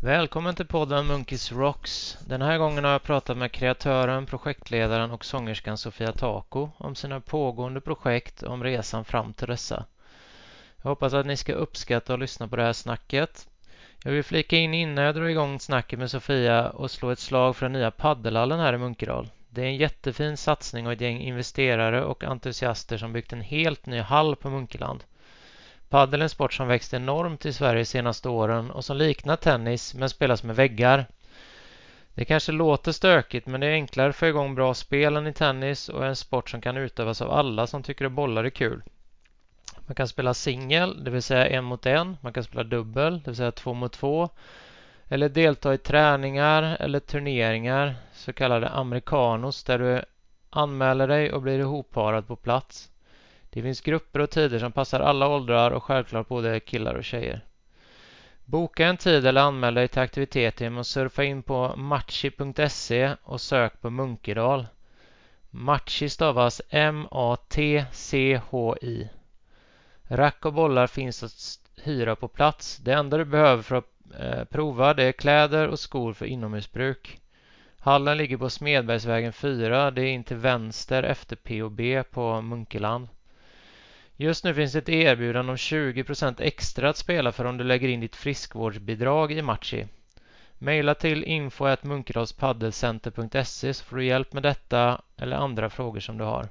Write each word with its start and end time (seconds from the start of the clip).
Välkommen 0.00 0.54
till 0.54 0.66
podden 0.66 1.06
Munkis 1.06 1.52
Rocks. 1.52 2.18
Den 2.26 2.42
här 2.42 2.58
gången 2.58 2.84
har 2.84 2.90
jag 2.90 3.02
pratat 3.02 3.36
med 3.36 3.52
kreatören, 3.52 4.26
projektledaren 4.26 5.10
och 5.10 5.24
sångerskan 5.24 5.78
Sofia 5.78 6.12
Tako 6.12 6.70
om 6.76 6.94
sina 6.94 7.20
pågående 7.20 7.80
projekt 7.80 8.42
och 8.42 8.52
om 8.52 8.64
resan 8.64 9.04
fram 9.04 9.32
till 9.32 9.48
dessa. 9.48 9.84
Jag 10.82 10.90
hoppas 10.90 11.14
att 11.14 11.26
ni 11.26 11.36
ska 11.36 11.52
uppskatta 11.52 12.12
och 12.12 12.18
lyssna 12.18 12.48
på 12.48 12.56
det 12.56 12.62
här 12.62 12.72
snacket. 12.72 13.48
Jag 14.04 14.12
vill 14.12 14.24
flika 14.24 14.56
in 14.56 14.74
innan 14.74 15.04
jag 15.04 15.14
drar 15.14 15.24
igång 15.24 15.60
snacket 15.60 15.98
med 15.98 16.10
Sofia 16.10 16.70
och 16.70 16.90
slå 16.90 17.10
ett 17.10 17.18
slag 17.18 17.56
för 17.56 17.66
den 17.66 17.72
nya 17.72 17.90
paddelhallen 17.90 18.60
här 18.60 18.72
i 18.72 18.78
Munkedal. 18.78 19.28
Det 19.50 19.62
är 19.62 19.66
en 19.66 19.76
jättefin 19.76 20.36
satsning 20.36 20.86
och 20.86 20.92
ett 20.92 21.00
gäng 21.00 21.20
investerare 21.20 22.04
och 22.04 22.24
entusiaster 22.24 22.98
som 22.98 23.12
byggt 23.12 23.32
en 23.32 23.40
helt 23.40 23.86
ny 23.86 24.00
hall 24.00 24.36
på 24.36 24.50
Munkeland. 24.50 25.04
Padel 25.88 26.20
är 26.20 26.24
en 26.24 26.30
sport 26.30 26.52
som 26.52 26.68
växt 26.68 26.94
enormt 26.94 27.46
i 27.46 27.52
Sverige 27.52 27.80
de 27.80 27.84
senaste 27.84 28.28
åren 28.28 28.70
och 28.70 28.84
som 28.84 28.96
liknar 28.96 29.36
tennis 29.36 29.94
men 29.94 30.10
spelas 30.10 30.42
med 30.42 30.56
väggar. 30.56 31.06
Det 32.14 32.24
kanske 32.24 32.52
låter 32.52 32.92
stökigt 32.92 33.46
men 33.46 33.60
det 33.60 33.66
är 33.66 33.72
enklare 33.72 34.08
att 34.08 34.16
få 34.16 34.26
igång 34.26 34.54
bra 34.54 34.74
spel 34.74 35.16
än 35.16 35.26
i 35.26 35.32
tennis 35.32 35.88
och 35.88 36.04
är 36.04 36.08
en 36.08 36.16
sport 36.16 36.50
som 36.50 36.60
kan 36.60 36.76
utövas 36.76 37.22
av 37.22 37.30
alla 37.30 37.66
som 37.66 37.82
tycker 37.82 38.04
att 38.04 38.12
bollar 38.12 38.44
är 38.44 38.50
kul. 38.50 38.82
Man 39.86 39.94
kan 39.94 40.08
spela 40.08 40.34
singel, 40.34 41.04
det 41.04 41.10
vill 41.10 41.22
säga 41.22 41.46
en 41.46 41.64
mot 41.64 41.86
en. 41.86 42.16
Man 42.20 42.32
kan 42.32 42.44
spela 42.44 42.64
dubbel, 42.64 43.18
det 43.18 43.30
vill 43.30 43.36
säga 43.36 43.52
två 43.52 43.74
mot 43.74 43.92
två. 43.92 44.28
Eller 45.08 45.28
delta 45.28 45.74
i 45.74 45.78
träningar 45.78 46.76
eller 46.80 47.00
turneringar, 47.00 47.94
så 48.12 48.32
kallade 48.32 48.68
americanos, 48.68 49.64
där 49.64 49.78
du 49.78 50.02
anmäler 50.50 51.08
dig 51.08 51.32
och 51.32 51.42
blir 51.42 51.58
ihopparad 51.58 52.26
på 52.26 52.36
plats. 52.36 52.90
Det 53.50 53.62
finns 53.62 53.80
grupper 53.80 54.20
och 54.20 54.30
tider 54.30 54.58
som 54.58 54.72
passar 54.72 55.00
alla 55.00 55.28
åldrar 55.28 55.70
och 55.70 55.82
självklart 55.82 56.28
både 56.28 56.60
killar 56.60 56.94
och 56.94 57.04
tjejer. 57.04 57.40
Boka 58.44 58.86
en 58.86 58.96
tid 58.96 59.26
eller 59.26 59.40
anmäl 59.40 59.74
dig 59.74 59.88
till 59.88 60.02
aktiviteter 60.02 60.64
genom 60.64 60.78
att 60.78 60.86
surfa 60.86 61.24
in 61.24 61.42
på 61.42 61.76
matchi.se 61.76 63.14
och 63.22 63.40
sök 63.40 63.80
på 63.80 63.90
Munkedal. 63.90 64.66
Matchi 65.50 66.08
stavas 66.08 66.62
M-A-T-C-H-I. 66.70 67.88
Rack 70.02 70.44
och 70.46 70.52
bollar 70.52 70.86
finns 70.86 71.22
att 71.22 71.58
hyra 71.84 72.16
på 72.16 72.28
plats. 72.28 72.76
Det 72.76 72.92
enda 72.92 73.16
du 73.16 73.24
behöver 73.24 73.62
för 73.62 73.76
att 73.76 73.92
eh, 74.20 74.44
prova 74.44 74.94
det 74.94 75.04
är 75.04 75.12
kläder 75.12 75.68
och 75.68 75.78
skor 75.78 76.12
för 76.12 76.26
inomhusbruk. 76.26 77.20
Hallen 77.78 78.16
ligger 78.16 78.36
på 78.36 78.50
Smedbergsvägen 78.50 79.32
4. 79.32 79.90
Det 79.90 80.02
är 80.02 80.06
in 80.06 80.24
till 80.24 80.36
vänster 80.36 81.02
efter 81.02 81.36
p 81.36 81.62
och 81.62 81.70
b 81.70 82.02
på 82.02 82.40
Munkeland. 82.40 83.08
Just 84.20 84.44
nu 84.44 84.54
finns 84.54 84.74
ett 84.74 84.88
erbjudande 84.88 85.50
om 85.50 85.56
20% 85.56 86.40
extra 86.40 86.90
att 86.90 86.96
spela 86.96 87.32
för 87.32 87.44
om 87.44 87.56
du 87.56 87.64
lägger 87.64 87.88
in 87.88 88.00
ditt 88.00 88.16
friskvårdsbidrag 88.16 89.32
i 89.32 89.42
Matchi. 89.42 89.86
Maila 90.58 90.94
till 90.94 91.24
info.munkedalspaddelcenter.se 91.24 93.74
så 93.74 93.84
får 93.84 93.96
du 93.96 94.04
hjälp 94.04 94.32
med 94.32 94.42
detta 94.42 95.00
eller 95.16 95.36
andra 95.36 95.70
frågor 95.70 96.00
som 96.00 96.18
du 96.18 96.24
har. 96.24 96.48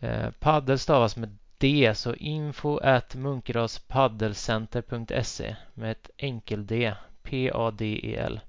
Eh, 0.00 0.30
paddel 0.30 0.78
stavas 0.78 1.16
med 1.16 1.36
D, 1.58 1.92
så 1.94 2.14
info 2.14 2.78
at 2.78 3.14
munkedalspaddelcenter.se 3.14 5.56
med 5.74 5.90
ett 5.90 6.10
enkel-D, 6.16 6.94
P-A-D-E-L. 7.22 8.40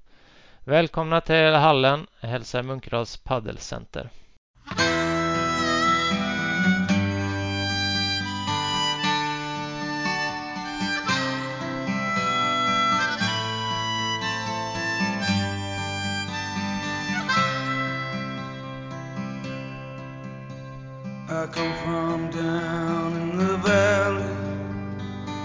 Välkomna 0.64 1.20
till 1.20 1.54
hallen, 1.54 2.06
hälsar 2.20 2.62
Munkedals 2.62 3.16
paddelcenter. 3.16 4.10
Come 21.52 21.72
from 21.84 22.30
down 22.30 23.12
in 23.22 23.38
the 23.38 23.56
valley 23.68 24.34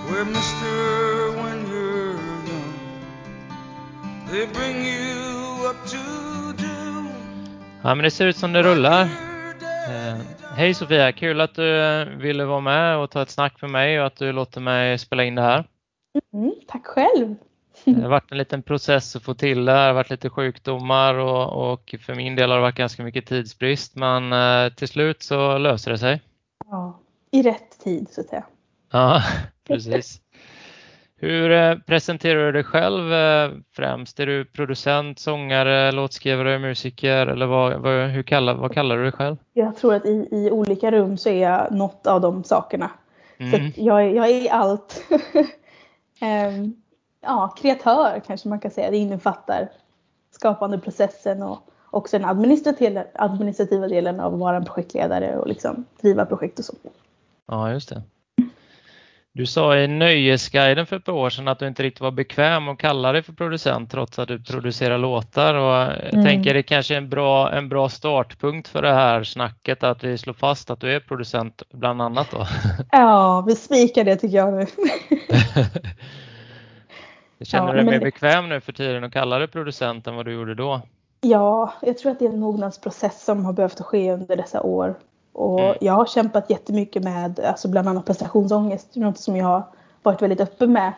where 0.07 0.25
mister 0.25 1.31
when 1.41 1.57
you're 1.71 2.19
young 2.49 2.73
they 4.29 4.45
bring 4.47 4.77
you 4.85 5.67
up 5.69 5.79
to 5.87 5.97
do 6.57 6.75
Ja 7.83 7.95
men 7.95 8.03
det 8.03 8.11
ser 8.11 8.27
ut 8.27 8.37
som 8.37 8.53
det 8.53 8.63
rullar. 8.63 9.01
Eh, 9.01 10.17
hej 10.55 10.73
Sofia, 10.73 11.11
kul 11.11 11.41
att 11.41 11.55
du 11.55 12.05
ville 12.17 12.45
vara 12.45 12.59
med 12.59 12.97
och 12.97 13.11
ta 13.11 13.21
ett 13.21 13.29
snack 13.29 13.61
med 13.61 13.71
mig 13.71 13.99
och 13.99 14.07
att 14.07 14.15
du 14.15 14.31
låter 14.31 14.61
mig 14.61 14.97
spela 14.97 15.23
in 15.23 15.35
det 15.35 15.41
här. 15.41 15.63
Mm, 16.33 16.53
tack 16.67 16.85
själv. 16.85 17.35
Det 17.85 18.01
har 18.01 18.09
varit 18.09 18.31
en 18.31 18.37
liten 18.37 18.63
process 18.63 19.15
att 19.15 19.23
få 19.23 19.33
till 19.33 19.65
det. 19.65 19.71
Det 19.71 19.77
har 19.77 19.93
varit 19.93 20.09
lite 20.09 20.29
sjukdomar 20.29 21.15
och, 21.15 21.71
och 21.71 21.95
för 21.99 22.15
min 22.15 22.35
del 22.35 22.49
har 22.49 22.57
det 22.57 22.61
varit 22.61 22.75
ganska 22.75 23.03
mycket 23.03 23.25
tidsbrist. 23.25 23.95
Men 23.95 24.33
eh, 24.33 24.73
till 24.73 24.87
slut 24.87 25.23
så 25.23 25.57
löser 25.57 25.91
det 25.91 25.97
sig. 25.97 26.21
Ja, 26.69 26.99
i 27.31 27.41
rätt 27.41 27.79
tid 27.83 28.07
så 28.11 28.21
att 28.21 28.27
säga. 28.27 28.45
Ja, 28.91 29.21
precis. 29.67 30.21
Hur 31.17 31.51
eh, 31.51 31.75
presenterar 31.75 32.45
du 32.45 32.51
dig 32.51 32.63
själv 32.63 33.13
eh, 33.13 33.51
främst? 33.75 34.19
Är 34.19 34.25
du 34.25 34.45
producent, 34.45 35.19
sångare, 35.19 35.91
låtskrivare, 35.91 36.59
musiker 36.59 37.27
eller 37.27 37.45
vad, 37.45 37.81
vad, 37.81 38.09
hur 38.09 38.23
kallar, 38.23 38.55
vad 38.55 38.73
kallar 38.73 38.97
du 38.97 39.03
dig 39.03 39.11
själv? 39.11 39.37
Jag 39.53 39.77
tror 39.77 39.93
att 39.95 40.05
i, 40.05 40.27
i 40.31 40.51
olika 40.51 40.91
rum 40.91 41.17
så 41.17 41.29
är 41.29 41.41
jag 41.41 41.71
något 41.71 42.07
av 42.07 42.21
de 42.21 42.43
sakerna. 42.43 42.91
Mm. 43.37 43.51
Så 43.51 43.81
jag, 43.81 44.15
jag 44.15 44.29
är 44.29 44.51
allt. 44.51 45.03
um, 46.21 46.75
ja, 47.25 47.53
kreatör 47.57 48.21
kanske 48.27 48.49
man 48.49 48.59
kan 48.59 48.71
säga. 48.71 48.91
Det 48.91 48.97
innefattar 48.97 49.69
skapandeprocessen 50.31 51.43
och 51.43 51.59
också 51.89 52.19
den 52.19 52.29
administrativa, 52.29 53.03
administrativa 53.13 53.87
delen 53.87 54.19
av 54.19 54.33
att 54.33 54.39
vara 54.39 54.57
en 54.57 54.65
projektledare 54.65 55.37
och 55.37 55.47
liksom 55.47 55.85
driva 56.01 56.25
projekt 56.25 56.59
och 56.59 56.65
så. 56.65 56.73
Ja, 57.47 57.71
just 57.71 57.89
det. 57.89 58.01
Du 59.37 59.45
sa 59.45 59.77
i 59.77 59.87
Nöjesguiden 59.87 60.85
för 60.85 60.95
ett 60.95 61.05
par 61.05 61.13
år 61.13 61.29
sedan 61.29 61.47
att 61.47 61.59
du 61.59 61.67
inte 61.67 61.83
riktigt 61.83 62.01
var 62.01 62.11
bekväm 62.11 62.67
att 62.67 62.77
kalla 62.77 63.11
dig 63.11 63.23
för 63.23 63.33
producent 63.33 63.91
trots 63.91 64.19
att 64.19 64.27
du 64.27 64.43
producerar 64.43 64.97
låtar. 64.97 65.53
Och 65.53 65.73
jag 65.73 66.13
mm. 66.13 66.25
tänker 66.25 66.53
det 66.53 66.63
kanske 66.63 66.93
är 66.93 66.97
en 66.97 67.09
bra, 67.09 67.53
en 67.53 67.69
bra 67.69 67.89
startpunkt 67.89 68.67
för 68.67 68.81
det 68.81 68.93
här 68.93 69.23
snacket 69.23 69.83
att 69.83 70.03
vi 70.03 70.17
slår 70.17 70.33
fast 70.33 70.69
att 70.69 70.79
du 70.79 70.91
är 70.91 70.99
producent 70.99 71.63
bland 71.73 72.01
annat. 72.01 72.31
Då. 72.31 72.47
Ja, 72.91 73.43
vi 73.47 73.55
spikar 73.55 74.03
det 74.03 74.15
tycker 74.15 74.37
jag 74.37 74.53
nu. 74.53 74.65
Känner 77.41 77.73
du 77.73 77.73
dig 77.73 77.85
mer 77.85 77.99
bekväm 77.99 78.49
nu 78.49 78.61
för 78.61 78.73
tiden 78.73 79.03
att 79.03 79.13
kalla 79.13 79.39
dig 79.39 79.47
producent 79.47 80.07
än 80.07 80.15
vad 80.15 80.25
du 80.25 80.33
gjorde 80.33 80.55
då? 80.55 80.81
Ja, 81.21 81.73
jag 81.81 81.97
tror 81.97 82.11
att 82.11 82.19
det 82.19 82.25
är 82.25 82.29
en 82.29 82.39
mognadsprocess 82.39 83.25
som 83.25 83.45
har 83.45 83.53
behövt 83.53 83.81
ske 83.81 84.13
under 84.13 84.35
dessa 84.35 84.61
år. 84.61 84.95
Och 85.33 85.59
mm. 85.59 85.77
jag 85.81 85.93
har 85.93 86.05
kämpat 86.05 86.49
jättemycket 86.49 87.03
med 87.03 87.39
alltså 87.39 87.67
bland 87.67 87.87
annat 87.87 88.05
prestationsångest, 88.05 88.95
något 88.95 89.17
som 89.17 89.35
jag 89.35 89.45
har 89.45 89.63
varit 90.03 90.21
väldigt 90.21 90.41
öppen 90.41 90.73
med. 90.73 90.93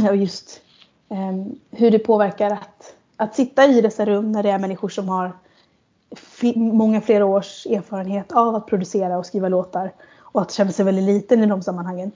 Och 0.10 0.16
just 0.16 0.60
um, 1.08 1.58
hur 1.70 1.90
det 1.90 1.98
påverkar 1.98 2.50
att, 2.50 2.94
att 3.16 3.34
sitta 3.34 3.66
i 3.66 3.80
dessa 3.80 4.06
rum 4.06 4.32
när 4.32 4.42
det 4.42 4.50
är 4.50 4.58
människor 4.58 4.88
som 4.88 5.08
har 5.08 5.32
många 6.54 7.00
flera 7.00 7.26
års 7.26 7.66
erfarenhet 7.66 8.32
av 8.32 8.54
att 8.54 8.66
producera 8.66 9.18
och 9.18 9.26
skriva 9.26 9.48
låtar 9.48 9.92
och 10.18 10.42
att 10.42 10.52
känna 10.52 10.72
sig 10.72 10.84
väldigt 10.84 11.04
liten 11.04 11.42
i 11.42 11.46
de 11.46 11.62
sammanhangen. 11.62 12.12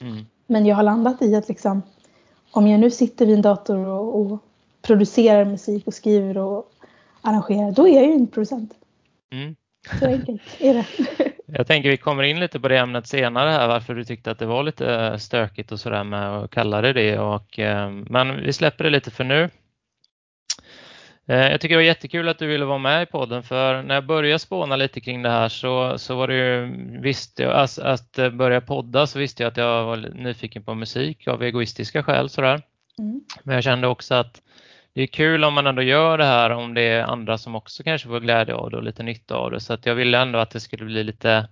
Mm. 0.00 0.26
Men 0.46 0.66
jag 0.66 0.76
har 0.76 0.82
landat 0.82 1.22
i 1.22 1.34
att 1.34 1.48
liksom 1.48 1.82
om 2.52 2.66
jag 2.66 2.80
nu 2.80 2.90
sitter 2.90 3.26
vid 3.26 3.34
en 3.34 3.42
dator 3.42 3.86
och, 3.86 4.20
och 4.20 4.38
producerar 4.82 5.44
musik 5.44 5.86
och 5.86 5.94
skriver 5.94 6.38
och 6.38 6.72
arrangerar, 7.20 7.72
då 7.72 7.88
är 7.88 7.94
jag 7.94 8.06
ju 8.06 8.12
en 8.12 8.26
producent. 8.26 8.74
Mm. 9.32 9.56
Så 10.00 10.06
enkelt 10.06 10.42
är 10.58 10.74
det. 10.74 10.86
Jag 11.54 11.66
tänker 11.66 11.90
vi 11.90 11.96
kommer 11.96 12.22
in 12.22 12.40
lite 12.40 12.60
på 12.60 12.68
det 12.68 12.78
ämnet 12.78 13.06
senare 13.06 13.50
här, 13.50 13.68
varför 13.68 13.94
du 13.94 14.04
tyckte 14.04 14.30
att 14.30 14.38
det 14.38 14.46
var 14.46 14.62
lite 14.62 15.18
stökigt 15.18 15.72
och 15.72 15.80
sådär 15.80 16.04
med 16.04 16.36
att 16.36 16.50
kalla 16.50 16.80
det 16.80 16.92
det. 16.92 17.18
Och, 17.18 17.58
eh, 17.58 17.90
men 17.90 18.42
vi 18.42 18.52
släpper 18.52 18.84
det 18.84 18.90
lite 18.90 19.10
för 19.10 19.24
nu. 19.24 19.50
Eh, 21.26 21.50
jag 21.50 21.60
tycker 21.60 21.74
det 21.74 21.78
var 21.78 21.82
jättekul 21.82 22.28
att 22.28 22.38
du 22.38 22.46
ville 22.46 22.64
vara 22.64 22.78
med 22.78 23.02
i 23.02 23.06
podden 23.06 23.42
för 23.42 23.82
när 23.82 23.94
jag 23.94 24.06
började 24.06 24.38
spåna 24.38 24.76
lite 24.76 25.00
kring 25.00 25.22
det 25.22 25.30
här 25.30 25.48
så, 25.48 25.98
så 25.98 26.16
var 26.16 26.28
det 26.28 26.34
ju, 26.34 26.76
visste 27.00 27.42
jag, 27.42 27.52
att, 27.52 27.78
att 27.78 28.32
börja 28.32 28.60
podda 28.60 29.06
så 29.06 29.18
visste 29.18 29.42
jag 29.42 29.50
att 29.50 29.56
jag 29.56 29.84
var 29.84 29.96
nyfiken 29.96 30.64
på 30.64 30.74
musik 30.74 31.28
av 31.28 31.42
egoistiska 31.42 32.02
skäl 32.02 32.28
sådär. 32.28 32.62
Mm. 32.98 33.20
Men 33.42 33.54
jag 33.54 33.64
kände 33.64 33.86
också 33.86 34.14
att 34.14 34.42
det 34.94 35.02
är 35.02 35.06
kul 35.06 35.44
om 35.44 35.54
man 35.54 35.66
ändå 35.66 35.82
gör 35.82 36.18
det 36.18 36.24
här 36.24 36.50
om 36.50 36.74
det 36.74 36.82
är 36.82 37.02
andra 37.02 37.38
som 37.38 37.54
också 37.54 37.82
kanske 37.82 38.08
får 38.08 38.20
glädje 38.20 38.54
av 38.54 38.70
det 38.70 38.76
och 38.76 38.82
lite 38.82 39.02
nytta 39.02 39.34
av 39.34 39.50
det. 39.50 39.60
Så 39.60 39.72
att 39.72 39.86
jag 39.86 39.94
ville 39.94 40.18
ändå 40.18 40.38
att 40.38 40.50
det 40.50 40.60
skulle 40.60 40.84
bli 40.84 41.04
lite 41.04 41.48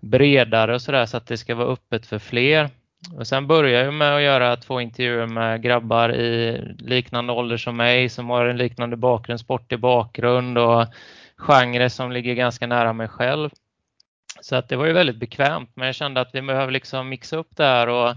bredare 0.00 0.74
och 0.74 0.82
sådär 0.82 1.06
så 1.06 1.16
att 1.16 1.26
det 1.26 1.38
ska 1.38 1.54
vara 1.54 1.72
öppet 1.72 2.06
för 2.06 2.18
fler. 2.18 2.70
Och 3.12 3.26
sen 3.26 3.46
började 3.46 3.84
jag 3.84 3.94
med 3.94 4.16
att 4.16 4.22
göra 4.22 4.56
två 4.56 4.80
intervjuer 4.80 5.26
med 5.26 5.62
grabbar 5.62 6.14
i 6.14 6.60
liknande 6.78 7.32
ålder 7.32 7.56
som 7.56 7.76
mig 7.76 8.08
som 8.08 8.30
har 8.30 8.46
en 8.46 8.56
liknande 8.56 8.96
bakgrund, 8.96 9.40
sportig 9.40 9.80
bakgrund 9.80 10.58
och 10.58 10.86
genre 11.36 11.90
som 11.90 12.12
ligger 12.12 12.34
ganska 12.34 12.66
nära 12.66 12.92
mig 12.92 13.08
själv. 13.08 13.50
Så 14.40 14.56
att 14.56 14.68
det 14.68 14.76
var 14.76 14.86
ju 14.86 14.92
väldigt 14.92 15.16
bekvämt 15.16 15.70
men 15.74 15.86
jag 15.86 15.94
kände 15.94 16.20
att 16.20 16.34
vi 16.34 16.42
behöver 16.42 16.72
liksom 16.72 17.08
mixa 17.08 17.36
upp 17.36 17.56
det 17.56 17.64
här 17.64 17.88
och, 17.88 18.14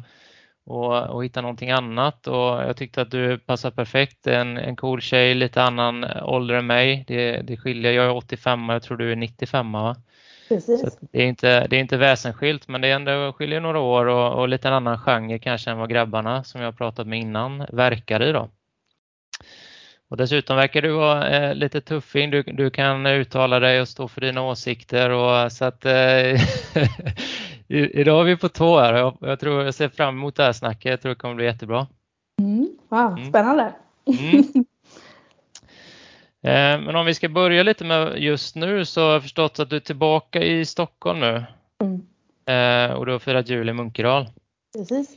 och, 0.66 1.10
och 1.10 1.26
hitta 1.26 1.42
någonting 1.42 1.72
annat 1.72 2.28
och 2.28 2.64
jag 2.64 2.78
tyckte 2.78 3.02
att 3.02 3.12
du 3.12 3.38
passar 3.38 3.72
perfekt. 3.72 4.28
En, 4.28 4.58
en 4.58 4.76
cool 4.76 5.02
tjej, 5.02 5.34
lite 5.34 5.64
annan 5.64 6.06
ålder 6.22 6.56
än 6.56 6.68
mig. 6.68 7.04
Det, 7.08 7.42
det 7.42 7.58
skiljer, 7.58 7.92
jag 7.92 8.06
är 8.06 8.16
85 8.16 8.70
och 8.70 8.76
jag 8.76 8.84
tror 8.84 8.98
du 8.98 9.12
är 9.12 9.16
95 9.16 9.72
va? 9.72 9.96
Det, 11.12 11.24
är 11.24 11.26
inte, 11.26 11.68
det 11.68 11.76
är 11.76 11.80
inte 11.80 11.98
väsensskilt 11.98 12.68
men 12.68 12.82
det 12.82 12.88
är 12.88 12.96
ändå 12.96 13.34
skiljer 13.34 13.60
några 13.60 13.80
år 13.80 14.06
och, 14.06 14.40
och 14.40 14.50
lite 14.50 14.68
en 14.68 14.74
annan 14.74 14.98
genre 14.98 15.40
kanske 15.40 15.72
än 15.72 15.78
vad 15.78 15.90
grabbarna 15.90 16.44
som 16.44 16.62
jag 16.62 16.78
pratat 16.78 17.08
med 17.08 17.20
innan 17.20 17.66
verkar 17.70 18.22
i 18.22 18.32
då. 18.32 18.50
Och 20.10 20.18
dessutom 20.18 20.58
verkar 20.58 20.82
du 20.82 20.92
vara 20.92 21.30
eh, 21.30 21.56
lite 21.56 21.82
tuffing. 21.82 22.32
Du, 22.32 22.44
du 22.44 22.70
kan 22.70 23.06
uttala 23.06 23.60
dig 23.60 23.82
och 23.82 23.88
stå 23.88 24.08
för 24.08 24.22
dina 24.22 24.42
åsikter. 24.42 25.10
Och, 25.10 25.52
så 25.52 25.66
att, 25.66 25.86
eh, 25.86 25.92
idag 27.68 28.20
är 28.22 28.24
vi 28.24 28.38
på 28.38 28.50
tå 28.50 28.80
här. 28.80 28.94
Jag, 28.94 29.18
jag, 29.22 29.40
tror 29.40 29.64
jag 29.64 29.74
ser 29.74 29.90
fram 29.90 30.18
emot 30.18 30.36
det 30.36 30.44
här 30.44 30.54
snacket. 30.54 30.90
Jag 30.90 31.02
tror 31.02 31.10
det 31.10 31.16
kommer 31.16 31.36
bli 31.36 31.46
jättebra. 31.46 31.88
Mm. 32.42 32.70
Wow, 32.90 33.18
mm. 33.18 33.30
spännande. 33.30 33.74
Mm. 34.06 34.44
Eh, 36.42 36.82
men 36.82 36.96
om 36.96 37.06
vi 37.06 37.14
ska 37.14 37.30
börja 37.30 37.64
lite 37.64 37.84
med 37.86 38.18
just 38.18 38.56
nu 38.56 38.86
så 38.86 39.02
har 39.02 39.14
jag 39.14 39.22
förstått 39.22 39.60
att 39.60 39.70
du 39.70 39.76
är 39.76 39.80
tillbaka 39.80 40.44
i 40.44 40.66
Stockholm 40.66 41.20
nu. 41.20 41.44
Mm. 41.82 42.02
Eh, 42.46 42.96
och 42.96 43.06
du 43.06 43.12
har 43.12 43.20
firat 43.20 43.50
jul 43.50 43.70
i 43.70 43.74
Munkedal. 43.74 44.30
Precis. 44.78 45.10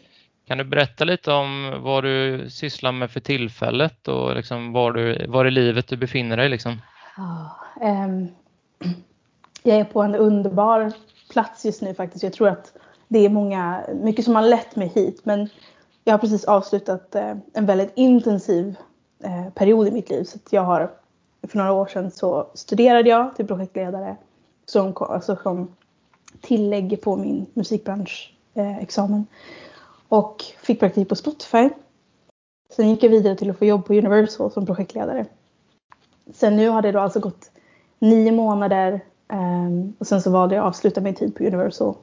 Kan 0.46 0.58
du 0.58 0.64
berätta 0.64 1.04
lite 1.04 1.32
om 1.32 1.74
vad 1.78 2.04
du 2.04 2.46
sysslar 2.50 2.92
med 2.92 3.10
för 3.10 3.20
tillfället 3.20 4.08
och 4.08 4.36
liksom 4.36 4.72
var, 4.72 4.92
du, 4.92 5.26
var 5.26 5.44
i 5.44 5.50
livet 5.50 5.88
du 5.88 5.96
befinner 5.96 6.36
dig? 6.36 6.48
Liksom? 6.48 6.82
Oh, 7.18 7.48
um, 8.04 8.28
jag 9.62 9.76
är 9.76 9.84
på 9.84 10.02
en 10.02 10.14
underbar 10.14 10.92
plats 11.30 11.64
just 11.64 11.82
nu 11.82 11.94
faktiskt. 11.94 12.22
Jag 12.22 12.32
tror 12.32 12.48
att 12.48 12.72
det 13.08 13.18
är 13.18 13.28
många, 13.28 13.84
mycket 14.02 14.24
som 14.24 14.34
har 14.34 14.42
lett 14.42 14.76
mig 14.76 14.92
hit 14.94 15.20
men 15.24 15.48
jag 16.04 16.12
har 16.12 16.18
precis 16.18 16.44
avslutat 16.44 17.16
uh, 17.16 17.34
en 17.54 17.66
väldigt 17.66 17.92
intensiv 17.94 18.76
period 19.54 19.88
i 19.88 19.90
mitt 19.90 20.10
liv. 20.10 20.24
Så 20.24 20.38
jag 20.50 20.62
har, 20.62 20.90
för 21.48 21.58
några 21.58 21.72
år 21.72 21.86
sedan 21.86 22.10
så 22.10 22.46
studerade 22.54 23.08
jag 23.08 23.36
till 23.36 23.46
projektledare 23.46 24.16
som, 24.66 24.94
alltså 24.96 25.36
som 25.42 25.74
tillägg 26.40 27.02
på 27.02 27.16
min 27.16 27.46
musikbranschexamen. 27.54 29.26
Och 30.08 30.44
fick 30.62 30.80
praktik 30.80 31.08
på 31.08 31.16
Spotify. 31.16 31.70
Sen 32.76 32.88
gick 32.88 33.02
jag 33.02 33.10
vidare 33.10 33.36
till 33.36 33.50
att 33.50 33.58
få 33.58 33.64
jobb 33.64 33.86
på 33.86 33.94
Universal 33.94 34.52
som 34.52 34.66
projektledare. 34.66 35.26
Sen 36.34 36.56
nu 36.56 36.68
har 36.68 36.82
det 36.82 36.92
då 36.92 37.00
alltså 37.00 37.20
gått 37.20 37.50
nio 37.98 38.32
månader 38.32 39.00
ehm, 39.28 39.92
och 39.98 40.06
sen 40.06 40.22
så 40.22 40.30
valde 40.30 40.54
jag 40.54 40.62
att 40.62 40.68
avsluta 40.68 41.00
min 41.00 41.14
tid 41.14 41.34
på 41.34 41.44
Universal. 41.44 41.94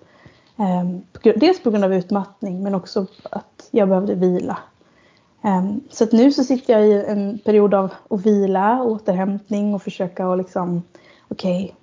Ehm, 0.57 1.01
dels 1.35 1.63
på 1.63 1.71
grund 1.71 1.83
av 1.83 1.93
utmattning 1.93 2.63
men 2.63 2.75
också 2.75 3.05
att 3.23 3.67
jag 3.71 3.89
behövde 3.89 4.15
vila. 4.15 4.57
Um, 5.41 5.83
så 5.89 6.03
att 6.03 6.11
nu 6.11 6.31
så 6.31 6.43
sitter 6.43 6.73
jag 6.73 6.87
i 6.87 7.05
en 7.05 7.39
period 7.39 7.73
av 7.73 7.93
att 8.09 8.25
vila, 8.25 8.83
återhämtning 8.83 9.73
och 9.73 9.83
försöka 9.83 10.27
att 10.27 10.37
liksom 10.37 10.83
okej, 11.27 11.63
okay, 11.63 11.75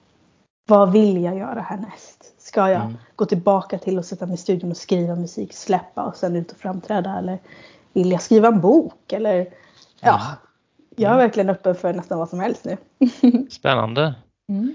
vad 0.68 0.92
vill 0.92 1.22
jag 1.22 1.38
göra 1.38 1.60
härnäst? 1.60 2.34
Ska 2.38 2.70
jag 2.70 2.82
mm. 2.82 2.96
gå 3.16 3.24
tillbaka 3.24 3.78
till 3.78 3.98
att 3.98 4.06
sätta 4.06 4.26
mig 4.26 4.34
i 4.34 4.38
studion 4.38 4.70
och 4.70 4.76
skriva 4.76 5.14
musik, 5.14 5.52
släppa 5.52 6.02
och 6.02 6.16
sen 6.16 6.36
ut 6.36 6.52
och 6.52 6.58
framträda? 6.58 7.18
Eller 7.18 7.38
vill 7.92 8.10
jag 8.10 8.22
skriva 8.22 8.48
en 8.48 8.60
bok? 8.60 9.12
Eller 9.12 9.48
ja, 10.00 10.14
mm. 10.14 10.36
jag 10.96 11.12
är 11.12 11.16
verkligen 11.16 11.50
öppen 11.50 11.74
för 11.74 11.94
nästan 11.94 12.18
vad 12.18 12.28
som 12.28 12.40
helst 12.40 12.64
nu. 12.64 12.76
Spännande. 13.50 14.14
Mm. 14.48 14.74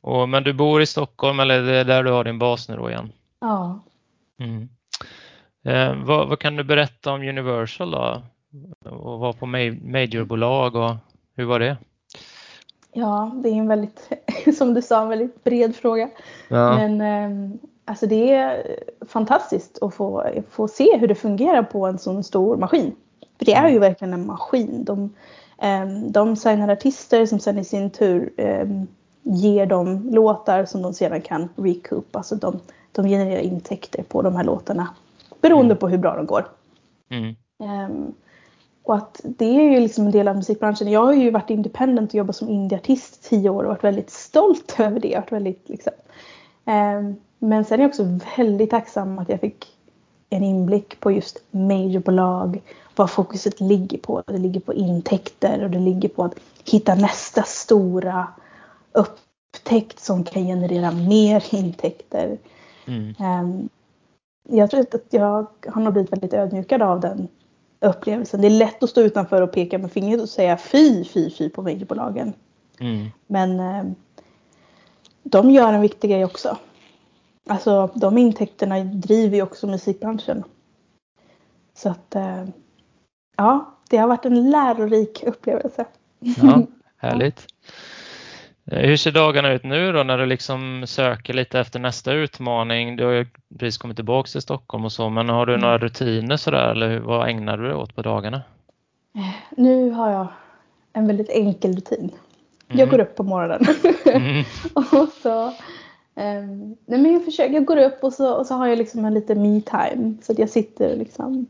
Och, 0.00 0.28
men 0.28 0.42
du 0.42 0.52
bor 0.52 0.82
i 0.82 0.86
Stockholm 0.86 1.40
eller 1.40 1.62
det 1.62 1.76
är 1.76 1.84
där 1.84 2.02
du 2.02 2.10
har 2.10 2.24
din 2.24 2.38
bas 2.38 2.68
nu 2.68 2.76
då 2.76 2.90
igen? 2.90 3.12
Ja. 3.40 3.80
Mm. 4.40 4.68
Eh, 5.64 5.94
vad, 6.04 6.28
vad, 6.28 6.38
kan 6.38 6.56
du 6.56 6.64
berätta 6.64 7.12
om 7.12 7.22
Universal 7.22 7.90
då? 7.90 8.22
Och 8.90 9.18
vara 9.18 9.32
på 9.32 9.46
majorbolag 9.46 10.76
och 10.76 10.96
hur 11.36 11.44
var 11.44 11.60
det? 11.60 11.76
Ja, 12.92 13.32
det 13.34 13.48
är 13.48 13.54
en 13.54 13.68
väldigt, 13.68 14.10
som 14.58 14.74
du 14.74 14.82
sa, 14.82 15.02
en 15.02 15.08
väldigt 15.08 15.44
bred 15.44 15.76
fråga. 15.76 16.10
Ja. 16.48 16.76
Men 16.76 17.00
eh, 17.00 17.56
alltså 17.84 18.06
det 18.06 18.32
är 18.32 18.76
fantastiskt 19.08 19.82
att 19.82 19.94
få, 19.94 20.26
få 20.50 20.68
se 20.68 20.98
hur 20.98 21.08
det 21.08 21.14
fungerar 21.14 21.62
på 21.62 21.86
en 21.86 21.98
sån 21.98 22.24
stor 22.24 22.56
maskin. 22.56 22.94
För 23.38 23.44
det 23.44 23.54
är 23.54 23.68
ju 23.68 23.78
verkligen 23.78 24.14
en 24.14 24.26
maskin. 24.26 24.84
De, 24.84 25.14
eh, 25.58 25.86
de 25.86 26.36
signar 26.36 26.68
artister 26.68 27.26
som 27.26 27.38
sen 27.40 27.58
i 27.58 27.64
sin 27.64 27.90
tur 27.90 28.32
eh, 28.36 28.68
ger 29.22 29.66
dem 29.66 30.08
låtar 30.10 30.64
som 30.64 30.82
de 30.82 30.94
sedan 30.94 31.20
kan 31.20 31.48
recoup. 31.56 32.16
Alltså 32.16 32.34
de, 32.36 32.60
de 32.92 33.08
genererar 33.08 33.40
intäkter 33.40 34.02
på 34.02 34.22
de 34.22 34.36
här 34.36 34.44
låtarna 34.44 34.88
beroende 35.44 35.72
mm. 35.72 35.78
på 35.78 35.88
hur 35.88 35.98
bra 35.98 36.16
de 36.16 36.26
går. 36.26 36.46
Mm. 37.10 37.34
Um, 37.58 38.14
och 38.82 38.96
att 38.96 39.20
det 39.24 39.44
är 39.44 39.70
ju 39.70 39.80
liksom 39.80 40.06
en 40.06 40.10
del 40.10 40.28
av 40.28 40.36
musikbranschen. 40.36 40.90
Jag 40.90 41.04
har 41.04 41.12
ju 41.12 41.30
varit 41.30 41.50
independent 41.50 42.10
och 42.10 42.14
jobbat 42.14 42.36
som 42.36 42.48
indieartist 42.48 43.26
i 43.26 43.28
tio 43.28 43.50
år 43.50 43.62
och 43.62 43.68
varit 43.68 43.84
väldigt 43.84 44.10
stolt 44.10 44.74
över 44.78 45.00
det. 45.00 45.14
Varit 45.14 45.32
väldigt, 45.32 45.68
liksom. 45.68 45.92
Ehm, 46.64 47.16
men 47.38 47.64
sen 47.64 47.80
är 47.80 47.84
jag 47.84 47.88
också 47.88 48.18
väldigt 48.36 48.70
tacksam 48.70 49.18
att 49.18 49.28
jag 49.28 49.40
fick 49.40 49.66
en 50.30 50.44
inblick 50.44 51.00
på 51.00 51.12
just 51.12 51.42
majorbolag. 51.50 52.62
Vad 52.96 53.10
fokuset 53.10 53.60
ligger 53.60 53.98
på. 53.98 54.22
Det 54.26 54.38
ligger 54.38 54.60
på 54.60 54.74
intäkter 54.74 55.64
och 55.64 55.70
det 55.70 55.78
ligger 55.78 56.08
på 56.08 56.24
att 56.24 56.34
hitta 56.64 56.94
nästa 56.94 57.42
stora 57.42 58.28
upptäckt 58.92 60.00
som 60.00 60.24
kan 60.24 60.44
generera 60.44 60.90
mer 60.90 61.44
intäkter. 61.54 62.38
Mm. 62.86 63.14
Ehm, 63.18 63.68
jag 64.48 64.70
tror 64.70 64.80
att 64.80 65.06
jag 65.10 65.46
har 65.66 65.82
nog 65.82 65.92
blivit 65.92 66.12
väldigt 66.12 66.34
ödmjukad 66.34 66.82
av 66.82 67.00
den 67.00 67.28
upplevelsen. 67.80 68.40
Det 68.40 68.48
är 68.48 68.50
lätt 68.50 68.82
att 68.82 68.90
stå 68.90 69.00
utanför 69.00 69.42
och 69.42 69.52
peka 69.52 69.78
med 69.78 69.92
fingret 69.92 70.20
och 70.20 70.28
säga 70.28 70.56
fy, 70.56 71.04
fy, 71.04 71.30
fy 71.30 71.48
på 71.48 71.62
mediebolagen. 71.62 72.32
Mm. 72.80 73.06
Men 73.26 73.60
eh, 73.60 73.84
de 75.22 75.50
gör 75.50 75.72
en 75.72 75.80
viktig 75.80 76.10
grej 76.10 76.24
också. 76.24 76.58
Alltså 77.46 77.90
de 77.94 78.18
intäkterna 78.18 78.84
driver 78.84 79.36
ju 79.36 79.42
också 79.42 79.66
musikbranschen. 79.66 80.44
Så 81.74 81.88
att 81.88 82.14
eh, 82.14 82.44
ja, 83.36 83.74
det 83.90 83.96
har 83.96 84.08
varit 84.08 84.24
en 84.24 84.50
lärorik 84.50 85.24
upplevelse. 85.26 85.84
Ja, 86.18 86.62
härligt. 86.96 87.46
Eh, 88.66 88.88
hur 88.88 88.96
ser 88.96 89.12
dagarna 89.12 89.52
ut 89.52 89.64
nu 89.64 89.92
då 89.92 90.02
när 90.02 90.18
du 90.18 90.26
liksom 90.26 90.84
söker 90.86 91.34
lite 91.34 91.60
efter 91.60 91.80
nästa 91.80 92.12
utmaning? 92.12 92.96
Du 92.96 93.04
har 93.04 93.12
ju 93.12 93.26
precis 93.58 93.78
kommit 93.78 93.96
tillbaka 93.96 94.26
till 94.26 94.42
Stockholm 94.42 94.84
och 94.84 94.92
så, 94.92 95.10
men 95.10 95.28
har 95.28 95.46
du 95.46 95.52
mm. 95.52 95.60
några 95.60 95.78
rutiner 95.78 96.36
sådär 96.36 96.70
eller 96.70 96.98
vad 96.98 97.28
ägnar 97.28 97.56
du 97.56 97.64
dig 97.64 97.74
åt 97.74 97.94
på 97.94 98.02
dagarna? 98.02 98.42
Eh, 99.16 99.34
nu 99.56 99.90
har 99.90 100.10
jag 100.10 100.26
en 100.92 101.06
väldigt 101.06 101.30
enkel 101.30 101.76
rutin. 101.76 102.10
Mm. 102.68 102.80
Jag 102.80 102.90
går 102.90 103.00
upp 103.00 103.16
på 103.16 103.22
morgonen 103.22 103.66
mm. 104.06 104.44
och 104.74 105.08
så 105.22 105.46
um, 106.14 106.76
nej 106.86 107.00
men 107.00 107.12
jag 107.12 107.24
försöker, 107.24 107.54
jag 107.54 107.64
går 107.64 107.76
upp 107.76 108.04
och 108.04 108.12
så, 108.12 108.34
och 108.34 108.46
så 108.46 108.54
har 108.54 108.66
jag 108.66 108.78
liksom 108.78 109.04
en 109.04 109.14
liten 109.14 109.42
me-time 109.42 110.14
så 110.22 110.32
att 110.32 110.38
jag 110.38 110.50
sitter 110.50 110.96
liksom 110.96 111.46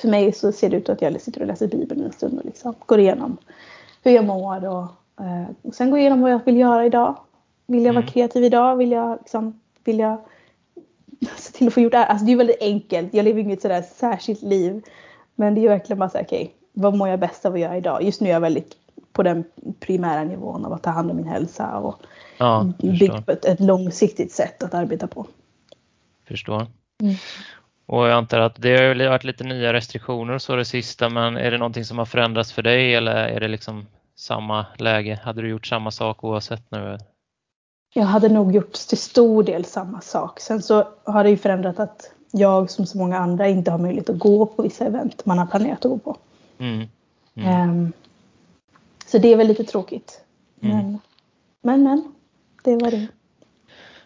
för 0.00 0.08
mig 0.08 0.32
så 0.32 0.52
ser 0.52 0.70
det 0.70 0.76
ut 0.76 0.88
att 0.88 1.02
jag 1.02 1.20
sitter 1.20 1.40
och 1.40 1.46
läser 1.46 1.66
Bibeln 1.66 2.04
en 2.04 2.12
stund 2.12 2.38
och 2.38 2.44
liksom 2.44 2.74
går 2.86 3.00
igenom 3.00 3.36
hur 4.02 4.12
jag 4.12 4.24
mår 4.24 4.64
och 4.64 4.86
Eh, 5.20 5.70
sen 5.72 5.90
gå 5.90 5.98
igenom 5.98 6.20
vad 6.20 6.32
jag 6.32 6.44
vill 6.44 6.56
göra 6.56 6.86
idag. 6.86 7.18
Vill 7.66 7.84
jag 7.84 7.92
vara 7.92 8.02
mm. 8.02 8.12
kreativ 8.12 8.44
idag? 8.44 8.76
Vill 8.76 8.92
jag, 8.92 9.18
liksom, 9.20 9.60
vill 9.84 9.98
jag 9.98 10.20
se 11.36 11.52
till 11.52 11.66
att 11.66 11.74
få 11.74 11.80
gjort 11.80 11.92
det 11.92 11.98
här? 11.98 12.06
Alltså 12.06 12.26
det 12.26 12.32
är 12.32 12.36
väldigt 12.36 12.62
enkelt. 12.62 13.14
Jag 13.14 13.24
lever 13.24 13.40
inget 13.40 13.62
sådär 13.62 13.82
särskilt 13.82 14.42
liv. 14.42 14.82
Men 15.34 15.54
det 15.54 15.64
är 15.64 15.68
verkligen 15.68 15.98
bara 15.98 16.08
så 16.08 16.20
okej, 16.20 16.42
okay, 16.42 16.54
vad 16.72 16.96
mår 16.96 17.08
jag 17.08 17.20
bäst 17.20 17.46
av 17.46 17.54
att 17.54 17.60
göra 17.60 17.76
idag? 17.76 18.02
Just 18.02 18.20
nu 18.20 18.28
är 18.28 18.32
jag 18.32 18.40
väldigt 18.40 18.76
på 19.12 19.22
den 19.22 19.44
primära 19.80 20.24
nivån 20.24 20.64
av 20.64 20.72
att 20.72 20.82
ta 20.82 20.90
hand 20.90 21.10
om 21.10 21.16
min 21.16 21.26
hälsa 21.26 21.78
och 21.78 22.02
ja, 22.38 22.72
bygga 22.78 23.22
på 23.22 23.32
ett, 23.32 23.44
ett, 23.44 23.60
långsiktigt 23.60 24.32
sätt 24.32 24.62
att 24.62 24.74
arbeta 24.74 25.06
på. 25.06 25.26
Förstår. 26.28 26.66
Mm. 27.02 27.14
Och 27.86 28.06
jag 28.06 28.12
antar 28.12 28.40
att 28.40 28.62
det 28.62 28.76
har 28.76 29.08
varit 29.08 29.24
lite 29.24 29.44
nya 29.44 29.72
restriktioner 29.72 30.38
så 30.38 30.56
det 30.56 30.64
sista, 30.64 31.08
men 31.08 31.36
är 31.36 31.50
det 31.50 31.58
någonting 31.58 31.84
som 31.84 31.98
har 31.98 32.04
förändrats 32.04 32.52
för 32.52 32.62
dig 32.62 32.94
eller 32.94 33.14
är 33.14 33.40
det 33.40 33.48
liksom 33.48 33.86
samma 34.16 34.66
läge? 34.78 35.20
Hade 35.22 35.42
du 35.42 35.48
gjort 35.48 35.66
samma 35.66 35.90
sak 35.90 36.24
oavsett 36.24 36.70
nu? 36.70 36.98
Jag 37.94 38.04
hade 38.04 38.28
nog 38.28 38.54
gjort 38.54 38.72
till 38.72 38.98
stor 38.98 39.42
del 39.42 39.64
samma 39.64 40.00
sak. 40.00 40.40
Sen 40.40 40.62
så 40.62 40.88
har 41.04 41.24
det 41.24 41.30
ju 41.30 41.36
förändrat 41.36 41.80
att 41.80 42.10
jag 42.30 42.70
som 42.70 42.86
så 42.86 42.98
många 42.98 43.18
andra 43.18 43.48
inte 43.48 43.70
har 43.70 43.78
möjlighet 43.78 44.10
att 44.10 44.18
gå 44.18 44.46
på 44.46 44.62
vissa 44.62 44.86
event 44.86 45.26
man 45.26 45.38
har 45.38 45.46
planerat 45.46 45.84
att 45.84 45.90
gå 45.90 45.98
på. 45.98 46.16
Mm. 46.58 46.88
Mm. 47.34 47.70
Um, 47.70 47.92
så 49.06 49.18
det 49.18 49.32
är 49.32 49.36
väl 49.36 49.48
lite 49.48 49.64
tråkigt. 49.64 50.20
Mm. 50.60 50.76
Men, 50.76 51.00
men, 51.62 51.82
men, 51.82 52.14
det 52.64 52.76
var 52.84 52.90
det. 52.90 53.06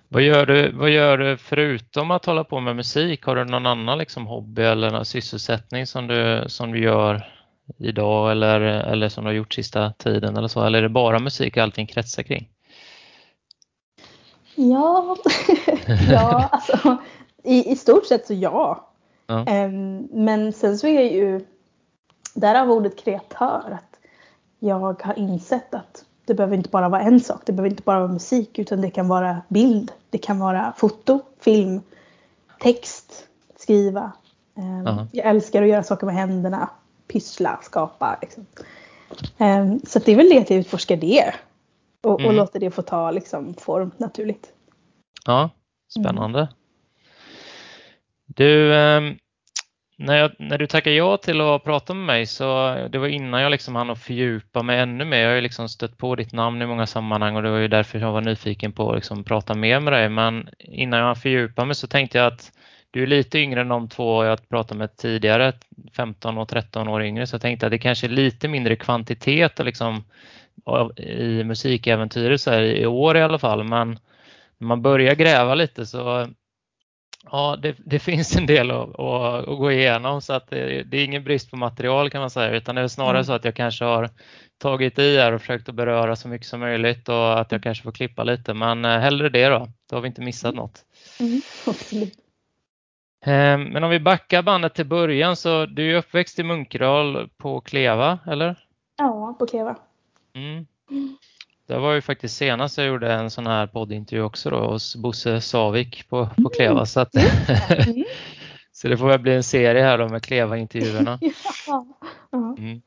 Vad 0.09 0.23
gör, 0.23 0.47
du, 0.47 0.73
vad 0.73 0.91
gör 0.91 1.19
du 1.19 1.37
förutom 1.37 2.11
att 2.11 2.25
hålla 2.25 2.45
på 2.45 2.61
med 2.61 2.77
musik? 2.77 3.25
Har 3.25 3.37
du 3.37 3.45
någon 3.45 3.67
annan 3.67 3.99
liksom 3.99 4.27
hobby 4.27 4.63
eller 4.63 4.91
någon 4.91 5.05
sysselsättning 5.05 5.87
som 5.87 6.07
du, 6.07 6.45
som 6.47 6.73
du 6.73 6.83
gör 6.83 7.38
idag 7.77 8.33
eller, 8.33 8.61
eller 8.61 9.09
som 9.09 9.25
du 9.25 9.31
har 9.31 9.35
gjort 9.35 9.55
sista 9.55 9.93
tiden 9.93 10.37
eller 10.37 10.49
så? 10.49 10.65
Eller 10.65 10.79
är 10.79 10.83
det 10.83 10.89
bara 10.89 11.19
musik 11.19 11.57
allting 11.57 11.87
kretsar 11.87 12.23
kring? 12.23 12.49
Ja, 14.55 15.17
ja 16.11 16.49
alltså 16.53 16.97
i, 17.45 17.73
i 17.73 17.77
stort 17.77 18.07
sett 18.07 18.27
så 18.27 18.35
ja. 18.35 18.89
Ja. 19.27 19.65
Um, 19.67 20.09
men 20.13 20.53
sen 20.53 20.79
så 20.79 20.87
är 20.87 20.95
jag 20.95 21.13
ju, 21.13 21.47
därav 22.35 22.71
ordet 22.71 22.99
kreatör, 22.99 23.71
att 23.71 23.99
jag 24.59 25.03
har 25.03 25.19
insett 25.19 25.75
att 25.75 26.05
det 26.25 26.35
behöver 26.35 26.57
inte 26.57 26.71
bara 26.71 26.89
vara 26.89 27.03
en 27.03 27.21
sak. 27.21 27.43
Det 27.45 27.53
behöver 27.53 27.71
inte 27.71 27.83
bara 27.83 27.99
vara 27.99 28.13
musik 28.13 28.59
utan 28.59 28.81
det 28.81 28.91
kan 28.91 29.09
vara 29.09 29.43
bild. 29.49 29.93
Det 30.11 30.19
kan 30.19 30.39
vara 30.39 30.73
foto, 30.77 31.21
film, 31.41 31.81
text, 32.61 33.27
skriva. 33.57 34.13
Um. 34.55 35.09
Jag 35.13 35.27
älskar 35.27 35.63
att 35.63 35.69
göra 35.69 35.83
saker 35.83 36.07
med 36.07 36.15
händerna. 36.15 36.71
Pyssla, 37.09 37.59
skapa. 37.63 38.19
Liksom. 38.23 38.47
Um, 39.39 39.81
så 39.87 39.99
det 39.99 40.13
är 40.13 40.17
väl 40.17 40.29
det 40.29 40.39
att 40.39 40.51
jag 40.51 40.59
utforskar 40.59 40.97
det. 40.97 41.35
Och, 42.03 42.21
mm. 42.21 42.27
och 42.27 42.35
låter 42.35 42.61
det 42.61 42.71
få 42.71 42.83
ta 42.83 43.11
liksom, 43.11 43.55
form 43.55 43.91
naturligt. 43.97 44.53
Ja, 45.27 45.51
spännande. 45.89 46.39
Mm. 46.39 46.53
Du, 48.27 48.73
um 48.73 49.19
när, 49.99 50.17
jag, 50.17 50.31
när 50.39 50.59
du 50.59 50.67
tackade 50.67 50.97
ja 50.97 51.17
till 51.17 51.41
att 51.41 51.65
prata 51.65 51.95
med 51.95 52.07
mig 52.07 52.27
så 52.27 52.75
det 52.91 52.99
var 52.99 53.07
innan 53.07 53.43
jag 53.43 53.51
liksom 53.51 53.77
hann 53.77 53.91
att 53.91 54.03
fördjupa 54.03 54.63
mig 54.63 54.79
ännu 54.79 55.05
mer. 55.05 55.19
Jag 55.19 55.29
har 55.29 55.35
ju 55.35 55.41
liksom 55.41 55.69
stött 55.69 55.99
på 55.99 56.15
ditt 56.15 56.33
namn 56.33 56.63
i 56.63 56.67
många 56.67 56.87
sammanhang 56.87 57.37
och 57.37 57.43
det 57.43 57.51
var 57.51 57.59
ju 57.59 57.69
därför 57.69 57.99
jag 57.99 58.13
var 58.13 58.21
nyfiken 58.21 58.73
på 58.73 58.91
att 58.91 58.97
liksom 58.97 59.25
prata 59.25 59.55
mer 59.55 59.81
med 59.81 59.93
dig. 59.93 60.09
Men 60.09 60.49
innan 60.59 61.01
jag 61.01 61.19
fördjupade 61.19 61.67
mig 61.67 61.75
så 61.75 61.87
tänkte 61.87 62.19
jag 62.19 62.27
att 62.27 62.53
du 62.91 63.03
är 63.03 63.07
lite 63.07 63.39
yngre 63.39 63.61
än 63.61 63.69
de 63.69 63.89
två 63.89 64.25
jag 64.25 64.49
pratade 64.49 64.79
med 64.79 64.97
tidigare, 64.97 65.53
15 65.97 66.39
och 66.39 66.49
13 66.49 66.89
år 66.89 67.03
yngre, 67.03 67.27
så 67.27 67.35
jag 67.35 67.43
tänkte 67.43 67.67
att 67.67 67.73
det 67.73 67.79
kanske 67.79 68.07
är 68.07 68.11
lite 68.11 68.49
mindre 68.49 68.77
kvantitet 68.77 69.59
liksom, 69.59 70.05
i 70.97 71.45
musikäventyret 71.45 72.41
så 72.41 72.51
här, 72.51 72.63
i 72.63 72.87
år 72.87 73.17
i 73.17 73.23
alla 73.23 73.39
fall. 73.39 73.65
Men 73.65 73.99
när 74.59 74.67
man 74.67 74.83
börjar 74.83 75.15
gräva 75.15 75.55
lite 75.55 75.87
så 75.87 76.29
Ja, 77.31 77.59
det, 77.63 77.77
det, 77.79 77.99
finns 77.99 78.37
en 78.37 78.47
del 78.47 78.71
att, 78.71 79.01
att, 79.01 79.47
gå 79.47 79.73
igenom 79.73 80.23
så 80.23 80.33
att 80.33 80.51
det, 80.51 80.83
det, 80.83 80.97
är 80.97 81.05
ingen 81.05 81.25
brist 81.25 81.51
på 81.51 81.57
material 81.57 82.11
kan 82.11 82.21
man 82.21 82.31
säga 82.31 82.51
utan 82.51 82.75
det 82.75 82.81
är 82.81 82.89
snarare 82.89 83.17
mm. 83.17 83.25
så 83.25 83.33
att 83.33 83.45
jag 83.45 83.55
kanske 83.55 83.85
har 83.85 84.11
tagit 84.59 84.99
i 84.99 85.17
här 85.17 85.33
och 85.33 85.41
försökt 85.41 85.69
att 85.69 85.75
beröra 85.75 86.17
så 86.17 86.29
mycket 86.29 86.47
som 86.47 86.61
möjligt 86.61 87.09
och 87.09 87.41
att 87.41 87.53
jag 87.53 87.63
kanske 87.63 87.85
får 87.85 87.93
klippa 87.93 88.25
lite 88.25 88.55
men 88.55 88.85
eh, 88.85 88.99
hellre 88.99 89.29
det 89.29 89.49
då, 89.49 89.69
då 89.91 89.97
har 89.97 90.01
vi 90.01 90.09
inte 90.09 90.21
missat 90.21 90.55
något. 90.55 90.85
Mm, 91.21 91.41
ehm, 91.93 92.11
Men 93.27 93.85
om 93.85 93.91
vi 93.91 94.01
backar 94.01 94.43
bandet 94.43 94.75
till 94.75 94.87
början 94.87 95.37
så 95.37 95.67
du 95.67 95.93
är 95.93 95.99
uppväxt 95.99 96.39
i 96.39 96.43
Munkedal 96.43 97.29
på 97.37 97.61
Kleva 97.61 98.19
eller? 98.27 98.65
Ja, 98.97 99.37
på 99.39 99.47
Kleva. 99.47 99.77
Mm. 100.35 100.67
Det 101.67 101.79
var 101.79 101.93
ju 101.93 102.01
faktiskt 102.01 102.37
senast 102.37 102.79
jag 102.79 102.87
gjorde 102.87 103.13
en 103.13 103.31
sån 103.31 103.47
här 103.47 103.67
poddintervju 103.67 104.23
också 104.23 104.51
då 104.51 104.71
hos 104.71 104.97
Bosse 104.97 105.41
Savik 105.41 106.09
på, 106.09 106.29
på 106.43 106.49
Kleva. 106.49 106.87
Så, 106.87 107.01
att, 107.01 107.15
mm. 107.87 108.05
så 108.73 108.89
det 108.89 108.97
får 108.97 109.09
väl 109.09 109.21
bli 109.21 109.35
en 109.35 109.43
serie 109.43 109.83
här 109.83 109.99
då 109.99 110.09
med 110.09 110.23
Kleva-intervjuerna. 110.23 111.19
Mm. 112.33 112.83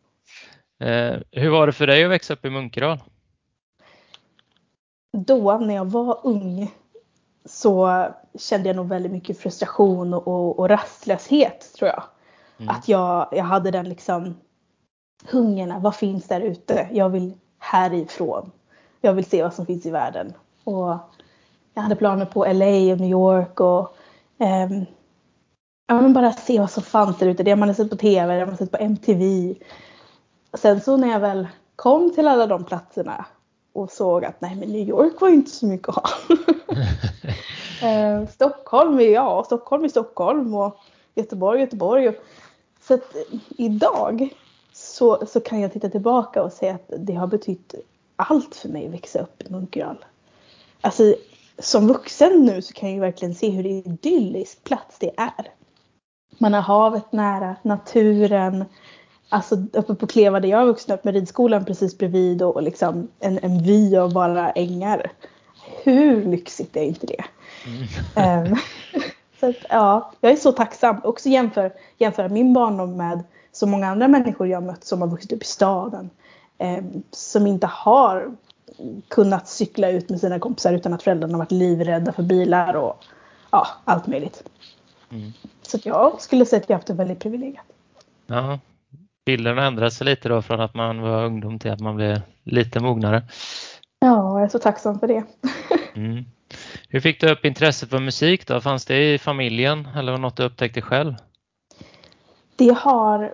Eh, 0.79 1.19
hur 1.31 1.49
var 1.49 1.67
det 1.67 1.73
för 1.73 1.87
dig 1.87 2.03
att 2.03 2.11
växa 2.11 2.33
upp 2.33 2.45
i 2.45 2.49
Munkedal? 2.49 2.99
Då 5.17 5.57
när 5.57 5.75
jag 5.75 5.91
var 5.91 6.19
ung 6.23 6.71
så 7.45 8.05
kände 8.39 8.69
jag 8.69 8.75
nog 8.75 8.87
väldigt 8.87 9.11
mycket 9.11 9.39
frustration 9.39 10.13
och, 10.13 10.27
och, 10.27 10.59
och 10.59 10.69
rastlöshet 10.69 11.73
tror 11.73 11.89
jag. 11.89 12.03
Mm. 12.57 12.75
Att 12.75 12.87
jag, 12.87 13.27
jag 13.31 13.43
hade 13.43 13.71
den 13.71 13.89
liksom 13.89 14.35
hungern, 15.25 15.81
vad 15.81 15.95
finns 15.95 16.27
där 16.27 16.41
ute? 16.41 16.87
Jag 16.91 17.09
vill 17.09 17.33
härifrån 17.59 18.51
jag 19.01 19.13
vill 19.13 19.25
se 19.25 19.43
vad 19.43 19.53
som 19.53 19.65
finns 19.65 19.85
i 19.85 19.91
världen. 19.91 20.33
Och 20.63 20.97
jag 21.73 21.81
hade 21.81 21.95
planer 21.95 22.25
på 22.25 22.45
LA 22.45 22.93
och 22.93 22.99
New 22.99 23.09
York 23.09 23.59
och 23.59 23.95
um, 24.37 24.85
ja, 25.87 26.01
men 26.01 26.13
bara 26.13 26.31
se 26.31 26.59
vad 26.59 26.71
som 26.71 26.83
fanns 26.83 27.17
där 27.17 27.27
ute. 27.27 27.43
Det 27.43 27.55
man 27.55 27.69
har 27.69 27.73
sett 27.73 27.89
på 27.89 27.95
TV, 27.95 28.33
det 28.33 28.45
man 28.45 28.49
har 28.49 28.57
sett 28.57 28.71
på 28.71 28.77
MTV. 28.77 29.55
Sen 30.53 30.81
så 30.81 30.97
när 30.97 31.07
jag 31.07 31.19
väl 31.19 31.47
kom 31.75 32.13
till 32.15 32.27
alla 32.27 32.47
de 32.47 32.63
platserna 32.63 33.25
och 33.73 33.91
såg 33.91 34.25
att 34.25 34.41
nej 34.41 34.55
men 34.55 34.69
New 34.69 34.89
York 34.89 35.21
var 35.21 35.29
ju 35.29 35.35
inte 35.35 35.51
så 35.51 35.65
mycket 35.65 35.89
att 35.89 35.95
ha. 35.95 36.09
eh, 37.89 38.27
Stockholm 38.27 38.99
är 38.99 39.09
ja, 39.09 39.43
Stockholm 39.45 39.83
är 39.83 39.89
Stockholm 39.89 40.55
och 40.55 40.77
Göteborg 41.15 41.61
Göteborg. 41.61 42.09
Och, 42.09 42.15
så 42.81 42.93
att 42.93 43.15
idag 43.49 44.29
så, 44.73 45.25
så 45.25 45.39
kan 45.39 45.61
jag 45.61 45.73
titta 45.73 45.89
tillbaka 45.89 46.43
och 46.43 46.51
säga 46.51 46.75
att 46.75 46.91
det 46.97 47.13
har 47.13 47.27
betytt 47.27 47.75
allt 48.15 48.55
för 48.55 48.69
mig 48.69 48.85
att 48.85 48.93
växa 48.93 49.19
upp 49.19 49.41
i 49.41 49.51
Munkedal. 49.51 50.05
Alltså 50.81 51.15
som 51.59 51.87
vuxen 51.87 52.45
nu 52.45 52.61
så 52.61 52.73
kan 52.73 52.93
jag 52.93 53.01
verkligen 53.01 53.35
se 53.35 53.49
hur 53.49 53.65
idyllisk 53.65 54.63
plats 54.63 54.97
det 54.99 55.11
är. 55.17 55.53
Man 56.37 56.53
har 56.53 56.61
havet 56.61 57.11
nära, 57.11 57.55
naturen, 57.63 58.65
alltså 59.31 59.55
uppe 59.73 59.95
på 59.95 60.07
Kleva 60.07 60.39
där 60.39 60.49
jag 60.49 60.65
vuxit 60.65 60.91
upp 60.91 61.03
med 61.03 61.13
ridskolan 61.13 61.65
precis 61.65 61.97
bredvid 61.97 62.41
och 62.41 62.63
liksom 62.63 63.07
en, 63.19 63.39
en 63.41 63.63
vy 63.63 63.97
av 63.97 64.13
bara 64.13 64.51
ängar. 64.51 65.11
Hur 65.83 66.25
lyxigt 66.25 66.77
är 66.77 66.83
inte 66.83 67.07
det? 67.07 67.23
Mm. 68.15 68.51
um, 68.51 68.57
så 69.39 69.49
att, 69.49 69.55
ja, 69.69 70.11
jag 70.21 70.31
är 70.31 70.35
så 70.35 70.51
tacksam. 70.51 71.01
Också 71.03 71.29
jämför, 71.29 71.73
jämföra 71.97 72.29
min 72.29 72.53
barndom 72.53 72.97
med 72.97 73.23
så 73.51 73.67
många 73.67 73.87
andra 73.87 74.07
människor 74.07 74.47
jag 74.47 74.63
mött 74.63 74.83
som 74.83 75.01
har 75.01 75.07
vuxit 75.07 75.31
upp 75.31 75.41
i 75.41 75.45
staden 75.45 76.09
eh, 76.57 76.83
som 77.11 77.47
inte 77.47 77.67
har 77.67 78.35
kunnat 79.07 79.47
cykla 79.47 79.89
ut 79.89 80.09
med 80.09 80.19
sina 80.19 80.39
kompisar 80.39 80.73
utan 80.73 80.93
att 80.93 81.03
föräldrarna 81.03 81.37
varit 81.37 81.51
livrädda 81.51 82.13
för 82.13 82.23
bilar 82.23 82.73
och 82.73 83.03
ja, 83.51 83.67
allt 83.85 84.07
möjligt. 84.07 84.43
Mm. 85.11 85.33
Så 85.61 85.77
jag 85.83 86.21
skulle 86.21 86.45
säga 86.45 86.61
att 86.61 86.69
jag 86.69 86.77
haft 86.77 86.87
det 86.87 86.93
väldigt 86.93 87.19
privilegierat. 87.19 87.65
Ja, 88.27 88.59
bilden 89.25 89.57
ändrar 89.57 89.89
sig 89.89 90.05
lite 90.05 90.29
då 90.29 90.41
från 90.41 90.61
att 90.61 90.73
man 90.73 91.01
var 91.01 91.25
ungdom 91.25 91.59
till 91.59 91.71
att 91.71 91.79
man 91.79 91.95
blev 91.95 92.21
lite 92.43 92.79
mognare. 92.79 93.23
Ja, 93.99 94.39
jag 94.39 94.43
är 94.43 94.49
så 94.49 94.59
tacksam 94.59 94.99
för 94.99 95.07
det. 95.07 95.23
mm. 95.95 96.25
Hur 96.89 96.99
fick 96.99 97.21
du 97.21 97.31
upp 97.31 97.45
intresset 97.45 97.89
för 97.89 97.99
musik 97.99 98.47
då? 98.47 98.61
Fanns 98.61 98.85
det 98.85 99.13
i 99.13 99.17
familjen 99.17 99.87
eller 99.97 100.11
var 100.11 100.19
något 100.19 100.37
du 100.37 100.43
upptäckte 100.43 100.81
själv? 100.81 101.13
Det 102.55 102.77
har 102.77 103.33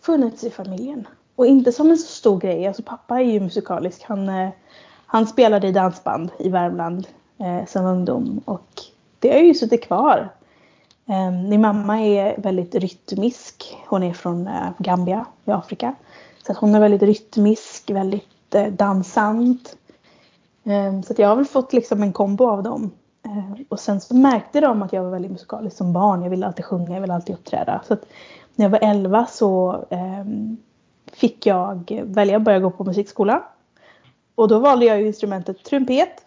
funnits 0.00 0.44
i 0.44 0.50
familjen. 0.50 1.08
Och 1.36 1.46
inte 1.46 1.72
som 1.72 1.90
en 1.90 1.98
så 1.98 2.06
stor 2.06 2.40
grej. 2.40 2.66
Alltså 2.66 2.82
pappa 2.82 3.20
är 3.20 3.24
ju 3.24 3.40
musikalisk. 3.40 4.02
Han, 4.04 4.28
eh, 4.28 4.50
han 5.06 5.26
spelade 5.26 5.68
i 5.68 5.72
dansband 5.72 6.30
i 6.38 6.48
Värmland 6.48 7.06
eh, 7.38 7.66
som 7.66 7.86
ungdom. 7.86 8.40
Och 8.44 8.68
det 9.18 9.32
har 9.32 9.38
ju 9.40 9.54
suttit 9.54 9.84
kvar. 9.84 10.28
Eh, 11.12 11.30
min 11.30 11.60
mamma 11.60 12.00
är 12.00 12.40
väldigt 12.40 12.74
rytmisk. 12.74 13.76
Hon 13.88 14.02
är 14.02 14.12
från 14.12 14.46
eh, 14.46 14.70
Gambia 14.78 15.26
i 15.44 15.50
Afrika. 15.50 15.94
Så 16.46 16.52
att 16.52 16.58
hon 16.58 16.74
är 16.74 16.80
väldigt 16.80 17.02
rytmisk, 17.02 17.90
väldigt 17.90 18.54
eh, 18.54 18.66
dansant. 18.66 19.76
Eh, 20.64 21.00
så 21.02 21.12
att 21.12 21.18
jag 21.18 21.28
har 21.28 21.36
väl 21.36 21.44
fått 21.44 21.72
liksom 21.72 22.02
en 22.02 22.12
kombo 22.12 22.48
av 22.48 22.62
dem. 22.62 22.90
Eh, 23.24 23.62
och 23.68 23.80
sen 23.80 24.00
så 24.00 24.16
märkte 24.16 24.60
de 24.60 24.82
att 24.82 24.92
jag 24.92 25.02
var 25.02 25.10
väldigt 25.10 25.30
musikalisk 25.30 25.76
som 25.76 25.92
barn. 25.92 26.22
Jag 26.22 26.30
ville 26.30 26.46
alltid 26.46 26.64
sjunga, 26.64 26.94
jag 26.94 27.00
ville 27.00 27.14
alltid 27.14 27.34
uppträda. 27.34 27.82
Så 27.88 27.96
när 28.54 28.64
jag 28.64 28.70
var 28.70 28.78
11 28.82 29.26
så 29.26 29.84
fick 31.12 31.46
jag 31.46 32.02
välja 32.04 32.36
att 32.36 32.42
börja 32.42 32.60
gå 32.60 32.70
på 32.70 32.84
musikskola. 32.84 33.42
Och 34.34 34.48
då 34.48 34.58
valde 34.58 34.84
jag 34.84 35.02
instrumentet 35.02 35.64
trumpet. 35.64 36.24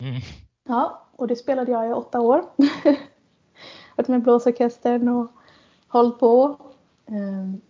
Mm. 0.00 0.20
Ja, 0.68 1.02
och 1.16 1.28
det 1.28 1.36
spelade 1.36 1.72
jag 1.72 1.90
i 1.90 1.92
åtta 1.92 2.20
år. 2.20 2.44
Varit 3.96 4.08
med 4.08 4.22
blåsorkestern 4.22 5.08
och 5.08 5.32
hållit 5.88 6.18
på. 6.18 6.56
Ehm, 7.08 7.60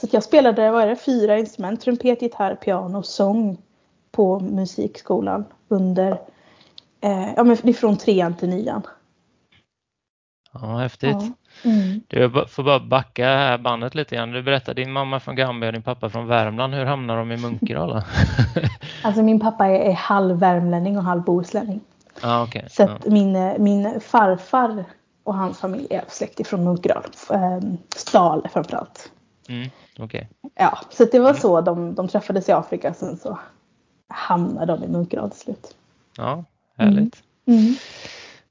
så 0.00 0.06
jag 0.10 0.22
spelade, 0.22 0.70
vad 0.70 0.82
är 0.82 0.86
det, 0.86 0.96
fyra 0.96 1.38
instrument. 1.38 1.80
Trumpet, 1.80 2.22
gitarr, 2.22 2.54
piano 2.54 2.98
och 2.98 3.06
sång 3.06 3.58
på 4.10 4.40
musikskolan 4.40 5.44
under, 5.68 6.10
eh, 7.00 7.34
ja 7.36 7.44
men 7.44 7.74
från 7.74 7.96
trean 7.96 8.34
till 8.34 8.48
nian. 8.48 8.82
Ja, 10.52 10.76
häftigt. 10.76 11.16
Ja. 11.20 11.70
Mm. 11.70 12.00
Du 12.08 12.46
får 12.48 12.62
bara 12.62 12.80
backa 12.80 13.58
bandet 13.64 13.94
lite 13.94 14.16
grann. 14.16 14.30
Du 14.30 14.42
berättade 14.42 14.82
din 14.82 14.92
mamma 14.92 15.20
från 15.20 15.36
Gambia 15.36 15.68
och 15.68 15.72
din 15.72 15.82
pappa 15.82 16.10
från 16.10 16.26
Värmland. 16.26 16.74
Hur 16.74 16.84
hamnar 16.84 17.16
de 17.16 17.32
i 17.32 17.36
Munkedal? 17.36 17.90
alltså 19.04 19.22
min 19.22 19.40
pappa 19.40 19.66
är, 19.66 19.80
är 19.80 19.92
halv 19.92 20.38
värmlänning 20.38 20.98
och 20.98 21.04
halv 21.04 21.22
bohuslänning. 21.22 21.80
Ah, 22.22 22.42
okay. 22.42 22.62
Så 22.68 22.82
ja. 22.82 22.98
min, 23.06 23.54
min 23.58 24.00
farfar 24.00 24.84
och 25.30 25.36
hans 25.36 25.58
familj 25.58 25.86
är 25.90 26.04
släkt 26.08 26.40
ifrån 26.40 26.64
Munkedal. 26.64 27.02
Ehm, 27.30 27.78
Stal 27.96 28.48
framförallt. 28.52 29.12
Mm, 29.48 29.70
okay. 29.98 30.26
Ja, 30.54 30.78
så 30.90 31.04
det 31.04 31.18
var 31.18 31.30
mm. 31.30 31.40
så 31.40 31.60
de, 31.60 31.94
de 31.94 32.08
träffades 32.08 32.48
i 32.48 32.52
Afrika. 32.52 32.94
Sen 32.94 33.16
så 33.16 33.38
hamnade 34.08 34.72
de 34.72 34.84
i 34.84 34.88
Munkedal 34.88 35.30
till 35.30 35.40
slut. 35.40 35.74
Ja, 36.16 36.44
härligt. 36.76 37.22
Mm. 37.46 37.60
mm. 37.60 37.74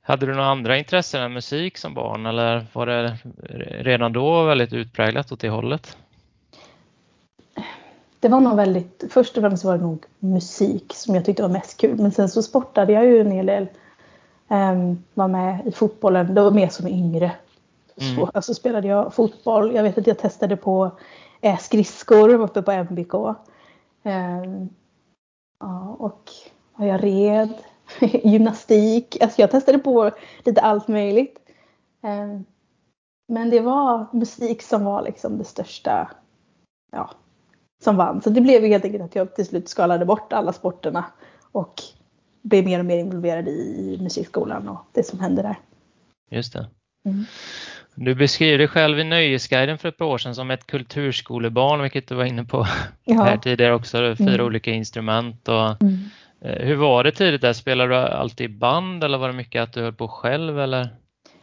Hade 0.02 0.26
du 0.26 0.32
några 0.32 0.50
andra 0.50 0.78
intressen 0.78 1.22
än 1.22 1.34
musik 1.34 1.78
som 1.78 1.94
barn 1.94 2.26
eller 2.26 2.68
var 2.74 2.86
det 2.86 3.18
redan 3.80 4.14
då 4.14 4.44
väldigt 4.44 4.74
utpräglat 4.74 5.32
åt 5.32 5.40
det 5.40 5.50
hållet? 5.50 5.98
Det 8.20 8.28
var 8.28 8.40
nog 8.40 8.56
väldigt, 8.56 9.04
först 9.10 9.38
och 9.38 9.44
främst 9.44 9.64
var 9.64 9.78
det 9.78 9.84
nog 9.84 10.06
musik 10.20 10.94
som 10.96 11.16
jag 11.16 11.26
tyckte 11.26 11.42
var 11.42 11.50
mest 11.50 11.82
kul. 11.82 11.98
Men 11.98 12.12
sen 12.12 12.30
så 12.30 12.44
sportade 12.44 12.94
jag 12.94 13.06
ju 13.06 13.22
en 13.22 13.32
hel 13.32 13.46
del. 13.46 13.68
Um, 14.52 15.04
var 15.14 15.28
med 15.28 15.68
i 15.68 15.72
fotbollen, 15.72 16.36
då 16.36 16.52
mer 16.52 16.68
som 16.68 16.88
yngre. 16.88 17.32
mm. 18.02 18.16
så 18.16 18.32
alltså 18.34 18.54
spelade 18.54 18.88
jag 18.88 19.14
fotboll. 19.14 19.76
Jag 19.76 19.84
vet 19.84 19.98
att 19.98 20.08
jag 20.08 20.18
testade 20.18 20.58
på 20.58 20.92
eh, 21.42 21.58
skridskor 21.58 22.34
uppe 22.34 22.62
på 22.62 22.72
MBK. 22.72 23.14
Eh, 24.04 24.44
ja, 25.60 25.96
och 26.00 26.32
jag 26.78 27.04
red, 27.04 27.54
gymnastik. 28.24 29.18
Alltså 29.22 29.42
jag 29.42 29.52
testade 29.52 29.80
på 29.80 30.12
lite 30.44 30.62
allt 30.62 30.88
möjligt. 30.88 31.40
Eh, 32.04 32.42
men 33.28 33.50
det 33.50 33.60
var 33.60 34.06
musik 34.14 34.62
som 34.62 34.84
var 34.84 35.02
liksom 35.02 35.38
det 35.38 35.44
största, 35.44 36.12
ja, 36.92 37.10
som 37.84 37.98
vann. 37.98 38.22
Så 38.22 38.30
det 38.30 38.42
blev 38.42 38.64
helt 38.64 38.86
enkelt 38.86 39.04
att 39.04 39.16
jag 39.16 39.36
till 39.36 39.46
slut 39.46 39.70
skalade 39.70 40.06
bort 40.06 40.34
alla 40.34 40.54
sporterna 40.54 41.06
och 41.52 41.74
blev 42.42 42.66
mer 42.66 42.80
och 42.80 42.86
mer 42.86 42.98
involverad 42.98 43.48
i 43.48 43.98
musikskolan 44.02 44.70
och 44.70 44.86
det 44.94 45.04
som 45.04 45.20
hände 45.20 45.42
där. 45.42 45.56
Just 46.32 46.54
det. 46.54 46.68
Mm. 47.06 47.26
Du 47.96 48.16
beskriver 48.16 48.58
dig 48.58 48.68
själv 48.68 49.00
i 49.00 49.04
Nöjesguiden 49.04 49.78
för 49.78 49.90
ett 49.90 49.98
par 49.98 50.06
år 50.06 50.18
sedan 50.18 50.36
som 50.36 50.52
ett 50.52 50.68
kulturskolebarn, 50.68 51.82
vilket 51.82 52.08
du 52.08 52.16
var 52.16 52.26
inne 52.26 52.44
på 52.44 52.68
ja. 53.04 53.24
här 53.24 53.38
tidigare 53.38 53.74
också, 53.74 54.16
fyra 54.18 54.34
mm. 54.34 54.46
olika 54.46 54.72
instrument. 54.72 55.48
Och, 55.48 55.82
mm. 55.82 55.98
Eh, 56.42 56.66
hur 56.66 56.76
var 56.76 57.04
det 57.04 57.12
tidigt 57.12 57.42
där? 57.42 57.54
Spelade 57.54 57.90
du 57.90 57.96
alltid 57.96 58.52
i 58.52 58.54
band 58.54 59.04
eller 59.04 59.18
var 59.18 59.28
det 59.28 59.34
mycket 59.34 59.64
att 59.64 59.74
du 59.74 59.82
höll 59.82 59.94
på 59.94 60.08
själv? 60.08 60.60
Eller? 60.60 60.90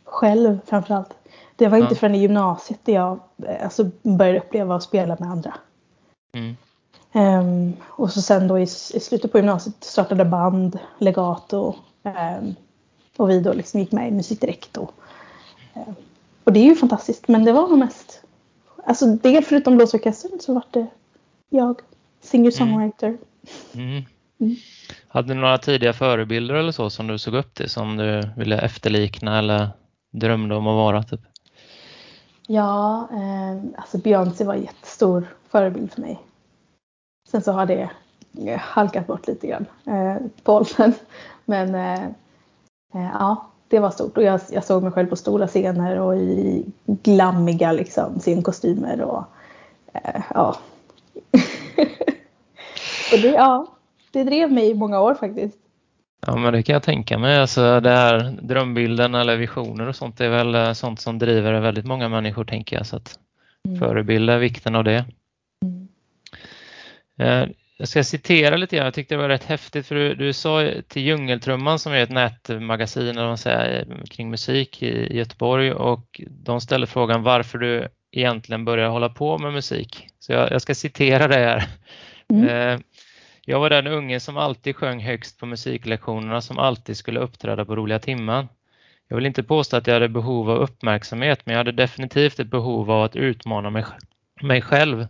Själv 0.04 0.58
framförallt. 0.66 1.10
Det 1.56 1.68
var 1.68 1.78
inte 1.78 1.94
ja. 1.94 1.98
förrän 1.98 2.14
i 2.14 2.18
gymnasiet 2.18 2.80
där 2.84 2.92
jag 2.92 3.20
eh, 3.46 3.64
alltså, 3.64 3.90
började 4.02 4.38
uppleva 4.38 4.76
att 4.76 4.82
spela 4.82 5.16
med 5.20 5.30
andra. 5.30 5.54
Mm. 6.34 6.56
Um, 7.12 7.76
och 7.86 8.10
så 8.10 8.22
sen 8.22 8.48
då 8.48 8.58
i, 8.58 8.62
i, 8.62 8.66
slutet 9.00 9.32
på 9.32 9.38
gymnasiet 9.38 9.84
startade 9.84 10.24
band, 10.24 10.78
legato 10.98 11.74
um, 12.02 12.54
och 13.16 13.30
vi 13.30 13.40
då 13.40 13.52
liksom 13.52 13.80
gick 13.80 13.92
med 13.92 14.08
i 14.08 14.10
Musik 14.10 14.40
Direkt. 14.40 14.76
Och, 14.76 14.94
um, 15.74 15.94
och 16.44 16.52
det 16.52 16.60
är 16.60 16.64
ju 16.64 16.74
fantastiskt 16.74 17.28
men 17.28 17.44
det 17.44 17.52
var 17.52 17.68
nog 17.68 17.78
mest, 17.78 18.22
alltså 18.84 19.06
det 19.06 19.42
förutom 19.42 19.76
blåsorkestern 19.76 20.40
så 20.40 20.54
var 20.54 20.64
det 20.70 20.86
jag, 21.48 21.80
singer-songwriter. 22.20 23.18
Mm. 23.74 23.88
Mm. 23.88 24.04
Mm. 24.40 24.56
Hade 25.08 25.34
du 25.34 25.40
några 25.40 25.58
tidiga 25.58 25.92
förebilder 25.92 26.54
eller 26.54 26.72
så 26.72 26.90
som 26.90 27.06
du 27.06 27.18
såg 27.18 27.34
upp 27.34 27.54
till 27.54 27.70
som 27.70 27.96
du 27.96 28.30
ville 28.36 28.58
efterlikna 28.58 29.38
eller 29.38 29.68
drömde 30.10 30.54
om 30.54 30.66
att 30.66 30.74
vara? 30.74 31.02
Typ? 31.02 31.20
Ja, 32.46 33.08
eh, 33.12 33.80
alltså 33.80 33.98
Beyoncé 33.98 34.44
var 34.44 34.54
en 34.54 34.62
jättestor 34.62 35.26
förebild 35.50 35.92
för 35.92 36.00
mig. 36.00 36.18
Sen 37.36 37.42
så 37.42 37.52
har 37.52 37.66
det 37.66 37.90
eh, 38.46 38.58
halkat 38.58 39.06
bort 39.06 39.26
lite 39.26 39.46
grann 39.46 39.66
eh, 39.86 40.16
på 40.42 40.52
åldern. 40.52 40.92
Men 41.44 41.74
eh, 41.74 42.04
eh, 42.94 43.10
ja, 43.12 43.50
det 43.68 43.78
var 43.78 43.90
stort. 43.90 44.16
Och 44.16 44.22
jag, 44.22 44.40
jag, 44.50 44.64
såg 44.64 44.82
mig 44.82 44.92
själv 44.92 45.06
på 45.06 45.16
stora 45.16 45.46
scener 45.46 46.00
och 46.00 46.16
i 46.16 46.64
glammiga 46.86 47.72
liksom, 47.72 48.20
scenkostymer. 48.20 49.00
Och, 49.02 49.24
eh, 49.92 50.22
ja. 50.34 50.56
och 53.12 53.18
det, 53.22 53.28
ja, 53.28 53.66
det 54.12 54.24
drev 54.24 54.52
mig 54.52 54.70
i 54.70 54.74
många 54.74 55.00
år 55.00 55.14
faktiskt. 55.14 55.58
Ja 56.26 56.36
men 56.36 56.52
det 56.52 56.62
kan 56.62 56.72
jag 56.72 56.82
tänka 56.82 57.18
mig. 57.18 57.40
Alltså 57.40 57.80
det 57.80 57.90
här 57.90 58.38
drömbilden 58.42 59.14
eller 59.14 59.36
visioner 59.36 59.88
och 59.88 59.96
sånt 59.96 60.20
är 60.20 60.28
väl 60.28 60.54
eh, 60.54 60.72
sånt 60.72 61.00
som 61.00 61.18
driver 61.18 61.60
väldigt 61.60 61.86
många 61.86 62.08
människor 62.08 62.44
tänker 62.44 62.76
jag. 62.76 62.86
Så 62.86 62.96
att 62.96 63.18
mm. 63.68 63.78
förebilda 63.78 64.38
vikten 64.38 64.74
av 64.74 64.84
det. 64.84 65.04
Eh, 67.18 67.46
jag 67.78 67.88
ska 67.88 68.04
citera 68.04 68.56
lite 68.56 68.76
grann. 68.76 68.84
Jag 68.84 68.94
tyckte 68.94 69.14
det 69.14 69.18
var 69.22 69.28
rätt 69.28 69.44
häftigt 69.44 69.86
för 69.86 69.94
du, 69.94 70.14
du 70.14 70.32
sa 70.32 70.70
till 70.88 71.02
Djungeltrumman 71.02 71.78
som 71.78 71.92
är 71.92 72.02
ett 72.02 72.10
nätmagasin 72.10 73.08
eller 73.08 73.26
man 73.26 73.38
säger, 73.38 73.86
kring 74.10 74.30
musik 74.30 74.82
i 74.82 75.16
Göteborg 75.16 75.72
och 75.72 76.20
de 76.28 76.60
ställer 76.60 76.86
frågan 76.86 77.22
varför 77.22 77.58
du 77.58 77.88
egentligen 78.12 78.64
börjar 78.64 78.88
hålla 78.88 79.08
på 79.08 79.38
med 79.38 79.52
musik. 79.52 80.08
Så 80.18 80.32
jag, 80.32 80.52
jag 80.52 80.62
ska 80.62 80.74
citera 80.74 81.28
det 81.28 81.34
här. 81.34 81.68
Mm. 82.30 82.48
Eh, 82.48 82.80
jag 83.44 83.60
var 83.60 83.70
den 83.70 83.86
unge 83.86 84.20
som 84.20 84.36
alltid 84.36 84.76
sjöng 84.76 85.00
högst 85.00 85.38
på 85.38 85.46
musiklektionerna 85.46 86.40
som 86.40 86.58
alltid 86.58 86.96
skulle 86.96 87.20
uppträda 87.20 87.64
på 87.64 87.76
roliga 87.76 87.98
timman. 87.98 88.48
Jag 89.08 89.16
vill 89.16 89.26
inte 89.26 89.42
påstå 89.42 89.76
att 89.76 89.86
jag 89.86 89.94
hade 89.94 90.08
behov 90.08 90.50
av 90.50 90.58
uppmärksamhet 90.58 91.40
men 91.44 91.52
jag 91.52 91.60
hade 91.60 91.72
definitivt 91.72 92.40
ett 92.40 92.50
behov 92.50 92.90
av 92.90 93.02
att 93.02 93.16
utmana 93.16 93.70
mig, 93.70 93.84
mig 94.42 94.62
själv. 94.62 95.06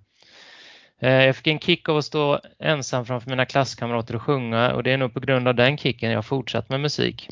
Eh, 1.01 1.25
jag 1.25 1.37
fick 1.37 1.47
en 1.47 1.59
kick 1.59 1.89
av 1.89 1.97
att 1.97 2.05
stå 2.05 2.41
ensam 2.59 3.07
framför 3.07 3.31
mina 3.31 3.47
klasskamrater 3.47 4.17
och 4.17 4.23
sjunga 4.23 4.73
och 4.73 4.83
det 4.83 4.93
är 4.93 4.97
nog 4.97 5.15
på 5.15 5.21
grund 5.21 5.49
av 5.49 5.55
den 5.55 5.79
kicken 5.79 6.11
jag 6.11 6.27
fortsatt 6.27 6.69
med 6.69 6.81
musik. 6.81 7.29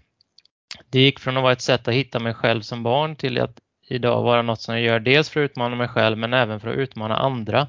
Det 0.90 1.00
gick 1.00 1.20
från 1.20 1.36
att 1.36 1.42
vara 1.42 1.52
ett 1.52 1.60
sätt 1.60 1.88
att 1.88 1.94
hitta 1.94 2.18
mig 2.20 2.34
själv 2.34 2.60
som 2.60 2.82
barn 2.82 3.16
till 3.16 3.40
att 3.40 3.60
idag 3.88 4.22
vara 4.22 4.42
något 4.42 4.60
som 4.60 4.74
jag 4.74 4.82
gör 4.82 5.00
dels 5.00 5.30
för 5.30 5.44
att 5.44 5.50
utmana 5.50 5.76
mig 5.76 5.88
själv 5.88 6.18
men 6.18 6.34
även 6.34 6.60
för 6.60 6.68
att 6.68 6.76
utmana 6.76 7.16
andra. 7.16 7.68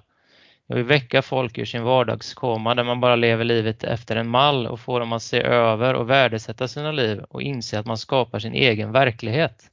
Jag 0.68 0.76
vill 0.76 0.86
väcka 0.86 1.22
folk 1.22 1.58
ur 1.58 1.66
sin 1.66 1.84
vardagskoma 1.84 2.76
där 2.76 2.84
man 2.84 3.00
bara 3.00 3.16
lever 3.16 3.44
livet 3.44 3.84
efter 3.84 4.16
en 4.16 4.30
mall 4.30 4.68
och 4.68 4.80
få 4.80 5.00
dem 5.00 5.14
att 5.14 5.24
se 5.24 5.42
över 5.42 5.94
och 5.94 6.10
värdesätta 6.10 6.68
sina 6.68 6.92
liv 6.92 7.20
och 7.30 7.42
inse 7.42 7.80
att 7.80 7.86
man 7.86 7.98
skapar 7.98 8.40
sin 8.40 8.54
egen 8.54 8.92
verklighet. 8.92 9.70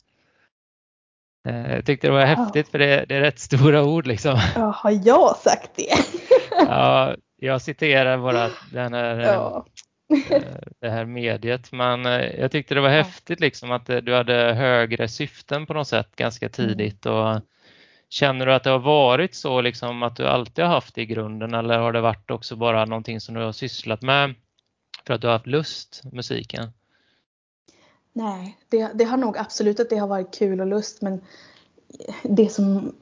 Eh, 1.49 1.75
jag 1.75 1.85
tyckte 1.85 2.07
det 2.07 2.13
var 2.13 2.25
häftigt 2.25 2.69
för 2.69 2.79
det, 2.79 3.05
det, 3.09 3.15
är 3.15 3.21
rätt 3.21 3.39
stora 3.39 3.85
ord 3.85 4.07
liksom. 4.07 4.41
Ja, 4.55 4.75
har 4.77 5.07
jag 5.07 5.37
sagt 5.37 5.71
det? 5.77 5.95
ja, 6.51 7.15
jag 7.37 7.63
citerar 7.63 8.19
bara 8.19 8.51
den 8.73 8.95
här, 8.95 9.19
ja. 9.21 9.67
Eh, 10.31 10.43
det 10.81 10.91
här 10.91 11.05
mediet 11.05 11.73
men 11.73 12.07
eh, 12.07 12.41
jag 12.41 12.51
tyckte 12.51 12.75
det 12.75 12.81
var 12.81 12.89
häftigt 12.89 13.41
liksom 13.41 13.73
att 13.73 13.87
du 13.87 14.15
hade 14.15 14.35
högre 14.55 15.09
syften 15.09 15.67
på 15.67 15.75
något 15.75 15.89
sätt 15.89 16.17
ganska 16.17 16.47
mm. 16.47 16.53
tidigt 16.53 17.07
och 17.07 17.41
Känner 18.13 18.47
du 18.47 18.55
att 18.55 18.65
det 18.65 18.71
har 18.71 18.79
varit 18.79 19.35
så 19.35 19.61
liksom 19.61 20.03
att 20.03 20.17
du 20.17 20.27
alltid 20.27 20.65
har 20.65 20.73
haft 20.73 20.95
det 20.95 21.03
i 21.03 21.07
grunden 21.07 21.55
eller 21.55 21.79
har 21.79 21.93
det 21.93 22.01
varit 22.01 22.31
också 22.31 22.57
bara 22.57 22.85
någonting 22.85 23.21
som 23.21 23.35
du 23.35 23.41
har 23.41 23.53
sysslat 23.53 24.03
med 24.03 24.35
för 25.07 25.15
att 25.15 25.21
du 25.21 25.27
har 25.27 25.33
haft 25.33 25.47
lust 25.47 26.03
musiken? 26.13 26.73
Nej, 28.13 28.59
det, 28.69 28.91
det 28.95 29.05
har 29.05 29.17
nog 29.17 29.39
absolut 29.39 29.81
att 29.81 29.91
det 29.91 29.97
har 29.97 30.09
varit 30.09 30.35
kul 30.35 30.61
och 30.61 30.67
lust 30.67 31.03
men 31.03 31.21
det 32.23 32.49
som 32.49 32.93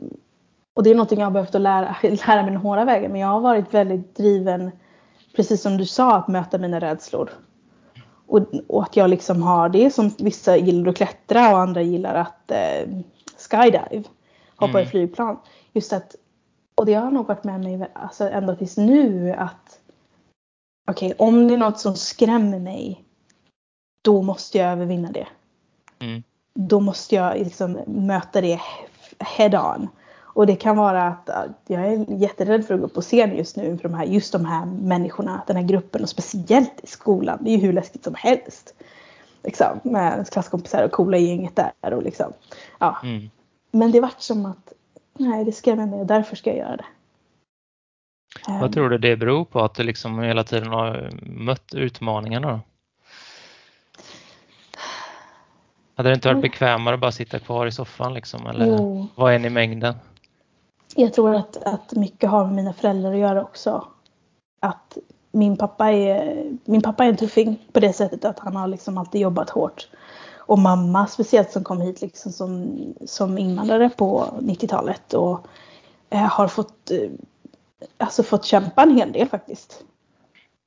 och 0.74 0.82
det 0.82 0.90
är 0.90 0.94
någonting 0.94 1.18
jag 1.18 1.26
har 1.26 1.30
behövt 1.30 1.54
att 1.54 1.60
lära, 1.60 1.96
lära 2.02 2.42
mig 2.46 2.54
hårda 2.54 2.84
vägen 2.84 3.12
men 3.12 3.20
jag 3.20 3.28
har 3.28 3.40
varit 3.40 3.74
väldigt 3.74 4.16
driven 4.16 4.70
precis 5.36 5.62
som 5.62 5.76
du 5.76 5.86
sa 5.86 6.16
att 6.16 6.28
möta 6.28 6.58
mina 6.58 6.80
rädslor. 6.80 7.30
Och, 8.26 8.40
och 8.68 8.82
att 8.82 8.96
jag 8.96 9.10
liksom 9.10 9.42
har 9.42 9.68
det 9.68 9.90
som 9.90 10.10
vissa 10.18 10.56
gillar 10.56 10.90
att 10.90 10.96
klättra 10.96 11.52
och 11.52 11.58
andra 11.58 11.82
gillar 11.82 12.14
att 12.14 12.50
eh, 12.50 12.88
skydive 13.50 14.04
hoppa 14.56 14.78
mm. 14.78 14.82
i 14.82 14.86
flygplan. 14.86 15.38
Just 15.72 15.92
att, 15.92 16.16
och 16.74 16.86
det 16.86 16.94
har 16.94 17.10
nog 17.10 17.26
varit 17.26 17.44
med 17.44 17.60
mig 17.60 17.90
alltså 17.92 18.30
ända 18.30 18.56
tills 18.56 18.76
nu 18.76 19.32
att 19.32 19.80
okej, 20.90 21.14
okay, 21.14 21.26
om 21.26 21.48
det 21.48 21.54
är 21.54 21.58
något 21.58 21.80
som 21.80 21.96
skrämmer 21.96 22.58
mig, 22.58 23.04
då 24.02 24.22
måste 24.22 24.58
jag 24.58 24.72
övervinna 24.72 25.10
det. 25.12 25.26
Mm. 25.98 26.22
Då 26.54 26.80
måste 26.80 27.14
jag 27.14 27.38
liksom 27.38 27.78
möta 27.86 28.40
det 28.40 28.60
head 29.18 29.74
on. 29.74 29.88
Och 30.32 30.46
det 30.46 30.56
kan 30.56 30.76
vara 30.76 31.06
att 31.06 31.60
jag 31.66 31.86
är 31.86 32.20
jätterädd 32.22 32.66
för 32.66 32.74
att 32.74 32.80
gå 32.80 32.86
upp 32.86 32.94
på 32.94 33.00
scen 33.00 33.36
just 33.36 33.56
nu 33.56 33.66
inför 33.66 33.88
de 33.88 33.94
här, 33.94 34.04
just 34.04 34.32
de 34.32 34.44
här 34.44 34.66
människorna, 34.66 35.42
den 35.46 35.56
här 35.56 35.62
gruppen 35.62 36.02
och 36.02 36.08
speciellt 36.08 36.80
i 36.82 36.86
skolan. 36.86 37.38
Det 37.40 37.50
är 37.50 37.56
ju 37.56 37.62
hur 37.62 37.72
läskigt 37.72 38.04
som 38.04 38.14
helst. 38.14 38.74
Liksom, 39.42 39.80
med 39.82 40.30
klasskompisar 40.30 40.84
och 40.84 40.90
coola 40.90 41.18
gänget 41.18 41.56
där 41.56 41.94
och 41.94 42.02
liksom. 42.02 42.32
Ja. 42.78 42.98
Mm. 43.02 43.30
Men 43.70 43.90
det 43.90 44.00
vart 44.00 44.20
som 44.20 44.46
att 44.46 44.72
nej, 45.18 45.44
det 45.44 45.52
skrämmer 45.52 45.86
mig 45.86 46.00
och 46.00 46.06
därför 46.06 46.36
ska 46.36 46.50
jag 46.50 46.58
göra 46.58 46.76
det. 46.76 46.84
Vad 48.46 48.62
ehm. 48.62 48.72
tror 48.72 48.90
du 48.90 48.98
det 48.98 49.16
beror 49.16 49.44
på 49.44 49.60
att 49.60 49.74
du 49.74 49.82
liksom 49.82 50.18
hela 50.18 50.44
tiden 50.44 50.68
har 50.68 51.10
mött 51.22 51.74
utmaningarna? 51.74 52.52
Då? 52.52 52.60
Hade 56.00 56.10
det 56.10 56.14
inte 56.14 56.28
varit 56.28 56.42
bekvämare 56.42 56.94
att 56.94 57.00
bara 57.00 57.12
sitta 57.12 57.38
kvar 57.38 57.66
i 57.66 57.72
soffan 57.72 58.14
liksom? 58.14 58.46
Eller 58.46 58.66
jo. 58.66 59.06
vad 59.14 59.34
är 59.34 59.38
ni 59.38 59.46
i 59.46 59.50
mängden? 59.50 59.94
Jag 60.94 61.14
tror 61.14 61.34
att, 61.34 61.56
att 61.56 61.92
mycket 61.92 62.30
har 62.30 62.44
med 62.44 62.54
mina 62.54 62.72
föräldrar 62.72 63.12
att 63.12 63.18
göra 63.18 63.42
också. 63.42 63.84
Att 64.60 64.98
min 65.32 65.56
pappa 65.56 65.92
är, 65.92 66.44
min 66.64 66.82
pappa 66.82 67.04
är 67.04 67.08
en 67.08 67.16
tuffing 67.16 67.58
på 67.72 67.80
det 67.80 67.92
sättet 67.92 68.24
att 68.24 68.38
han 68.38 68.56
har 68.56 68.66
liksom 68.66 68.98
alltid 68.98 69.20
jobbat 69.20 69.50
hårt 69.50 69.88
och 70.36 70.58
mamma 70.58 71.06
speciellt 71.06 71.52
som 71.52 71.64
kom 71.64 71.80
hit 71.80 72.00
liksom 72.00 72.32
som, 72.32 72.78
som 73.06 73.38
invandrare 73.38 73.90
på 73.90 74.28
90-talet 74.40 75.14
och 75.14 75.46
eh, 76.10 76.20
har 76.20 76.48
fått, 76.48 76.90
eh, 76.90 77.10
alltså 77.98 78.22
fått 78.22 78.44
kämpa 78.44 78.82
en 78.82 78.96
hel 78.96 79.12
del 79.12 79.28
faktiskt. 79.28 79.84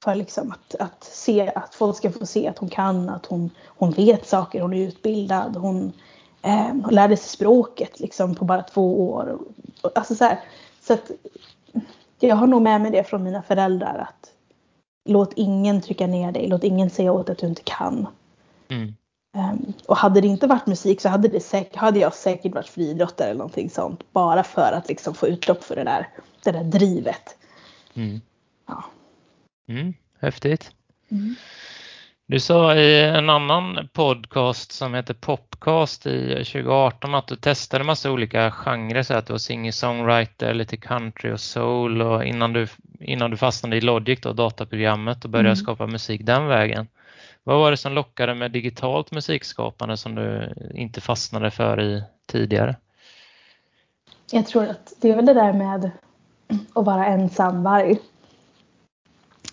För 0.03 0.15
liksom 0.15 0.51
att, 0.51 0.75
att, 0.75 1.03
se, 1.03 1.51
att 1.55 1.75
folk 1.75 1.97
ska 1.97 2.11
få 2.11 2.25
se 2.25 2.47
att 2.47 2.57
hon 2.57 2.69
kan, 2.69 3.09
att 3.09 3.25
hon, 3.25 3.49
hon 3.65 3.91
vet 3.91 4.27
saker, 4.27 4.61
hon 4.61 4.73
är 4.73 4.87
utbildad, 4.87 5.55
hon, 5.55 5.93
eh, 6.41 6.67
hon 6.67 6.93
lärde 6.93 7.17
sig 7.17 7.29
språket 7.29 7.99
liksom 7.99 8.35
på 8.35 8.45
bara 8.45 8.63
två 8.63 9.11
år. 9.11 9.39
Alltså 9.95 10.15
så, 10.15 10.23
här, 10.23 10.39
så 10.81 10.93
att 10.93 11.11
jag 12.19 12.35
har 12.35 12.47
nog 12.47 12.61
med 12.61 12.81
mig 12.81 12.91
det 12.91 13.03
från 13.03 13.23
mina 13.23 13.41
föräldrar 13.41 14.07
att 14.09 14.31
låt 15.09 15.33
ingen 15.35 15.81
trycka 15.81 16.07
ner 16.07 16.31
dig, 16.31 16.47
låt 16.47 16.63
ingen 16.63 16.89
säga 16.89 17.11
åt 17.11 17.29
att 17.29 17.37
du 17.37 17.47
inte 17.47 17.63
kan. 17.63 18.07
Mm. 18.69 18.93
Um, 19.37 19.73
och 19.87 19.97
hade 19.97 20.21
det 20.21 20.27
inte 20.27 20.47
varit 20.47 20.67
musik 20.67 21.01
så 21.01 21.09
hade, 21.09 21.27
det 21.27 21.39
säkert, 21.39 21.75
hade 21.75 21.99
jag 21.99 22.13
säkert 22.13 22.55
varit 22.55 22.69
friidrottare 22.69 23.27
eller 23.27 23.37
någonting 23.37 23.69
sånt. 23.69 24.03
Bara 24.11 24.43
för 24.43 24.71
att 24.71 24.87
liksom 24.87 25.13
få 25.13 25.27
utlopp 25.27 25.63
för 25.63 25.75
det 25.75 25.83
där, 25.83 26.09
det 26.43 26.51
där 26.51 26.63
drivet. 26.63 27.37
Mm. 27.93 28.21
Ja. 28.67 28.83
Mm, 29.67 29.93
häftigt. 30.19 30.71
Mm. 31.11 31.35
Du 32.25 32.39
sa 32.39 32.75
i 32.75 33.01
en 33.03 33.29
annan 33.29 33.89
podcast 33.93 34.71
som 34.71 34.93
heter 34.93 35.13
Popcast 35.13 36.05
i 36.05 36.29
2018 36.29 37.15
att 37.15 37.27
du 37.27 37.35
testade 37.35 37.83
massa 37.83 38.11
olika 38.11 38.51
genrer 38.51 39.03
så 39.03 39.13
att 39.13 39.27
du 39.27 39.33
var 39.33 39.37
singer-songwriter, 39.37 40.53
lite 40.53 40.77
country 40.77 41.31
och 41.31 41.39
soul 41.39 42.01
och 42.01 42.23
innan 42.23 42.53
du, 42.53 42.67
innan 42.99 43.31
du 43.31 43.37
fastnade 43.37 43.77
i 43.77 43.81
Logic 43.81 44.19
då, 44.21 44.33
dataprogrammet 44.33 45.23
och 45.23 45.29
började 45.29 45.49
mm. 45.49 45.55
skapa 45.55 45.87
musik 45.87 46.21
den 46.23 46.47
vägen. 46.47 46.87
Vad 47.43 47.59
var 47.59 47.71
det 47.71 47.77
som 47.77 47.93
lockade 47.93 48.35
med 48.35 48.51
digitalt 48.51 49.11
musikskapande 49.11 49.97
som 49.97 50.15
du 50.15 50.53
inte 50.73 51.01
fastnade 51.01 51.51
för 51.51 51.81
i 51.81 52.03
tidigare? 52.25 52.75
Jag 54.31 54.47
tror 54.47 54.67
att 54.67 54.93
det 55.01 55.09
är 55.09 55.15
väl 55.15 55.25
det 55.25 55.33
där 55.33 55.53
med 55.53 55.91
att 56.75 56.85
vara 56.85 57.05
ensam 57.05 57.63
varg 57.63 57.97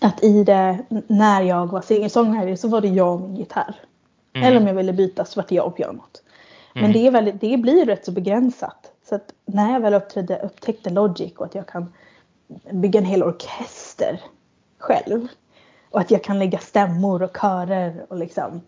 att 0.01 0.23
i 0.23 0.43
det, 0.43 0.79
när 1.07 1.41
jag 1.41 1.67
var 1.67 1.81
singer 1.81 2.09
så 2.55 2.67
var 2.67 2.81
det 2.81 2.87
jag 2.87 3.13
och 3.13 3.21
min 3.21 3.35
gitarr. 3.35 3.75
Mm. 4.33 4.47
Eller 4.47 4.61
om 4.61 4.67
jag 4.67 4.73
ville 4.73 4.93
byta 4.93 5.25
så 5.25 5.39
var 5.39 5.45
det 5.49 5.55
jag 5.55 5.65
och 5.65 5.75
pianot. 5.75 6.23
Mm. 6.75 6.83
Men 6.83 6.93
det, 6.93 7.07
är 7.07 7.11
väldigt, 7.11 7.41
det 7.41 7.57
blir 7.57 7.85
rätt 7.85 8.05
så 8.05 8.11
begränsat. 8.11 8.91
Så 9.09 9.15
att 9.15 9.33
när 9.45 9.73
jag 9.73 9.79
väl 9.79 9.93
uppträdde, 9.93 10.39
upptäckte 10.39 10.89
Logic 10.89 11.33
och 11.37 11.45
att 11.45 11.55
jag 11.55 11.67
kan 11.67 11.93
bygga 12.71 12.99
en 12.99 13.05
hel 13.05 13.23
orkester 13.23 14.21
själv. 14.77 15.27
Och 15.89 15.99
att 15.99 16.11
jag 16.11 16.23
kan 16.23 16.39
lägga 16.39 16.59
stämmor 16.59 17.21
och 17.21 17.37
körer 17.41 18.05
och 18.09 18.17
liksom 18.17 18.61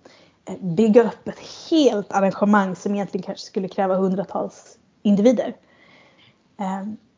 eh, 0.46 0.56
bygga 0.62 1.04
upp 1.04 1.28
ett 1.28 1.70
helt 1.70 2.12
arrangemang 2.12 2.76
som 2.76 2.96
egentligen 2.96 3.24
kanske 3.24 3.46
skulle 3.46 3.68
kräva 3.68 3.96
hundratals 3.96 4.78
individer. 5.02 5.54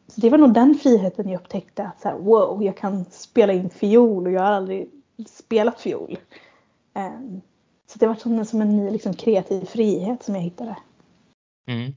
Så 0.08 0.22
det 0.22 0.30
var 0.30 0.38
nog 0.38 0.54
den 0.54 0.76
friheten 0.76 1.30
jag 1.30 1.42
upptäckte 1.42 1.84
att 1.84 2.02
så 2.02 2.10
här, 2.10 2.18
wow, 2.18 2.64
jag 2.64 2.78
kan 2.78 3.06
spela 3.06 3.54
in 3.54 3.70
fiol 3.70 4.26
och 4.26 4.32
jag 4.32 4.42
har 4.42 4.52
aldrig 4.52 4.90
spelat 5.28 5.82
fiol. 5.82 6.18
Um, 6.94 7.42
så 7.88 8.00
det 8.00 8.08
var 8.08 8.16
som 8.16 8.40
en, 8.40 8.46
som 8.46 8.62
en 8.62 8.78
ny 8.78 8.92
liksom, 8.92 9.14
kreativ 9.14 9.66
frihet 9.66 10.24
som 10.24 10.36
jag 10.36 10.42
hittade. 10.42 10.78
Mm. 11.68 11.94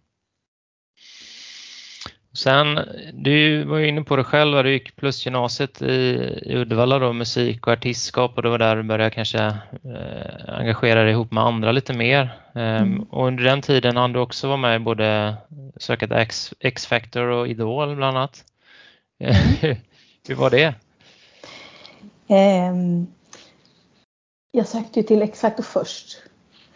Sen, 2.38 2.80
du 3.12 3.64
var 3.64 3.78
ju 3.78 3.88
inne 3.88 4.02
på 4.02 4.16
det 4.16 4.24
själv, 4.24 4.64
du 4.64 4.72
gick 4.72 4.96
plusgymnasiet 4.96 5.82
i, 5.82 5.94
i 6.42 6.56
Uddevalla 6.56 6.98
då, 6.98 7.12
musik 7.12 7.66
och 7.66 7.72
artistskap 7.72 8.36
och 8.36 8.42
det 8.42 8.48
var 8.48 8.58
där 8.58 8.76
du 8.76 8.82
började 8.82 9.10
kanske 9.10 9.38
eh, 9.84 10.58
engagera 10.58 11.02
dig 11.02 11.12
ihop 11.12 11.32
med 11.32 11.44
andra 11.44 11.72
lite 11.72 11.92
mer. 11.92 12.38
Eh, 12.54 12.76
mm. 12.76 13.02
Och 13.02 13.26
under 13.26 13.44
den 13.44 13.62
tiden 13.62 13.96
hann 13.96 14.12
du 14.12 14.18
också 14.18 14.46
vara 14.46 14.56
med 14.56 14.76
i 14.76 14.78
både 14.78 15.36
Söka 15.76 16.20
X, 16.20 16.54
X-Factor 16.60 17.22
och 17.22 17.48
Idol 17.48 17.96
bland 17.96 18.16
annat. 18.16 18.44
Mm. 19.18 19.34
Hur 20.28 20.34
var 20.34 20.50
det? 20.50 20.74
Um, 22.70 23.06
jag 24.52 24.66
sökte 24.66 25.00
ju 25.00 25.06
till 25.06 25.22
X-Factor 25.22 25.62
först. 25.62 26.22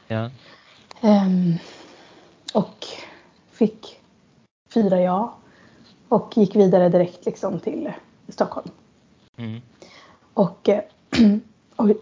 Ja. 0.08 0.30
Um, 1.00 1.58
och 2.54 2.86
fick 3.52 4.00
fyra 4.74 5.00
ja. 5.00 5.38
Och 6.12 6.36
gick 6.36 6.56
vidare 6.56 6.88
direkt 6.88 7.24
liksom 7.24 7.60
till 7.60 7.92
Stockholm. 8.28 8.68
Mm. 9.36 9.60
Och, 10.34 10.68
äh, 10.68 10.80
oj, 11.76 11.96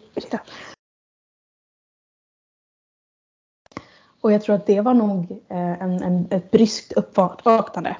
och 4.20 4.32
jag 4.32 4.42
tror 4.42 4.54
att 4.54 4.66
det 4.66 4.80
var 4.80 4.94
nog 4.94 5.30
eh, 5.48 5.82
en, 5.82 6.02
en, 6.02 6.26
ett 6.30 6.50
bryskt 6.50 6.92
uppvaknande. 6.92 7.96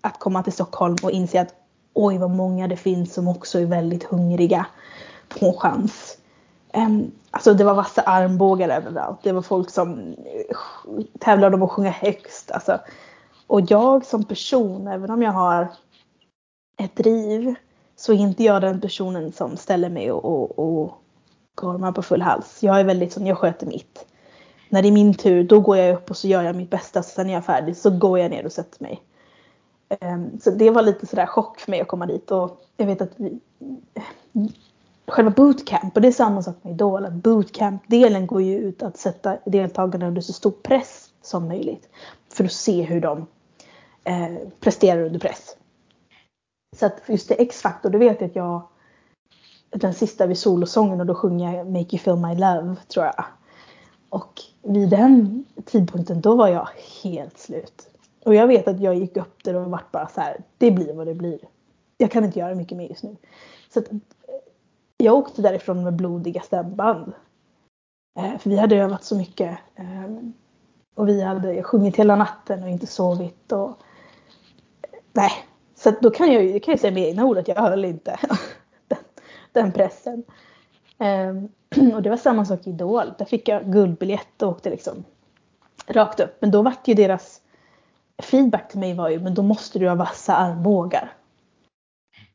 Att 0.00 0.18
komma 0.18 0.42
till 0.42 0.52
Stockholm 0.52 0.96
och 1.02 1.10
inse 1.10 1.40
att 1.40 1.54
oj 1.92 2.18
vad 2.18 2.30
många 2.30 2.68
det 2.68 2.76
finns 2.76 3.14
som 3.14 3.28
också 3.28 3.60
är 3.60 3.66
väldigt 3.66 4.04
hungriga 4.04 4.66
på 5.28 5.46
en 5.46 5.52
chans. 5.52 6.18
Um, 6.74 7.12
alltså 7.30 7.54
det 7.54 7.64
var 7.64 7.74
vassa 7.74 8.02
armbågar 8.02 8.68
överallt. 8.68 9.18
Det 9.22 9.32
var 9.32 9.42
folk 9.42 9.70
som 9.70 10.16
tävlade 11.18 11.56
om 11.56 11.62
att 11.62 11.70
sjunga 11.70 11.90
högst. 11.90 12.50
Alltså, 12.50 12.80
och 13.50 13.70
jag 13.70 14.06
som 14.06 14.24
person, 14.24 14.86
även 14.86 15.10
om 15.10 15.22
jag 15.22 15.32
har 15.32 15.68
ett 16.76 16.96
driv, 16.96 17.54
så 17.96 18.12
är 18.12 18.16
inte 18.16 18.44
jag 18.44 18.62
den 18.62 18.80
personen 18.80 19.32
som 19.32 19.56
ställer 19.56 19.88
mig 19.88 20.12
och, 20.12 20.24
och, 20.24 20.58
och 20.58 20.92
gormar 21.54 21.92
på 21.92 22.02
full 22.02 22.22
hals. 22.22 22.62
Jag 22.62 22.80
är 22.80 22.84
väldigt 22.84 23.12
sån, 23.12 23.26
jag 23.26 23.38
sköter 23.38 23.66
mitt. 23.66 24.06
När 24.68 24.82
det 24.82 24.88
är 24.88 24.92
min 24.92 25.14
tur, 25.14 25.44
då 25.44 25.60
går 25.60 25.76
jag 25.76 25.94
upp 25.94 26.10
och 26.10 26.16
så 26.16 26.28
gör 26.28 26.42
jag 26.42 26.56
mitt 26.56 26.70
bästa. 26.70 27.02
Sen 27.02 27.26
när 27.26 27.32
jag 27.32 27.38
är 27.38 27.44
färdig 27.44 27.76
så 27.76 27.90
går 27.90 28.18
jag 28.18 28.30
ner 28.30 28.46
och 28.46 28.52
sätter 28.52 28.82
mig. 28.82 29.02
Ehm, 30.00 30.40
så 30.40 30.50
det 30.50 30.70
var 30.70 30.82
lite 30.82 31.06
sådär 31.06 31.26
chock 31.26 31.60
för 31.60 31.70
mig 31.70 31.80
att 31.80 31.88
komma 31.88 32.06
dit. 32.06 32.30
Och 32.30 32.60
jag 32.76 32.86
vet 32.86 33.00
att 33.00 33.12
vi, 33.16 33.40
själva 35.08 35.30
bootcamp, 35.30 35.96
och 35.96 36.02
det 36.02 36.08
är 36.08 36.12
samma 36.12 36.42
sak 36.42 36.56
med 36.62 36.72
Idol, 36.72 37.04
att 37.04 37.12
bootcamp-delen 37.12 38.26
går 38.26 38.42
ju 38.42 38.58
ut 38.58 38.82
att 38.82 38.96
sätta 38.96 39.36
deltagarna 39.46 40.06
under 40.06 40.20
så 40.20 40.32
stor 40.32 40.50
press 40.50 41.10
som 41.22 41.48
möjligt. 41.48 41.88
För 42.32 42.44
att 42.44 42.52
se 42.52 42.82
hur 42.82 43.00
de 43.00 43.26
eh, 44.04 44.48
presterar 44.60 45.02
under 45.02 45.20
press. 45.20 45.56
Så 46.76 46.86
att 46.86 47.02
just 47.08 47.28
det 47.28 47.34
X-Factor, 47.34 47.90
då 47.90 47.98
vet 47.98 48.20
jag 48.20 48.30
att 48.30 48.36
jag 48.36 48.68
den 49.70 49.94
sista 49.94 50.26
vid 50.26 50.38
solosången 50.38 51.00
och 51.00 51.06
då 51.06 51.14
sjunger 51.14 51.56
jag 51.56 51.66
Make 51.66 51.96
You 51.96 51.98
Feel 51.98 52.16
My 52.16 52.34
Love 52.34 52.76
tror 52.88 53.04
jag. 53.04 53.24
Och 54.08 54.42
vid 54.62 54.90
den 54.90 55.44
tidpunkten 55.64 56.20
då 56.20 56.36
var 56.36 56.48
jag 56.48 56.68
helt 57.02 57.38
slut. 57.38 57.90
Och 58.24 58.34
jag 58.34 58.46
vet 58.46 58.68
att 58.68 58.80
jag 58.80 58.94
gick 58.94 59.16
upp 59.16 59.44
där 59.44 59.54
och 59.54 59.70
vart 59.70 59.92
bara 59.92 60.08
så 60.08 60.20
här, 60.20 60.42
det 60.58 60.70
blir 60.70 60.94
vad 60.94 61.06
det 61.06 61.14
blir. 61.14 61.38
Jag 61.98 62.10
kan 62.10 62.24
inte 62.24 62.38
göra 62.38 62.54
mycket 62.54 62.78
mer 62.78 62.88
just 62.88 63.02
nu. 63.02 63.16
Så 63.74 63.78
att, 63.78 63.92
eh, 63.92 63.98
jag 64.96 65.14
åkte 65.14 65.42
därifrån 65.42 65.84
med 65.84 65.96
blodiga 65.96 66.40
stämband. 66.40 67.12
Eh, 68.18 68.38
för 68.38 68.50
vi 68.50 68.56
hade 68.56 68.76
övat 68.76 69.04
så 69.04 69.16
mycket. 69.16 69.58
Eh, 69.74 70.10
och 70.94 71.08
vi 71.08 71.22
hade 71.22 71.62
sjungit 71.62 71.96
hela 71.96 72.16
natten 72.16 72.62
och 72.62 72.68
inte 72.68 72.86
sovit. 72.86 73.52
Och, 73.52 73.70
nej, 75.12 75.32
så 75.74 75.90
då 76.00 76.10
kan 76.10 76.32
jag 76.32 76.42
ju 76.44 76.60
kan 76.60 76.72
jag 76.72 76.80
säga 76.80 76.92
med 76.92 77.02
egna 77.02 77.24
ord 77.24 77.38
att 77.38 77.48
jag 77.48 77.56
höll 77.56 77.84
inte 77.84 78.18
den, 78.88 78.98
den 79.52 79.72
pressen. 79.72 80.24
Um, 80.98 81.48
och 81.94 82.02
det 82.02 82.10
var 82.10 82.16
samma 82.16 82.44
sak 82.44 82.66
i 82.66 82.70
Idol. 82.70 83.12
Där 83.18 83.24
fick 83.24 83.48
jag 83.48 83.72
guldbiljett 83.72 84.42
och 84.42 84.48
åkte 84.48 84.70
liksom 84.70 85.04
rakt 85.86 86.20
upp. 86.20 86.36
Men 86.40 86.50
då 86.50 86.62
var 86.62 86.74
ju 86.84 86.94
deras 86.94 87.40
feedback 88.22 88.68
till 88.68 88.80
mig 88.80 88.94
var 88.94 89.08
ju, 89.08 89.20
men 89.20 89.34
då 89.34 89.42
måste 89.42 89.78
du 89.78 89.88
ha 89.88 89.94
vassa 89.94 90.36
armbågar. 90.36 91.12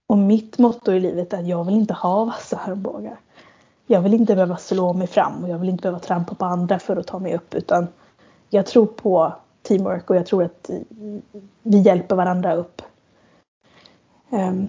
Och 0.08 0.18
mitt 0.18 0.58
motto 0.58 0.92
i 0.92 1.00
livet 1.00 1.34
är 1.34 1.38
att 1.38 1.48
jag 1.48 1.64
vill 1.64 1.76
inte 1.76 1.94
ha 1.94 2.26
vassa 2.26 2.58
armbågar. 2.58 3.20
Jag 3.88 4.02
vill 4.02 4.14
inte 4.14 4.36
behöva 4.36 4.58
slå 4.58 4.94
mig 4.94 5.08
fram 5.08 5.44
och 5.44 5.50
jag 5.50 5.60
vill 5.60 5.70
inte 5.70 5.82
behöva 5.82 6.00
trampa 6.00 6.36
på 6.36 6.46
andra 6.46 6.80
för 6.80 6.98
att 6.98 7.08
ta 7.08 7.20
mig 7.20 7.36
upp 7.36 7.56
utan 7.56 7.88
jag 8.50 8.66
tror 8.66 8.86
på 8.86 9.34
teamwork 9.66 10.10
och 10.10 10.16
jag 10.16 10.26
tror 10.26 10.44
att 10.44 10.70
vi 11.64 11.82
hjälper 11.82 12.16
varandra 12.16 12.54
upp. 12.54 12.82
Um, 14.30 14.68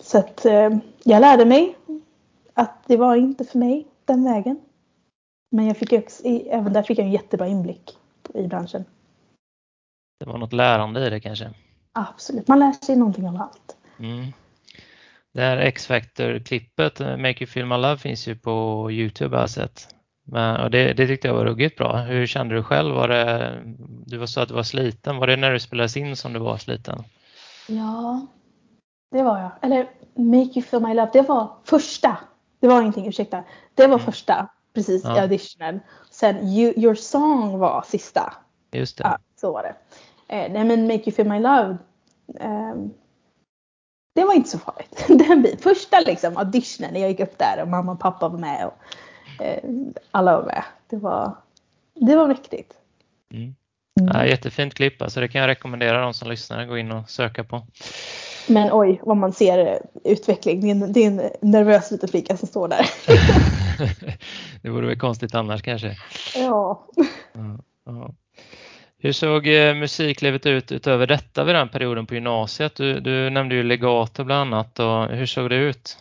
så 0.00 0.18
att 0.18 0.46
um, 0.46 0.80
jag 1.04 1.20
lärde 1.20 1.44
mig 1.44 1.76
att 2.54 2.82
det 2.86 2.96
var 2.96 3.16
inte 3.16 3.44
för 3.44 3.58
mig 3.58 3.86
den 4.04 4.24
vägen. 4.24 4.60
Men 5.50 5.66
jag 5.66 5.76
fick 5.76 5.92
också, 5.92 6.24
även 6.24 6.72
där 6.72 6.82
fick 6.82 6.98
jag 6.98 7.06
en 7.06 7.12
jättebra 7.12 7.46
inblick 7.46 7.98
i 8.34 8.46
branschen. 8.46 8.84
Det 10.20 10.26
var 10.26 10.38
något 10.38 10.52
lärande 10.52 11.06
i 11.06 11.10
det 11.10 11.20
kanske? 11.20 11.50
Absolut, 11.92 12.48
man 12.48 12.58
lär 12.58 12.72
sig 12.72 12.96
någonting 12.96 13.28
av 13.28 13.36
allt. 13.36 13.76
Mm. 13.98 14.32
Det 15.32 15.40
här 15.40 15.56
X-Factor-klippet, 15.56 17.00
Make 17.00 17.44
You 17.44 17.46
Feel 17.46 17.66
My 17.66 17.76
Love, 17.76 17.98
finns 17.98 18.28
ju 18.28 18.36
på 18.36 18.88
Youtube 18.90 19.36
har 19.36 19.42
jag 19.42 19.50
sett. 19.50 19.95
Men, 20.28 20.60
och 20.60 20.70
det, 20.70 20.92
det, 20.92 21.06
tyckte 21.06 21.28
jag 21.28 21.34
var 21.34 21.44
ruggigt 21.44 21.78
bra. 21.78 21.96
Hur 21.96 22.26
kände 22.26 22.54
du 22.54 22.62
själv? 22.62 22.94
Var 22.94 23.08
det, 23.08 23.62
du 24.06 24.16
var 24.16 24.26
så 24.26 24.40
att 24.40 24.48
du 24.48 24.54
var 24.54 24.62
sliten. 24.62 25.16
Var 25.16 25.26
det 25.26 25.36
när 25.36 25.52
du 25.52 25.60
spelades 25.60 25.96
in 25.96 26.16
som 26.16 26.32
du 26.32 26.38
var 26.38 26.56
sliten? 26.56 27.04
Ja, 27.68 28.26
det 29.10 29.22
var 29.22 29.38
jag. 29.38 29.50
Eller 29.62 29.90
Make 30.14 30.52
You 30.54 30.62
Feel 30.62 30.82
My 30.82 30.94
Love, 30.94 31.10
det 31.12 31.22
var 31.22 31.50
första. 31.64 32.16
Det 32.60 32.68
var 32.68 32.80
ingenting, 32.80 33.06
ursäkta. 33.06 33.44
Det 33.74 33.86
var 33.86 33.94
mm. 33.94 34.06
första, 34.06 34.48
precis, 34.74 35.04
ja. 35.04 35.16
i 35.16 35.20
auditionen. 35.20 35.80
Sen 36.10 36.48
you, 36.48 36.72
Your 36.76 36.94
Song 36.94 37.58
var 37.58 37.84
sista. 37.86 38.34
Just 38.72 38.98
det. 38.98 39.04
Ja, 39.04 39.18
så 39.40 39.52
var 39.52 39.62
det. 39.62 39.74
Eh, 40.34 40.52
nej 40.52 40.64
men 40.64 40.86
Make 40.86 41.02
You 41.06 41.12
Feel 41.12 41.28
My 41.28 41.38
Love. 41.38 41.76
Eh, 42.40 42.74
det 44.14 44.24
var 44.24 44.34
inte 44.34 44.50
så 44.50 44.58
farligt. 44.58 45.04
Den 45.28 45.42
biten. 45.42 45.58
Första 45.58 46.00
liksom 46.00 46.36
auditionen 46.36 46.92
när 46.92 47.00
jag 47.00 47.10
gick 47.10 47.20
upp 47.20 47.38
där 47.38 47.62
och 47.62 47.68
mamma 47.68 47.92
och 47.92 48.00
pappa 48.00 48.28
var 48.28 48.38
med. 48.38 48.66
Och, 48.66 48.74
alla 50.10 50.36
var 50.36 50.46
med. 50.46 50.64
Det 50.90 50.96
var, 50.96 51.36
det 51.94 52.16
var 52.16 52.26
mäktigt. 52.28 52.72
Mm. 53.32 53.54
Ja, 53.94 54.26
jättefint 54.26 54.74
klipp, 54.74 55.02
alltså 55.02 55.20
det 55.20 55.28
kan 55.28 55.40
jag 55.40 55.48
rekommendera 55.48 56.00
de 56.00 56.14
som 56.14 56.30
lyssnar 56.30 56.62
att 56.62 56.68
gå 56.68 56.78
in 56.78 56.92
och 56.92 57.10
söka 57.10 57.44
på. 57.44 57.66
Men 58.48 58.68
oj 58.72 59.00
vad 59.02 59.16
man 59.16 59.32
ser 59.32 59.78
utveckling. 60.04 60.60
Det 60.60 60.66
är 60.66 60.70
en, 60.70 60.92
det 60.92 61.04
är 61.04 61.06
en 61.06 61.30
nervös 61.40 61.90
liten 61.90 62.08
flicka 62.08 62.36
som 62.36 62.48
står 62.48 62.68
där. 62.68 62.86
det 64.62 64.70
vore 64.70 64.86
väl 64.86 64.98
konstigt 64.98 65.34
annars 65.34 65.62
kanske. 65.62 65.96
Ja. 66.34 66.86
ja, 67.32 67.58
ja. 67.84 68.14
Hur 68.98 69.12
såg 69.12 69.46
eh, 69.46 69.74
musiklivet 69.74 70.46
ut 70.46 70.72
utöver 70.72 71.06
detta 71.06 71.44
vid 71.44 71.54
den 71.54 71.68
perioden 71.68 72.06
på 72.06 72.14
gymnasiet? 72.14 72.76
Du, 72.76 73.00
du 73.00 73.30
nämnde 73.30 73.54
ju 73.54 73.62
legato 73.62 74.24
bland 74.24 74.54
annat. 74.54 74.78
Och 74.78 75.16
hur 75.16 75.26
såg 75.26 75.50
det 75.50 75.56
ut? 75.56 75.98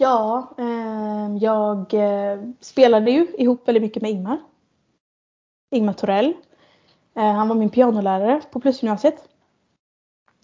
Ja, 0.00 0.48
ehm, 0.58 1.36
eh, 1.36 1.42
jag 1.42 1.94
spelade 2.60 3.10
ju 3.10 3.26
ihop 3.38 3.68
väldigt 3.68 3.82
mycket 3.82 4.02
med 4.02 4.10
Ingmar. 4.10 4.38
Ingmar 5.70 5.92
Torell. 5.92 6.34
Eh, 7.14 7.32
han 7.32 7.48
var 7.48 7.56
min 7.56 7.70
pianolärare 7.70 8.40
på 8.50 8.60
Plusgymnasiet. 8.60 9.28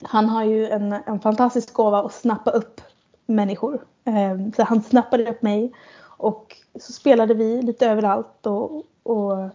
Han 0.02 0.28
har 0.28 0.44
ju 0.44 0.68
en, 0.68 0.92
en 0.92 1.20
fantastisk 1.20 1.72
gåva 1.72 1.98
att 1.98 2.12
snappa 2.12 2.50
upp 2.50 2.80
människor. 3.26 3.84
Eh, 4.04 4.52
så 4.56 4.62
han 4.62 4.82
snappade 4.82 5.30
upp 5.30 5.42
mig 5.42 5.72
och 6.00 6.56
så 6.80 6.92
spelade 6.92 7.34
vi 7.34 7.62
lite 7.62 7.86
överallt 7.86 8.46
och, 8.46 8.82
och, 9.02 9.50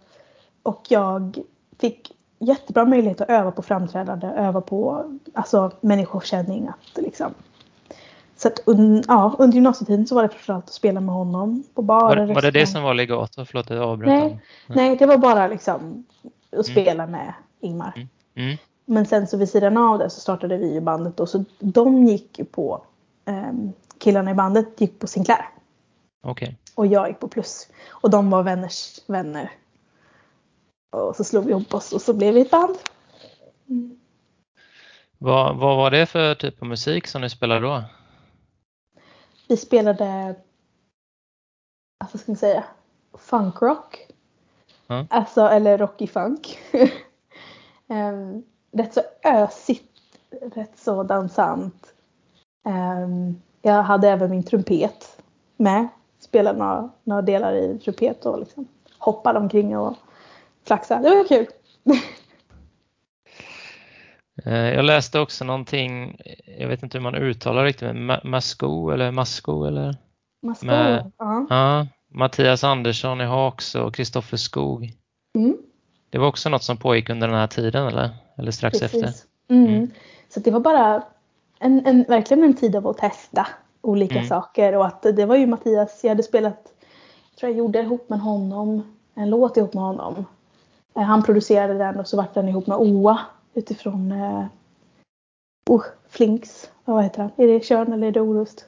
och 0.63 0.85
jag 0.89 1.37
fick 1.79 2.15
jättebra 2.39 2.85
möjlighet 2.85 3.21
att 3.21 3.29
öva 3.29 3.51
på 3.51 3.61
framträdande, 3.61 4.27
öva 4.27 4.61
på 4.61 5.05
alltså, 5.33 5.71
människokänning. 5.81 6.67
Att, 6.67 7.03
liksom. 7.03 7.33
Så 8.39 8.47
att, 8.47 8.59
un, 8.65 9.03
ja, 9.07 9.35
under 9.39 9.55
gymnasietiden 9.55 10.07
så 10.07 10.15
var 10.15 10.23
det 10.23 10.29
framförallt 10.29 10.65
att 10.65 10.73
spela 10.73 11.01
med 11.01 11.15
honom 11.15 11.63
på 11.73 11.81
barer. 11.81 12.25
Var, 12.25 12.35
var 12.35 12.41
det 12.41 12.51
det 12.51 12.67
som 12.67 12.83
var 12.83 12.93
legato? 12.93 13.45
Förlåt, 13.45 13.69
jag 13.69 13.83
avbröt. 13.83 14.07
Nej, 14.07 14.21
mm. 14.21 14.39
nej, 14.67 14.95
det 14.97 15.05
var 15.05 15.17
bara 15.17 15.47
liksom 15.47 16.05
att 16.45 16.53
mm. 16.53 16.63
spela 16.63 17.03
mm. 17.03 17.11
med 17.11 17.33
Ingmar. 17.59 17.93
Mm. 17.95 18.07
Mm. 18.35 18.57
Men 18.85 19.05
sen 19.05 19.27
så 19.27 19.37
vid 19.37 19.49
sidan 19.49 19.77
av 19.77 19.99
det 19.99 20.09
så 20.09 20.19
startade 20.19 20.57
vi 20.57 20.73
ju 20.73 20.81
bandet 20.81 21.19
och 21.19 21.29
så 21.29 21.45
de 21.59 22.05
gick 22.05 22.51
på 22.51 22.81
um, 23.25 23.73
killarna 23.97 24.31
i 24.31 24.33
bandet 24.33 24.81
gick 24.81 24.99
på 24.99 25.07
Sinclair. 25.07 25.49
Okay. 26.23 26.53
Och 26.75 26.87
jag 26.87 27.07
gick 27.07 27.19
på 27.19 27.27
Plus. 27.27 27.67
Och 27.89 28.09
de 28.09 28.29
var 28.29 28.43
vänners 28.43 28.99
vänner. 29.07 29.51
Och 30.91 31.15
så 31.15 31.23
slog 31.23 31.45
vi 31.45 31.51
ihop 31.51 31.73
oss 31.73 31.93
och 31.93 32.01
så 32.01 32.13
blev 32.13 32.33
vi 32.33 32.41
ett 32.41 32.51
band. 32.51 32.75
Vad, 35.17 35.57
vad 35.57 35.77
var 35.77 35.91
det 35.91 36.05
för 36.05 36.35
typ 36.35 36.61
av 36.61 36.67
musik 36.67 37.07
som 37.07 37.21
ni 37.21 37.29
spelade 37.29 37.61
då? 37.61 37.83
Vi 39.49 39.57
spelade, 39.57 40.35
vad 42.11 42.21
ska 42.21 42.31
man 42.31 42.37
säga, 42.37 42.63
funkrock. 43.13 44.07
Mm. 44.87 45.07
Alltså, 45.09 45.41
eller 45.41 45.77
rocky 45.77 46.07
funk. 46.07 46.59
um, 47.87 48.43
rätt 48.71 48.93
så 48.93 49.01
ösigt, 49.23 49.91
rätt 50.41 50.77
så 50.77 51.03
dansant. 51.03 51.93
Um, 52.65 53.41
jag 53.61 53.83
hade 53.83 54.09
även 54.09 54.31
min 54.31 54.43
trumpet 54.43 55.21
med. 55.57 55.87
Spelade 56.19 56.59
några, 56.59 56.89
några 57.03 57.21
delar 57.21 57.53
i 57.53 57.79
trumpet 57.79 58.25
och 58.25 58.39
liksom 58.39 58.67
hoppade 58.97 59.39
omkring 59.39 59.77
och 59.77 59.97
flaxade. 60.63 61.09
Det 61.09 61.15
var 61.15 61.27
kul. 61.27 61.47
Eh, 64.45 64.73
jag 64.73 64.85
läste 64.85 65.19
också 65.19 65.45
någonting, 65.45 66.21
jag 66.59 66.67
vet 66.67 66.83
inte 66.83 66.97
hur 66.97 67.03
man 67.03 67.15
uttalar 67.15 67.63
riktigt, 67.63 67.95
men 67.95 68.19
Masko 68.23 68.89
eller 68.89 69.11
Masko 69.11 69.63
eller? 69.63 69.95
Masko, 70.41 70.65
med, 70.65 71.11
ja. 71.17 71.45
ja. 71.49 71.87
Mattias 72.11 72.63
Andersson 72.63 73.21
i 73.21 73.25
Haks 73.25 73.75
och 73.75 73.95
Kristoffer 73.95 74.37
Skog. 74.37 74.93
Mm. 75.35 75.57
Det 76.09 76.17
var 76.17 76.27
också 76.27 76.49
något 76.49 76.63
som 76.63 76.77
pågick 76.77 77.09
under 77.09 77.27
den 77.27 77.37
här 77.37 77.47
tiden 77.47 77.87
eller, 77.87 78.09
eller 78.37 78.51
strax 78.51 78.79
Precis. 78.79 79.03
efter? 79.03 79.27
Mm. 79.49 79.67
Mm. 79.67 79.91
Så 80.29 80.39
det 80.39 80.51
var 80.51 80.59
bara 80.59 81.03
en, 81.59 81.85
en, 81.85 82.03
verkligen 82.03 82.43
en 82.43 82.53
tid 82.53 82.75
av 82.75 82.87
att 82.87 82.97
testa 82.97 83.47
olika 83.81 84.15
mm. 84.15 84.27
saker 84.27 84.75
och 84.75 84.85
att 84.85 85.01
det 85.01 85.25
var 85.25 85.35
ju 85.35 85.47
Mattias, 85.47 85.99
jag 86.03 86.09
hade 86.09 86.23
spelat, 86.23 86.73
jag 87.31 87.39
tror 87.39 87.51
jag 87.51 87.57
gjorde 87.57 87.79
ihop 87.79 88.09
med 88.09 88.19
honom, 88.19 88.97
en 89.15 89.29
låt 89.29 89.57
ihop 89.57 89.73
med 89.73 89.83
honom. 89.83 90.25
Eh, 90.95 91.01
han 91.01 91.23
producerade 91.23 91.73
den 91.73 91.99
och 91.99 92.07
så 92.07 92.17
vart 92.17 92.33
den 92.33 92.49
ihop 92.49 92.67
med 92.67 92.77
Oa 92.77 93.19
utifrån 93.53 94.11
eh, 94.11 94.45
oh, 95.69 95.83
Flinks, 96.09 96.69
vad 96.85 97.03
heter 97.03 97.21
han? 97.21 97.31
Är 97.37 97.47
det 97.47 97.65
Körn 97.65 97.93
eller 97.93 98.07
är 98.07 98.11
det 98.11 98.21
Orust? 98.21 98.65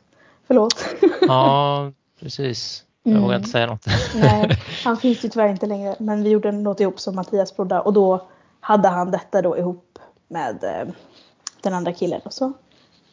Förlåt. 0.48 0.86
Ja, 1.22 1.92
precis. 2.20 2.86
Jag 3.04 3.12
mm. 3.12 3.24
vågar 3.24 3.38
inte 3.38 3.50
säga 3.50 3.68
något. 3.68 3.86
Nej, 4.16 4.50
han 4.84 4.98
finns 4.98 5.26
ju 5.26 5.30
tyvärr 5.30 5.50
inte 5.50 5.66
längre. 5.66 5.96
Men 6.00 6.24
vi 6.24 6.30
gjorde 6.30 6.50
en 6.50 6.64
låt 6.64 6.80
ihop 6.80 7.00
som 7.00 7.16
Mattias 7.16 7.52
prodda 7.52 7.82
och 7.82 7.94
då 7.94 8.28
hade 8.60 8.88
han 8.88 9.12
detta 9.12 9.42
då 9.42 9.58
ihop 9.58 10.00
med 10.28 10.64
eh, 10.64 10.94
den 11.62 11.74
andra 11.74 11.94
killen 11.94 12.22
och 12.26 12.34
så 12.34 12.54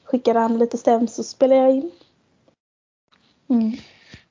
skickade 0.04 0.38
han 0.38 0.58
lite 0.58 0.78
stäms 0.78 1.18
och 1.18 1.24
spelade 1.24 1.60
jag 1.60 1.70
in. 1.70 1.90
Mm. 3.48 3.72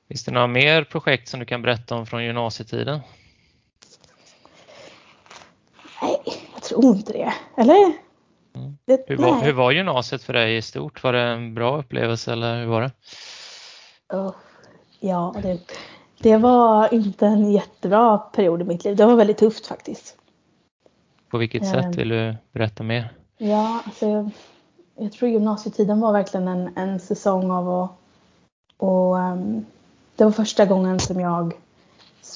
Finns 0.08 0.24
det 0.24 0.32
några 0.32 0.46
mer 0.46 0.84
projekt 0.84 1.28
som 1.28 1.40
du 1.40 1.46
kan 1.46 1.62
berätta 1.62 1.94
om 1.94 2.06
från 2.06 2.24
gymnasietiden? 2.24 3.00
Nej, 6.02 6.22
jag 6.78 6.82
tror 6.82 6.96
inte 6.96 7.12
det. 7.12 7.32
Eller? 7.56 7.92
Mm. 8.54 8.78
Det, 8.84 9.04
hur, 9.06 9.16
var, 9.16 9.40
hur, 9.40 9.52
var, 9.52 9.72
gymnasiet 9.72 10.22
för 10.22 10.32
dig 10.32 10.56
i 10.56 10.62
stort? 10.62 11.02
Var 11.02 11.12
det 11.12 11.20
en 11.20 11.54
bra 11.54 11.78
upplevelse 11.78 12.32
eller 12.32 12.60
hur 12.60 12.66
var 12.66 12.80
det? 12.80 12.90
Oh, 14.16 14.34
ja, 15.00 15.34
det, 15.42 15.60
det 16.18 16.36
var 16.36 16.94
inte 16.94 17.26
en 17.26 17.52
jättebra 17.52 18.18
period 18.18 18.60
i 18.60 18.64
mitt 18.64 18.84
liv. 18.84 18.96
Det 18.96 19.06
var 19.06 19.16
väldigt 19.16 19.38
tufft 19.38 19.66
faktiskt. 19.66 20.16
På 21.30 21.38
vilket 21.38 21.62
um, 21.62 21.68
sätt 21.68 21.96
vill 21.96 22.08
du 22.08 22.36
berätta 22.52 22.82
mer? 22.82 23.12
Ja, 23.38 23.82
alltså 23.84 24.30
jag 24.96 25.12
tror 25.12 25.30
gymnasietiden 25.30 26.00
var 26.00 26.12
verkligen 26.12 26.48
en, 26.48 26.76
en 26.76 27.00
säsong 27.00 27.50
av 27.50 27.70
att 27.70 27.90
och, 28.76 29.16
um, 29.16 29.66
det 30.16 30.24
var 30.24 30.30
första 30.30 30.66
gången 30.66 31.00
som 31.00 31.20
jag 31.20 31.54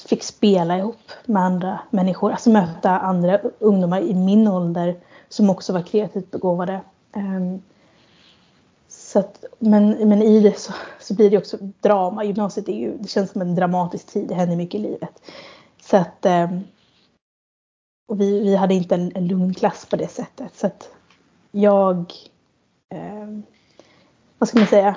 fick 0.05 0.23
spela 0.23 0.77
ihop 0.77 1.11
med 1.25 1.43
andra 1.43 1.79
människor, 1.89 2.31
alltså 2.31 2.49
möta 2.49 2.99
andra 2.99 3.39
ungdomar 3.59 4.01
i 4.01 4.13
min 4.13 4.47
ålder 4.47 4.95
som 5.29 5.49
också 5.49 5.73
var 5.73 5.81
kreativt 5.81 6.31
begåvade. 6.31 6.81
Um, 7.15 7.61
så 8.87 9.19
att, 9.19 9.45
men, 9.59 10.09
men 10.09 10.21
i 10.21 10.39
det 10.39 10.59
så, 10.59 10.73
så 10.99 11.13
blir 11.13 11.29
det 11.29 11.37
också 11.37 11.57
drama. 11.59 12.23
Gymnasiet 12.23 12.69
är 12.69 12.73
ju, 12.73 12.97
det 12.97 13.07
känns 13.07 13.31
som 13.31 13.41
en 13.41 13.55
dramatisk 13.55 14.07
tid, 14.07 14.27
det 14.27 14.35
händer 14.35 14.55
mycket 14.55 14.79
i 14.79 14.83
livet. 14.83 15.21
Så 15.81 15.97
att, 15.97 16.25
um, 16.25 16.63
och 18.07 18.21
vi, 18.21 18.39
vi 18.39 18.55
hade 18.55 18.73
inte 18.73 18.95
en, 18.95 19.11
en 19.15 19.27
lugn 19.27 19.53
klass 19.53 19.85
på 19.85 19.95
det 19.95 20.07
sättet. 20.07 20.55
Så 20.55 20.67
att 20.67 20.89
jag 21.51 22.13
eh, 22.89 23.27
vad 24.43 24.49
ska 24.49 24.59
man 24.59 24.67
säga? 24.67 24.95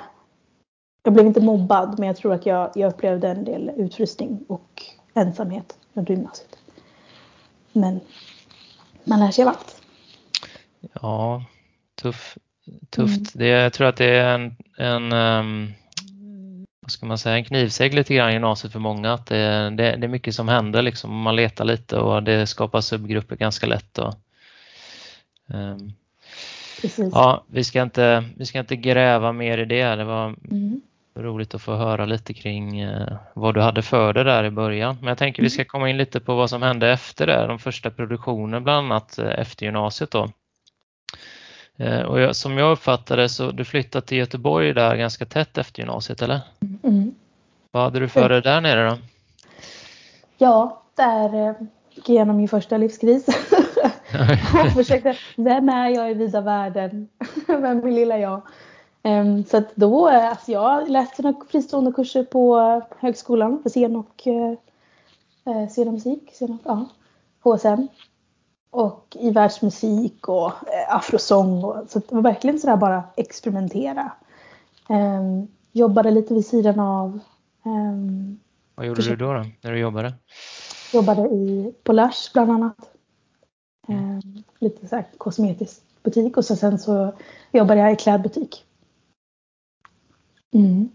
Jag 1.03 1.13
blev 1.13 1.25
inte 1.25 1.41
mobbad 1.41 1.99
men 1.99 2.07
jag 2.07 2.17
tror 2.17 2.33
att 2.33 2.45
jag, 2.45 2.71
jag 2.75 2.93
upplevde 2.93 3.27
en 3.27 3.43
del 3.43 3.71
utfrysning 3.77 4.45
och 4.47 4.83
ensamhet 5.17 5.77
under 5.93 6.13
gymnasiet. 6.13 6.57
Men 7.71 7.99
man 9.03 9.19
lär 9.19 9.31
sig 9.31 9.43
av 9.43 9.49
allt. 9.49 9.81
Ja, 11.01 11.45
tuff, 11.95 12.37
tufft. 12.89 13.17
Mm. 13.17 13.25
Det, 13.33 13.47
jag 13.47 13.73
tror 13.73 13.87
att 13.87 13.97
det 13.97 14.05
är 14.05 14.35
en, 14.35 14.55
en 14.77 15.13
um, 15.13 15.73
vad 16.81 16.91
ska 16.91 17.05
man 17.05 17.17
säga, 17.17 17.37
en 17.37 17.45
knivsegg 17.45 17.93
lite 17.93 18.15
grann 18.15 18.29
i 18.29 18.33
gymnasiet 18.33 18.73
för 18.73 18.79
många. 18.79 19.13
Att 19.13 19.25
det, 19.25 19.69
det, 19.69 19.95
det, 19.95 20.05
är 20.05 20.07
mycket 20.07 20.35
som 20.35 20.47
händer 20.47 20.81
liksom. 20.81 21.21
Man 21.21 21.35
letar 21.35 21.65
lite 21.65 21.97
och 21.97 22.23
det 22.23 22.47
skapar 22.47 22.81
subgrupper 22.81 23.35
ganska 23.35 23.67
lätt. 23.67 23.97
Och, 23.97 24.13
um. 25.47 25.93
Ja, 26.97 27.45
vi 27.47 27.63
ska, 27.63 27.81
inte, 27.81 28.23
vi 28.37 28.45
ska 28.45 28.59
inte 28.59 28.75
gräva 28.75 29.31
mer 29.31 29.57
i 29.57 29.65
det. 29.65 29.95
Det 29.95 30.03
var 30.03 30.25
mm. 30.25 30.81
Roligt 31.23 31.55
att 31.55 31.61
få 31.61 31.75
höra 31.75 32.05
lite 32.05 32.33
kring 32.33 32.79
eh, 32.79 33.17
vad 33.33 33.53
du 33.53 33.61
hade 33.61 33.81
för 33.81 34.13
dig 34.13 34.23
där 34.23 34.43
i 34.43 34.49
början. 34.49 34.97
Men 34.99 35.07
jag 35.07 35.17
tänker 35.17 35.39
mm. 35.39 35.45
vi 35.45 35.49
ska 35.49 35.65
komma 35.65 35.89
in 35.89 35.97
lite 35.97 36.19
på 36.19 36.35
vad 36.35 36.49
som 36.49 36.61
hände 36.61 36.91
efter 36.91 37.27
det, 37.27 37.47
de 37.47 37.59
första 37.59 37.89
produktionerna 37.89 38.61
bland 38.61 38.85
annat 38.85 39.17
eh, 39.17 39.39
efter 39.39 39.65
gymnasiet 39.65 40.11
då. 40.11 40.29
Eh, 41.77 42.01
och 42.01 42.19
jag, 42.19 42.35
som 42.35 42.57
jag 42.57 42.71
uppfattade 42.71 43.29
så 43.29 43.51
du 43.51 43.65
flyttade 43.65 44.05
till 44.05 44.17
Göteborg 44.17 44.73
där 44.73 44.95
ganska 44.95 45.25
tätt 45.25 45.57
efter 45.57 45.79
gymnasiet, 45.79 46.21
eller? 46.21 46.39
Mm. 46.83 47.15
Vad 47.71 47.83
hade 47.83 47.99
du 47.99 48.07
för 48.07 48.29
dig 48.29 48.41
där 48.41 48.61
nere 48.61 48.89
då? 48.89 48.97
Ja, 50.37 50.83
där 50.95 51.55
gick 51.89 52.09
jag 52.09 52.15
igenom 52.15 52.37
min 52.37 52.47
första 52.47 52.77
livskris. 52.77 53.27
och 54.65 54.71
försökte, 54.71 55.17
vem 55.35 55.69
är 55.69 55.89
jag 55.89 56.11
i 56.11 56.13
vida 56.13 56.41
världen? 56.41 57.07
vem 57.47 57.83
är 57.83 57.91
lilla 57.91 58.17
jag? 58.17 58.41
Um, 59.07 59.43
så 59.43 59.57
att 59.57 59.75
då, 59.75 60.07
alltså 60.07 60.51
jag 60.51 60.89
läste 60.89 61.21
några 61.21 61.45
fristående 61.45 61.91
kurser 61.91 62.23
på 62.23 62.81
högskolan 62.99 63.63
för 63.63 63.69
scen 63.69 63.95
och 63.95 64.27
uh, 64.27 65.67
scen 65.67 65.87
och 65.87 65.93
musik, 65.93 66.31
scen 66.33 66.51
och, 66.51 66.59
ja, 66.63 66.85
HSM. 67.43 67.87
Och 68.69 69.17
i 69.19 69.31
världsmusik 69.31 70.27
och 70.27 70.45
uh, 70.47 70.95
afrosång. 70.95 71.63
Och, 71.63 71.89
så 71.89 71.99
det 71.99 72.15
var 72.15 72.21
verkligen 72.21 72.59
sådär 72.59 72.77
bara 72.77 73.03
experimentera. 73.15 74.11
Um, 74.89 75.47
jobbade 75.71 76.11
lite 76.11 76.33
vid 76.33 76.45
sidan 76.45 76.79
av. 76.79 77.19
Um, 77.63 78.39
Vad 78.75 78.85
gjorde 78.85 79.01
du 79.01 79.15
då, 79.15 79.33
då 79.33 79.45
när 79.61 79.71
du 79.71 79.79
jobbade? 79.79 80.13
Jobbade 80.93 81.21
i, 81.21 81.73
på 81.83 81.93
Lush 81.93 82.33
bland 82.33 82.51
annat. 82.51 82.77
Eh, 83.87 84.19
lite 84.59 84.87
så 84.87 84.95
här 84.95 85.05
kosmetisk 85.17 85.81
butik 86.03 86.37
och 86.37 86.45
så 86.45 86.55
sen 86.55 86.79
så 86.79 87.13
jobbade 87.51 87.79
jag 87.79 87.91
i 87.91 87.95
klädbutik. 87.95 88.66
Mm. 90.53 90.89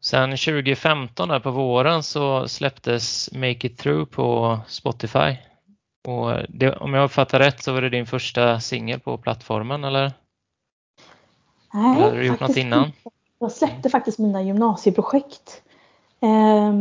Sen 0.00 0.30
2015 0.30 1.28
där 1.28 1.40
på 1.40 1.50
våren 1.50 2.02
så 2.02 2.48
släpptes 2.48 3.32
Make 3.32 3.66
It 3.66 3.78
Through 3.78 4.10
på 4.10 4.58
Spotify. 4.66 5.36
Och 6.08 6.32
det, 6.48 6.76
om 6.76 6.94
jag 6.94 7.04
uppfattar 7.04 7.38
rätt 7.38 7.62
så 7.62 7.72
var 7.72 7.82
det 7.82 7.88
din 7.88 8.06
första 8.06 8.60
singel 8.60 9.00
på 9.00 9.18
plattformen 9.18 9.84
eller? 9.84 10.12
Nej, 11.74 11.96
eller 11.96 12.10
har 12.10 12.16
du 12.16 12.26
gjort 12.26 12.40
något 12.40 12.56
innan? 12.56 12.92
Jag 13.38 13.52
släppte 13.52 13.90
faktiskt 13.90 14.18
mina 14.18 14.42
gymnasieprojekt 14.42 15.62
eh, 16.20 16.72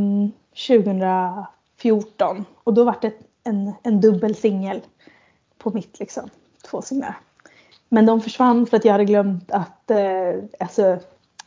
2014 0.68 2.46
och 2.64 2.74
då 2.74 2.84
var 2.84 2.96
det 3.02 3.14
en, 3.44 3.74
en 3.84 4.02
dubbel 4.02 4.36
singel 4.36 4.82
på 5.58 5.70
mitt 5.70 6.00
liksom, 6.00 6.30
två 6.70 6.82
singlar. 6.82 7.18
Men 7.90 8.06
de 8.06 8.22
försvann 8.22 8.66
för 8.66 8.78
att 8.78 8.86
jag 8.86 8.92
hade 8.92 9.06
glömt 9.06 9.52
att 9.52 9.92
eh, 9.92 10.34
alltså, 10.60 11.00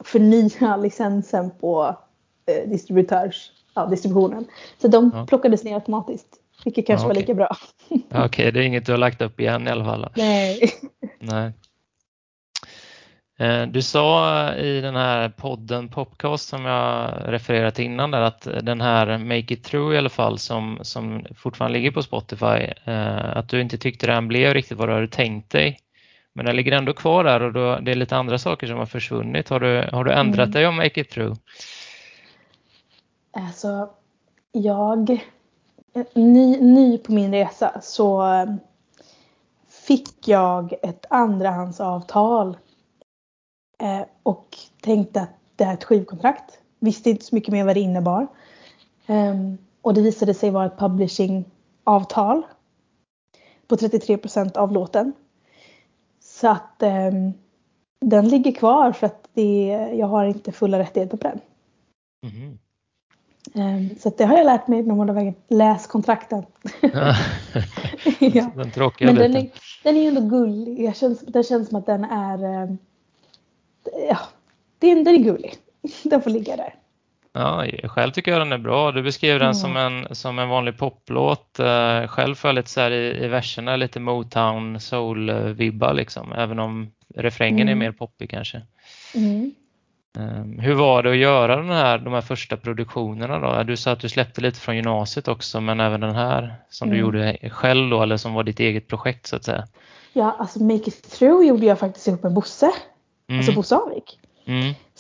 förnya 0.05 0.77
licensen 0.83 1.51
på 1.61 1.97
eh, 2.47 2.71
distributörs, 2.71 3.51
ja, 3.75 3.87
distributionen. 3.87 4.45
Så 4.79 4.89
de 4.89 5.11
ja. 5.15 5.27
plockades 5.27 5.65
ner 5.65 5.75
automatiskt. 5.75 6.37
Vilket 6.65 6.87
kanske 6.87 7.07
ja, 7.07 7.11
okay. 7.11 7.15
var 7.15 7.21
lika 7.21 7.35
bra. 7.35 7.57
Okej, 7.89 8.25
okay, 8.25 8.51
det 8.51 8.61
är 8.61 8.63
inget 8.63 8.87
du 8.87 8.93
har 8.93 8.99
lagt 8.99 9.23
upp 9.23 9.41
igen 9.41 9.69
i 9.69 9.71
alla 9.71 9.85
fall? 9.85 10.09
Nej. 10.17 10.61
Nej. 11.19 11.53
Eh, 13.41 13.67
du 13.67 13.83
sa 13.83 14.55
i 14.55 14.81
den 14.81 14.97
här 14.97 15.29
podden 15.29 15.89
Popcast 15.89 16.49
som 16.49 16.65
jag 16.65 17.15
refererat 17.27 17.75
till 17.75 17.85
innan 17.85 18.11
där 18.11 18.21
att 18.21 18.49
den 18.63 18.81
här 18.81 19.19
Make 19.19 19.55
It 19.55 19.65
Through 19.65 19.95
i 19.95 19.99
alla 19.99 20.09
fall 20.09 20.39
som, 20.39 20.79
som 20.83 21.25
fortfarande 21.37 21.79
ligger 21.79 21.91
på 21.91 22.03
Spotify, 22.03 22.73
eh, 22.85 23.37
att 23.37 23.49
du 23.49 23.61
inte 23.61 23.79
tyckte 23.79 24.07
den 24.07 24.29
blev 24.29 24.55
riktigt 24.55 24.79
vad 24.79 24.89
du 24.89 24.93
hade 24.93 25.09
tänkt 25.09 25.51
dig. 25.51 25.79
Men 26.41 26.47
den 26.47 26.57
ligger 26.57 26.73
ändå 26.73 26.93
kvar 26.93 27.25
där 27.25 27.43
och 27.43 27.53
då, 27.53 27.79
det 27.79 27.91
är 27.91 27.95
lite 27.95 28.17
andra 28.17 28.39
saker 28.39 28.67
som 28.67 28.79
har 28.79 28.87
försvunnit. 28.87 29.49
Har 29.49 29.61
du, 29.61 29.89
har 29.93 30.05
du 30.05 30.13
ändrat 30.13 30.47
mm. 30.47 30.51
dig 30.51 30.67
om 30.67 30.77
Make 30.77 31.01
It 31.01 31.11
Through? 31.11 31.37
Alltså, 33.31 33.91
jag, 34.53 35.21
ny, 36.15 36.61
ny 36.61 36.99
på 36.99 37.13
min 37.13 37.33
resa 37.33 37.81
så 37.81 38.25
fick 39.69 40.29
jag 40.29 40.73
ett 40.83 41.07
andrahandsavtal 41.11 42.57
eh, 43.83 44.03
och 44.23 44.57
tänkte 44.83 45.21
att 45.21 45.37
det 45.57 45.65
här 45.65 45.73
är 45.73 45.77
ett 45.77 45.85
skivkontrakt. 45.85 46.59
Visste 46.79 47.11
inte 47.11 47.25
så 47.25 47.35
mycket 47.35 47.53
mer 47.53 47.65
vad 47.65 47.77
det 47.77 47.81
innebar. 47.81 48.27
Um, 49.07 49.59
och 49.83 49.95
det 49.95 50.03
visade 50.03 50.35
sig 50.35 50.51
vara 50.51 50.67
ett 50.67 50.79
publishingavtal 50.79 52.43
på 53.67 53.77
33 53.77 54.19
procent 54.19 54.57
av 54.57 54.73
låten. 54.73 55.13
Så 56.41 56.49
att 56.49 56.83
eh, 56.83 57.11
den 58.01 58.29
ligger 58.29 58.53
kvar 58.53 58.93
för 58.93 59.07
att 59.07 59.29
det, 59.35 59.67
jag 59.95 60.07
har 60.07 60.25
inte 60.25 60.53
fulla 60.53 60.79
rättigheter 60.79 61.17
på 61.17 61.29
den. 61.29 61.41
Mm. 62.23 62.59
Eh, 63.55 63.99
så 63.99 64.13
det 64.19 64.25
har 64.25 64.37
jag 64.37 64.45
lärt 64.47 64.69
mig 64.69 64.83
någon 64.83 65.15
vägen. 65.15 65.35
Läs 65.49 65.87
kontrakten. 65.87 66.43
ja. 68.21 68.51
Den 68.57 68.71
tråkiga 68.71 69.07
Men 69.13 69.17
den 69.17 69.37
är, 69.37 69.51
den 69.83 69.97
är 69.97 70.09
ändå 70.09 70.21
gullig. 70.21 70.81
Jag 70.81 70.97
känns, 70.97 71.21
det 71.21 71.43
känns 71.43 71.69
som 71.69 71.79
att 71.79 71.87
den 71.87 72.05
är... 72.05 72.45
Eh, 72.45 72.71
ja, 74.09 74.19
den, 74.79 75.05
den 75.05 75.15
är 75.15 75.19
gullig. 75.19 75.55
Den 76.03 76.23
får 76.23 76.31
ligga 76.31 76.57
där. 76.57 76.75
Ja, 77.33 77.67
själv 77.85 78.11
tycker 78.11 78.33
jag 78.33 78.41
den 78.41 78.53
är 78.53 78.59
bra. 78.59 78.93
Du 78.93 79.03
beskrev 79.03 79.39
den 79.39 79.47
mm. 79.47 79.55
som, 79.55 79.77
en, 79.77 80.15
som 80.15 80.39
en 80.39 80.49
vanlig 80.49 80.79
poplåt. 80.79 81.61
Uh, 81.61 82.07
själv 82.07 82.35
får 82.35 82.49
jag 82.49 82.55
lite 82.55 82.71
så 82.71 82.81
här 82.81 82.91
i, 82.91 83.25
i 83.25 83.29
verserna 83.29 83.77
lite 83.77 84.01
Motown 84.01 84.81
soul-vibbar 84.81 85.95
liksom, 85.95 86.33
även 86.33 86.59
om 86.59 86.91
refrängen 87.15 87.69
mm. 87.69 87.83
är 87.83 87.87
mer 87.87 87.93
poppig 87.93 88.31
kanske. 88.31 88.63
Mm. 89.15 89.55
Um, 90.19 90.59
hur 90.59 90.75
var 90.75 91.03
det 91.03 91.11
att 91.11 91.17
göra 91.17 91.57
den 91.57 91.71
här, 91.71 91.99
de 91.99 92.13
här 92.13 92.21
första 92.21 92.57
produktionerna 92.57 93.39
då? 93.39 93.63
Du 93.63 93.77
sa 93.77 93.93
att 93.93 94.01
du 94.01 94.09
släppte 94.09 94.41
lite 94.41 94.61
från 94.61 94.77
gymnasiet 94.77 95.29
också, 95.29 95.61
men 95.61 95.81
även 95.81 96.01
den 96.01 96.15
här 96.15 96.55
som 96.71 96.89
du 96.89 96.95
mm. 96.95 97.07
gjorde 97.07 97.51
själv 97.51 97.91
då, 97.91 98.03
eller 98.03 98.17
som 98.17 98.35
var 98.35 98.45
ditt 98.45 98.61
eget 98.61 98.89
projekt 98.89 99.27
så 99.27 99.37
att 99.37 99.45
säga? 99.45 99.69
Ja, 100.13 100.37
alltså 100.39 100.63
Make 100.63 100.89
It 100.89 101.11
Through 101.11 101.47
gjorde 101.47 101.67
jag 101.67 101.79
faktiskt 101.79 102.09
ihop 102.09 102.23
med 102.23 102.33
Bosse, 102.33 102.71
alltså 103.33 103.53
Bosse 103.53 103.77
Avik. 103.77 104.19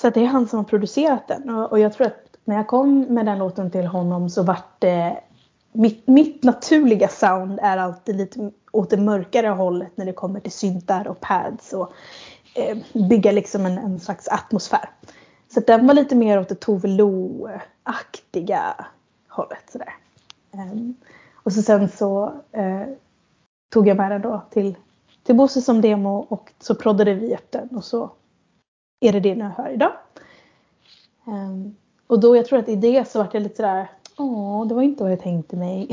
Så 0.00 0.10
det 0.10 0.20
är 0.20 0.26
han 0.26 0.48
som 0.48 0.56
har 0.56 0.64
producerat 0.64 1.28
den. 1.28 1.50
Och, 1.50 1.72
och, 1.72 1.78
jag 1.78 1.92
tror 1.92 2.06
att 2.06 2.36
när 2.44 2.56
jag 2.56 2.66
kom 2.66 3.00
med 3.00 3.26
den 3.26 3.38
låten 3.38 3.70
till 3.70 3.86
honom 3.86 4.30
så 4.30 4.42
vart 4.42 4.80
det 4.80 5.20
mitt, 5.72 6.06
mitt 6.06 6.42
naturliga 6.42 7.08
sound 7.08 7.58
är 7.62 7.76
alltid 7.76 8.16
lite 8.16 8.50
åt 8.72 8.90
det 8.90 8.96
mörkare 8.96 9.46
hållet 9.46 9.96
när 9.96 10.06
det 10.06 10.12
kommer 10.12 10.40
till 10.40 10.52
syntar 10.52 11.08
och 11.08 11.20
pads 11.20 11.72
och 11.72 11.92
eh, 12.54 12.78
bygga 13.08 13.32
liksom 13.32 13.66
en, 13.66 13.78
en 13.78 14.00
slags 14.00 14.28
atmosfär. 14.28 14.90
Så 15.54 15.60
den 15.60 15.86
var 15.86 15.94
lite 15.94 16.16
mer 16.16 16.40
åt 16.40 16.48
det 16.48 16.60
Tove 16.60 16.88
Lo-aktiga 16.88 18.62
hållet. 19.28 19.70
Sådär. 19.72 19.94
Um, 20.52 20.94
och 21.34 21.52
så 21.52 21.62
sen 21.62 21.88
så 21.88 22.26
uh, 22.56 22.84
tog 23.72 23.88
jag 23.88 23.96
med 23.96 24.10
den 24.10 24.22
då 24.22 24.42
till, 24.50 24.76
till 25.22 25.36
Bosse 25.36 25.60
som 25.60 25.80
demo 25.80 26.26
och 26.28 26.52
så 26.58 26.74
proddade 26.74 27.14
vi 27.14 27.34
upp 27.34 27.50
den 27.50 27.68
och 27.68 27.84
så 27.84 28.10
är 29.00 29.12
det 29.12 29.20
det 29.20 29.34
ni 29.34 29.42
hör 29.42 29.68
idag. 29.68 29.92
Um, 31.24 31.76
och 32.06 32.20
då, 32.20 32.36
jag 32.36 32.46
tror 32.46 32.58
att 32.58 32.68
i 32.68 32.76
det 32.76 33.10
så 33.10 33.18
vart 33.18 33.34
jag 33.34 33.42
lite 33.42 33.56
sådär, 33.56 33.90
åh, 34.18 34.66
det 34.66 34.74
var 34.74 34.82
inte 34.82 35.02
vad 35.02 35.12
jag 35.12 35.20
tänkte 35.20 35.56
mig. 35.56 35.88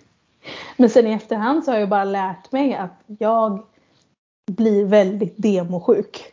Men 0.76 0.90
sen 0.90 1.06
i 1.06 1.12
efterhand 1.12 1.64
så 1.64 1.70
har 1.70 1.78
jag 1.78 1.88
bara 1.88 2.04
lärt 2.04 2.52
mig 2.52 2.74
att 2.74 3.02
jag 3.06 3.66
blir 4.46 4.84
väldigt 4.84 5.34
demosjuk. 5.36 6.32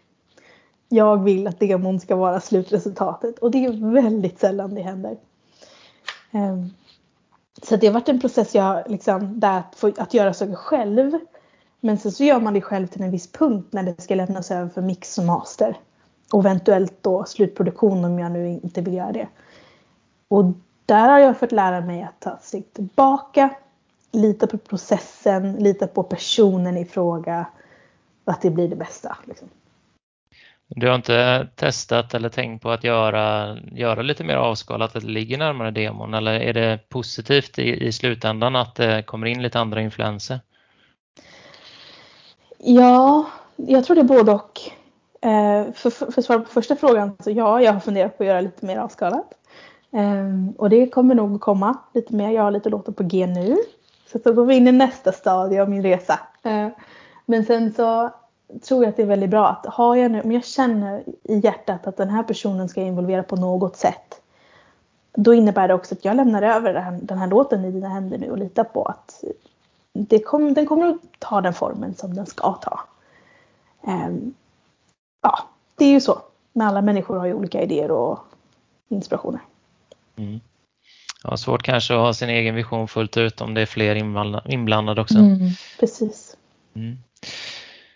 Jag 0.90 1.24
vill 1.24 1.48
att 1.48 1.60
demon 1.60 2.00
ska 2.00 2.16
vara 2.16 2.42
slutresultatet 2.42 3.40
och 3.40 3.52
det 3.52 3.66
är 3.66 3.94
väldigt 3.94 4.40
sällan 4.40 4.76
det 4.76 4.82
händer. 4.82 5.18
Um, 6.32 6.74
så 7.64 7.76
det 7.76 7.88
har 7.88 7.94
varit 7.94 8.10
en 8.10 8.20
process 8.20 8.56
jag 8.56 8.92
liksom, 8.92 9.40
där 9.40 9.60
att, 9.60 9.76
få, 9.76 9.92
att 9.98 10.14
göra 10.14 10.34
saker 10.34 10.56
själv. 10.56 11.20
Men 11.86 11.98
sen 11.98 12.12
så 12.12 12.24
gör 12.24 12.39
man 12.39 12.54
det 12.54 12.62
själv 12.62 12.88
till 12.88 13.02
en 13.02 13.12
viss 13.12 13.32
punkt 13.32 13.67
när 13.71 13.84
det 13.84 14.02
ska 14.02 14.15
lämnas 14.15 14.52
över 14.52 14.69
för 14.69 14.82
mix 14.82 15.17
och 15.17 15.24
master. 15.24 15.78
Och 16.34 16.39
eventuellt 16.39 16.93
då 17.02 17.26
slutproduktion 17.26 18.06
om 18.06 18.19
jag 18.19 18.32
nu 18.32 18.48
inte 18.48 18.82
vill 18.82 18.93
göra 18.93 19.12
det. 19.12 19.28
Och 20.28 20.45
där 20.86 21.10
har 21.10 21.19
jag 21.19 21.39
fått 21.39 21.52
lära 21.52 21.82
mig 21.82 22.04
att 22.04 22.19
ta 22.19 22.38
steg 22.41 22.74
tillbaka, 22.74 23.56
lita 24.12 24.48
på 24.48 24.58
processen, 24.58 25.56
lita 25.56 25.88
på 25.88 26.04
personen 26.04 26.78
i 26.78 26.86
fråga. 26.86 27.45
Att 28.26 28.41
det 28.41 28.50
blir 28.50 28.67
det 28.67 28.76
bästa. 28.76 29.17
Liksom. 29.26 29.50
Du 30.67 30.88
har 30.88 30.95
inte 30.95 31.48
testat 31.56 32.13
eller 32.13 32.30
tänkt 32.30 32.63
på 32.63 32.69
att 32.69 32.84
göra, 32.84 33.58
göra 33.71 34.02
lite 34.02 34.24
mer 34.24 34.36
avskalat, 34.36 34.95
att 34.95 35.02
det 35.04 35.10
ligger 35.10 35.38
närmare 35.38 35.71
demon 35.71 36.13
eller 36.13 36.34
är 36.34 36.54
det 36.54 36.89
positivt 36.89 37.60
i, 37.60 37.86
i 37.86 37.91
slutändan 37.91 38.56
att 38.56 38.76
det 38.76 39.04
kommer 39.04 39.28
in 39.28 39.41
lite 39.41 39.60
andra 39.60 39.82
influenser? 39.82 40.39
Ja, 42.58 43.26
jag 43.56 43.86
tror 43.86 43.96
det 43.96 44.02
är 44.02 44.06
både 44.06 44.32
och. 44.32 44.62
Eh, 45.22 45.74
för, 45.74 45.89
för, 45.89 46.12
för 46.12 46.22
svar 46.22 46.39
på 46.39 46.46
första 46.46 46.76
frågan, 46.76 47.18
så 47.20 47.32
ja, 47.32 47.62
jag 47.62 47.74
har 47.74 47.80
funderat 47.80 48.18
på 48.18 48.24
att 48.24 48.28
göra 48.28 48.41
lite 48.41 48.65
mer 48.65 48.78
avskalat. 48.78 49.34
Eh, 49.91 50.54
och 50.58 50.70
det 50.70 50.89
kommer 50.89 51.15
nog 51.15 51.41
komma 51.41 51.78
lite 51.94 52.15
mer. 52.15 52.30
Jag 52.30 52.44
har 52.44 52.52
lite 52.52 52.70
låtar 52.70 52.94
på 52.94 53.04
G 53.04 53.28
nu. 53.28 53.58
Så 54.12 54.18
då 54.18 54.34
går 54.34 54.46
vi 54.46 54.56
in 54.56 54.68
i 54.68 54.72
nästa 54.72 55.12
stadie 55.12 55.62
av 55.62 55.70
min 55.70 55.84
resa. 55.84 56.20
Eh, 56.44 56.68
men 57.26 57.46
sen 57.46 57.74
så 57.74 58.10
tror 58.68 58.84
jag 58.84 58.89
att 58.89 58.98
det 58.98 59.02
är 59.02 59.08
väldigt 59.08 59.30
bra 59.30 59.48
att 59.48 59.65
har 59.65 59.96
jag 59.96 60.12
nu, 60.12 60.22
om 60.22 60.32
jag 60.32 60.46
känner 60.46 61.04
i 61.24 61.39
hjärtat 61.39 61.88
att 61.88 61.98
den 61.98 62.10
här 62.10 62.24
personen 62.24 62.70
ska 62.70 62.82
involvera 62.82 63.24
på 63.24 63.36
något 63.36 63.76
sätt. 63.76 64.22
Då 65.15 65.34
innebär 65.34 65.68
det 65.68 65.74
också 65.74 65.96
att 65.96 66.06
jag 66.06 66.15
lämnar 66.15 66.41
över 66.41 66.74
den 66.74 66.84
här, 66.84 67.00
den 67.02 67.18
här 67.18 67.28
låten 67.28 67.65
i 67.65 67.72
dina 67.72 67.89
händer 67.89 68.18
nu 68.18 68.32
och 68.32 68.38
litar 68.38 68.63
på 68.63 68.84
att 68.84 69.24
det 69.98 70.20
kom, 70.20 70.54
den 70.54 70.66
kommer 70.66 70.88
att 70.90 70.98
ta 71.20 71.42
den 71.42 71.54
formen 71.54 71.96
som 71.96 72.16
den 72.16 72.26
ska 72.26 72.54
ta. 72.54 72.80
Um, 73.82 74.34
ja, 75.22 75.50
det 75.76 75.86
är 75.86 75.90
ju 75.90 76.02
så. 76.02 76.22
Men 76.54 76.68
alla 76.68 76.82
människor 76.82 77.18
har 77.18 77.26
ju 77.26 77.34
olika 77.34 77.62
idéer 77.62 77.92
och 77.92 78.20
inspirationer. 78.90 79.42
Mm. 80.16 80.40
Ja, 81.24 81.38
svårt 81.38 81.64
kanske 81.64 81.94
att 81.94 82.00
ha 82.00 82.14
sin 82.14 82.30
egen 82.30 82.56
vision 82.56 82.88
fullt 82.88 83.18
ut 83.18 83.41
om 83.41 83.54
det 83.54 83.62
är 83.62 83.66
fler 83.66 83.96
inblandade 84.52 85.02
också. 85.02 85.18
Mm, 85.18 85.50
precis. 85.80 86.38
Mm. 86.74 86.98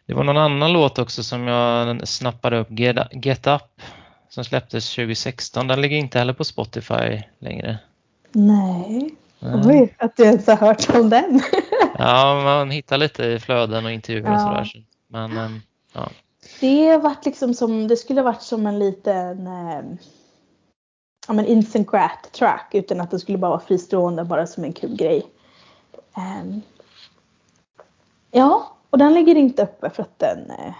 Det 0.05 0.13
var 0.13 0.23
någon 0.23 0.37
annan 0.37 0.73
låt 0.73 0.99
också 0.99 1.23
som 1.23 1.47
jag 1.47 2.07
snappade 2.07 2.59
upp, 2.59 2.67
Get 3.11 3.47
Up, 3.47 3.81
som 4.29 4.43
släpptes 4.43 4.95
2016. 4.95 5.67
Den 5.67 5.81
ligger 5.81 5.97
inte 5.97 6.19
heller 6.19 6.33
på 6.33 6.43
Spotify 6.43 7.21
längre. 7.39 7.77
Nej, 8.31 9.15
oj, 9.41 9.95
att 9.97 10.17
du 10.17 10.23
ens 10.23 10.47
har 10.47 10.55
hört 10.55 10.89
om 10.89 11.09
den. 11.09 11.41
ja, 11.97 12.41
man 12.43 12.71
hittar 12.71 12.97
lite 12.97 13.25
i 13.25 13.39
flöden 13.39 13.85
och 13.85 13.91
intervjuer 13.91 14.33
och 14.33 14.39
sådär. 14.39 14.85
Men, 15.07 15.61
ja. 15.93 16.09
Det 16.59 16.97
varit 16.97 17.25
liksom 17.25 17.53
som, 17.53 17.87
det 17.87 17.97
skulle 17.97 18.21
varit 18.21 18.41
som 18.41 18.67
en 18.67 18.79
liten 18.79 19.47
eh, 19.47 19.81
ja, 21.27 21.33
men 21.33 21.45
instant 21.45 21.87
track 22.31 22.69
utan 22.71 23.01
att 23.01 23.11
det 23.11 23.19
skulle 23.19 23.37
bara 23.37 23.51
vara 23.51 23.59
fristående 23.59 24.23
bara 24.23 24.47
som 24.47 24.63
en 24.63 24.73
kul 24.73 24.95
grej. 24.95 25.25
Um, 26.17 26.61
ja, 28.31 28.77
och 28.89 28.97
den 28.97 29.13
ligger 29.13 29.35
inte 29.35 29.63
uppe 29.63 29.89
för 29.89 30.03
att 30.03 30.19
den, 30.19 30.51
eh, 30.51 30.73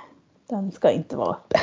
den 0.49 0.71
ska 0.71 0.91
inte 0.91 1.17
vara 1.17 1.35
uppe. 1.35 1.59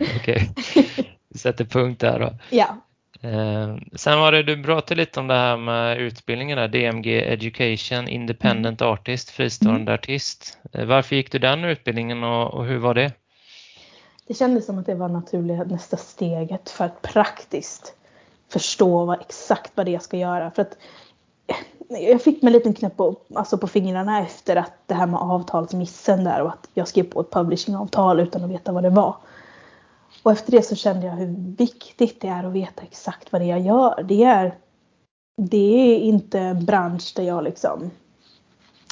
Okej. 0.16 0.50
sätter 1.34 1.64
punkt 1.64 2.00
där 2.00 2.18
då. 2.18 2.30
Ja. 2.50 2.76
Eh, 3.22 3.76
sen 3.94 4.18
var 4.18 4.32
det, 4.32 4.42
du 4.42 4.62
pratade 4.62 5.00
lite 5.00 5.20
om 5.20 5.26
det 5.26 5.34
här 5.34 5.56
med 5.56 5.98
utbildningen 5.98 6.58
där, 6.58 6.68
DMG 6.68 7.32
Education 7.32 8.08
Independent 8.08 8.80
mm. 8.80 8.92
Artist, 8.92 9.30
fristående 9.30 9.80
mm. 9.80 9.94
artist. 9.94 10.58
Eh, 10.72 10.86
varför 10.86 11.16
gick 11.16 11.32
du 11.32 11.38
den 11.38 11.64
utbildningen 11.64 12.24
och, 12.24 12.54
och, 12.54 12.64
hur 12.64 12.78
var 12.78 12.94
det? 12.94 13.12
Det 14.26 14.34
kändes 14.34 14.66
som 14.66 14.78
att 14.78 14.86
det 14.86 14.94
var 14.94 15.08
naturliga 15.08 15.64
nästa 15.64 15.96
steget 15.96 16.70
för 16.70 16.84
att 16.84 17.02
praktiskt 17.02 17.94
förstå 18.48 19.04
vad, 19.04 19.20
exakt 19.20 19.72
vad 19.74 19.86
det 19.86 19.90
är 19.90 19.92
jag 19.92 20.02
ska 20.02 20.16
göra. 20.16 20.50
För 20.50 20.62
att 20.62 20.76
jag 21.88 22.22
fick 22.22 22.42
mig 22.42 22.50
en 22.50 22.52
liten 22.52 22.74
knäpp 22.74 22.96
på, 22.96 23.16
alltså 23.34 23.58
på 23.58 23.68
fingrarna 23.68 24.20
efter 24.20 24.56
att 24.56 24.72
det 24.86 24.94
här 24.94 25.06
med 25.06 25.20
avtalsmissen 25.20 26.24
där 26.24 26.42
och 26.42 26.48
att 26.48 26.68
jag 26.74 26.88
skrev 26.88 27.04
på 27.04 27.20
ett 27.20 27.30
publishingavtal 27.30 28.20
utan 28.20 28.44
att 28.44 28.50
veta 28.50 28.72
vad 28.72 28.82
det 28.82 28.90
var. 28.90 29.16
Och 30.22 30.32
efter 30.32 30.52
det 30.52 30.62
så 30.62 30.74
kände 30.74 31.06
jag 31.06 31.14
hur 31.14 31.56
viktigt 31.56 32.20
det 32.20 32.28
är 32.28 32.44
att 32.44 32.52
veta 32.52 32.82
exakt 32.82 33.32
vad 33.32 33.40
det 33.40 33.44
är 33.44 33.48
jag 33.48 33.60
gör. 33.60 34.02
Det 34.02 34.24
är, 34.24 34.58
det 35.36 35.94
är 35.94 35.98
inte 35.98 36.38
en 36.38 36.64
bransch 36.64 37.12
där 37.16 37.22
jag 37.22 37.44
liksom 37.44 37.90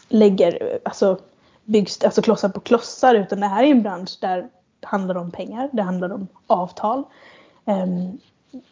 lägger, 0.08 0.78
alltså 0.84 1.18
byggs, 1.64 2.04
alltså 2.04 2.22
klossar 2.22 2.48
på 2.48 2.60
klossar 2.60 3.14
utan 3.14 3.40
det 3.40 3.46
här 3.46 3.64
är 3.64 3.70
en 3.70 3.82
bransch 3.82 4.18
där 4.20 4.48
det 4.80 4.86
handlar 4.86 5.14
om 5.14 5.30
pengar, 5.30 5.70
det 5.72 5.82
handlar 5.82 6.12
om 6.12 6.26
avtal, 6.46 7.04
um, 7.64 8.18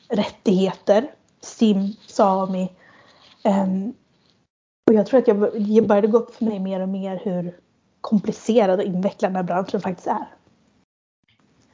rättigheter, 0.08 1.10
sim, 1.40 1.92
SAMI, 2.06 2.68
Um, 3.44 3.94
och 4.86 4.94
jag 4.94 5.06
tror 5.06 5.20
att 5.20 5.28
jag, 5.28 5.58
jag 5.58 5.86
började 5.86 6.08
gå 6.08 6.18
upp 6.18 6.34
för 6.34 6.44
mig 6.44 6.58
mer 6.58 6.80
och 6.80 6.88
mer 6.88 7.20
hur 7.24 7.56
komplicerad 8.00 8.80
och 8.80 8.86
invecklad 8.86 9.30
den 9.30 9.36
här 9.36 9.42
branschen 9.42 9.80
faktiskt 9.80 10.06
är. 10.06 10.26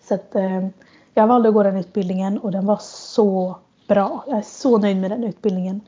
Så 0.08 0.14
att 0.14 0.30
um, 0.32 0.72
jag 1.14 1.26
valde 1.26 1.48
att 1.48 1.54
gå 1.54 1.62
den 1.62 1.76
utbildningen 1.76 2.38
och 2.38 2.52
den 2.52 2.66
var 2.66 2.78
så 2.82 3.58
bra. 3.88 4.24
Jag 4.26 4.38
är 4.38 4.42
så 4.42 4.78
nöjd 4.78 4.96
med 4.96 5.10
den 5.10 5.24
utbildningen. 5.24 5.80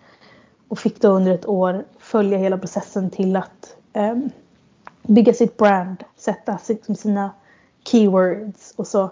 Och 0.69 0.79
fick 0.79 1.01
då 1.01 1.09
under 1.09 1.33
ett 1.33 1.47
år 1.47 1.85
följa 1.99 2.39
hela 2.39 2.59
processen 2.59 3.11
till 3.11 3.37
att 3.37 3.77
um, 3.93 4.31
bygga 5.03 5.33
sitt 5.33 5.57
brand, 5.57 6.05
sätta 6.17 6.59
sina 6.59 7.31
keywords 7.85 8.75
och 8.77 8.87
så 8.87 9.11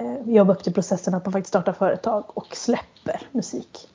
uh, 0.00 0.30
jobba 0.34 0.52
upp 0.52 0.62
till 0.62 0.74
processen 0.74 1.14
att 1.14 1.24
man 1.24 1.32
faktiskt 1.32 1.48
startar 1.48 1.72
företag 1.72 2.24
och 2.26 2.56
släpper 2.56 3.20
musik. 3.32 3.88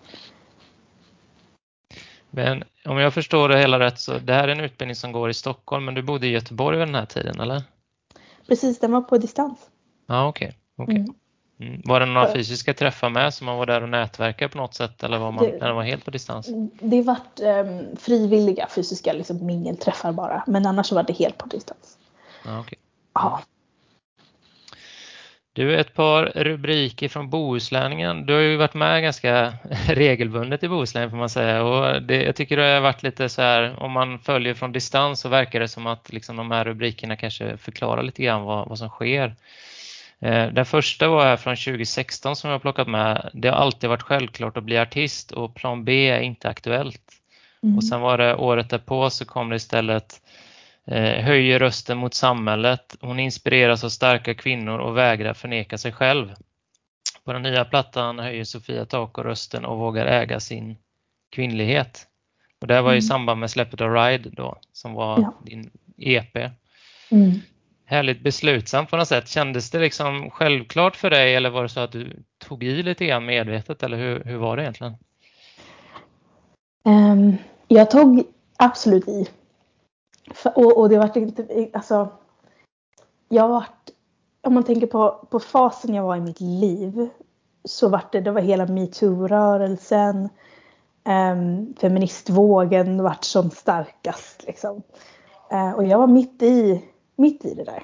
Men 2.29 2.63
om 2.85 2.97
jag 2.97 3.13
förstår 3.13 3.49
det 3.49 3.59
hela 3.59 3.79
rätt 3.79 3.99
så 3.99 4.19
det 4.19 4.33
här 4.33 4.47
är 4.47 4.51
en 4.51 4.59
utbildning 4.59 4.95
som 4.95 5.11
går 5.11 5.29
i 5.29 5.33
Stockholm 5.33 5.85
men 5.85 5.93
du 5.93 6.01
bodde 6.01 6.27
i 6.27 6.29
Göteborg 6.29 6.77
vid 6.77 6.87
den 6.87 6.95
här 6.95 7.05
tiden 7.05 7.39
eller? 7.39 7.63
Precis, 8.47 8.79
den 8.79 8.91
var 8.91 9.01
på 9.01 9.17
distans. 9.17 9.69
Ja, 10.09 10.27
okej. 10.27 10.51
Okay, 10.77 10.95
okay. 10.95 10.95
mm. 10.95 11.73
mm. 11.73 11.81
Var 11.85 11.99
det 11.99 12.05
några 12.05 12.33
fysiska 12.33 12.73
träffar 12.73 13.09
med 13.09 13.33
som 13.33 13.45
man 13.45 13.57
var 13.57 13.65
där 13.65 13.83
och 13.83 13.89
nätverkade 13.89 14.49
på 14.49 14.57
något 14.57 14.73
sätt 14.73 15.03
eller 15.03 15.17
var 15.17 15.31
man, 15.31 15.43
det, 15.43 15.51
eller 15.51 15.73
var 15.73 15.83
helt 15.83 16.05
på 16.05 16.11
distans? 16.11 16.49
Det 16.81 17.01
vart 17.01 17.39
um, 17.39 17.97
frivilliga 17.97 18.67
fysiska 18.75 19.13
liksom, 19.13 19.45
mingelträffar 19.45 20.11
bara 20.11 20.43
men 20.47 20.65
annars 20.65 20.91
var 20.91 21.03
det 21.03 21.13
helt 21.13 21.37
på 21.37 21.45
distans. 21.47 21.97
Ja, 22.45 22.59
okay. 22.59 22.77
Ja. 23.13 23.41
Du, 25.53 25.79
ett 25.79 25.93
par 25.93 26.25
rubriker 26.25 27.09
från 27.09 27.29
Bohuslänningen. 27.29 28.25
Du 28.25 28.33
har 28.33 28.41
ju 28.41 28.57
varit 28.57 28.73
med 28.73 29.03
ganska 29.03 29.53
regelbundet 29.87 30.63
i 30.63 30.69
Bohuslän 30.69 31.09
får 31.09 31.17
man 31.17 31.29
säga 31.29 31.63
och 31.63 32.01
det, 32.01 32.23
jag 32.23 32.35
tycker 32.35 32.57
det 32.57 32.73
har 32.73 32.81
varit 32.81 33.03
lite 33.03 33.29
så 33.29 33.41
här 33.41 33.83
om 33.83 33.91
man 33.91 34.19
följer 34.19 34.53
från 34.53 34.71
distans 34.71 35.19
så 35.19 35.29
verkar 35.29 35.59
det 35.59 35.67
som 35.67 35.87
att 35.87 36.13
liksom 36.13 36.35
de 36.35 36.51
här 36.51 36.65
rubrikerna 36.65 37.15
kanske 37.15 37.57
förklarar 37.57 38.03
lite 38.03 38.23
grann 38.23 38.41
vad, 38.41 38.69
vad 38.69 38.77
som 38.77 38.89
sker. 38.89 39.35
Eh, 40.21 40.47
den 40.47 40.65
första 40.65 41.07
var 41.07 41.25
här 41.25 41.37
från 41.37 41.55
2016 41.55 42.35
som 42.35 42.49
jag 42.49 42.55
har 42.55 42.59
plockat 42.59 42.87
med. 42.87 43.29
Det 43.33 43.47
har 43.47 43.55
alltid 43.55 43.89
varit 43.89 44.03
självklart 44.03 44.57
att 44.57 44.63
bli 44.63 44.77
artist 44.77 45.31
och 45.31 45.55
plan 45.55 45.85
B 45.85 46.09
är 46.09 46.19
inte 46.19 46.49
aktuellt. 46.49 47.01
Mm. 47.63 47.77
Och 47.77 47.83
sen 47.83 48.01
var 48.01 48.17
det 48.17 48.35
året 48.35 48.69
därpå 48.69 49.09
så 49.09 49.25
kom 49.25 49.49
det 49.49 49.55
istället 49.55 50.21
Eh, 50.91 51.23
höjer 51.23 51.59
rösten 51.59 51.97
mot 51.97 52.13
samhället. 52.13 52.95
Hon 53.01 53.19
inspireras 53.19 53.83
av 53.83 53.89
starka 53.89 54.33
kvinnor 54.33 54.79
och 54.79 54.97
vägrar 54.97 55.33
förneka 55.33 55.77
sig 55.77 55.91
själv. 55.91 56.33
På 57.23 57.33
den 57.33 57.41
nya 57.41 57.65
plattan 57.65 58.19
höjer 58.19 58.43
Sofia 58.43 58.85
Tako 58.85 59.23
rösten 59.23 59.65
och 59.65 59.77
vågar 59.77 60.05
äga 60.05 60.39
sin 60.39 60.77
kvinnlighet. 61.31 62.07
Och 62.61 62.67
det 62.67 62.81
var 62.81 62.91
i 62.91 62.95
mm. 62.95 63.01
samband 63.01 63.39
med 63.39 63.51
släppet 63.51 63.81
av 63.81 63.93
Ride 63.93 64.29
då, 64.29 64.59
som 64.73 64.93
var 64.93 65.19
ja. 65.19 65.33
din 65.45 65.71
EP. 65.97 66.35
Mm. 67.11 67.31
Härligt 67.89 68.23
beslutsamt 68.23 68.89
på 68.89 68.97
något 68.97 69.07
sätt. 69.07 69.27
Kändes 69.27 69.71
det 69.71 69.79
liksom 69.79 70.29
självklart 70.31 70.95
för 70.95 71.09
dig 71.09 71.35
eller 71.35 71.49
var 71.49 71.63
det 71.63 71.69
så 71.69 71.79
att 71.79 71.91
du 71.91 72.23
tog 72.37 72.63
i 72.63 72.83
lite 72.83 73.05
grann 73.05 73.25
medvetet 73.25 73.83
eller 73.83 73.97
hur, 73.97 74.23
hur 74.23 74.37
var 74.37 74.57
det 74.57 74.63
egentligen? 74.63 74.93
Um, 76.85 77.37
jag 77.67 77.91
tog 77.91 78.23
absolut 78.57 79.07
i. 79.07 79.27
Och, 80.55 80.77
och 80.77 80.89
det 80.89 80.97
var 80.97 81.17
inte, 81.17 81.69
alltså. 81.73 82.07
Jag 83.29 83.47
vart... 83.47 83.89
om 84.41 84.53
man 84.53 84.63
tänker 84.63 84.87
på, 84.87 85.27
på 85.31 85.39
fasen 85.39 85.93
jag 85.93 86.03
var 86.03 86.15
i 86.15 86.21
mitt 86.21 86.41
liv. 86.41 87.09
Så 87.63 87.89
var 87.89 88.01
det, 88.11 88.21
det 88.21 88.31
var 88.31 88.41
hela 88.41 88.65
metoo-rörelsen. 88.65 90.29
Um, 91.03 91.75
feministvågen 91.81 93.03
vart 93.03 93.23
som 93.23 93.51
starkast 93.51 94.43
liksom. 94.47 94.83
Uh, 95.53 95.71
och 95.71 95.83
jag 95.83 95.97
var 95.97 96.07
mitt 96.07 96.41
i, 96.41 96.88
mitt 97.19 97.45
i 97.45 97.53
det 97.53 97.63
där. 97.63 97.83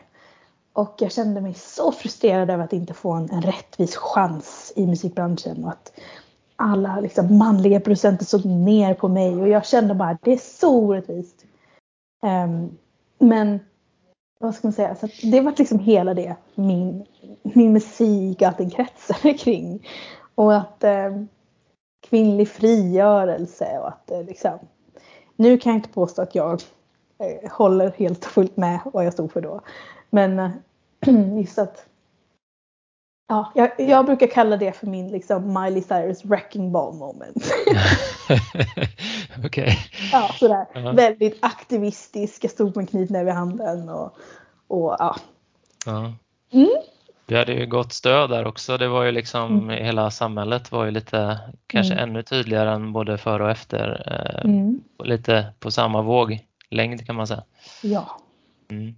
Och 0.74 0.96
jag 1.00 1.12
kände 1.12 1.42
mig 1.42 1.54
så 1.54 1.92
frustrerad 1.92 2.50
över 2.50 2.64
att 2.64 2.74
inte 2.74 2.94
få 2.94 3.12
en, 3.12 3.30
en 3.30 3.42
rättvis 3.42 3.96
chans 3.96 4.74
i 4.76 4.88
musikbranschen. 4.88 5.64
Och 5.64 5.70
att 5.70 5.92
alla 6.56 7.00
liksom, 7.00 7.38
manliga 7.38 7.80
producenter 7.80 8.26
såg 8.26 8.46
ner 8.46 8.94
på 8.94 9.08
mig. 9.08 9.36
Och 9.36 9.48
jag 9.48 9.66
kände 9.66 9.96
bara 9.96 10.18
det 10.22 10.34
är 10.34 10.38
så 10.38 10.76
orättvist. 10.76 11.46
Um, 12.22 12.78
men 13.20 13.60
vad 14.40 14.56
ska 14.56 14.68
man 14.68 14.74
säga, 14.74 14.96
så 14.96 15.08
det 15.24 15.42
var 15.42 15.54
liksom 15.58 15.80
hela 15.80 16.14
det 16.14 16.36
min, 16.56 17.06
min 17.42 17.74
musik 17.74 18.42
och 18.42 18.48
allting 18.48 18.70
kretsade 18.70 19.34
kring. 19.38 19.88
Och 20.36 20.56
att 20.56 20.84
eh, 20.84 21.22
kvinnlig 22.10 22.50
frigörelse 22.50 23.80
och 23.80 23.88
att 23.88 24.12
eh, 24.12 24.24
liksom, 24.24 24.60
nu 25.36 25.58
kan 25.58 25.72
jag 25.72 25.78
inte 25.78 25.90
påstå 25.90 26.22
att 26.22 26.36
jag 26.36 26.62
håller 27.52 27.92
helt 27.98 28.26
och 28.26 28.32
fullt 28.32 28.58
med 28.58 28.80
vad 28.94 29.06
jag 29.06 29.14
stod 29.14 29.32
för 29.32 29.42
då. 29.42 29.62
Men 30.10 30.40
eh, 30.40 30.52
just 31.38 31.60
att 31.60 31.86
Ja, 33.28 33.52
jag, 33.56 33.72
jag, 33.78 34.06
brukar 34.06 34.28
kalla 34.28 34.58
det 34.58 34.72
för 34.72 34.88
min 34.88 35.12
liksom, 35.12 35.62
Miley 35.62 35.82
Cyrus 35.82 36.26
wrecking 36.26 36.72
ball 36.72 36.94
moment. 36.96 37.36
Okej. 39.38 39.46
Okay. 39.46 39.76
Ja, 40.12 40.30
sådär. 40.40 40.66
Uh 40.76 40.86
-huh. 40.86 40.96
Väldigt 40.96 41.38
aktivistisk. 41.42 42.44
Jag 42.44 42.52
stod 42.52 42.78
med 42.78 42.90
knytnäve 42.90 43.30
i 43.30 43.34
handen 43.34 43.90
och, 43.90 44.18
och 44.68 44.96
ja. 45.00 45.16
Uh 45.88 45.94
-huh. 45.94 46.14
mm. 46.52 46.70
Du 47.26 47.38
hade 47.38 47.54
ju 47.54 47.66
gott 47.66 47.94
stöd 47.94 48.30
där 48.30 48.48
också. 48.48 48.78
Det 48.78 48.88
var 48.88 49.04
ju 49.04 49.12
liksom 49.12 49.60
mm. 49.60 49.86
hela 49.86 50.12
samhället 50.12 50.72
var 50.72 50.86
ju 50.86 50.92
lite 50.92 51.40
kanske 51.68 51.94
mm. 51.94 52.10
ännu 52.10 52.24
tydligare 52.24 52.72
än 52.72 52.94
både 52.94 53.18
före 53.18 53.44
och 53.44 53.52
efter. 53.52 54.04
Eh, 54.08 54.46
mm. 54.52 54.82
Lite 55.04 55.54
på 55.60 55.72
samma 55.72 56.02
våglängd 56.76 57.06
kan 57.06 57.16
man 57.16 57.28
säga. 57.28 57.44
Ja. 57.84 58.20
Mm. 58.70 58.96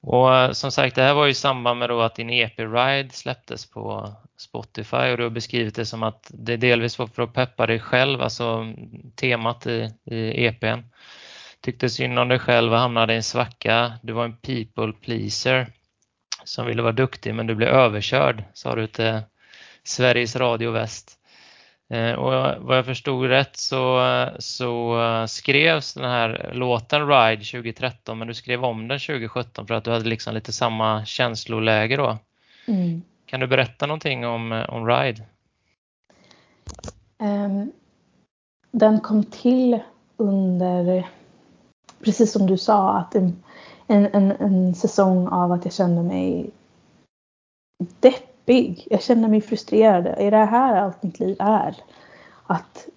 Och 0.00 0.56
som 0.56 0.72
sagt, 0.72 0.94
det 0.94 1.02
här 1.02 1.14
var 1.14 1.26
i 1.26 1.34
samband 1.34 1.78
med 1.78 1.90
att 1.90 2.14
din 2.14 2.30
EP 2.30 2.58
Ride 2.58 3.10
släpptes 3.12 3.70
på 3.70 4.14
Spotify 4.38 5.10
och 5.10 5.16
du 5.16 5.22
har 5.22 5.30
beskrivit 5.30 5.74
det 5.74 5.86
som 5.86 6.02
att 6.02 6.30
det 6.34 6.56
delvis 6.56 6.98
var 6.98 7.06
för 7.06 7.22
att 7.22 7.32
peppa 7.32 7.66
dig 7.66 7.80
själv, 7.80 8.22
alltså 8.22 8.74
temat 9.14 9.66
i, 9.66 9.90
i 10.04 10.46
EPn. 10.46 10.80
Tyckte 11.60 11.88
synd 11.88 12.18
om 12.18 12.28
dig 12.28 12.38
själv 12.38 12.72
och 12.72 12.78
hamnade 12.78 13.12
i 13.12 13.16
en 13.16 13.22
svacka. 13.22 13.92
Du 14.02 14.12
var 14.12 14.24
en 14.24 14.36
people 14.36 14.92
pleaser 14.92 15.66
som 16.44 16.66
ville 16.66 16.82
vara 16.82 16.92
duktig 16.92 17.34
men 17.34 17.46
du 17.46 17.54
blev 17.54 17.68
överkörd, 17.68 18.44
sa 18.54 18.74
du 18.74 18.86
till 18.86 19.20
Sveriges 19.84 20.36
Radio 20.36 20.70
Väst. 20.70 21.15
Eh, 21.88 22.12
och 22.12 22.64
vad 22.66 22.78
jag 22.78 22.84
förstod 22.84 23.26
rätt 23.26 23.56
så, 23.56 24.00
så 24.38 24.98
skrevs 25.28 25.94
den 25.94 26.04
här 26.04 26.50
låten 26.54 27.08
Ride 27.08 27.44
2013 27.44 28.18
men 28.18 28.28
du 28.28 28.34
skrev 28.34 28.64
om 28.64 28.88
den 28.88 28.98
2017 28.98 29.66
för 29.66 29.74
att 29.74 29.84
du 29.84 29.90
hade 29.90 30.08
liksom 30.08 30.34
lite 30.34 30.52
samma 30.52 31.04
känsloläge 31.04 31.96
då. 31.96 32.18
Mm. 32.66 33.02
Kan 33.26 33.40
du 33.40 33.46
berätta 33.46 33.86
någonting 33.86 34.26
om, 34.26 34.64
om 34.68 34.86
Ride? 34.86 35.22
Um, 37.18 37.72
den 38.70 39.00
kom 39.00 39.24
till 39.24 39.80
under, 40.16 41.08
precis 42.04 42.32
som 42.32 42.46
du 42.46 42.58
sa, 42.58 42.98
att 42.98 43.14
en, 43.14 43.42
en, 43.86 44.06
en 44.32 44.74
säsong 44.74 45.28
av 45.28 45.52
att 45.52 45.64
jag 45.64 45.74
kände 45.74 46.02
mig 46.02 46.50
depp 48.00 48.35
deppig. 48.46 48.86
Jag 48.90 49.02
känner 49.02 49.28
mig 49.28 49.40
frustrerad. 49.40 50.06
Är 50.06 50.30
det 50.30 50.36
här 50.36 50.76
allt 50.76 51.02
mitt 51.02 51.20
liv 51.20 51.36
är? 51.38 51.76
Att, 52.46 52.88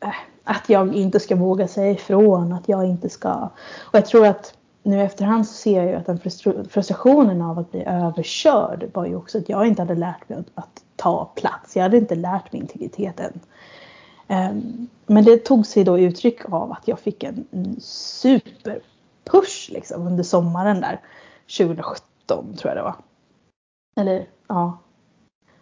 äh, 0.00 0.14
att 0.44 0.68
jag 0.68 0.94
inte 0.94 1.20
ska 1.20 1.36
våga 1.36 1.68
säga 1.68 1.90
ifrån, 1.90 2.52
att 2.52 2.68
jag 2.68 2.84
inte 2.84 3.08
ska... 3.08 3.48
Och 3.80 3.94
jag 3.94 4.06
tror 4.06 4.26
att 4.26 4.54
nu 4.82 5.02
efterhand 5.02 5.46
så 5.46 5.54
ser 5.54 5.82
jag 5.82 5.86
ju 5.86 5.94
att 5.94 6.06
den 6.06 6.18
frustrationen 6.68 7.42
av 7.42 7.58
att 7.58 7.70
bli 7.70 7.84
överkörd 7.84 8.90
var 8.94 9.06
ju 9.06 9.16
också 9.16 9.38
att 9.38 9.48
jag 9.48 9.66
inte 9.66 9.82
hade 9.82 9.94
lärt 9.94 10.28
mig 10.28 10.38
att, 10.38 10.50
att 10.54 10.82
ta 10.96 11.24
plats. 11.24 11.76
Jag 11.76 11.82
hade 11.82 11.96
inte 11.96 12.14
lärt 12.14 12.52
mig 12.52 12.60
integriteten. 12.60 13.40
Um, 14.28 14.88
men 15.06 15.24
det 15.24 15.36
tog 15.36 15.66
sig 15.66 15.84
då 15.84 15.98
uttryck 15.98 16.52
av 16.52 16.72
att 16.72 16.88
jag 16.88 16.98
fick 16.98 17.22
en, 17.22 17.46
en 17.50 17.80
superpush 17.80 19.70
liksom 19.70 20.06
under 20.06 20.22
sommaren 20.22 20.80
där 20.80 21.00
2017 21.58 22.56
tror 22.56 22.74
jag 22.74 22.76
det 22.76 22.82
var. 22.82 22.94
Eller 23.96 24.26
ja. 24.48 24.78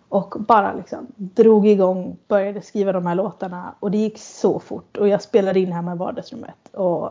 Och 0.09 0.35
bara 0.39 0.73
liksom 0.73 1.07
drog 1.17 1.67
igång, 1.67 2.17
började 2.29 2.63
skriva 2.63 2.93
de 2.93 3.07
här 3.07 3.15
låtarna. 3.15 3.75
Och 3.81 3.91
det 3.91 3.99
gick 3.99 4.19
så 4.19 4.61
fort. 4.61 4.97
Och 4.97 5.09
jag 5.09 5.23
spelade 5.23 5.61
in 5.61 5.73
hemma 5.73 5.93
i 5.93 5.97
vardagsrummet. 5.97 6.75
Och 6.75 7.05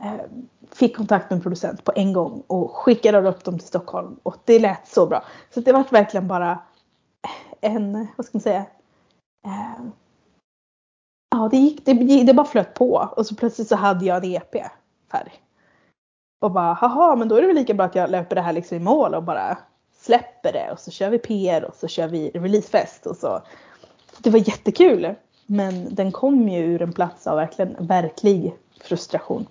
eh, 0.00 0.14
fick 0.72 0.96
kontakt 0.96 1.30
med 1.30 1.36
en 1.36 1.42
producent 1.42 1.84
på 1.84 1.92
en 1.96 2.12
gång. 2.12 2.42
Och 2.46 2.70
skickade 2.70 3.28
upp 3.28 3.44
dem 3.44 3.58
till 3.58 3.68
Stockholm. 3.68 4.16
Och 4.22 4.36
det 4.44 4.58
lät 4.58 4.88
så 4.88 5.06
bra. 5.06 5.24
Så 5.54 5.60
det 5.60 5.72
var 5.72 5.84
verkligen 5.90 6.28
bara 6.28 6.58
en, 7.60 8.06
vad 8.16 8.26
ska 8.26 8.38
man 8.38 8.42
säga, 8.42 8.66
eh, 9.46 9.84
ja 11.30 11.48
det 11.50 11.56
gick, 11.56 11.86
det, 11.86 12.24
det 12.24 12.34
bara 12.34 12.46
flöt 12.46 12.74
på. 12.74 13.08
Och 13.16 13.26
så 13.26 13.34
plötsligt 13.34 13.68
så 13.68 13.76
hade 13.76 14.04
jag 14.04 14.24
en 14.24 14.30
EP 14.30 14.54
färdig. 15.12 15.42
Och 16.40 16.50
bara, 16.50 16.72
haha, 16.72 17.16
men 17.16 17.28
då 17.28 17.36
är 17.36 17.40
det 17.40 17.46
väl 17.46 17.56
lika 17.56 17.74
bra 17.74 17.86
att 17.86 17.94
jag 17.94 18.10
löper 18.10 18.34
det 18.34 18.42
här 18.42 18.52
liksom 18.52 18.76
i 18.76 18.80
mål 18.80 19.14
och 19.14 19.22
bara 19.22 19.58
släpper 20.06 20.52
det 20.52 20.70
och 20.72 20.80
så 20.80 20.90
kör 20.90 21.10
vi 21.10 21.18
PR 21.18 21.64
och 21.64 21.74
så 21.74 21.88
kör 21.88 22.08
vi 22.08 22.30
releasefest 22.30 23.06
och 23.06 23.16
så. 23.16 23.42
Det 24.18 24.30
var 24.30 24.38
jättekul. 24.38 25.14
Men 25.46 25.94
den 25.94 26.12
kom 26.12 26.48
ju 26.48 26.58
ur 26.58 26.82
en 26.82 26.92
plats 26.92 27.26
av 27.26 27.36
verkligen 27.36 27.86
verklig 27.86 28.54
frustration. 28.80 29.46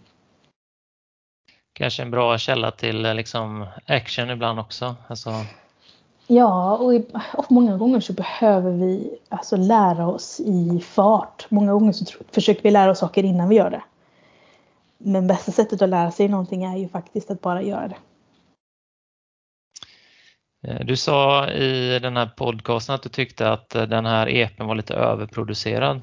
Kanske 1.73 2.03
en 2.03 2.11
bra 2.11 2.37
källa 2.37 2.71
till 2.71 3.01
liksom 3.01 3.65
action 3.85 4.29
ibland 4.29 4.59
också. 4.59 4.95
Alltså... 5.07 5.31
Ja, 6.27 6.77
och, 6.77 6.95
i, 6.95 7.05
och 7.33 7.51
många 7.51 7.77
gånger 7.77 7.99
så 7.99 8.13
behöver 8.13 8.71
vi 8.71 9.17
alltså 9.29 9.55
lära 9.55 10.07
oss 10.07 10.39
i 10.39 10.79
fart. 10.79 11.45
Många 11.49 11.73
gånger 11.73 11.91
så 11.91 12.05
försöker 12.31 12.63
vi 12.63 12.71
lära 12.71 12.91
oss 12.91 12.99
saker 12.99 13.23
innan 13.23 13.49
vi 13.49 13.55
gör 13.55 13.69
det. 13.69 13.83
Men 14.97 15.27
bästa 15.27 15.51
sättet 15.51 15.81
att 15.81 15.89
lära 15.89 16.11
sig 16.11 16.27
någonting 16.27 16.63
är 16.63 16.77
ju 16.77 16.87
faktiskt 16.87 17.31
att 17.31 17.41
bara 17.41 17.61
göra 17.61 17.87
det. 17.87 17.97
Eh, 20.67 20.85
du 20.85 20.97
sa 20.97 21.49
i 21.49 21.99
den 21.99 22.17
här 22.17 22.29
podcasten 22.37 22.95
att 22.95 23.03
du 23.03 23.09
tyckte 23.09 23.51
att 23.51 23.75
eh, 23.75 23.83
den 23.83 24.05
här 24.05 24.29
EPen 24.29 24.67
var 24.67 24.75
lite 24.75 24.93
överproducerad. 24.93 26.01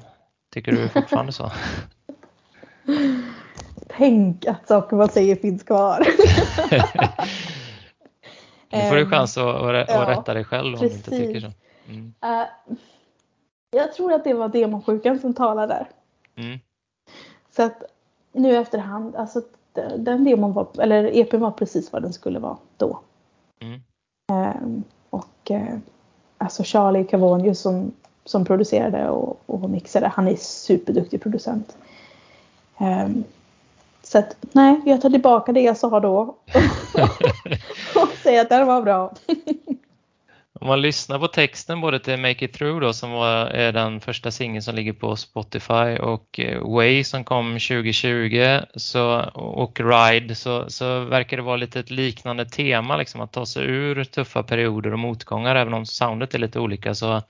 Tycker 0.53 0.71
du 0.71 0.89
fortfarande 0.89 1.31
så? 1.31 1.51
Tänk 3.87 4.45
att 4.45 4.67
saker 4.67 4.95
man 4.95 5.09
säger 5.09 5.35
finns 5.35 5.63
kvar. 5.63 6.07
Nu 8.71 8.89
får 8.89 8.95
du 8.95 9.09
chans 9.09 9.37
att, 9.37 9.55
att, 9.55 9.89
att 9.89 10.07
rätta 10.07 10.33
dig 10.33 10.43
själv 10.43 10.73
om 10.73 10.79
precis. 10.79 11.03
du 11.03 11.15
inte 11.15 11.27
tycker 11.27 11.39
så. 11.39 11.51
Mm. 11.87 12.13
Uh, 12.25 12.47
jag 13.71 13.93
tror 13.93 14.13
att 14.13 14.23
det 14.23 14.33
var 14.33 14.47
demonsjukan 14.47 15.19
som 15.19 15.33
talade 15.33 15.73
där. 15.73 15.89
Mm. 16.43 16.59
Så 17.55 17.63
att 17.63 17.83
nu 18.31 18.57
efterhand, 18.57 19.15
alltså 19.15 19.41
den 19.97 20.23
demon 20.23 20.53
var, 20.53 20.67
eller 20.81 21.17
EPn 21.17 21.39
var 21.39 21.51
precis 21.51 21.91
vad 21.91 22.01
den 22.01 22.13
skulle 22.13 22.39
vara 22.39 22.57
då. 22.77 22.99
Mm. 23.61 23.81
Um, 24.31 24.83
och 25.09 25.51
uh, 25.51 25.77
alltså 26.37 26.63
Charlie 26.63 27.03
Cavonius 27.03 27.59
som, 27.59 27.91
som 28.25 28.45
producerade 28.45 29.09
och, 29.09 29.39
och 29.45 29.69
mixade, 29.69 30.07
han 30.07 30.27
är 30.27 30.35
superduktig 30.35 31.21
producent. 31.21 31.77
Um, 32.77 33.23
så 34.03 34.17
att 34.17 34.35
nej, 34.51 34.81
jag 34.85 35.01
tar 35.01 35.09
tillbaka 35.09 35.51
det 35.51 35.61
jag 35.61 35.77
sa 35.77 35.99
då. 35.99 36.19
och 37.95 38.09
säger 38.23 38.41
att 38.41 38.49
det 38.49 38.65
var 38.65 38.81
bra. 38.81 39.13
Om 40.63 40.67
man 40.67 40.81
lyssnar 40.81 41.19
på 41.19 41.27
texten 41.27 41.81
både 41.81 41.99
till 41.99 42.19
Make 42.19 42.45
It 42.45 42.53
Through 42.53 42.81
då 42.81 42.93
som 42.93 43.11
var, 43.11 43.45
är 43.45 43.71
den 43.71 43.99
första 43.99 44.31
singeln 44.31 44.63
som 44.63 44.75
ligger 44.75 44.93
på 44.93 45.15
Spotify 45.15 45.97
och 45.99 46.39
eh, 46.39 46.61
Way 46.75 47.03
som 47.03 47.23
kom 47.23 47.53
2020 47.53 48.59
så, 48.75 49.19
och 49.33 49.79
Ride 49.79 50.35
så, 50.35 50.69
så 50.69 50.99
verkar 50.99 51.37
det 51.37 51.43
vara 51.43 51.55
lite 51.55 51.79
ett 51.79 51.91
liknande 51.91 52.45
tema 52.45 52.97
liksom 52.97 53.21
att 53.21 53.31
ta 53.31 53.45
sig 53.45 53.63
ur 53.63 54.03
tuffa 54.03 54.43
perioder 54.43 54.93
och 54.93 54.99
motgångar 54.99 55.55
även 55.55 55.73
om 55.73 55.85
soundet 55.85 56.35
är 56.35 56.39
lite 56.39 56.59
olika 56.59 56.95
så 56.95 57.21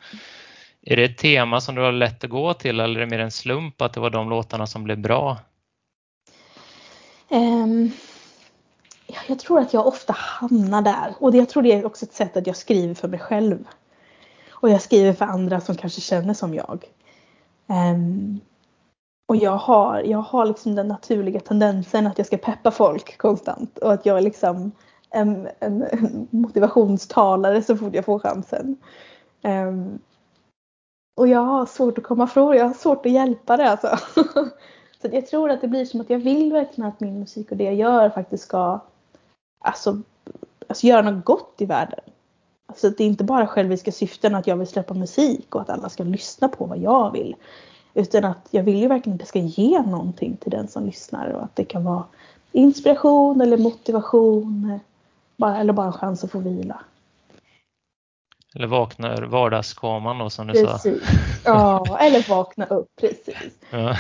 är 0.82 0.96
det 0.96 1.04
ett 1.04 1.18
tema 1.18 1.62
som 1.62 1.76
du 1.76 1.82
har 1.82 1.92
lätt 1.92 2.24
att 2.24 2.30
gå 2.30 2.54
till 2.54 2.80
eller 2.80 3.00
är 3.00 3.06
det 3.06 3.12
mer 3.12 3.20
en 3.20 3.32
slump 3.32 3.82
att 3.82 3.94
det 3.94 4.00
var 4.00 4.10
de 4.10 4.30
låtarna 4.30 4.68
som 4.68 4.84
blev 4.84 5.00
bra? 5.00 5.38
Um, 7.30 7.92
jag 9.28 9.40
tror 9.40 9.60
att 9.60 9.74
jag 9.74 9.88
ofta 9.88 10.14
hamnar 10.14 10.82
där. 10.82 11.14
Och 11.20 11.36
jag 11.36 11.50
tror 11.50 11.64
det 11.64 11.72
är 11.72 11.86
också 11.86 12.06
ett 12.06 12.14
sätt 12.14 12.38
att 12.38 12.48
jag 12.48 12.56
skriver 12.56 12.94
för 12.94 13.08
mig 13.08 13.20
själv. 13.20 13.68
Och 14.52 14.70
jag 14.70 14.82
skriver 14.82 15.14
för 15.14 15.26
andra 15.26 15.62
som 15.62 15.76
kanske 15.76 16.02
känner 16.02 16.34
som 16.34 16.54
jag. 16.54 16.86
Um, 17.68 18.40
och 19.28 19.36
jag 19.36 19.58
har, 19.58 20.02
jag 20.02 20.18
har 20.18 20.46
liksom 20.46 20.76
den 20.76 20.88
naturliga 20.88 21.40
tendensen 21.40 22.08
att 22.08 22.18
jag 22.18 22.28
ska 22.28 22.38
peppa 22.38 22.72
folk 22.72 23.18
konstant. 23.18 23.78
Och 23.78 23.94
att 23.94 24.06
jag 24.06 24.18
är 24.18 24.22
liksom 24.22 24.72
en, 25.10 25.48
en, 25.60 25.84
en 25.84 26.28
motivationstalare 26.30 27.64
så 27.64 27.78
fort 27.78 27.96
jag 27.96 28.06
får 28.06 28.20
chansen. 28.20 28.78
Um, 29.42 30.00
och 31.16 31.28
jag 31.28 31.40
har 31.40 31.66
svårt 31.66 31.98
att 31.98 32.04
komma 32.04 32.24
ifrån 32.24 32.58
Jag 32.58 32.66
har 32.66 32.74
svårt 32.74 33.06
att 33.06 33.12
hjälpa 33.12 33.58
det 33.58 33.70
alltså. 33.70 33.98
Så 35.02 35.10
jag 35.12 35.28
tror 35.28 35.50
att 35.50 35.62
det 35.62 35.68
blir 35.68 35.86
som 35.86 36.02
att 36.02 36.10
jag 36.10 36.20
vill 36.20 36.54
verkligen 36.54 36.90
att 36.90 37.00
min 37.00 37.20
musik 37.20 37.52
och 37.52 37.58
det 37.58 37.64
jag 37.64 37.76
gör 37.76 38.10
faktiskt 38.10 38.44
ska 38.44 38.80
alltså, 39.64 40.02
alltså 40.68 40.88
göra 40.88 41.02
något 41.02 41.26
gott 41.26 41.56
i 41.58 41.66
världen. 41.66 42.00
Alltså 42.66 42.90
det 42.90 43.04
är 43.04 43.08
inte 43.08 43.24
bara 43.24 43.48
själviska 43.48 43.92
syften 43.92 44.36
att 44.36 44.48
jag 44.48 44.56
vill 44.56 44.68
släppa 44.68 44.94
musik 44.94 45.56
och 45.56 45.62
att 45.62 45.70
alla 45.70 45.90
ska 45.90 46.04
lyssna 46.04 46.48
på 46.48 46.66
vad 46.66 46.78
jag 46.78 47.12
vill. 47.12 47.36
Utan 47.94 48.26
att 48.26 48.48
jag 48.52 48.64
vill 48.64 48.78
ju 48.78 48.88
verkligen 48.88 49.16
att 49.16 49.20
det 49.20 49.26
ska 49.26 49.40
ge 49.40 49.82
någonting 49.82 50.38
till 50.38 50.52
den 50.52 50.68
som 50.68 50.86
lyssnar 50.86 51.30
och 51.30 51.44
att 51.44 51.56
det 51.56 51.66
kan 51.66 51.84
vara 51.84 52.04
inspiration 52.52 53.42
eller 53.42 53.58
motivation. 53.58 54.80
Bara, 55.38 55.58
eller 55.58 55.74
bara 55.74 55.88
en 55.88 55.94
chans 55.94 56.24
att 56.24 56.32
få 56.32 56.40
vila. 56.40 56.80
Eller 58.56 58.68
vakna 58.68 59.18
ur 59.18 59.22
vardagskaman 59.22 60.18
då 60.18 60.30
som 60.30 60.48
du 60.48 60.54
precis. 60.54 61.04
sa. 61.04 61.10
Ja, 61.46 61.98
eller 62.00 62.30
vakna 62.30 62.66
upp, 62.66 62.88
precis. 63.02 63.38
Ja. 63.70 63.98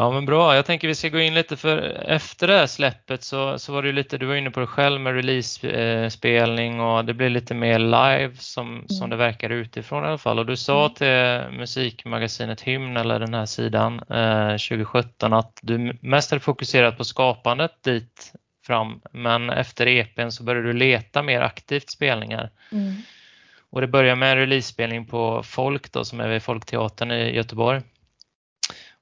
Ja 0.00 0.10
men 0.10 0.26
bra, 0.26 0.54
jag 0.54 0.66
tänker 0.66 0.88
vi 0.88 0.94
ska 0.94 1.08
gå 1.08 1.20
in 1.20 1.34
lite 1.34 1.56
för 1.56 1.78
efter 2.06 2.46
det 2.46 2.56
här 2.58 2.66
släppet 2.66 3.22
så, 3.22 3.58
så 3.58 3.72
var 3.72 3.82
det 3.82 3.92
lite, 3.92 4.18
du 4.18 4.26
var 4.26 4.34
inne 4.34 4.50
på 4.50 4.60
det 4.60 4.66
själv 4.66 5.00
med 5.00 5.14
release-spelning 5.14 6.80
och 6.80 7.04
det 7.04 7.14
blir 7.14 7.28
lite 7.28 7.54
mer 7.54 7.78
live 7.78 8.36
som, 8.38 8.74
mm. 8.74 8.88
som 8.88 9.10
det 9.10 9.16
verkar 9.16 9.50
utifrån 9.50 10.04
i 10.04 10.06
alla 10.06 10.18
fall. 10.18 10.38
Och 10.38 10.46
du 10.46 10.56
sa 10.56 10.80
mm. 10.80 10.94
till 10.94 11.58
musikmagasinet 11.58 12.60
Hymn 12.60 12.96
eller 12.96 13.20
den 13.20 13.34
här 13.34 13.46
sidan 13.46 13.94
eh, 13.94 14.50
2017 14.50 15.32
att 15.32 15.58
du 15.62 15.98
mest 16.00 16.30
hade 16.30 16.40
fokuserat 16.40 16.98
på 16.98 17.04
skapandet 17.04 17.82
dit 17.82 18.32
fram 18.66 19.00
men 19.12 19.50
efter 19.50 19.86
EPn 19.86 20.30
så 20.30 20.42
började 20.42 20.66
du 20.66 20.72
leta 20.72 21.22
mer 21.22 21.40
aktivt 21.40 21.90
spelningar. 21.90 22.50
Mm. 22.72 22.94
Och 23.70 23.80
det 23.80 23.86
började 23.86 24.16
med 24.16 24.32
en 24.32 24.38
release-spelning 24.38 25.06
på 25.06 25.42
Folk 25.42 25.92
då 25.92 26.04
som 26.04 26.20
är 26.20 26.28
vid 26.28 26.42
Folkteatern 26.42 27.10
i 27.10 27.34
Göteborg. 27.34 27.82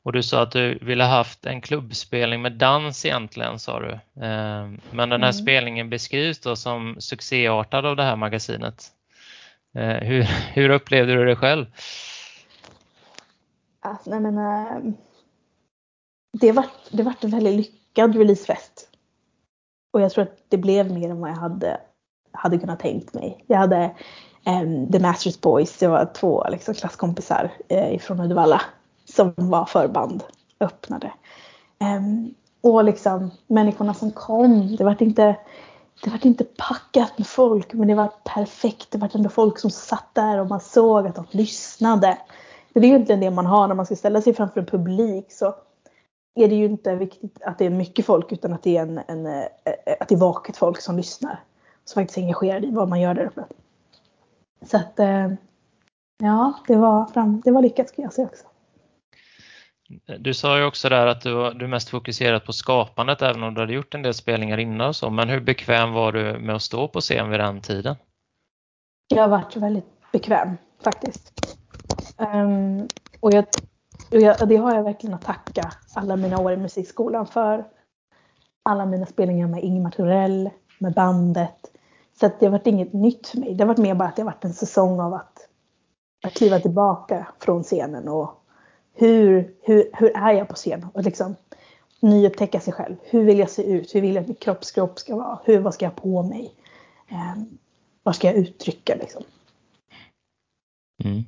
Och 0.07 0.13
du 0.13 0.23
sa 0.23 0.43
att 0.43 0.53
du 0.53 0.79
ville 0.83 1.05
haft 1.05 1.47
en 1.47 1.61
klubbspelning 1.61 2.43
med 2.43 2.53
dans 2.53 3.05
egentligen 3.05 3.59
sa 3.59 3.81
du. 3.81 4.23
Ehm, 4.25 4.81
men 4.91 5.09
den 5.09 5.23
här 5.23 5.31
mm. 5.31 5.33
spelningen 5.33 5.91
beskrivs 5.91 6.41
då 6.41 6.57
som 6.57 6.97
succéartad 6.99 7.87
av 7.87 7.97
det 7.97 8.03
här 8.03 8.17
magasinet. 8.17 8.93
Ehm, 9.75 10.07
hur, 10.07 10.23
hur 10.55 10.71
upplevde 10.71 11.15
du 11.15 11.25
det 11.25 11.37
själv? 11.37 11.67
Alltså, 13.81 14.11
nej 14.11 14.21
men, 14.21 14.39
ehm, 14.39 14.95
det 16.41 16.53
var, 16.53 16.67
det 16.91 17.03
var 17.03 17.15
en 17.21 17.31
väldigt 17.31 17.57
lyckad 17.57 18.17
releasefest. 18.17 18.89
Och 19.93 20.01
jag 20.01 20.11
tror 20.11 20.25
att 20.25 20.39
det 20.49 20.59
blev 20.59 20.91
mer 20.91 21.11
än 21.11 21.21
vad 21.21 21.31
jag 21.31 21.37
hade, 21.37 21.81
hade 22.33 22.59
kunnat 22.59 22.81
tänkt 22.81 23.15
mig. 23.15 23.45
Jag 23.47 23.59
hade 23.59 23.95
um, 24.47 24.93
The 24.93 24.99
Masters 24.99 25.41
Boys, 25.41 25.79
det 25.79 25.89
var 25.89 26.11
två 26.15 26.47
liksom, 26.51 26.75
klasskompisar 26.75 27.51
uh, 27.73 27.95
ifrån 27.95 28.21
Uddevalla 28.21 28.63
som 29.17 29.35
var 29.37 29.65
förband 29.65 30.25
öppnade. 30.61 31.13
Um, 31.81 32.35
och 32.61 32.85
liksom 32.85 33.31
människorna 33.47 33.95
som 33.95 34.11
kom, 34.11 34.77
det 34.77 34.85
var 34.85 35.03
inte 35.03 35.37
det 36.05 36.11
var 36.11 36.27
inte 36.27 36.45
packat 36.45 37.19
med 37.19 37.27
folk 37.27 37.73
men 37.73 37.89
det 37.89 37.95
var 37.95 38.13
perfekt. 38.25 38.91
Det 38.91 38.99
var 38.99 39.11
ändå 39.15 39.29
folk 39.29 39.59
som 39.59 39.71
satt 39.71 40.09
där 40.13 40.39
och 40.41 40.47
man 40.47 40.61
såg 40.61 41.07
att 41.07 41.15
de 41.15 41.27
lyssnade. 41.31 42.19
det 42.73 42.81
är 42.81 42.85
ju 42.85 42.89
egentligen 42.89 43.21
det 43.21 43.31
man 43.31 43.47
har 43.47 43.69
när 43.69 43.75
man 43.75 43.87
ska 43.87 43.97
ställa 43.97 44.23
sig 44.23 44.35
framför 44.35 44.61
en 44.61 44.67
publik. 44.67 45.33
Så 45.33 45.55
är 46.35 46.49
det 46.49 46.55
ju 46.55 46.65
inte 46.65 46.95
viktigt 46.95 47.43
att 47.43 47.59
det 47.59 47.67
är 47.67 47.71
mycket 47.71 48.07
folk 48.07 48.33
utan 48.33 48.53
att 48.53 48.63
det 48.63 48.77
är, 48.77 48.83
en, 48.83 49.01
en 49.09 49.27
eh, 49.27 49.45
att 50.01 50.09
det 50.09 50.15
är 50.15 50.19
vaket 50.19 50.57
folk 50.57 50.81
som 50.81 50.97
lyssnar. 50.97 51.41
Som 51.85 52.01
faktiskt 52.01 52.19
är 52.19 52.23
engagerade 52.23 52.67
i 52.67 52.71
vad 52.71 52.89
man 52.89 53.01
gör 53.01 53.15
där 53.15 53.27
uppe. 53.27 53.45
Så 54.67 54.77
att 54.77 55.01
eh, 55.01 55.29
ja, 56.19 56.53
det 56.67 56.77
var, 56.77 57.07
fram, 57.07 57.41
det 57.45 57.51
var 57.51 57.63
lyckat 57.63 57.89
skulle 57.89 58.05
jag 58.05 58.13
säga 58.13 58.27
också. 58.27 58.47
Du 60.19 60.35
sa 60.35 60.59
ju 60.59 60.65
också 60.65 60.89
där 60.89 61.07
att 61.07 61.21
du, 61.21 61.51
du 61.51 61.67
mest 61.67 61.89
fokuserat 61.89 62.45
på 62.45 62.53
skapandet 62.53 63.23
även 63.23 63.43
om 63.43 63.55
du 63.55 63.61
hade 63.61 63.73
gjort 63.73 63.95
en 63.95 64.03
del 64.03 64.15
spelningar 64.15 64.59
innan 64.59 64.89
och 64.89 64.97
så. 64.97 65.11
Men 65.11 65.29
hur 65.29 65.41
bekväm 65.41 65.93
var 65.93 66.13
du 66.13 66.39
med 66.39 66.57
att 66.57 66.63
stå 66.63 66.89
på 66.89 67.01
scen 67.01 67.31
vid 67.31 67.41
den 67.41 67.61
tiden? 67.61 67.97
Jag 69.09 69.23
har 69.23 69.29
varit 69.29 69.57
väldigt 69.57 70.13
bekväm 70.13 70.57
faktiskt. 70.85 71.33
Um, 72.19 72.89
och, 73.21 73.33
jag, 73.33 73.45
och 74.11 74.21
jag, 74.21 74.49
det 74.49 74.57
har 74.57 74.75
jag 74.75 74.85
verkligen 74.85 75.15
att 75.15 75.23
tacka 75.23 75.73
alla 75.95 76.17
mina 76.17 76.39
år 76.39 76.53
i 76.53 76.57
musikskolan 76.57 77.27
för. 77.27 77.65
Alla 78.63 78.87
mina 78.87 79.07
spelningar 79.07 79.49
med 79.49 79.65
Ingemar 79.65 79.91
Torell, 79.91 80.51
med 80.79 80.93
bandet. 80.93 81.71
Så 82.21 82.27
att 82.27 82.41
det 82.41 82.47
har 82.47 82.51
varit 82.51 82.67
inget 82.67 82.93
nytt 82.93 83.29
för 83.29 83.39
mig. 83.39 83.55
Det 83.55 83.65
har 83.65 83.69
varit 83.69 83.79
mer 83.79 83.95
bara 83.95 84.09
att 84.09 84.17
det 84.17 84.23
har 84.23 84.31
varit 84.31 84.45
en 84.45 84.55
säsong 84.55 85.01
av 85.01 85.15
att, 85.15 85.49
att 86.27 86.35
kliva 86.35 86.59
tillbaka 86.59 87.27
från 87.41 87.63
scenen 87.63 88.09
och 88.09 88.46
hur, 88.97 89.55
hur, 89.63 89.91
hur 89.93 90.17
är 90.17 90.33
jag 90.33 90.49
på 90.49 90.55
scen? 90.55 90.87
Och 90.95 91.03
liksom 91.03 91.37
nyupptäcka 92.01 92.61
sig 92.61 92.73
själv. 92.73 92.97
Hur 93.03 93.25
vill 93.25 93.39
jag 93.39 93.51
se 93.51 93.63
ut? 93.63 93.95
Hur 93.95 94.01
vill 94.01 94.15
jag 94.15 94.23
att 94.23 94.29
min 94.29 94.37
kroppskropp 94.37 94.99
ska 94.99 95.17
vara? 95.17 95.39
Hur, 95.45 95.59
vad 95.59 95.75
ska 95.75 95.85
jag 95.85 95.91
ha 95.91 96.01
på 96.01 96.23
mig? 96.23 96.55
Eh, 97.09 97.43
vad 98.03 98.17
ska 98.17 98.27
jag 98.27 98.37
uttrycka 98.37 98.95
liksom? 98.95 99.23
Mm. 101.05 101.23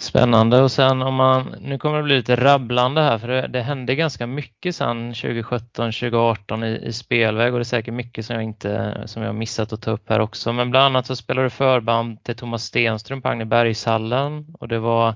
Spännande 0.00 0.62
och 0.62 0.72
sen 0.72 1.02
om 1.02 1.14
man, 1.14 1.54
nu 1.60 1.78
kommer 1.78 1.96
det 1.96 2.02
bli 2.02 2.16
lite 2.16 2.36
rabblande 2.36 3.00
här 3.00 3.18
för 3.18 3.28
det, 3.28 3.46
det 3.46 3.62
hände 3.62 3.94
ganska 3.94 4.26
mycket 4.26 4.76
sen 4.76 5.14
2017, 5.14 5.92
2018 5.92 6.64
i, 6.64 6.86
i 6.86 6.92
spelväg 6.92 7.52
och 7.52 7.58
det 7.58 7.62
är 7.62 7.64
säkert 7.64 7.94
mycket 7.94 8.26
som 8.26 8.34
jag 8.34 8.44
inte, 8.44 9.02
som 9.06 9.22
jag 9.22 9.34
missat 9.34 9.72
att 9.72 9.82
ta 9.82 9.90
upp 9.90 10.08
här 10.08 10.20
också. 10.20 10.52
Men 10.52 10.70
bland 10.70 10.86
annat 10.86 11.06
så 11.06 11.16
spelade 11.16 11.46
du 11.46 11.50
förband 11.50 12.24
till 12.24 12.36
Thomas 12.36 12.64
Stenström 12.64 13.22
på 13.22 13.28
Agnebergshallen 13.28 14.46
och 14.58 14.68
det 14.68 14.78
var 14.78 15.14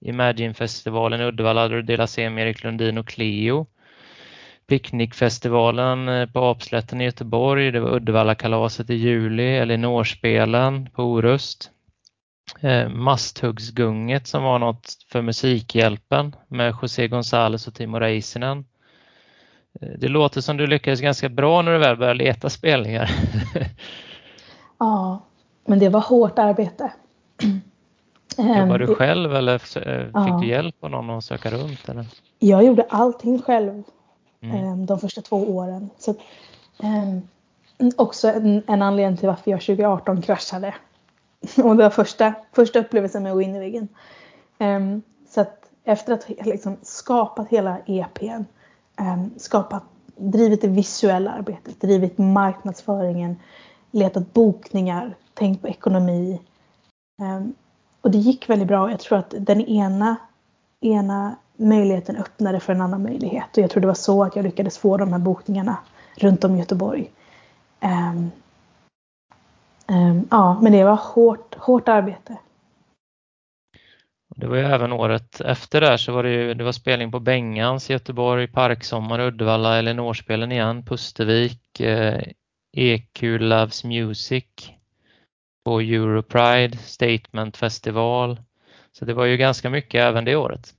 Imagine-festivalen 0.00 1.20
i 1.20 1.24
Uddevalla 1.24 1.68
där 1.68 1.76
du 1.76 1.82
delade 1.82 2.06
scen 2.06 2.34
med 2.34 2.46
Erik 2.46 2.64
Lundin 2.64 2.98
och 2.98 3.08
Cleo. 3.08 3.66
Picknickfestivalen 4.66 6.08
eh, 6.08 6.26
på 6.26 6.44
Apslätten 6.44 7.00
i 7.00 7.04
Göteborg, 7.04 7.70
det 7.70 7.80
var 7.80 7.90
Uddevalla-kalaset 7.90 8.90
i 8.90 8.94
juli, 8.94 9.56
Elinor-spelen 9.56 10.90
på 10.90 11.02
Orust 11.02 11.70
eh, 12.60 12.88
Masthuggsgunget 12.88 14.26
som 14.26 14.42
var 14.42 14.58
något 14.58 14.96
för 15.12 15.22
Musikhjälpen 15.22 16.36
med 16.48 16.74
José 16.82 17.08
González 17.08 17.68
och 17.68 17.74
Timo 17.74 17.98
Räisänen. 17.98 18.64
Eh, 19.80 19.88
det 19.98 20.08
låter 20.08 20.40
som 20.40 20.56
du 20.56 20.66
lyckades 20.66 21.00
ganska 21.00 21.28
bra 21.28 21.62
när 21.62 21.72
du 21.72 21.78
väl 21.78 21.96
började 21.96 22.24
leta 22.24 22.50
spelningar. 22.50 23.10
ja, 24.78 25.22
men 25.66 25.78
det 25.78 25.88
var 25.88 26.00
hårt 26.00 26.38
arbete. 26.38 26.92
Jobbade 28.38 28.78
du 28.78 28.84
ehm, 28.84 28.94
själv 28.94 29.34
eller 29.34 29.54
eh, 29.54 30.04
fick 30.04 30.12
ja. 30.14 30.38
du 30.40 30.48
hjälp 30.48 30.84
av 30.84 30.90
någon 30.90 31.10
att 31.10 31.24
söka 31.24 31.50
runt? 31.50 31.88
Eller? 31.88 32.06
Jag 32.38 32.64
gjorde 32.64 32.86
allting 32.88 33.42
själv 33.42 33.82
mm. 34.40 34.86
De 34.86 34.98
första 34.98 35.20
två 35.20 35.56
åren. 35.56 35.90
Så, 35.98 36.14
också 37.96 38.28
en, 38.28 38.62
en 38.66 38.82
anledning 38.82 39.16
till 39.16 39.28
varför 39.28 39.50
jag 39.50 39.60
2018 39.60 40.22
kraschade. 40.22 40.74
Och 41.64 41.76
det 41.76 41.82
var 41.82 41.90
första, 41.90 42.34
första 42.52 42.78
upplevelsen 42.78 43.22
med 43.22 43.36
Winnevigen. 43.36 43.82
Um, 43.82 43.88
ehm, 44.58 45.02
så 45.28 45.40
att 45.40 45.70
efter 45.84 46.12
att 46.12 46.24
ha 46.24 46.34
liksom 46.44 46.76
skapat 46.82 47.48
hela 47.48 47.78
EPn, 47.86 48.26
um, 48.26 48.44
ehm, 48.96 49.30
skapat, 49.36 49.82
drivit 50.16 50.60
det 50.60 50.68
visuella 50.68 51.30
arbetet, 51.30 51.80
drivit 51.80 52.18
marknadsföringen, 52.18 53.36
letat 53.90 54.32
bokningar, 54.32 55.14
tänkt 55.34 55.62
på 55.62 55.68
ekonomi. 55.68 56.40
Um, 57.22 57.54
och 58.00 58.10
det 58.10 58.18
gick 58.18 58.48
väldigt 58.48 58.68
bra. 58.68 58.90
Jag 58.90 59.00
tror 59.00 59.18
att 59.18 59.34
den 59.38 59.60
ena, 59.60 60.16
ena 60.80 61.36
möjligheten 61.56 62.16
öppnade 62.16 62.60
för 62.60 62.72
en 62.72 62.80
annan 62.80 63.02
möjlighet. 63.02 63.56
Och 63.56 63.62
jag 63.62 63.70
tror 63.70 63.80
det 63.80 63.86
var 63.86 63.94
så 63.94 64.24
att 64.24 64.36
jag 64.36 64.42
lyckades 64.42 64.78
få 64.78 64.96
de 64.96 65.12
här 65.12 65.18
bokningarna 65.18 65.76
runt 66.16 66.44
om 66.44 66.54
i 66.54 66.58
Göteborg. 66.58 67.10
Um, 67.80 68.30
ja, 70.30 70.60
men 70.62 70.72
det 70.72 70.84
var 70.84 70.96
hårt, 70.96 71.54
hårt 71.54 71.88
arbete. 71.88 72.38
Det 74.36 74.46
var 74.46 74.56
ju 74.56 74.62
även 74.62 74.92
året 74.92 75.40
efter 75.40 75.80
där 75.80 75.96
så 75.96 76.12
var 76.12 76.22
det 76.22 76.30
ju 76.30 76.54
det 76.54 76.64
var 76.64 76.72
spelning 76.72 77.10
på 77.10 77.20
Bengans 77.20 77.90
i 77.90 77.92
Göteborg, 77.92 78.48
Parksommar, 78.48 79.20
Uddevalla, 79.20 79.78
Eleanorspelen 79.78 80.52
igen, 80.52 80.84
Pustervik, 80.84 81.80
eh, 81.80 82.22
EQ 82.76 83.22
Loves 83.22 83.84
Music 83.84 84.44
på 85.64 85.80
Europride, 85.80 86.76
Statement 86.76 87.56
Festival. 87.56 88.40
Så 88.92 89.04
det 89.04 89.14
var 89.14 89.24
ju 89.24 89.36
ganska 89.36 89.70
mycket 89.70 90.00
även 90.00 90.24
det 90.24 90.36
året. 90.36 90.74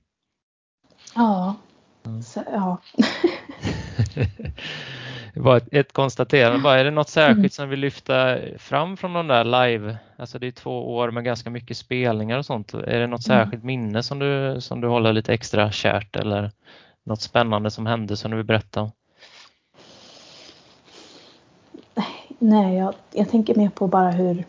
Ja. 1.14 1.54
Mm. 2.06 2.22
Så, 2.22 2.42
ja. 2.52 2.78
det 5.34 5.40
var 5.40 5.56
ett, 5.56 5.68
ett 5.72 5.92
konstaterande 5.92 6.58
bara. 6.58 6.80
Är 6.80 6.84
det 6.84 6.90
något 6.90 7.08
särskilt 7.08 7.38
mm. 7.38 7.50
som 7.50 7.68
vill 7.68 7.80
lyfta 7.80 8.38
fram 8.58 8.96
från 8.96 9.12
de 9.12 9.26
där 9.26 9.44
live? 9.44 9.96
Alltså 10.16 10.38
det 10.38 10.46
är 10.46 10.50
två 10.50 10.96
år 10.96 11.10
med 11.10 11.24
ganska 11.24 11.50
mycket 11.50 11.76
spelningar 11.76 12.38
och 12.38 12.46
sånt. 12.46 12.74
Är 12.74 13.00
det 13.00 13.06
något 13.06 13.28
mm. 13.28 13.44
särskilt 13.44 13.64
minne 13.64 14.02
som 14.02 14.18
du, 14.18 14.60
som 14.60 14.80
du 14.80 14.88
håller 14.88 15.12
lite 15.12 15.34
extra 15.34 15.70
kärt 15.70 16.16
eller 16.16 16.50
något 17.04 17.20
spännande 17.20 17.70
som 17.70 17.86
hände 17.86 18.16
som 18.16 18.30
du 18.30 18.36
vill 18.36 18.46
berätta 18.46 18.80
om? 18.80 18.90
Nej, 22.38 22.76
jag, 22.76 22.94
jag 23.12 23.28
tänker 23.28 23.54
mer 23.54 23.68
på 23.68 23.86
bara 23.86 24.10
hur... 24.10 24.44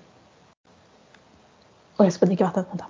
Och 1.95 2.05
jag 2.05 2.13
ska 2.13 2.25
dricka 2.25 2.43
vatten. 2.43 2.65
Vänta. 2.69 2.85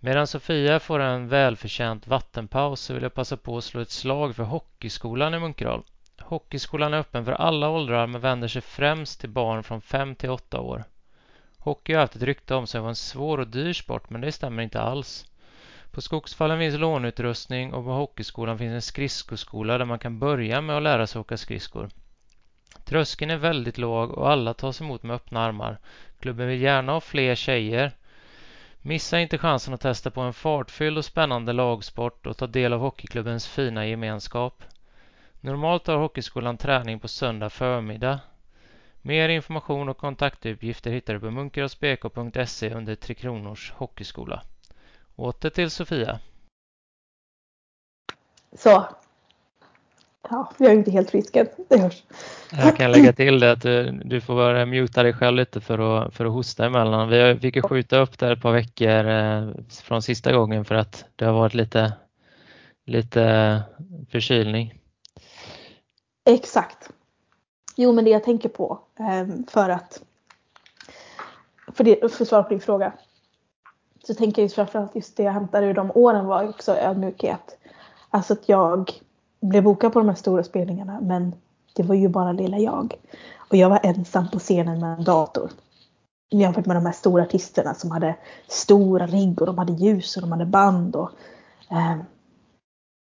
Medan 0.00 0.26
Sofia 0.26 0.80
får 0.80 1.00
en 1.00 1.28
välförtjänt 1.28 2.06
vattenpaus 2.06 2.80
så 2.80 2.94
vill 2.94 3.02
jag 3.02 3.14
passa 3.14 3.36
på 3.36 3.58
att 3.58 3.64
slå 3.64 3.80
ett 3.80 3.90
slag 3.90 4.36
för 4.36 4.42
Hockeyskolan 4.42 5.34
i 5.34 5.38
Munkedal. 5.38 5.82
Hockeyskolan 6.28 6.94
är 6.94 6.98
öppen 6.98 7.24
för 7.24 7.32
alla 7.32 7.68
åldrar 7.68 8.06
men 8.06 8.20
vänder 8.20 8.48
sig 8.48 8.62
främst 8.62 9.20
till 9.20 9.30
barn 9.30 9.62
från 9.62 9.80
5 9.80 10.14
till 10.14 10.30
8 10.30 10.60
år. 10.60 10.84
Hockey 11.58 11.92
har 11.92 12.00
haft 12.00 12.16
ett 12.16 12.22
rykte 12.22 12.54
om 12.54 12.66
sig 12.66 12.80
vara 12.80 12.88
en 12.88 12.96
svår 12.96 13.38
och 13.38 13.46
dyr 13.46 13.72
sport 13.72 14.10
men 14.10 14.20
det 14.20 14.32
stämmer 14.32 14.62
inte 14.62 14.80
alls. 14.80 15.26
På 15.90 16.00
Skogsfallen 16.00 16.58
finns 16.58 16.78
lånutrustning 16.78 17.74
och 17.74 17.84
på 17.84 17.90
Hockeyskolan 17.90 18.58
finns 18.58 18.72
en 18.72 18.82
skridskoskola 18.82 19.78
där 19.78 19.84
man 19.84 19.98
kan 19.98 20.18
börja 20.18 20.60
med 20.60 20.76
att 20.76 20.82
lära 20.82 21.06
sig 21.06 21.20
åka 21.20 21.36
skridskor. 21.36 21.88
Tröskeln 22.84 23.30
är 23.30 23.36
väldigt 23.36 23.78
låg 23.78 24.10
och 24.10 24.30
alla 24.30 24.54
tas 24.54 24.80
emot 24.80 25.02
med 25.02 25.16
öppna 25.16 25.40
armar. 25.40 25.78
Klubben 26.20 26.48
vill 26.48 26.60
gärna 26.60 26.92
ha 26.92 27.00
fler 27.00 27.34
tjejer 27.34 27.92
Missa 28.82 29.20
inte 29.20 29.38
chansen 29.38 29.74
att 29.74 29.80
testa 29.80 30.10
på 30.10 30.20
en 30.20 30.32
fartfylld 30.32 30.98
och 30.98 31.04
spännande 31.04 31.52
lagsport 31.52 32.26
och 32.26 32.36
ta 32.36 32.46
del 32.46 32.72
av 32.72 32.80
hockeyklubbens 32.80 33.46
fina 33.48 33.86
gemenskap. 33.86 34.62
Normalt 35.40 35.86
har 35.86 35.96
Hockeyskolan 35.96 36.56
träning 36.56 37.00
på 37.00 37.08
söndag 37.08 37.50
förmiddag. 37.50 38.20
Mer 39.02 39.28
information 39.28 39.88
och 39.88 39.96
kontaktuppgifter 39.96 40.90
hittar 40.90 41.14
du 41.14 41.20
på 41.20 41.30
munkedalsbk.se 41.30 42.74
under 42.74 42.94
Tre 42.94 43.14
Kronors 43.14 43.72
Hockeyskola. 43.72 44.42
Åter 45.16 45.50
till 45.50 45.70
Sofia. 45.70 46.20
Så, 48.56 48.88
Ja, 50.30 50.52
jag 50.58 50.72
är 50.72 50.76
inte 50.76 50.90
helt 50.90 51.10
frisk 51.10 51.36
än. 51.36 51.46
Det 51.68 51.78
hörs. 51.78 52.02
Jag 52.50 52.76
kan 52.76 52.92
lägga 52.92 53.12
till 53.12 53.40
det 53.40 53.52
att 53.52 53.62
du, 53.62 54.00
du 54.04 54.20
får 54.20 54.34
börja 54.34 54.66
muta 54.66 55.02
dig 55.02 55.12
själv 55.12 55.36
lite 55.36 55.60
för 55.60 55.78
att, 55.78 56.14
för 56.14 56.24
att 56.24 56.32
hosta 56.32 56.66
emellan. 56.66 57.08
Vi 57.08 57.38
fick 57.40 57.56
ju 57.56 57.62
skjuta 57.62 57.98
upp 57.98 58.18
det 58.18 58.32
ett 58.32 58.42
par 58.42 58.52
veckor 58.52 59.08
eh, 59.08 59.50
från 59.82 60.02
sista 60.02 60.32
gången 60.32 60.64
för 60.64 60.74
att 60.74 61.04
det 61.16 61.24
har 61.24 61.32
varit 61.32 61.54
lite, 61.54 61.92
lite 62.86 63.62
förkylning. 64.10 64.77
Exakt. 66.28 66.90
Jo, 67.76 67.92
men 67.92 68.04
det 68.04 68.10
jag 68.10 68.24
tänker 68.24 68.48
på 68.48 68.78
ehm, 68.96 69.46
för 69.46 69.68
att 69.68 70.02
för, 71.72 71.84
det, 71.84 72.12
för 72.12 72.36
att 72.38 72.48
på 72.48 72.54
din 72.54 72.60
fråga 72.60 72.92
så 74.04 74.14
tänker 74.14 74.42
jag 74.42 74.52
framförallt 74.52 74.94
just 74.94 75.16
det 75.16 75.22
jag 75.22 75.32
hämtade 75.32 75.66
ur 75.66 75.74
de 75.74 75.90
åren 75.94 76.26
var 76.26 76.48
också 76.48 76.76
ödmjukhet. 76.76 77.56
Alltså 78.10 78.32
att 78.32 78.48
jag 78.48 78.90
blev 79.40 79.62
bokad 79.62 79.92
på 79.92 79.98
de 79.98 80.08
här 80.08 80.16
stora 80.16 80.44
spelningarna 80.44 81.00
men 81.00 81.34
det 81.74 81.82
var 81.82 81.94
ju 81.94 82.08
bara 82.08 82.32
lilla 82.32 82.58
jag. 82.58 82.94
Och 83.36 83.56
jag 83.56 83.70
var 83.70 83.80
ensam 83.82 84.30
på 84.30 84.38
scenen 84.38 84.80
med 84.80 84.98
en 84.98 85.04
dator. 85.04 85.50
Jämfört 86.30 86.66
med 86.66 86.76
de 86.76 86.86
här 86.86 86.92
stora 86.92 87.22
artisterna 87.22 87.74
som 87.74 87.90
hade 87.90 88.16
stora 88.48 89.06
rigg 89.06 89.40
och 89.40 89.46
de 89.46 89.58
hade 89.58 89.72
ljus 89.72 90.16
och 90.16 90.22
de 90.22 90.32
hade 90.32 90.46
band. 90.46 90.96
Och, 90.96 91.10
eh, 91.70 91.96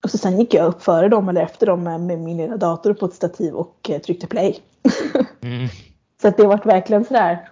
och 0.07 0.11
så 0.11 0.17
sen 0.17 0.39
gick 0.39 0.53
jag 0.53 0.65
upp 0.65 0.83
före 0.83 1.09
dem 1.09 1.29
eller 1.29 1.41
efter 1.41 1.67
dem 1.67 1.83
med, 1.83 2.19
min 2.19 2.37
lilla 2.37 2.57
dator 2.57 2.93
på 2.93 3.05
ett 3.05 3.13
stativ 3.13 3.53
och 3.53 3.89
eh, 3.89 4.01
tryckte 4.01 4.27
play. 4.27 4.59
mm. 5.41 5.67
Så 6.21 6.27
att 6.27 6.37
det 6.37 6.47
varit 6.47 6.65
verkligen 6.65 7.05
sådär. 7.05 7.49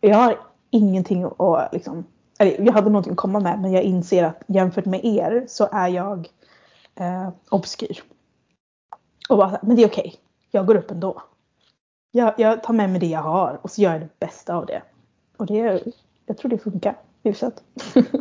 Jag 0.00 0.16
har 0.16 0.38
ingenting 0.70 1.24
att 1.24 1.72
liksom, 1.72 2.04
eller 2.38 2.60
jag 2.60 2.72
hade 2.72 2.90
någonting 2.90 3.12
att 3.12 3.18
komma 3.18 3.40
med 3.40 3.60
men 3.60 3.72
jag 3.72 3.82
inser 3.82 4.24
att 4.24 4.42
jämfört 4.46 4.84
med 4.84 5.04
er 5.04 5.44
så 5.48 5.68
är 5.72 5.88
jag 5.88 6.28
eh, 6.94 7.28
obskyr. 7.50 8.02
Och 9.28 9.36
bara, 9.36 9.58
men 9.62 9.76
det 9.76 9.82
är 9.82 9.88
okej. 9.88 10.06
Okay. 10.06 10.20
Jag 10.50 10.66
går 10.66 10.76
upp 10.76 10.90
ändå. 10.90 11.22
Jag, 12.10 12.34
jag 12.38 12.62
tar 12.62 12.74
med 12.74 12.90
mig 12.90 13.00
det 13.00 13.06
jag 13.06 13.22
har 13.22 13.58
och 13.62 13.70
så 13.70 13.80
gör 13.80 13.92
jag 13.92 14.00
det 14.00 14.18
bästa 14.18 14.54
av 14.54 14.66
det. 14.66 14.82
Och 15.36 15.46
det, 15.46 15.82
jag 16.26 16.38
tror 16.38 16.50
det 16.50 16.58
funkar. 16.58 16.96
Hyfsat. 17.24 17.62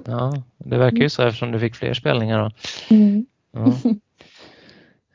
Ja, 0.06 0.44
det 0.58 0.78
verkar 0.78 0.98
ju 0.98 1.10
så 1.10 1.24
eftersom 1.24 1.52
du 1.52 1.60
fick 1.60 1.76
fler 1.76 1.94
spelningar 1.94 2.40
då. 2.40 2.52
Mm. 2.96 3.26
Ja. 3.52 3.74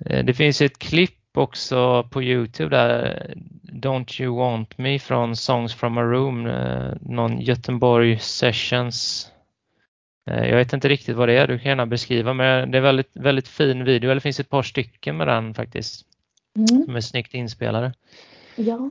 Eh, 0.06 0.24
det 0.24 0.34
finns 0.34 0.60
ett 0.60 0.78
klipp 0.78 1.14
också 1.34 2.08
på 2.10 2.22
Youtube 2.22 2.76
där, 2.76 3.34
Don't 3.62 4.22
You 4.22 4.36
Want 4.36 4.78
Me 4.78 4.98
från 4.98 5.36
Songs 5.36 5.74
from 5.74 5.98
a 5.98 6.02
Room, 6.02 6.46
eh, 6.46 6.92
någon 7.00 7.40
Göteborg 7.40 8.18
Sessions. 8.18 9.30
Eh, 10.30 10.48
jag 10.48 10.56
vet 10.56 10.72
inte 10.72 10.88
riktigt 10.88 11.16
vad 11.16 11.28
det 11.28 11.38
är, 11.38 11.46
du 11.46 11.58
kan 11.58 11.68
gärna 11.68 11.86
beskriva, 11.86 12.34
men 12.34 12.70
det 12.70 12.78
är 12.78 12.82
väldigt, 12.82 13.10
väldigt 13.12 13.48
fin 13.48 13.84
video, 13.84 14.06
eller 14.06 14.14
det 14.14 14.20
finns 14.20 14.40
ett 14.40 14.50
par 14.50 14.62
stycken 14.62 15.16
med 15.16 15.28
den 15.28 15.54
faktiskt. 15.54 16.06
Mm. 16.56 16.84
Som 16.84 16.96
är 16.96 17.00
snyggt 17.00 17.34
inspelade. 17.34 17.92
Ja. 18.56 18.90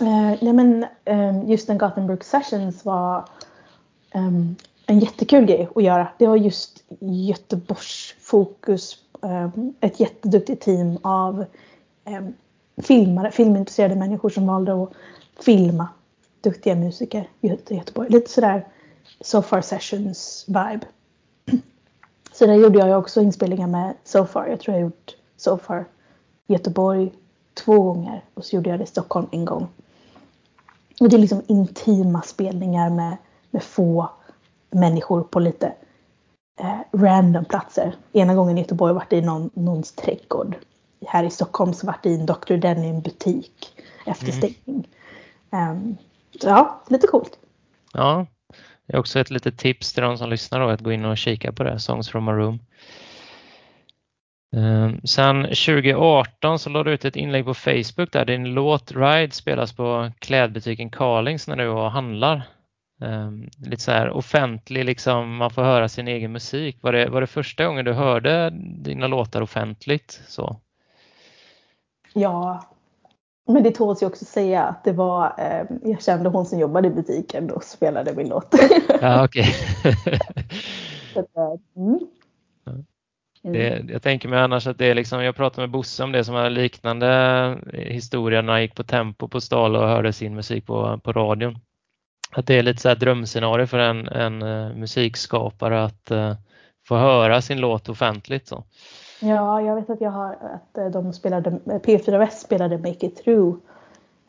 Eh, 0.00 0.38
nej 0.40 0.52
men 0.52 0.86
eh, 1.04 1.48
just 1.50 1.66
den 1.66 1.78
Gothenburg 1.78 2.24
Sessions 2.24 2.84
var 2.84 3.28
eh, 4.10 4.30
en 4.86 4.98
jättekul 4.98 5.44
grej 5.46 5.68
att 5.74 5.82
göra. 5.82 6.08
Det 6.18 6.26
var 6.26 6.36
just 6.36 6.84
Göteborgs 7.00 8.14
fokus. 8.20 8.96
Ehm, 9.22 9.74
ett 9.80 10.00
jätteduktigt 10.00 10.62
team 10.62 10.98
av 11.02 11.44
ehm, 12.04 12.32
filmare, 12.76 13.30
filmintresserade 13.30 13.96
människor 13.96 14.28
som 14.28 14.46
valde 14.46 14.82
att 14.82 14.92
filma 15.44 15.88
duktiga 16.40 16.74
musiker 16.74 17.28
i 17.40 17.48
Göteborg. 17.68 18.08
Lite 18.10 18.30
sådär 18.30 18.66
So 19.20 19.42
Far 19.42 19.60
Sessions 19.60 20.44
vibe. 20.48 20.86
Så 22.32 22.46
där 22.46 22.54
gjorde 22.54 22.78
jag 22.78 22.98
också 22.98 23.22
inspelningar 23.22 23.66
med 23.66 23.94
So 24.04 24.24
Far. 24.24 24.46
Jag 24.46 24.60
tror 24.60 24.76
jag 24.76 24.82
har 24.82 24.90
gjort 24.90 25.16
So 25.36 25.58
Far 25.58 25.84
Göteborg 26.46 27.12
två 27.54 27.82
gånger 27.82 28.24
och 28.34 28.44
så 28.44 28.56
gjorde 28.56 28.70
jag 28.70 28.78
det 28.78 28.84
i 28.84 28.86
Stockholm 28.86 29.26
en 29.30 29.44
gång. 29.44 29.68
Och 31.00 31.08
det 31.08 31.16
är 31.16 31.20
liksom 31.20 31.42
intima 31.48 32.22
spelningar 32.22 32.90
med, 32.90 33.16
med 33.50 33.62
få 33.62 34.10
människor 34.70 35.22
på 35.22 35.40
lite 35.40 35.72
eh, 36.60 36.78
random 36.92 37.44
platser. 37.44 37.94
Ena 38.12 38.34
gången 38.34 38.58
i 38.58 38.60
Göteborg 38.60 38.94
vart 38.94 39.10
det 39.10 39.16
i 39.16 39.20
någon, 39.22 39.50
någons 39.54 39.92
trädgård. 39.92 40.56
Här 41.06 41.24
i 41.24 41.30
Stockholm 41.30 41.72
så 41.72 41.86
vart 41.86 42.02
det 42.02 42.10
i 42.10 42.14
en 42.14 42.26
Dr. 42.26 42.56
Denim 42.56 43.00
butik 43.00 43.72
efter 44.06 44.26
Mm. 44.32 44.36
stängning. 44.38 44.88
Um, 45.50 45.96
så 46.40 46.48
ja, 46.48 46.82
lite 46.88 47.06
coolt. 47.06 47.38
Ja, 47.92 48.26
det 48.86 48.94
är 48.94 48.98
också 48.98 49.18
ett 49.18 49.30
litet 49.30 49.58
tips 49.58 49.92
till 49.92 50.02
de 50.02 50.18
som 50.18 50.30
lyssnar 50.30 50.60
då 50.60 50.68
att 50.68 50.80
gå 50.80 50.92
in 50.92 51.04
och 51.04 51.18
kika 51.18 51.52
på 51.52 51.62
det, 51.62 51.80
Songs 51.80 52.08
from 52.08 52.28
a 52.28 52.32
Room. 52.32 52.58
Ehm, 54.56 55.00
Sen 55.04 55.42
2018 55.42 56.58
så 56.58 56.70
lade 56.70 56.90
du 56.90 56.94
ut 56.94 57.04
ett 57.04 57.16
inlägg 57.16 57.44
på 57.44 57.54
Facebook 57.54 58.12
där 58.12 58.24
din 58.24 58.44
låt 58.44 58.92
Ride 58.92 59.32
spelas 59.32 59.72
på 59.72 60.10
klädbutiken 60.18 60.90
Carlings 60.90 61.48
när 61.48 61.56
du 61.56 61.66
var 61.66 61.84
och 61.84 61.92
handlar. 61.92 62.42
Ehm, 63.02 63.48
Lite 63.58 63.82
så 63.82 63.90
här 63.90 64.10
offentlig, 64.10 64.84
liksom, 64.84 65.36
man 65.36 65.50
får 65.50 65.62
höra 65.62 65.88
sin 65.88 66.08
egen 66.08 66.32
musik. 66.32 66.78
Var 66.80 66.92
det, 66.92 67.08
var 67.08 67.20
det 67.20 67.26
första 67.26 67.66
gången 67.66 67.84
du 67.84 67.92
hörde 67.92 68.50
dina 68.82 69.06
låtar 69.06 69.42
offentligt? 69.42 70.22
Så? 70.28 70.56
Ja, 72.14 72.64
men 73.48 73.62
det 73.62 73.70
tåls 73.70 74.02
ju 74.02 74.06
också 74.06 74.24
säga 74.24 74.62
att 74.62 74.84
det 74.84 74.92
var, 74.92 75.34
eh, 75.38 75.90
jag 75.90 76.02
kände 76.02 76.28
hon 76.28 76.46
som 76.46 76.58
jobbade 76.58 76.88
i 76.88 76.90
butiken 76.90 77.50
och 77.50 77.64
spelade 77.64 78.14
min 78.14 78.28
låt. 78.28 78.54
Ja, 79.00 79.24
okej. 79.24 79.54
Att, 81.16 81.36
eh, 81.36 81.82
mm. 81.82 82.00
Mm. 83.44 83.58
Det, 83.58 83.92
jag 83.92 84.02
tänker 84.02 84.28
mig 84.28 84.38
annars 84.38 84.66
att 84.66 84.78
det 84.78 84.86
är 84.86 84.94
liksom, 84.94 85.24
jag 85.24 85.36
pratade 85.36 85.62
med 85.62 85.70
Bosse 85.70 86.04
om 86.04 86.12
det 86.12 86.24
som 86.24 86.34
var 86.34 86.50
liknande 86.50 87.58
historia 87.72 88.42
när 88.42 88.52
han 88.52 88.62
gick 88.62 88.74
på 88.74 88.82
Tempo 88.82 89.28
på 89.28 89.40
Stal 89.40 89.76
och 89.76 89.88
hörde 89.88 90.12
sin 90.12 90.34
musik 90.34 90.66
på, 90.66 91.00
på 91.04 91.12
radion. 91.12 91.58
Att 92.32 92.46
det 92.46 92.58
är 92.58 92.62
lite 92.62 92.82
så 92.82 92.88
här 92.88 92.96
drömscenario 92.96 93.66
för 93.66 93.78
en, 93.78 94.08
en 94.08 94.42
eh, 94.42 94.74
musikskapare 94.74 95.84
att 95.84 96.10
eh, 96.10 96.34
få 96.88 96.96
höra 96.96 97.42
sin 97.42 97.60
låt 97.60 97.88
offentligt. 97.88 98.48
Så. 98.48 98.64
Ja, 99.20 99.62
jag 99.62 99.74
vet 99.74 99.90
att 99.90 100.00
jag 100.00 100.10
har 100.10 100.32
att 100.32 100.78
eh, 100.78 100.86
de 100.86 101.12
spelade, 101.12 101.50
P4 101.64 102.18
Väst 102.18 102.40
spelade 102.40 102.78
Make 102.78 103.06
It 103.06 103.24
Through 103.24 103.58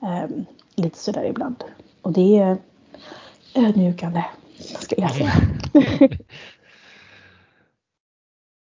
ehm, 0.01 0.45
lite 0.75 0.97
sådär 0.97 1.23
ibland. 1.23 1.63
Och 2.01 2.11
det 2.11 2.37
är 2.37 2.57
ödmjukande, 3.55 4.25
skulle 4.59 5.01
jag 5.01 5.11
säga. 5.11 5.31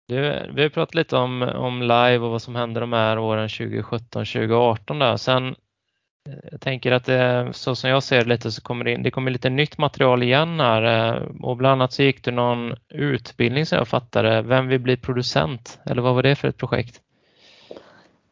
Du, 0.10 0.50
vi 0.54 0.62
har 0.62 0.70
pratat 0.70 0.96
lite 0.96 1.18
om, 1.18 1.42
om 1.42 1.82
live 1.82 2.18
och 2.18 2.32
vad 2.32 2.42
som 2.42 2.56
händer 2.56 2.82
de 2.82 2.94
här 2.94 3.20
åren 3.20 3.48
2017-2018 3.48 5.00
där. 5.00 5.18
Sen 5.18 5.48
eh, 5.48 5.54
jag 6.52 6.62
tänker 6.62 6.92
att 6.92 7.06
det, 7.06 7.50
så 7.54 7.76
som 7.76 7.90
jag 7.90 8.04
ser 8.04 8.24
det 8.24 8.30
lite 8.30 8.52
så 8.52 8.62
kommer 8.62 8.86
det, 8.86 8.92
in, 8.92 9.04
det 9.04 9.12
kommer 9.12 9.32
lite 9.32 9.50
nytt 9.50 9.78
material 9.78 10.24
igen 10.24 10.60
här 10.60 11.14
eh, 11.14 11.24
och 11.42 11.58
bland 11.58 11.72
annat 11.72 11.94
så 11.94 12.04
gick 12.04 12.24
du 12.24 12.32
någon 12.32 12.76
utbildning 12.90 13.66
som 13.66 13.78
jag 13.78 13.88
fattade. 13.88 14.42
Vem 14.42 14.68
vill 14.68 14.80
bli 14.80 14.98
producent? 14.98 15.80
Eller 15.86 16.02
vad 16.02 16.16
var 16.16 16.24
det 16.24 16.36
för 16.36 16.48
ett 16.48 16.58
projekt? 16.58 17.02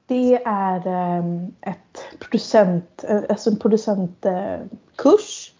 Det 0.08 0.44
är 0.46 0.88
ehm, 0.88 1.54
ett 1.62 2.20
producent, 2.20 3.06
eh, 3.10 3.22
alltså 3.30 3.50
en 3.50 3.60
producentkurs 3.60 5.52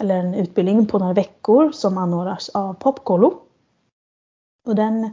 eller 0.00 0.14
en 0.16 0.34
utbildning 0.34 0.86
på 0.86 0.98
några 0.98 1.12
veckor 1.12 1.72
som 1.72 1.98
anordnas 1.98 2.48
av 2.48 2.74
Popkollo. 2.74 3.34
Och 4.66 4.74
den, 4.74 5.10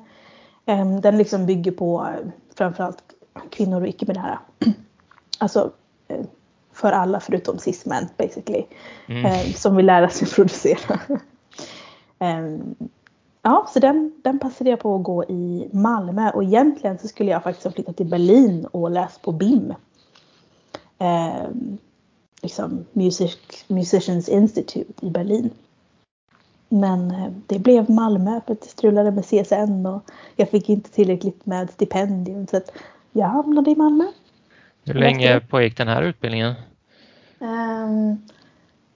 den 0.78 1.18
liksom 1.18 1.46
bygger 1.46 1.72
på 1.72 2.08
eh, 2.08 2.28
framförallt 2.56 3.04
kvinnor 3.50 3.82
och 3.82 3.88
icke-binära. 3.88 4.40
Alltså 5.42 5.72
eh, 6.08 6.26
för 6.74 6.92
alla 6.92 7.20
förutom 7.20 7.58
cis-män 7.58 8.10
basically. 8.18 8.66
Mm. 9.08 9.26
eh, 9.26 9.54
som 9.56 9.76
vill 9.76 9.86
lära 9.86 10.10
sig 10.10 10.28
producera. 10.36 11.00
Ehm, 12.20 12.76
ja, 13.42 13.70
så 13.74 13.80
den, 13.80 14.14
den 14.24 14.40
passade 14.40 14.70
jag 14.70 14.80
på 14.80 14.96
att 14.96 15.04
gå 15.04 15.24
i 15.24 15.70
Malmö 15.74 16.32
och 16.32 16.44
egentligen 16.44 17.00
så 17.00 17.08
skulle 17.08 17.32
jag 17.32 17.44
faktiskt 17.44 17.66
ha 17.66 17.72
flyttat 17.72 17.98
till 17.98 18.10
Berlin 18.10 18.66
och 18.66 18.92
läst 18.92 19.22
på 19.22 19.32
BIM. 19.32 19.74
Ehm, 20.98 21.78
liksom 22.42 22.86
Music, 22.94 23.38
Musicians 23.68 24.30
Institute 24.30 25.06
i 25.06 25.10
Berlin. 25.10 25.50
Men 26.70 27.12
eh, 27.12 27.32
det 27.48 27.60
blev 27.60 27.90
Malmö 27.90 28.42
för 28.46 28.54
att 28.54 28.62
det 28.62 28.68
strulade 28.68 29.12
med 29.12 29.26
CSN 29.26 29.86
och 29.86 30.04
jag 30.36 30.50
fick 30.50 30.70
inte 30.70 30.90
tillräckligt 30.90 31.46
med 31.46 31.70
stipendium 31.70 32.48
så 32.48 32.58
att 32.58 32.72
jag 33.12 33.28
hamnade 33.28 33.72
i 33.72 33.76
Malmö. 33.76 34.06
Hur 34.86 34.94
länge 34.94 35.40
pågick 35.40 35.78
den 35.78 35.88
här 35.88 36.02
utbildningen? 36.02 36.54
Ehm, 37.40 38.22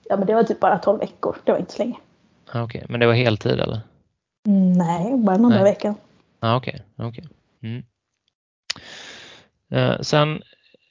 ja 0.08 0.16
men 0.16 0.26
det 0.26 0.34
var 0.34 0.42
typ 0.42 0.60
bara 0.60 0.78
12 0.78 0.98
veckor, 0.98 1.36
det 1.44 1.52
var 1.52 1.58
inte 1.58 1.72
så 1.72 1.78
länge. 1.78 1.96
Ah, 2.52 2.62
Okej, 2.62 2.86
men 2.88 3.00
det 3.00 3.06
var 3.06 3.14
heltid 3.14 3.60
eller? 3.60 3.80
Mm, 4.46 4.72
nej, 4.72 5.16
bara 5.16 5.36
någon 5.36 5.50
dag 5.52 5.60
i 5.60 5.64
veckan. 5.64 5.94
Ah, 6.40 6.56
Okej, 6.56 6.82
okej. 6.96 7.24
Mm. 7.62 7.82
Eh, 9.70 10.00
sen 10.00 10.42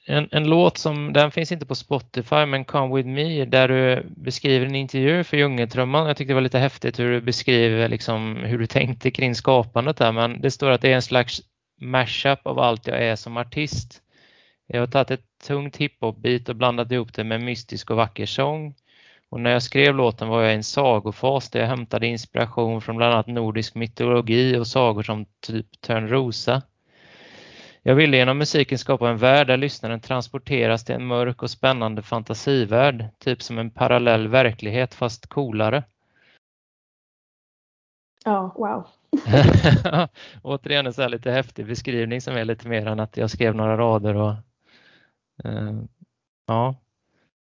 en, 0.06 0.28
en 0.32 0.48
låt 0.48 0.78
som, 0.78 1.12
den 1.12 1.30
finns 1.30 1.52
inte 1.52 1.66
på 1.66 1.74
Spotify, 1.74 2.46
men 2.46 2.64
Come 2.64 2.96
With 2.96 3.08
Me, 3.08 3.44
där 3.44 3.68
du 3.68 4.06
beskriver 4.16 4.66
en 4.66 4.74
intervju 4.74 5.24
för 5.24 5.36
Djungeltrumman. 5.36 6.06
Jag 6.06 6.16
tyckte 6.16 6.30
det 6.30 6.34
var 6.34 6.40
lite 6.40 6.58
häftigt 6.58 6.98
hur 6.98 7.12
du 7.12 7.20
beskriver 7.20 7.88
liksom 7.88 8.36
hur 8.36 8.58
du 8.58 8.66
tänkte 8.66 9.10
kring 9.10 9.34
skapandet 9.34 9.96
där, 9.96 10.12
men 10.12 10.40
det 10.40 10.50
står 10.50 10.70
att 10.70 10.80
det 10.80 10.90
är 10.90 10.94
en 10.94 11.02
slags 11.02 11.42
mashup 11.80 12.46
av 12.46 12.58
allt 12.58 12.86
jag 12.86 13.02
är 13.02 13.16
som 13.16 13.36
artist. 13.36 14.00
Jag 14.66 14.80
har 14.80 14.86
tagit 14.86 15.10
ett 15.10 15.24
tungt 15.46 15.76
hiphop-beat 15.76 16.48
och 16.48 16.56
blandat 16.56 16.92
ihop 16.92 17.14
det 17.14 17.24
med 17.24 17.40
mystisk 17.40 17.90
och 17.90 17.96
vacker 17.96 18.26
sång. 18.26 18.74
Och 19.30 19.40
när 19.40 19.50
jag 19.50 19.62
skrev 19.62 19.94
låten 19.94 20.28
var 20.28 20.42
jag 20.42 20.52
i 20.52 20.54
en 20.54 20.64
sagofas 20.64 21.50
där 21.50 21.60
jag 21.60 21.66
hämtade 21.66 22.06
inspiration 22.06 22.80
från 22.80 22.96
bland 22.96 23.14
annat 23.14 23.26
nordisk 23.26 23.74
mytologi 23.74 24.56
och 24.56 24.66
sagor 24.66 25.02
som 25.02 25.26
typ 25.46 25.80
Törnrosa. 25.80 26.62
Jag 27.86 27.94
ville 27.94 28.16
genom 28.16 28.38
musiken 28.38 28.78
skapa 28.78 29.10
en 29.10 29.16
värld 29.16 29.46
där 29.46 29.56
lyssnaren 29.56 30.00
transporteras 30.00 30.84
till 30.84 30.94
en 30.94 31.06
mörk 31.06 31.42
och 31.42 31.50
spännande 31.50 32.02
fantasivärld, 32.02 33.06
typ 33.18 33.42
som 33.42 33.58
en 33.58 33.70
parallell 33.70 34.28
verklighet 34.28 34.94
fast 34.94 35.26
coolare. 35.26 35.84
Ja, 38.24 38.54
wow. 38.56 38.86
Återigen 40.42 40.86
en 40.86 40.92
så 40.92 41.02
här 41.02 41.08
lite 41.08 41.30
häftig 41.30 41.66
beskrivning 41.66 42.20
som 42.20 42.36
är 42.36 42.44
lite 42.44 42.68
mer 42.68 42.86
än 42.86 43.00
att 43.00 43.16
jag 43.16 43.30
skrev 43.30 43.54
några 43.54 43.76
rader 43.76 44.14
och 44.14 44.32
eh, 45.44 45.72
ja. 46.46 46.74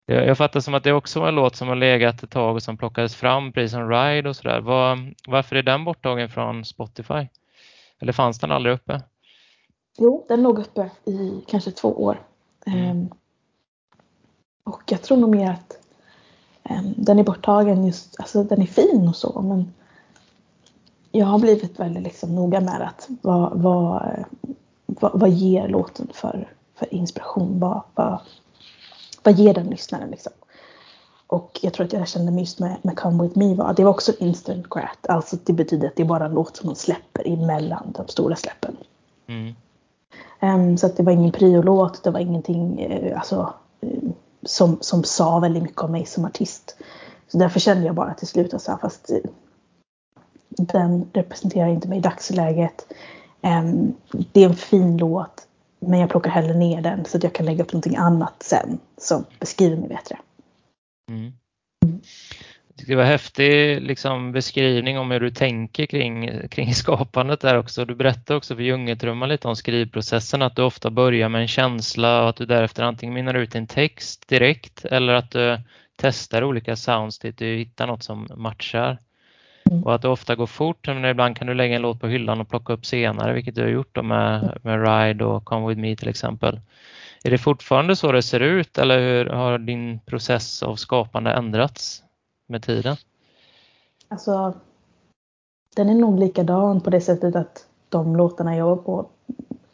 Jag, 0.05 0.27
jag 0.27 0.37
fattar 0.37 0.59
som 0.59 0.73
att 0.73 0.83
det 0.83 0.93
också 0.93 1.19
var 1.19 1.27
en 1.27 1.35
låt 1.35 1.55
som 1.55 1.67
har 1.67 1.75
legat 1.75 2.23
ett 2.23 2.31
tag 2.31 2.55
och 2.55 2.63
som 2.63 2.77
plockades 2.77 3.15
fram 3.15 3.53
precis 3.53 3.71
som 3.71 3.89
Ride 3.89 4.29
och 4.29 4.35
sådär. 4.35 4.61
Var, 4.61 5.13
varför 5.27 5.55
är 5.55 5.63
den 5.63 5.85
borttagen 5.85 6.29
från 6.29 6.65
Spotify? 6.65 7.27
Eller 7.99 8.13
fanns 8.13 8.39
den 8.39 8.51
aldrig 8.51 8.75
uppe? 8.75 9.01
Jo, 10.01 10.25
den 10.27 10.41
låg 10.41 10.59
uppe 10.59 10.89
i 11.05 11.43
kanske 11.47 11.71
två 11.71 11.89
år. 11.89 12.21
Mm. 12.65 12.79
Ehm, 12.79 13.09
och 14.63 14.83
jag 14.85 15.01
tror 15.01 15.17
nog 15.17 15.29
mer 15.29 15.51
att 15.51 15.77
ehm, 16.63 16.93
den 16.97 17.19
är 17.19 17.23
borttagen 17.23 17.85
just, 17.85 18.19
alltså 18.19 18.43
den 18.43 18.61
är 18.61 18.65
fin 18.65 19.07
och 19.07 19.15
så 19.15 19.41
men 19.41 19.73
jag 21.11 21.25
har 21.25 21.39
blivit 21.39 21.79
väldigt 21.79 22.03
liksom 22.03 22.35
noga 22.35 22.61
med 22.61 22.81
att 22.81 23.07
vad, 23.21 23.61
vad, 23.61 24.25
vad, 24.85 25.19
vad 25.19 25.29
ger 25.29 25.67
låten 25.67 26.07
för, 26.13 26.53
för 26.75 26.93
inspiration? 26.93 27.59
Vad, 27.59 27.81
vad, 27.95 28.19
vad 29.23 29.33
ger 29.33 29.53
den 29.53 29.67
lyssnaren 29.67 30.11
liksom? 30.11 30.33
och 31.29 31.59
jag 31.61 31.73
tror 31.73 31.85
att 31.85 31.93
jag 31.93 32.07
kände 32.07 32.31
mig 32.31 32.41
just 32.41 32.59
med, 32.59 32.77
med 32.81 32.97
Come 32.97 33.23
With 33.23 33.37
Me 33.37 33.55
var, 33.55 33.73
det 33.73 33.83
var 33.83 33.91
också 33.91 34.13
instant 34.19 34.69
grat. 34.69 35.07
Alltså 35.09 35.37
det 35.43 35.53
betyder 35.53 35.87
att 35.87 35.95
det 35.95 36.03
är 36.03 36.07
bara 36.07 36.25
en 36.25 36.33
låt 36.33 36.57
som 36.57 36.67
man 36.67 36.75
släpper 36.75 37.27
emellan 37.27 37.93
de 37.97 38.07
stora 38.07 38.35
släppen. 38.35 38.77
Mm. 39.27 39.55
Um, 40.41 40.77
så 40.77 40.85
att 40.85 40.97
det 40.97 41.03
var 41.03 41.11
ingen 41.11 41.31
priolåt, 41.31 42.03
det 42.03 42.11
var 42.11 42.19
ingenting 42.19 42.91
uh, 42.91 43.17
alltså, 43.19 43.53
uh, 43.83 44.11
som, 44.45 44.77
som 44.81 45.03
sa 45.03 45.39
väldigt 45.39 45.63
mycket 45.63 45.81
om 45.81 45.91
mig 45.91 46.05
som 46.05 46.25
artist. 46.25 46.77
Så 47.27 47.37
därför 47.37 47.59
kände 47.59 47.85
jag 47.85 47.95
bara 47.95 48.13
till 48.13 48.27
slut 48.27 48.53
att 48.53 48.81
fast 48.81 49.11
uh, 49.11 49.17
den 50.49 51.09
representerar 51.13 51.67
inte 51.67 51.87
mig 51.87 51.97
i 51.97 52.01
dagsläget. 52.01 52.93
Um, 53.41 53.93
det 54.31 54.43
är 54.43 54.49
en 54.49 54.55
fin 54.55 54.97
låt 54.97 55.45
men 55.79 55.99
jag 55.99 56.09
plockar 56.09 56.29
hellre 56.29 56.53
ner 56.53 56.81
den 56.81 57.05
så 57.05 57.17
att 57.17 57.23
jag 57.23 57.33
kan 57.33 57.45
lägga 57.45 57.63
upp 57.63 57.73
någonting 57.73 57.95
annat 57.95 58.43
sen 58.43 58.79
som 58.97 59.25
beskriver 59.39 59.77
mig 59.77 59.89
bättre. 59.89 60.19
Mm. 61.11 61.31
Det 62.87 62.95
var 62.95 63.03
häftig 63.03 63.81
liksom, 63.81 64.31
beskrivning 64.31 64.99
om 64.99 65.11
hur 65.11 65.19
du 65.19 65.29
tänker 65.29 65.85
kring, 65.85 66.47
kring 66.49 66.73
skapandet 66.73 67.41
där 67.41 67.57
också. 67.57 67.85
Du 67.85 67.95
berättade 67.95 68.37
också 68.37 68.55
för 68.55 68.63
Djungeltrumma 68.63 69.25
lite 69.25 69.47
om 69.47 69.55
skrivprocessen, 69.55 70.41
att 70.41 70.55
du 70.55 70.61
ofta 70.61 70.89
börjar 70.89 71.29
med 71.29 71.41
en 71.41 71.47
känsla 71.47 72.23
och 72.23 72.29
att 72.29 72.35
du 72.35 72.45
därefter 72.45 72.83
antingen 72.83 73.13
minnar 73.13 73.33
ut 73.33 73.55
en 73.55 73.67
text 73.67 74.27
direkt 74.27 74.85
eller 74.85 75.13
att 75.13 75.31
du 75.31 75.57
testar 75.95 76.43
olika 76.43 76.75
sounds 76.75 77.19
tills 77.19 77.35
du 77.35 77.57
hittar 77.57 77.87
något 77.87 78.03
som 78.03 78.27
matchar. 78.35 78.97
Mm. 79.69 79.83
Och 79.83 79.95
att 79.95 80.01
det 80.01 80.09
ofta 80.09 80.35
går 80.35 80.47
fort, 80.47 80.87
men 80.87 81.05
ibland 81.05 81.37
kan 81.37 81.47
du 81.47 81.53
lägga 81.53 81.75
en 81.75 81.81
låt 81.81 81.99
på 81.99 82.07
hyllan 82.07 82.41
och 82.41 82.49
plocka 82.49 82.73
upp 82.73 82.85
senare, 82.85 83.33
vilket 83.33 83.55
du 83.55 83.61
har 83.61 83.69
gjort 83.69 84.03
med, 84.03 84.57
med 84.63 84.87
Ride 84.87 85.25
och 85.25 85.45
Come 85.45 85.67
With 85.67 85.81
Me 85.81 85.95
till 85.95 86.09
exempel. 86.09 86.59
Är 87.23 87.31
det 87.31 87.37
fortfarande 87.37 87.95
så 87.95 88.11
det 88.11 88.21
ser 88.21 88.39
ut 88.39 88.77
eller 88.77 88.99
hur 88.99 89.25
har 89.25 89.57
din 89.57 89.99
process 89.99 90.63
av 90.63 90.75
skapande 90.75 91.31
ändrats 91.31 92.03
med 92.49 92.63
tiden? 92.63 92.95
Alltså, 94.07 94.53
den 95.75 95.89
är 95.89 95.95
nog 95.95 96.19
likadan 96.19 96.81
på 96.81 96.89
det 96.89 97.01
sättet 97.01 97.35
att 97.35 97.67
de 97.89 98.15
låtarna 98.15 98.55
jag 98.55 98.69
jobbar 98.69 98.83
på, 98.83 99.09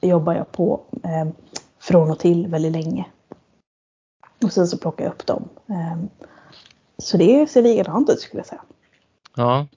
jobbar 0.01 0.34
jag 0.34 0.51
på 0.51 0.82
eh, 1.03 1.28
från 1.80 2.11
och 2.11 2.19
till 2.19 2.47
väldigt 2.47 2.71
länge. 2.71 3.05
Och 4.43 4.51
sen 4.51 4.67
så 4.67 4.78
plockar 4.78 5.03
jag 5.03 5.13
upp 5.13 5.26
dem. 5.26 5.49
Eh, 5.69 6.26
så 6.97 7.17
det 7.17 7.49
ser 7.49 7.61
likadant 7.61 8.09
ut 8.09 8.19
skulle 8.19 8.39
jag 8.39 8.47
säga. 8.47 8.61
Ja. 9.36 9.67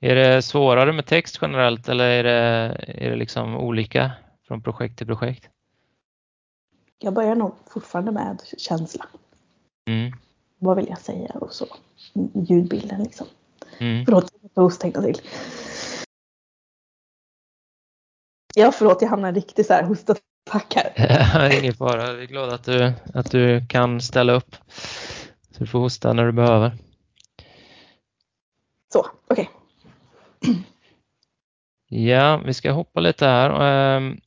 Är 0.00 0.14
det 0.14 0.42
svårare 0.42 0.92
med 0.92 1.06
text 1.06 1.38
generellt 1.42 1.88
eller 1.88 2.04
är 2.04 2.24
det, 2.24 2.76
är 2.88 3.10
det 3.10 3.16
liksom 3.16 3.56
olika 3.56 4.12
från 4.46 4.62
projekt 4.62 4.98
till 4.98 5.06
projekt? 5.06 5.48
Jag 6.98 7.14
börjar 7.14 7.34
nog 7.34 7.54
fortfarande 7.66 8.12
med 8.12 8.42
känsla. 8.58 9.06
Mm. 9.88 10.12
Vad 10.58 10.76
vill 10.76 10.88
jag 10.88 10.98
säga 10.98 11.30
och 11.30 11.52
så. 11.52 11.66
Ljudbilden 12.48 13.02
liksom. 13.02 13.26
Mm. 13.78 14.04
Förlåt, 14.04 14.32
jag 14.54 14.62
host 14.62 14.80
tänkte 14.80 15.02
till. 15.02 15.20
Ja, 18.54 18.72
förlåt, 18.72 19.02
jag 19.02 19.08
hamnade 19.08 19.40
riktigt 19.40 19.66
så 19.66 19.72
här 19.72 19.82
hostattack 19.82 20.74
här. 20.74 21.58
Ingen 21.60 21.74
fara, 21.74 22.12
vi 22.12 22.22
är 22.22 22.26
glada 22.26 22.54
att 22.54 22.64
du, 22.64 22.92
att 23.14 23.30
du 23.30 23.66
kan 23.66 24.00
ställa 24.00 24.32
upp. 24.32 24.56
Så 25.50 25.58
du 25.58 25.66
får 25.66 25.78
hosta 25.78 26.12
när 26.12 26.26
du 26.26 26.32
behöver. 26.32 26.72
Så, 28.92 29.06
okej. 29.30 29.50
Okay. 30.40 30.54
Ja, 31.88 32.36
vi 32.36 32.54
ska 32.54 32.72
hoppa 32.72 33.00
lite 33.00 33.26
här. 33.26 33.50
Ehm, 33.60 34.20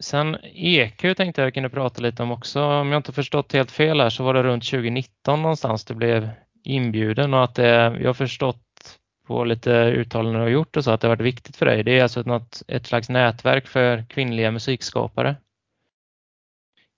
sen 0.00 0.36
EQ 0.54 1.16
tänkte 1.16 1.42
jag 1.42 1.54
kunde 1.54 1.70
prata 1.70 2.02
lite 2.02 2.22
om 2.22 2.30
också. 2.30 2.62
Om 2.62 2.92
jag 2.92 2.98
inte 2.98 3.12
förstått 3.12 3.52
helt 3.52 3.70
fel 3.70 4.00
här 4.00 4.10
så 4.10 4.24
var 4.24 4.34
det 4.34 4.42
runt 4.42 4.64
2019 4.70 5.42
någonstans 5.42 5.84
du 5.84 5.94
blev 5.94 6.30
inbjuden 6.66 7.34
och 7.34 7.44
att 7.44 7.54
det, 7.54 7.98
jag 8.00 8.08
har 8.08 8.14
förstått 8.14 8.98
på 9.26 9.44
lite 9.44 9.70
uttalanden 9.70 10.34
du 10.34 10.40
har 10.40 10.48
gjort 10.48 10.76
och 10.76 10.84
så 10.84 10.90
att 10.90 11.00
det 11.00 11.06
har 11.08 11.16
varit 11.16 11.26
viktigt 11.26 11.56
för 11.56 11.66
dig. 11.66 11.82
Det 11.82 11.98
är 11.98 12.02
alltså 12.02 12.22
något, 12.22 12.62
ett 12.68 12.86
slags 12.86 13.08
nätverk 13.08 13.66
för 13.66 14.04
kvinnliga 14.08 14.50
musikskapare. 14.50 15.36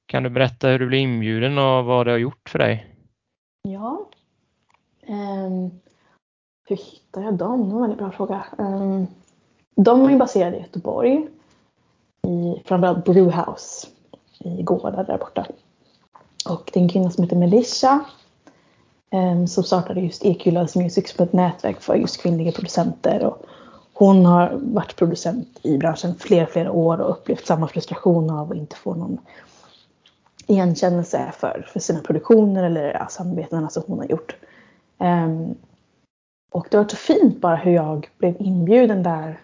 Kan 0.06 0.22
du 0.22 0.30
berätta 0.30 0.68
hur 0.68 0.78
du 0.78 0.86
blev 0.86 1.00
inbjuden 1.00 1.58
och 1.58 1.84
vad 1.84 2.06
det 2.06 2.10
har 2.10 2.18
gjort 2.18 2.48
för 2.48 2.58
dig? 2.58 2.94
Ja. 3.62 4.08
Um, 5.06 5.70
hur 6.68 6.76
hittade 6.76 7.26
jag 7.26 7.34
dem? 7.34 7.68
Det 7.68 7.74
var 7.74 7.76
en 7.76 7.80
väldigt 7.80 7.98
bra 7.98 8.10
fråga. 8.10 8.44
Um, 8.58 9.06
de 9.76 10.04
är 10.04 10.18
baserade 10.18 10.56
i 10.56 10.60
Göteborg. 10.60 11.28
I 12.22 12.62
framförallt 12.64 13.04
Brewhouse 13.04 13.86
i 14.38 14.62
Gårda 14.62 15.02
där 15.02 15.18
borta. 15.18 15.46
Och 16.48 16.70
det 16.72 16.80
är 16.80 16.82
en 16.82 16.88
kvinna 16.88 17.10
som 17.10 17.24
heter 17.24 17.36
Melissa 17.36 18.04
Ehm, 19.10 19.46
som 19.46 19.64
startade 19.64 20.00
just 20.00 20.24
EQ 20.24 20.46
Loves 20.46 20.76
Music 20.76 21.08
som 21.08 21.24
ett 21.24 21.32
nätverk 21.32 21.80
för 21.80 21.94
just 21.94 22.22
kvinnliga 22.22 22.52
producenter. 22.52 23.24
Och 23.24 23.42
hon 23.92 24.26
har 24.26 24.58
varit 24.62 24.96
producent 24.96 25.58
i 25.62 25.78
branschen 25.78 26.14
flera, 26.18 26.46
flera 26.46 26.72
år 26.72 27.00
och 27.00 27.10
upplevt 27.10 27.46
samma 27.46 27.68
frustration 27.68 28.30
av 28.30 28.50
att 28.50 28.56
inte 28.56 28.76
få 28.76 28.94
någon 28.94 29.18
igenkännelse 30.46 31.32
för, 31.38 31.66
för 31.72 31.80
sina 31.80 32.00
produktioner 32.00 32.64
eller 32.64 32.92
ja, 32.92 33.06
samarbetena 33.08 33.70
som 33.70 33.82
hon 33.86 33.98
har 33.98 34.06
gjort. 34.06 34.36
Um, 34.98 35.54
och 36.52 36.66
det 36.70 36.76
var 36.76 36.88
så 36.88 36.96
fint 36.96 37.40
bara 37.40 37.56
hur 37.56 37.72
jag 37.72 38.10
blev 38.18 38.36
inbjuden 38.38 39.02
där 39.02 39.40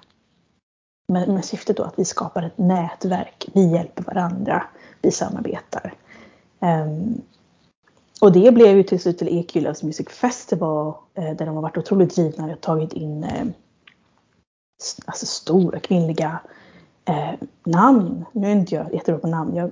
med, 1.09 1.29
med 1.29 1.45
syftet 1.45 1.77
då 1.77 1.83
att 1.83 1.99
vi 1.99 2.05
skapar 2.05 2.43
ett 2.43 2.59
nätverk. 2.59 3.49
Vi 3.55 3.73
hjälper 3.73 4.03
varandra. 4.03 4.63
Vi 5.03 5.11
samarbetar. 5.11 5.95
Um, 6.61 7.23
och 8.25 8.33
det 8.33 8.55
blev 8.55 8.77
ju 8.77 8.83
till 8.83 9.01
slut 9.01 9.19
till 9.19 9.65
Loves 9.65 9.83
Music 9.83 10.09
Festival 10.09 10.95
eh, 11.15 11.37
där 11.37 11.47
de 11.47 11.55
har 11.55 11.63
varit 11.63 11.79
otroligt 11.79 12.15
drivna 12.15 12.53
och 12.53 12.61
tagit 12.61 12.93
in 12.93 13.25
eh, 13.25 13.47
alltså 15.05 15.27
stora 15.27 15.81
kvinnliga 15.81 16.41
eh, 17.05 17.33
namn. 17.65 18.25
Nu 18.33 18.47
är 18.47 18.53
inte 18.53 18.75
jag 18.75 18.95
jättebra 18.95 19.21
på 19.21 19.27
namn. 19.27 19.57
Jag 19.57 19.71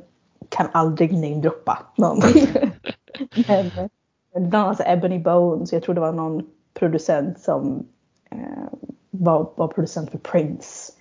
kan 0.49 0.67
aldrig 0.73 1.13
namedroppa 1.13 1.79
någon. 1.97 2.19
Men 4.35 4.51
bland 4.51 4.55
annat 4.55 4.81
Ebony 4.85 5.19
Bones. 5.19 5.73
Jag 5.73 5.83
tror 5.83 5.95
det 5.95 6.01
var 6.01 6.13
någon 6.13 6.47
producent 6.75 7.41
som 7.41 7.87
eh, 8.31 8.39
var, 9.11 9.51
var 9.55 9.69
producent 9.69 10.11
för 10.11 10.19
Prince. 10.19 10.93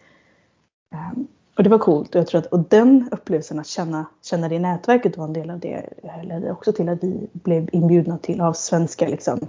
Um, 0.93 1.27
och 1.61 1.63
det 1.63 1.69
var 1.69 1.77
coolt 1.77 2.15
och 2.15 2.19
jag 2.19 2.27
tror 2.27 2.39
att 2.39 2.45
och 2.45 2.59
den 2.59 3.09
upplevelsen 3.11 3.59
att 3.59 3.67
känna, 3.67 4.05
känna 4.23 4.49
det 4.49 4.59
nätverket 4.59 5.17
var 5.17 5.25
en 5.25 5.33
del 5.33 5.49
av 5.49 5.59
det 5.59 5.89
ledde 6.23 6.51
också 6.51 6.73
till 6.73 6.89
att 6.89 7.03
vi 7.03 7.27
blev 7.33 7.69
inbjudna 7.71 8.17
till 8.17 8.41
av 8.41 8.53
svenska 8.53 9.07
liksom, 9.07 9.47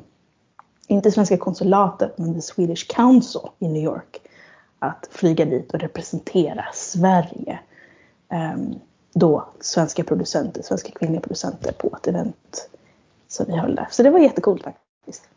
inte 0.87 1.11
svenska 1.11 1.37
konsulatet 1.37 2.19
men 2.19 2.35
the 2.35 2.41
Swedish 2.41 2.95
Council 2.95 3.41
i 3.59 3.69
New 3.69 3.83
York 3.83 4.21
att 4.79 5.09
flyga 5.11 5.45
dit 5.45 5.75
och 5.75 5.81
representera 5.81 6.65
Sverige. 6.75 7.59
Um, 8.55 8.75
då 9.15 9.49
svenska 9.61 10.05
producenter, 10.05 10.63
svenska 10.63 10.91
kvinnliga 10.91 11.21
producenter 11.21 11.73
på 11.73 11.97
ett 11.97 12.07
event 12.07 12.71
som 13.29 13.47
vi 13.47 13.57
höll 13.57 13.75
där. 13.75 13.89
Så 13.91 14.03
det 14.03 14.11
var 14.11 14.19
jättekult 14.19 14.63
faktiskt. 14.63 15.29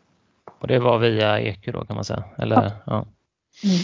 Och 0.58 0.68
det 0.68 0.78
var 0.78 0.98
via 0.98 1.40
EQ 1.40 1.72
då 1.72 1.84
kan 1.84 1.96
man 1.96 2.04
säga? 2.04 2.24
Eller, 2.38 2.56
ja. 2.56 2.70
ja. 2.86 3.06
Mm. 3.64 3.76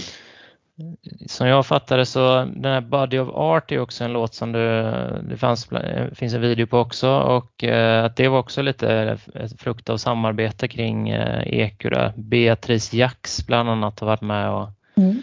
Som 1.26 1.46
jag 1.46 1.66
fattade 1.66 2.06
så 2.06 2.44
den 2.44 2.72
här 2.72 2.80
Body 2.80 3.18
of 3.18 3.28
Art 3.28 3.72
är 3.72 3.78
också 3.78 4.04
en 4.04 4.12
låt 4.12 4.34
som 4.34 4.52
det, 4.52 5.22
det 5.28 5.36
fanns, 5.36 5.68
finns 6.14 6.34
en 6.34 6.40
video 6.40 6.66
på 6.66 6.78
också 6.78 7.10
och 7.10 7.64
eh, 7.64 8.04
att 8.04 8.16
det 8.16 8.28
var 8.28 8.38
också 8.38 8.62
lite 8.62 9.18
frukt 9.58 9.90
av 9.90 9.96
samarbete 9.96 10.68
kring 10.68 11.08
eh, 11.08 11.70
där. 11.78 12.12
Beatrice 12.16 12.92
Jax 12.92 13.46
bland 13.46 13.70
annat 13.70 14.00
har 14.00 14.06
varit 14.06 14.20
med 14.20 14.50
och 14.50 14.68
mm. 14.96 15.22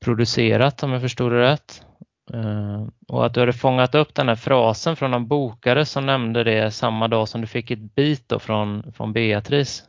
producerat 0.00 0.82
om 0.82 0.92
jag 0.92 1.02
förstod 1.02 1.32
det 1.32 1.40
rätt. 1.40 1.82
Eh, 2.34 2.86
och 3.08 3.26
att 3.26 3.34
du 3.34 3.40
hade 3.40 3.52
fångat 3.52 3.94
upp 3.94 4.14
den 4.14 4.28
här 4.28 4.36
frasen 4.36 4.96
från 4.96 5.14
en 5.14 5.26
bokare 5.26 5.84
som 5.84 6.06
nämnde 6.06 6.44
det 6.44 6.70
samma 6.70 7.08
dag 7.08 7.28
som 7.28 7.40
du 7.40 7.46
fick 7.46 7.70
ett 7.70 7.94
bit 7.94 8.32
från, 8.38 8.92
från 8.92 9.12
Beatrice. 9.12 9.84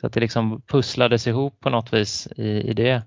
Så 0.00 0.06
att 0.06 0.12
det 0.12 0.20
liksom 0.20 0.62
pusslades 0.66 1.26
ihop 1.26 1.60
på 1.60 1.70
något 1.70 1.92
vis 1.92 2.28
i, 2.36 2.48
i 2.48 2.72
det. 2.72 3.02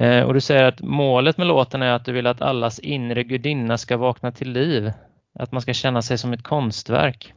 Eh, 0.00 0.22
och 0.22 0.34
du 0.34 0.40
säger 0.40 0.64
att 0.64 0.80
målet 0.80 1.38
med 1.38 1.46
låten 1.46 1.82
är 1.82 1.92
att 1.92 2.04
du 2.04 2.12
vill 2.12 2.26
att 2.26 2.42
allas 2.42 2.78
inre 2.78 3.24
gudinna 3.24 3.78
ska 3.78 3.96
vakna 3.96 4.32
till 4.32 4.50
liv. 4.52 4.92
Att 5.38 5.52
man 5.52 5.62
ska 5.62 5.72
känna 5.74 6.02
sig 6.02 6.18
som 6.18 6.32
ett 6.32 6.42
konstverk. 6.42 7.34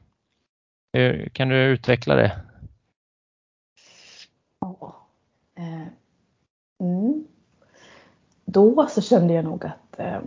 Hur, 0.93 1.30
kan 1.30 1.49
du 1.49 1.55
utveckla 1.55 2.16
det? 2.16 2.32
Eh, 5.55 5.88
mm. 6.80 7.28
Då 8.45 8.88
så 8.88 9.01
kände 9.01 9.34
jag 9.34 9.45
nog 9.45 9.66
att, 9.66 9.99
eh, 9.99 10.22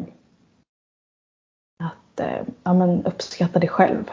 att 1.82 2.20
eh, 2.20 2.42
ja, 2.62 2.74
men 2.74 3.06
uppskatta 3.06 3.58
dig 3.58 3.68
själv. 3.68 4.10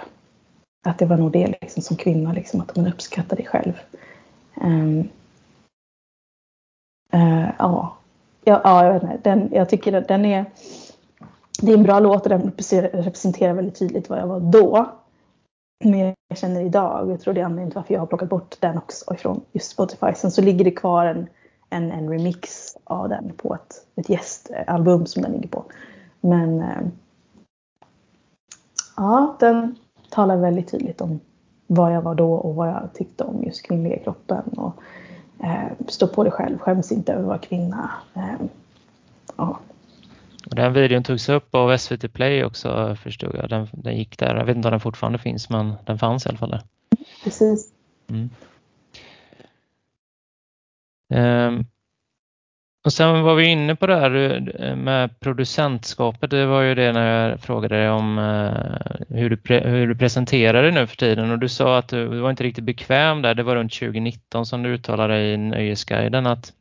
Att 0.86 1.00
det 1.00 1.06
var 1.06 1.18
nog 1.18 1.32
det 1.32 1.48
liksom, 1.62 1.84
som 1.84 1.98
kvinna, 1.98 2.34
liksom, 2.34 2.62
att 2.62 2.76
man 2.76 2.88
uppskattar 2.88 3.36
dig 3.36 3.46
själv. 3.46 3.74
Ehm, 4.62 5.10
eh, 7.12 7.50
ja 7.60 7.98
ja, 8.44 8.62
ja, 8.64 8.86
jag 8.86 8.94
vet 8.94 9.04
inte. 9.04 9.20
Den, 9.24 9.50
jag 9.52 9.70
tycker 9.70 9.94
att 9.94 10.08
den 10.08 10.26
är, 10.26 10.46
det 11.62 11.72
är 11.72 11.78
en 11.78 11.84
bra 11.84 12.00
låt 12.00 12.24
och 12.24 12.30
den 12.30 12.52
representerar 12.94 13.54
väldigt 13.54 13.80
tydligt 13.80 14.10
vad 14.10 14.20
jag 14.20 14.28
var 14.28 14.40
då. 14.40 14.90
Men 15.84 16.16
jag 16.28 16.38
känner 16.38 16.62
idag, 16.62 17.10
jag 17.10 17.22
tror 17.22 17.34
det 17.34 17.42
är 17.42 17.46
anledningen 17.46 17.72
till 17.72 17.76
varför 17.76 17.94
jag 17.94 18.02
har 18.02 18.08
plockat 18.08 18.30
bort 18.30 18.56
den 18.60 18.78
också 18.78 19.14
ifrån 19.14 19.42
just 19.52 19.72
Spotify. 19.72 20.14
Sen 20.16 20.32
så 20.32 20.42
ligger 20.42 20.66
det 20.66 20.72
kvar 20.72 21.06
en, 21.06 21.28
en, 21.70 21.92
en 21.92 22.10
remix 22.10 22.76
av 22.84 23.10
den 23.10 23.32
på 23.38 23.56
ett, 23.56 23.86
ett 23.96 24.10
gästalbum 24.10 25.06
som 25.06 25.22
den 25.22 25.32
ligger 25.32 25.50
på. 25.50 25.64
Men 26.22 26.62
eh, 26.62 26.88
ja, 28.98 29.36
den 29.40 29.76
talar 30.10 30.38
väldigt 30.38 30.72
tydligt 30.72 31.02
om 31.02 31.20
vad 31.68 31.96
jag 31.96 32.02
var 32.02 32.16
då 32.16 32.34
och 32.34 32.56
vad 32.56 32.68
jag 32.68 32.90
tyckte 32.94 33.24
om 33.24 33.44
just 33.44 33.66
kvinnliga 33.66 34.00
kroppen. 34.00 34.44
Och, 34.58 34.74
stå 35.88 36.08
på 36.08 36.24
dig 36.24 36.32
själv, 36.32 36.58
skäms 36.58 36.92
inte 36.92 37.12
över 37.12 37.22
att 37.22 37.28
vara 37.28 37.38
kvinna. 37.38 37.92
Eh, 38.14 38.46
ja. 39.36 39.60
Och 40.50 40.56
den 40.56 40.74
videon 40.74 41.04
togs 41.04 41.30
upp 41.30 41.56
av 41.56 41.78
SVT 41.78 42.14
Play 42.14 42.44
också 42.44 42.96
förstod 43.04 43.36
jag. 43.36 43.50
Den, 43.50 43.68
den 43.72 43.98
gick 43.98 44.20
där. 44.20 44.36
Jag 44.36 44.46
vet 44.46 44.56
inte 44.56 44.68
om 44.68 44.72
den 44.72 44.80
fortfarande 44.80 45.20
finns 45.20 45.50
men 45.50 45.74
den 45.86 46.00
fanns 46.00 46.26
i 46.26 46.30
alla 46.30 46.38
fall 46.38 46.50
där. 46.50 46.62
Precis. 47.24 47.74
Mm. 48.10 48.30
Um, 51.14 51.66
och 52.84 52.94
sen 52.94 53.22
var 53.22 53.36
vi 53.36 53.46
inne 53.46 53.76
på 53.76 53.88
det 53.88 53.96
här 53.96 54.42
eh, 54.60 54.76
med 54.76 55.20
producentskapet. 55.20 56.30
Det 56.30 56.46
var 56.46 56.62
ju 56.62 56.76
det 56.76 56.92
när 56.92 57.30
jag 57.30 57.40
frågade 57.40 57.76
dig 57.76 57.90
om 57.90 58.18
eh, 58.20 59.18
hur, 59.18 59.30
du 59.30 59.60
hur 59.60 59.88
du 59.88 59.96
presenterar 59.96 60.64
dig 60.64 60.72
nu 60.72 60.88
för 60.88 60.96
tiden 60.96 61.32
och 61.32 61.40
du 61.40 61.50
sa 61.50 61.78
att 61.78 61.88
du, 61.88 62.10
du 62.10 62.20
var 62.20 62.30
inte 62.30 62.44
riktigt 62.44 62.64
bekväm 62.64 63.22
där. 63.22 63.36
Det 63.36 63.44
var 63.44 63.56
runt 63.56 63.74
2019 63.74 64.46
som 64.46 64.64
du 64.64 64.70
uttalade 64.70 65.22
i 65.22 65.38
Nöjesguiden 65.38 66.28
att 66.28 66.54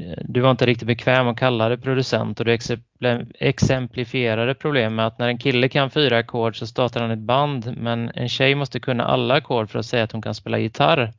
eh, 0.00 0.22
du 0.24 0.40
var 0.40 0.50
inte 0.50 0.66
riktigt 0.66 0.88
bekväm 0.88 1.28
att 1.28 1.38
kalla 1.38 1.68
det 1.68 1.78
producent 1.78 2.40
och 2.40 2.46
du 2.46 2.58
exemplifierade 3.38 4.54
problemet 4.54 4.92
med 4.92 5.06
att 5.06 5.18
när 5.18 5.28
en 5.28 5.38
kille 5.38 5.68
kan 5.68 5.90
fyra 5.90 6.18
ackord 6.18 6.58
så 6.58 6.66
startar 6.66 7.00
han 7.00 7.10
ett 7.10 7.18
band 7.18 7.74
men 7.76 8.10
en 8.14 8.28
tjej 8.28 8.54
måste 8.54 8.80
kunna 8.80 9.04
alla 9.04 9.34
ackord 9.34 9.70
för 9.70 9.78
att 9.78 9.86
säga 9.86 10.04
att 10.04 10.12
hon 10.12 10.22
kan 10.22 10.34
spela 10.34 10.58
gitarr 10.58 11.12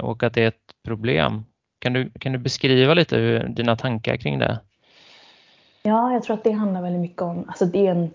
och 0.00 0.22
att 0.22 0.34
det 0.34 0.42
är 0.42 0.48
ett 0.48 0.74
problem. 0.84 1.44
Kan 1.78 1.92
du, 1.92 2.10
kan 2.10 2.32
du 2.32 2.38
beskriva 2.38 2.94
lite 2.94 3.16
hur, 3.16 3.48
dina 3.48 3.76
tankar 3.76 4.16
kring 4.16 4.38
det? 4.38 4.60
Ja, 5.82 6.12
jag 6.12 6.22
tror 6.22 6.36
att 6.36 6.44
det 6.44 6.52
handlar 6.52 6.82
väldigt 6.82 7.00
mycket 7.00 7.22
om, 7.22 7.44
alltså 7.48 7.64
det 7.64 7.86
är 7.86 7.90
en, 7.90 8.10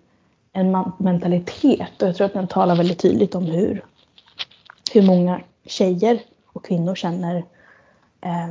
en 0.54 0.94
mentalitet 0.98 2.02
och 2.02 2.08
jag 2.08 2.16
tror 2.16 2.26
att 2.26 2.34
den 2.34 2.48
talar 2.48 2.76
väldigt 2.76 3.00
tydligt 3.00 3.36
om 3.36 3.46
hur, 3.46 3.86
hur 4.94 5.02
många 5.02 5.42
tjejer 5.66 6.20
och 6.54 6.66
kvinnor 6.66 6.96
känner 6.96 7.36
eh, 8.22 8.48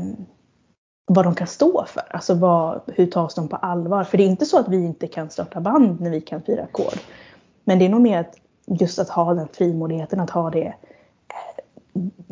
vad 1.07 1.25
de 1.25 1.35
kan 1.35 1.47
stå 1.47 1.85
för. 1.85 2.03
Alltså 2.11 2.35
vad, 2.35 2.81
hur 2.87 3.07
tas 3.07 3.35
de 3.35 3.49
på 3.49 3.57
allvar? 3.57 4.05
För 4.05 4.19
det 4.19 4.25
är 4.25 4.29
inte 4.29 4.47
så 4.47 4.59
att 4.59 4.69
vi 4.69 4.77
inte 4.77 5.07
kan 5.07 5.31
starta 5.31 5.61
band 5.61 6.01
när 6.01 6.11
vi 6.11 6.21
kan 6.21 6.43
fira 6.43 6.63
ackord. 6.63 6.99
Men 7.65 7.79
det 7.79 7.85
är 7.85 7.89
nog 7.89 8.01
mer 8.01 8.19
att 8.19 8.37
just 8.81 8.99
att 8.99 9.09
ha 9.09 9.35
den 9.35 9.49
frimodigheten, 9.53 10.21
att 10.21 10.31
ha 10.31 10.51
det, 10.51 10.75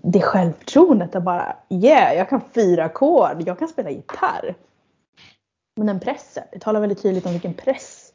det 0.03 0.21
självförtroendet 0.21 1.17
att 1.17 1.23
bara 1.23 1.57
yeah, 1.69 2.15
jag 2.15 2.29
kan 2.29 2.41
fyra 2.55 2.85
ackord, 2.85 3.43
jag 3.47 3.59
kan 3.59 3.69
spela 3.69 3.91
gitarr. 3.91 4.55
Men 5.77 5.87
den 5.87 6.01
pressen, 6.01 6.45
det 6.53 6.59
talar 6.59 6.81
väldigt 6.81 7.03
tydligt 7.03 7.27
om 7.27 7.33
vilken 7.33 7.55
press 7.55 8.13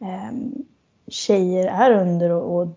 eh, 0.00 0.36
tjejer 1.08 1.66
är 1.66 1.90
under 1.90 2.30
och, 2.30 2.60
och 2.60 2.68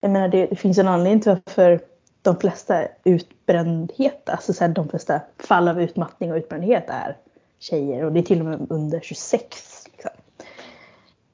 jag 0.00 0.10
menar 0.10 0.28
det, 0.28 0.46
det 0.46 0.56
finns 0.56 0.78
en 0.78 0.88
anledning 0.88 1.20
till 1.20 1.36
varför 1.46 1.80
de 2.22 2.36
flesta 2.36 2.88
utbrändhet, 3.04 4.28
alltså 4.28 4.52
så 4.52 4.64
här, 4.64 4.72
de 4.72 4.88
flesta 4.88 5.20
fall 5.38 5.68
av 5.68 5.82
utmattning 5.82 6.32
och 6.32 6.36
utbrändhet 6.36 6.84
är 6.88 7.16
tjejer 7.58 8.04
och 8.04 8.12
det 8.12 8.20
är 8.20 8.22
till 8.22 8.40
och 8.40 8.46
med 8.46 8.66
under 8.70 9.00
26. 9.00 9.84
Liksom. 9.92 10.10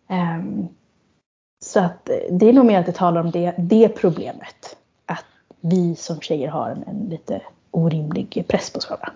Um, 0.08 0.68
så 1.64 1.80
att 1.80 2.10
det 2.30 2.48
är 2.48 2.52
nog 2.52 2.66
mer 2.66 2.80
att 2.80 2.86
det 2.86 2.92
talar 2.92 3.20
om 3.20 3.30
det, 3.30 3.54
det 3.58 3.88
problemet. 3.88 4.76
Vi 5.68 5.96
som 5.96 6.20
tjejer 6.20 6.48
har 6.48 6.70
en, 6.70 6.84
en 6.86 7.08
lite 7.08 7.42
orimlig 7.70 8.44
press 8.48 8.72
på 8.72 8.78
oss 8.78 8.86
själva. 8.86 9.12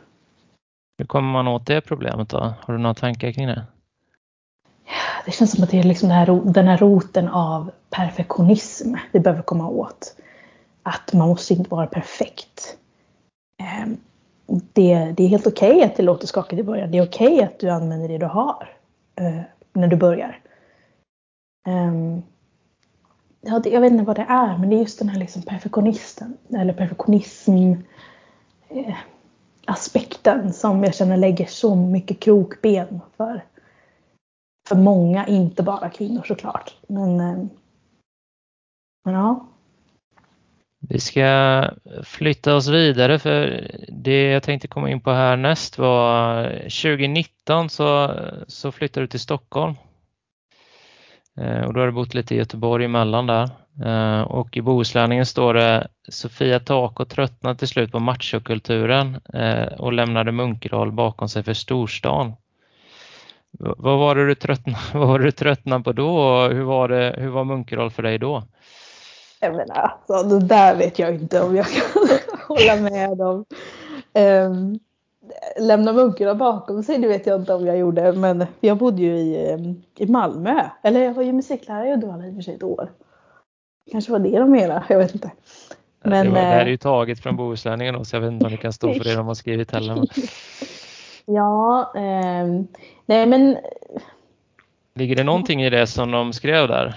Hur 0.99 1.07
kommer 1.07 1.33
man 1.33 1.49
åt 1.49 1.67
det 1.67 1.81
problemet 1.81 2.29
då? 2.29 2.55
Har 2.61 2.75
du 2.75 2.81
några 2.81 2.95
tankar 2.95 3.33
kring 3.33 3.47
det? 3.47 3.67
Det 5.25 5.33
känns 5.33 5.53
som 5.53 5.65
att 5.65 5.71
det 5.71 5.79
är 5.79 5.83
liksom 5.83 6.09
den 6.09 6.19
här, 6.19 6.41
den 6.45 6.67
här 6.67 6.79
roten 6.79 7.29
av 7.29 7.71
perfektionism 7.91 8.95
vi 9.13 9.21
behöver 9.21 9.43
komma 9.43 9.69
åt 9.69 10.17
att 10.83 11.13
man 11.13 11.29
måste 11.29 11.55
inte 11.55 11.71
vara 11.71 11.87
perfekt. 11.87 12.77
Ehm, 13.63 13.97
det, 14.47 15.15
det 15.17 15.25
är 15.25 15.29
helt 15.29 15.47
okej 15.47 15.71
okay 15.71 15.85
att 15.85 15.97
det 15.97 16.03
låter 16.03 16.27
skakigt 16.27 16.61
i 16.61 16.65
början. 16.65 16.91
Det 16.91 16.99
är 16.99 17.07
okej 17.07 17.35
okay 17.35 17.45
att 17.45 17.59
du 17.59 17.71
använder 17.71 18.09
det 18.09 18.19
du 18.19 18.27
har 18.27 18.77
eh, 19.15 19.41
när 19.73 19.89
du 19.89 19.97
börjar. 19.97 20.41
Ja, 23.41 23.59
det, 23.59 23.71
jag 23.71 23.81
vet 23.81 23.93
inte 23.93 24.05
vad 24.05 24.17
det 24.17 24.27
är, 24.29 24.59
men 24.59 24.71
det 24.71 24.77
är 24.77 24.81
just 24.81 24.99
den 24.99 25.09
här 25.09 25.19
liksom 25.19 25.43
perfektionisten 25.43 26.37
eller 26.55 26.73
perfektionism 26.73 27.73
eh, 28.69 28.97
aspekten 29.65 30.53
som 30.53 30.85
jag 30.85 30.95
känner 30.95 31.17
lägger 31.17 31.47
så 31.47 31.75
mycket 31.75 32.21
krokben 32.21 33.01
för, 33.17 33.45
för 34.69 34.77
många, 34.77 35.27
inte 35.27 35.63
bara 35.63 35.91
kvinnor 35.91 36.23
såklart. 36.27 36.77
Men, 36.89 37.21
eh, 37.21 37.45
men 39.05 39.15
ja, 39.15 39.49
vi 40.81 41.01
ska 41.01 41.65
flytta 42.05 42.57
oss 42.57 42.69
vidare 42.69 43.19
för 43.19 43.71
det 43.89 44.23
jag 44.23 44.43
tänkte 44.43 44.69
komma 44.69 44.91
in 44.91 45.01
på 45.01 45.11
härnäst 45.11 45.79
var 45.79 46.45
eh, 46.45 46.61
2019 46.61 47.71
så, 47.71 48.15
så 48.49 48.73
flyttade 48.73 49.07
du 49.07 49.09
till 49.09 49.21
Stockholm. 49.21 49.75
Eh, 51.41 51.67
och 51.67 51.75
då 51.75 51.81
har 51.81 51.87
du 51.87 51.93
bott 51.93 52.15
lite 52.15 52.35
i 52.35 52.39
Göteborg 52.39 52.85
emellan 52.85 53.27
där. 53.27 53.51
Eh, 53.85 54.21
och 54.21 54.57
i 54.57 54.63
Bohuslänningen 54.63 55.27
står 55.27 55.55
det 55.55 55.89
Sofia 56.09 56.61
Tako 56.61 57.05
tröttnade 57.05 57.59
till 57.59 57.69
slut 57.69 57.93
på 57.93 57.99
machokulturen 57.99 59.21
eh, 59.35 59.67
och 59.79 59.93
lämnade 59.93 60.33
Munkedal 60.33 60.93
bakom 60.93 61.29
sig 61.29 61.43
för 61.43 61.55
storstan. 61.55 62.33
Vad 63.59 63.99
var 63.99 64.15
det 64.15 64.27
du 64.27 64.35
tröttnade, 64.35 64.79
vad 64.95 65.09
var 65.09 65.19
det 65.19 65.25
du 65.25 65.31
tröttnade 65.31 65.85
på 65.85 65.93
då 65.93 66.19
och 66.19 66.51
hur 66.51 66.63
var, 66.63 66.89
det, 66.89 67.15
hur 67.19 67.29
var 67.29 67.45
Munkedal 67.45 67.91
för 67.91 68.03
dig 68.03 68.19
då? 68.19 68.43
Jag 69.41 69.57
menar, 69.57 69.93
alltså, 70.09 70.29
det 70.29 70.47
där 70.47 70.77
vet 70.77 70.99
jag 70.99 71.15
inte 71.15 71.43
om 71.43 71.57
jag 71.57 71.67
kan 71.67 72.09
hålla 72.49 72.77
med 72.77 73.21
om. 73.21 73.45
Um, 74.15 74.79
lämna 75.61 75.93
munkarna 75.93 76.35
bakom 76.35 76.83
sig, 76.83 76.99
det 76.99 77.09
vet 77.09 77.27
jag 77.27 77.41
inte 77.41 77.55
om 77.55 77.67
jag 77.67 77.79
gjorde. 77.79 78.13
Men 78.13 78.47
jag 78.61 78.79
bodde 78.79 79.03
ju 79.03 79.17
i, 79.17 79.51
ehm, 79.51 79.83
i 79.97 80.07
Malmö. 80.07 80.65
Eller 80.83 81.05
jag 81.05 81.15
var 81.15 81.23
ju 81.23 81.33
musiklärare 81.33 81.89
i 81.89 81.93
Uddevalla 81.93 82.27
i 82.27 82.31
och 82.31 82.35
för 82.35 82.43
sig 82.43 82.55
ett 82.55 82.63
år. 82.63 82.91
Kanske 83.91 84.13
var 84.13 84.19
det 84.19 84.39
de 84.39 84.51
menade, 84.51 84.85
jag 84.89 84.99
vet 84.99 85.15
inte. 85.15 85.31
Men, 86.05 86.27
det, 86.27 86.33
var, 86.33 86.41
det 86.41 86.47
här 86.47 86.61
är 86.61 86.67
ju 86.67 86.73
eh, 86.73 86.79
taget 86.79 87.23
från 87.23 87.37
Bohuslänningen 87.37 88.05
så 88.05 88.17
jag 88.17 88.21
vet 88.21 88.33
inte 88.33 88.45
om 88.45 88.51
det 88.51 88.57
kan 88.57 88.73
stå 88.73 88.95
för 88.95 89.05
det 89.05 89.15
de 89.15 89.27
har 89.27 89.35
skrivit 89.35 89.71
heller. 89.71 90.05
ja, 91.25 91.93
um, 91.95 92.69
nej 93.07 93.27
men. 93.27 93.57
Ligger 94.95 95.17
det 95.17 95.25
någonting 95.25 95.63
i 95.63 95.71
det 95.71 95.87
som 95.87 96.11
de 96.11 96.33
skrev 96.33 96.69
där? 96.69 96.97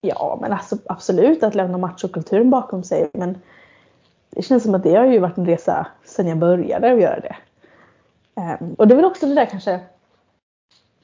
Ja, 0.00 0.38
men 0.40 0.52
alltså, 0.52 0.78
absolut 0.86 1.42
att 1.42 1.54
lämna 1.54 1.78
machokulturen 1.78 2.50
bakom 2.50 2.82
sig. 2.82 3.10
Men 3.14 3.38
det 4.36 4.42
känns 4.42 4.62
som 4.62 4.74
att 4.74 4.82
det 4.82 4.94
har 4.94 5.06
ju 5.06 5.18
varit 5.18 5.38
en 5.38 5.46
resa 5.46 5.86
sedan 6.04 6.26
jag 6.26 6.38
började 6.38 6.92
att 6.92 7.00
göra 7.00 7.20
det. 7.20 7.36
Um, 8.60 8.74
och 8.74 8.88
det 8.88 8.94
är 8.94 8.96
väl 8.96 9.04
också 9.04 9.26
det 9.26 9.34
där 9.34 9.46
kanske 9.46 9.80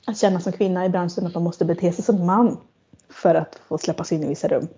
att 0.06 0.18
känna 0.18 0.40
som 0.40 0.52
kvinna 0.52 0.84
i 0.84 0.88
branschen 0.88 1.26
att 1.26 1.34
man 1.34 1.42
måste 1.42 1.64
bete 1.64 1.92
sig 1.92 2.04
som 2.04 2.26
man 2.26 2.56
för 3.08 3.34
att 3.34 3.60
få 3.68 3.78
släppas 3.78 4.12
in 4.12 4.22
i 4.22 4.28
vissa 4.28 4.48
rum. 4.48 4.68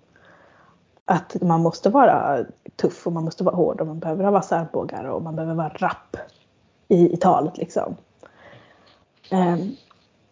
Att 1.05 1.41
man 1.41 1.61
måste 1.61 1.89
vara 1.89 2.45
tuff 2.75 3.07
och 3.07 3.13
man 3.13 3.23
måste 3.23 3.43
vara 3.43 3.55
hård 3.55 3.81
och 3.81 3.87
man 3.87 3.99
behöver 3.99 4.23
ha 4.23 4.31
vassa 4.31 4.57
armbågar 4.57 5.03
och 5.03 5.21
man 5.21 5.35
behöver 5.35 5.55
vara 5.55 5.69
rapp 5.69 6.17
i, 6.87 7.13
i 7.13 7.17
talet 7.17 7.57
liksom. 7.57 7.95
Um, 9.31 9.75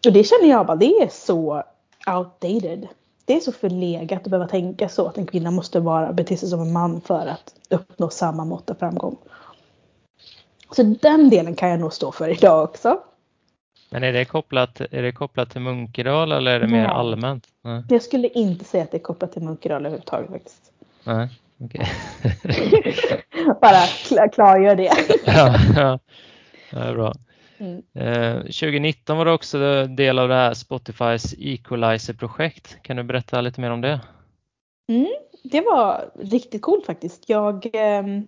och 0.05 0.13
det 0.13 0.23
känner 0.23 0.49
jag 0.49 0.65
bara, 0.65 0.77
det 0.77 1.01
är 1.01 1.07
så 1.07 1.63
outdated 2.07 2.87
det 3.25 3.33
är 3.33 3.39
så 3.39 3.51
förlegat 3.51 4.21
att 4.21 4.27
behöva 4.27 4.47
tänka 4.47 4.89
så 4.89 5.07
att 5.07 5.17
en 5.17 5.25
kvinna 5.25 5.51
måste 5.51 5.79
vara, 5.79 6.13
bete 6.13 6.37
sig 6.37 6.49
som 6.49 6.61
en 6.61 6.73
man 6.73 7.01
för 7.01 7.27
att 7.27 7.55
uppnå 7.69 8.09
samma 8.09 8.45
mått 8.45 8.69
av 8.69 8.75
framgång. 8.75 9.17
Så 10.71 10.83
den 10.83 11.29
delen 11.29 11.55
kan 11.55 11.69
jag 11.69 11.79
nog 11.79 11.93
stå 11.93 12.11
för 12.11 12.29
idag 12.29 12.63
också. 12.63 12.99
Men 13.89 14.03
är 14.03 14.13
det 14.13 14.25
kopplat, 14.25 14.81
är 14.81 15.01
det 15.01 15.11
kopplat 15.11 15.49
till 15.49 15.61
Munkedal 15.61 16.31
eller 16.31 16.51
är 16.51 16.59
det 16.59 16.67
Nej. 16.67 16.81
mer 16.81 16.87
allmänt? 16.87 17.47
Nej. 17.61 17.83
Jag 17.89 18.01
skulle 18.01 18.27
inte 18.27 18.65
säga 18.65 18.83
att 18.83 18.91
det 18.91 18.97
är 18.97 19.01
kopplat 19.01 19.31
till 19.31 19.41
Munkedal 19.41 19.85
överhuvudtaget 19.85 20.29
faktiskt. 20.29 20.71
Nej, 21.03 21.29
okej. 21.59 21.87
Okay. 22.43 22.91
Bara 23.61 24.27
klargör 24.27 24.75
det. 24.75 24.91
ja, 25.25 25.55
ja. 25.75 25.99
Det 26.71 26.77
är 26.79 26.93
bra. 26.93 27.13
Mm. 27.63 27.83
Eh, 27.93 28.37
2019 28.41 29.17
var 29.17 29.25
det 29.25 29.31
också 29.31 29.85
del 29.85 30.19
av 30.19 30.27
det 30.27 30.35
här 30.35 30.53
Spotifys 30.53 31.35
Equalizer-projekt. 31.37 32.77
Kan 32.81 32.97
du 32.97 33.03
berätta 33.03 33.41
lite 33.41 33.61
mer 33.61 33.71
om 33.71 33.81
det? 33.81 33.99
Mm, 34.89 35.07
det 35.43 35.61
var 35.61 36.11
riktigt 36.19 36.61
coolt 36.61 36.85
faktiskt. 36.85 37.29
Jag, 37.29 37.69
ehm, 37.73 38.27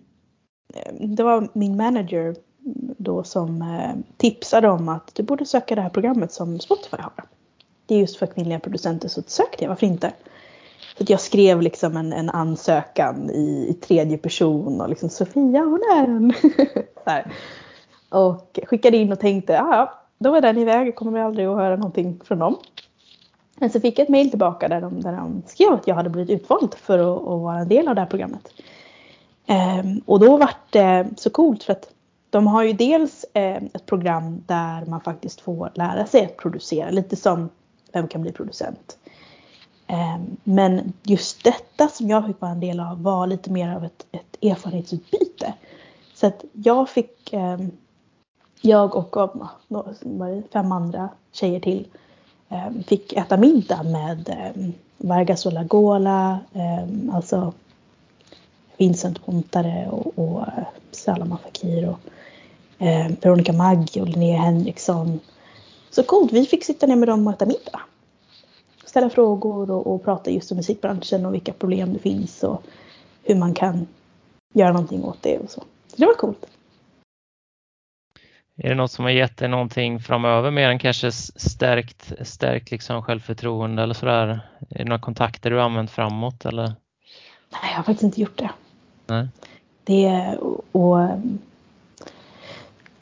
det 1.00 1.22
var 1.22 1.48
min 1.52 1.76
manager 1.76 2.34
då 2.98 3.24
som 3.24 3.62
eh, 3.62 3.94
tipsade 4.16 4.68
om 4.68 4.88
att 4.88 5.14
du 5.14 5.22
borde 5.22 5.46
söka 5.46 5.74
det 5.74 5.80
här 5.80 5.90
programmet 5.90 6.32
som 6.32 6.60
Spotify 6.60 6.96
har. 6.96 7.24
Det 7.86 7.94
är 7.94 7.98
just 7.98 8.16
för 8.16 8.26
kvinnliga 8.26 8.60
producenter 8.60 9.08
så 9.08 9.22
sökte 9.26 9.64
jag, 9.64 9.68
varför 9.68 9.86
inte? 9.86 10.12
Så 10.96 11.02
att 11.02 11.10
jag 11.10 11.20
skrev 11.20 11.62
liksom 11.62 11.96
en, 11.96 12.12
en 12.12 12.30
ansökan 12.30 13.30
i, 13.30 13.66
i, 13.70 13.74
tredje 13.74 14.18
person 14.18 14.80
och 14.80 14.88
liksom 14.88 15.08
Sofia 15.08 15.60
hon 15.60 15.80
är 15.96 16.04
en. 16.04 16.32
och 18.08 18.58
skickade 18.64 18.96
in 18.96 19.12
och 19.12 19.20
tänkte 19.20 19.52
ja, 19.52 19.92
då 20.18 20.30
var 20.30 20.40
den 20.40 20.58
iväg. 20.58 20.88
Jag 20.88 20.94
kommer 20.94 21.20
aldrig 21.20 21.46
att 21.46 21.56
höra 21.56 21.76
någonting 21.76 22.20
från 22.24 22.38
dem. 22.38 22.56
Men 23.58 23.70
så 23.70 23.80
fick 23.80 23.98
jag 23.98 24.02
ett 24.02 24.08
mail 24.08 24.30
tillbaka 24.30 24.68
där 24.68 24.80
de, 24.80 25.00
där 25.00 25.12
de 25.12 25.42
skrev 25.46 25.72
att 25.72 25.86
jag 25.86 25.94
hade 25.94 26.10
blivit 26.10 26.40
utvald 26.42 26.74
för 26.74 26.98
att, 26.98 27.22
att 27.22 27.40
vara 27.40 27.58
en 27.58 27.68
del 27.68 27.88
av 27.88 27.94
det 27.94 28.00
här 28.00 28.08
programmet. 28.08 28.48
Ehm, 29.46 30.00
och 30.06 30.20
då 30.20 30.36
var 30.36 30.50
det 30.70 31.08
så 31.16 31.30
coolt 31.30 31.62
för 31.62 31.72
att 31.72 31.90
de 32.30 32.46
har 32.46 32.62
ju 32.62 32.72
dels 32.72 33.24
eh, 33.32 33.56
ett 33.56 33.86
program 33.86 34.42
där 34.46 34.86
man 34.86 35.00
faktiskt 35.00 35.40
får 35.40 35.70
lära 35.74 36.06
sig 36.06 36.24
att 36.24 36.36
producera, 36.36 36.90
lite 36.90 37.16
som 37.16 37.48
Vem 37.92 38.08
kan 38.08 38.22
bli 38.22 38.32
producent? 38.32 38.98
Ehm, 39.86 40.36
men 40.44 40.92
just 41.02 41.44
detta 41.44 41.88
som 41.88 42.08
jag 42.08 42.26
fick 42.26 42.40
vara 42.40 42.52
en 42.52 42.60
del 42.60 42.80
av 42.80 43.02
var 43.02 43.26
lite 43.26 43.50
mer 43.50 43.76
av 43.76 43.84
ett, 43.84 44.06
ett 44.12 44.44
erfarenhetsutbyte. 44.44 45.54
Så 46.14 46.26
att 46.26 46.44
jag 46.52 46.88
fick, 46.88 47.32
ehm, 47.32 47.70
jag 48.66 48.96
och 48.96 49.16
fem 50.52 50.72
andra 50.72 51.08
tjejer 51.32 51.60
till 51.60 51.86
ehm, 52.48 52.82
fick 52.82 53.12
äta 53.12 53.36
middag 53.36 53.82
med 53.82 54.28
ehm, 54.28 54.72
Vargas 54.96 55.46
och 55.46 55.52
Lagola, 55.52 56.38
ehm, 56.52 57.10
alltså 57.14 57.52
Vincent 58.76 59.26
Pontare 59.26 59.88
och, 59.90 60.18
och 60.18 60.40
eh, 60.40 60.64
Salama 60.90 61.38
Fakir 61.38 61.88
och 61.88 61.98
eh, 62.86 63.10
Veronica 63.22 63.52
Maggi 63.52 64.00
och 64.00 64.08
Linnea 64.08 64.40
Henriksson. 64.40 65.20
Så 65.90 66.02
coolt, 66.02 66.32
vi 66.32 66.46
fick 66.46 66.64
sitta 66.64 66.86
ner 66.86 66.96
med 66.96 67.08
dem 67.08 67.26
och 67.26 67.32
äta 67.32 67.46
middag. 67.46 67.80
Ställa 68.84 69.10
frågor 69.10 69.70
och, 69.70 69.86
och 69.86 70.04
prata 70.04 70.30
just 70.30 70.50
om 70.50 70.56
musikbranschen 70.56 71.26
och 71.26 71.34
vilka 71.34 71.52
problem 71.52 71.92
det 71.92 71.98
finns 71.98 72.44
och 72.44 72.62
hur 73.22 73.34
man 73.34 73.54
kan 73.54 73.86
göra 74.52 74.72
någonting 74.72 75.04
åt 75.04 75.22
det 75.22 75.38
och 75.38 75.50
så. 75.50 75.60
Så 75.60 75.96
det 75.96 76.06
var 76.06 76.14
coolt. 76.14 76.46
Är 78.56 78.68
det 78.68 78.74
något 78.74 78.90
som 78.90 79.04
har 79.04 79.12
gett 79.12 79.36
dig 79.36 79.48
någonting 79.48 80.00
framöver 80.00 80.50
mer 80.50 80.68
än 80.68 80.78
kanske 80.78 81.12
stärkt, 81.12 82.12
stärkt 82.22 82.70
liksom 82.70 83.02
självförtroende 83.02 83.82
eller 83.82 83.94
sådär? 83.94 84.40
Är 84.70 84.78
det 84.78 84.84
några 84.84 85.00
kontakter 85.00 85.50
du 85.50 85.56
har 85.56 85.64
använt 85.64 85.90
framåt 85.90 86.44
eller? 86.44 86.66
Nej, 87.52 87.70
jag 87.70 87.76
har 87.76 87.82
faktiskt 87.82 88.02
inte 88.02 88.20
gjort 88.20 88.38
det. 88.38 88.50
Nej. 89.06 89.28
Det 89.84 90.36
och, 90.40 90.64
och 90.72 91.08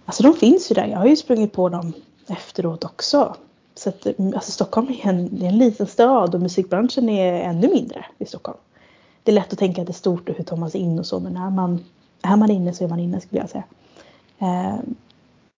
Alltså 0.05 0.23
de 0.23 0.35
finns 0.35 0.71
ju 0.71 0.75
där. 0.75 0.87
Jag 0.87 0.99
har 0.99 1.07
ju 1.07 1.17
sprungit 1.17 1.53
på 1.53 1.69
dem 1.69 1.93
efteråt 2.27 2.85
också. 2.85 3.37
Så 3.75 3.89
att, 3.89 4.07
alltså 4.35 4.53
Stockholm 4.53 4.89
är 4.89 5.09
en, 5.09 5.43
är 5.43 5.49
en 5.49 5.59
liten 5.59 5.87
stad 5.87 6.35
och 6.35 6.41
musikbranschen 6.41 7.09
är 7.09 7.33
ännu 7.33 7.69
mindre 7.69 8.05
i 8.19 8.27
Stockholm. 8.27 8.59
Det 9.23 9.31
är 9.31 9.35
lätt 9.35 9.53
att 9.53 9.59
tänka 9.59 9.81
att 9.81 9.87
det 9.87 9.91
är 9.91 9.95
stort 9.95 10.29
och 10.29 10.37
hur 10.37 10.45
tar 10.45 10.57
man 10.57 10.71
sig 10.71 10.81
in 10.81 10.99
och 10.99 11.07
så 11.07 11.21
men 11.21 11.37
är 11.37 11.51
man, 11.51 11.85
är 12.23 12.37
man 12.37 12.51
inne 12.51 12.73
så 12.73 12.85
är 12.85 12.89
man 12.89 13.01
inne 13.01 13.21
skulle 13.21 13.41
jag 13.41 13.51
säga. 13.51 13.65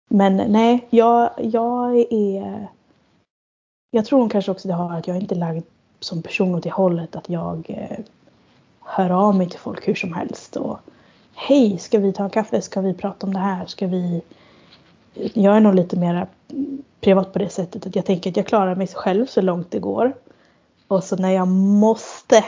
Men 0.09 0.37
nej, 0.37 0.87
jag, 0.91 1.31
jag 1.39 1.97
är... 2.11 2.69
Jag 3.91 4.05
tror 4.05 4.29
kanske 4.29 4.51
också 4.51 4.69
det 4.69 4.75
har 4.75 4.99
att 4.99 5.07
jag 5.07 5.17
inte 5.17 5.35
är 5.35 5.39
lagd 5.39 5.65
som 6.01 6.23
person 6.23 6.55
åt 6.55 6.63
det 6.63 6.71
hållet 6.71 7.17
att 7.17 7.29
jag 7.29 7.67
eh, 7.69 7.99
hör 8.81 9.11
av 9.11 9.35
mig 9.35 9.49
till 9.49 9.59
folk 9.59 9.89
hur 9.89 9.95
som 9.95 10.13
helst. 10.13 10.57
Och, 10.57 10.79
Hej, 11.39 11.79
ska 11.79 11.99
vi 11.99 12.13
ta 12.13 12.25
en 12.25 12.31
kaffe? 12.31 12.63
Ska 12.63 12.81
vi 12.81 12.95
prata 12.95 13.27
om 13.27 13.35
det 13.35 13.41
här? 13.41 13.67
Ska 13.67 13.87
vi... 13.87 14.23
Jag 15.15 15.57
är 15.57 15.61
nog 15.61 15.75
lite 15.75 15.97
mer 15.97 16.27
privat 17.01 17.33
på 17.33 17.39
det 17.39 17.49
sättet 17.49 17.87
att 17.87 17.97
jag 17.97 18.05
tänker 18.05 18.31
att 18.31 18.37
jag 18.37 18.47
klarar 18.47 18.75
mig 18.75 18.87
själv 18.87 19.27
så 19.27 19.41
långt 19.41 19.71
det 19.71 19.79
går. 19.79 20.15
Och 20.89 21.05
så 21.05 21.17
när 21.17 21.31
jag 21.31 21.49
måste 21.49 22.45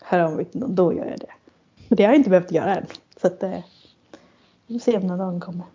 höra 0.00 0.26
av 0.26 0.32
mig 0.32 0.44
till 0.44 0.60
någon, 0.60 0.74
då 0.74 0.92
gör 0.92 1.04
jag 1.04 1.20
det. 1.20 1.32
Men 1.88 1.96
det 1.96 2.02
har 2.02 2.10
jag 2.10 2.20
inte 2.20 2.30
behövt 2.30 2.52
göra 2.52 2.76
än. 2.76 2.86
Så 3.20 3.26
att, 3.26 3.42
eh, 3.42 3.58
vi 4.66 4.78
får 4.78 4.84
se 4.84 4.96
om 4.96 5.08
den 5.08 5.18
dagen 5.18 5.40
kommer. 5.40 5.66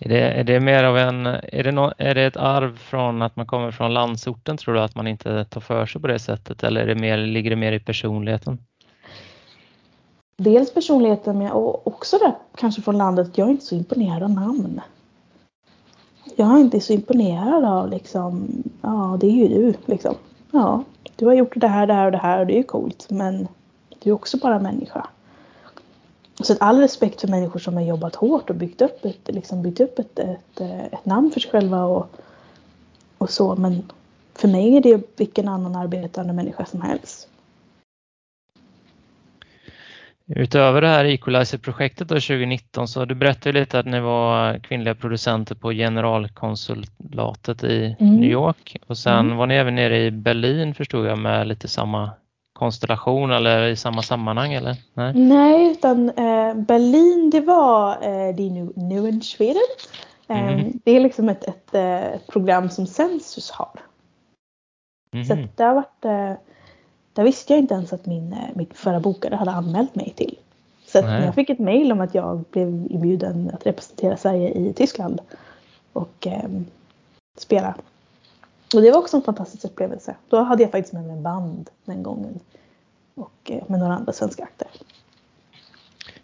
Är 0.00 0.08
det, 0.08 0.20
är 0.20 0.44
det 0.44 0.60
mer 0.60 0.84
av 0.84 0.98
en, 0.98 1.26
är 1.26 1.64
det, 1.64 1.72
no, 1.72 1.92
är 1.98 2.14
det 2.14 2.22
ett 2.22 2.36
arv 2.36 2.76
från 2.76 3.22
att 3.22 3.36
man 3.36 3.46
kommer 3.46 3.70
från 3.70 3.94
landsorten 3.94 4.56
tror 4.56 4.74
du 4.74 4.80
att 4.80 4.94
man 4.94 5.06
inte 5.06 5.44
tar 5.44 5.60
för 5.60 5.86
sig 5.86 6.00
på 6.00 6.06
det 6.06 6.18
sättet 6.18 6.62
eller 6.62 6.80
är 6.80 6.86
det 6.86 6.94
mer, 6.94 7.18
ligger 7.18 7.50
det 7.50 7.56
mer 7.56 7.72
i 7.72 7.80
personligheten? 7.80 8.58
dels 10.38 10.74
personligheten 10.74 11.38
men 11.38 11.52
också 11.84 12.18
det 12.18 12.34
kanske 12.56 12.82
från 12.82 12.98
landet. 12.98 13.38
Jag 13.38 13.46
är 13.46 13.50
inte 13.50 13.64
så 13.64 13.74
imponerad 13.74 14.22
av 14.22 14.30
namn. 14.30 14.80
Jag 16.36 16.54
är 16.54 16.58
inte 16.58 16.80
så 16.80 16.92
imponerad 16.92 17.64
av 17.64 17.90
liksom, 17.90 18.48
ja 18.80 19.16
det 19.20 19.26
är 19.26 19.30
ju 19.30 19.48
du 19.48 19.74
liksom. 19.86 20.14
Ja, 20.50 20.84
du 21.16 21.26
har 21.26 21.34
gjort 21.34 21.52
det 21.56 21.68
här, 21.68 21.86
det 21.86 21.94
här 21.94 22.06
och 22.06 22.12
det 22.12 22.18
här 22.18 22.40
och 22.40 22.46
det 22.46 22.52
är 22.52 22.56
ju 22.56 22.62
coolt 22.62 23.06
men 23.10 23.48
du 23.98 24.10
är 24.10 24.14
också 24.14 24.38
bara 24.38 24.58
människa. 24.58 25.06
Så 26.40 26.52
att 26.52 26.62
all 26.62 26.80
respekt 26.80 27.20
för 27.20 27.28
människor 27.28 27.60
som 27.60 27.74
har 27.74 27.82
jobbat 27.82 28.14
hårt 28.14 28.50
och 28.50 28.56
byggt 28.56 28.82
upp 28.82 29.04
ett, 29.04 29.34
liksom 29.34 29.62
byggt 29.62 29.80
upp 29.80 29.98
ett, 29.98 30.18
ett, 30.18 30.60
ett 30.92 31.04
namn 31.04 31.30
för 31.30 31.40
sig 31.40 31.50
själva 31.50 31.84
och, 31.84 32.10
och 33.18 33.30
så 33.30 33.56
men 33.56 33.82
för 34.34 34.48
mig 34.48 34.76
är 34.76 34.80
det 34.80 35.18
vilken 35.18 35.48
annan 35.48 35.76
arbetande 35.76 36.32
människa 36.32 36.64
som 36.64 36.80
helst. 36.80 37.28
Utöver 40.26 40.80
det 40.80 40.88
här 40.88 41.04
Equalizer-projektet 41.04 42.08
2019 42.08 42.88
så 42.88 43.04
du 43.04 43.14
berättade 43.14 43.60
lite 43.60 43.78
att 43.78 43.86
ni 43.86 44.00
var 44.00 44.58
kvinnliga 44.58 44.94
producenter 44.94 45.54
på 45.54 45.70
generalkonsulatet 45.70 47.64
i 47.64 47.96
mm. 48.00 48.16
New 48.16 48.30
York 48.30 48.76
och 48.86 48.98
sen 48.98 49.26
mm. 49.26 49.36
var 49.36 49.46
ni 49.46 49.54
även 49.54 49.74
nere 49.74 50.04
i 50.04 50.10
Berlin 50.10 50.74
förstod 50.74 51.06
jag 51.06 51.18
med 51.18 51.48
lite 51.48 51.68
samma 51.68 52.10
konstellation 52.58 53.30
eller 53.30 53.66
i 53.68 53.76
samma 53.76 54.02
sammanhang 54.02 54.52
eller? 54.52 54.76
Nej, 54.94 55.12
Nej 55.14 55.70
utan 55.70 56.08
eh, 56.08 56.54
Berlin 56.54 57.30
det 57.30 57.40
var 57.40 57.92
eh, 57.92 58.34
det 58.34 58.42
är 58.46 58.50
nu, 58.50 58.72
nu 58.76 59.20
Sweden. 59.20 59.62
Eh, 60.28 60.52
mm. 60.52 60.80
Det 60.84 60.90
är 60.90 61.00
liksom 61.00 61.28
ett, 61.28 61.44
ett, 61.44 61.74
ett, 61.74 62.14
eh, 62.14 62.20
program 62.28 62.70
som 62.70 62.86
Census 62.86 63.50
har. 63.50 63.80
Så 65.26 65.32
mm. 65.32 65.48
det 65.56 65.64
har 65.64 65.74
varit 65.74 66.04
eh, 66.04 66.32
där 67.12 67.24
visste 67.24 67.52
jag 67.52 67.60
inte 67.60 67.74
ens 67.74 67.92
att 67.92 68.06
min, 68.06 68.36
mitt 68.54 68.76
förra 68.76 69.00
bokare 69.00 69.34
hade 69.34 69.50
anmält 69.50 69.94
mig 69.94 70.12
till. 70.16 70.38
Så 70.86 71.02
när 71.02 71.24
jag 71.24 71.34
fick 71.34 71.50
ett 71.50 71.58
mail 71.58 71.92
om 71.92 72.00
att 72.00 72.14
jag 72.14 72.44
blev 72.50 72.68
inbjuden 72.68 73.50
att 73.54 73.66
representera 73.66 74.16
Sverige 74.16 74.50
i 74.50 74.72
Tyskland 74.72 75.20
och 75.92 76.26
spela. 77.38 77.74
Och 78.74 78.82
det 78.82 78.90
var 78.90 78.98
också 78.98 79.16
en 79.16 79.22
fantastisk 79.22 79.64
upplevelse. 79.64 80.16
Då 80.28 80.42
hade 80.42 80.62
jag 80.62 80.72
faktiskt 80.72 80.94
med 80.94 81.04
mig 81.04 81.16
en 81.16 81.22
band 81.22 81.70
den 81.84 82.02
gången. 82.02 82.40
Och 83.14 83.50
eh, 83.50 83.62
med 83.66 83.80
några 83.80 83.94
andra 83.94 84.12
svenska 84.12 84.42
akter. 84.42 84.68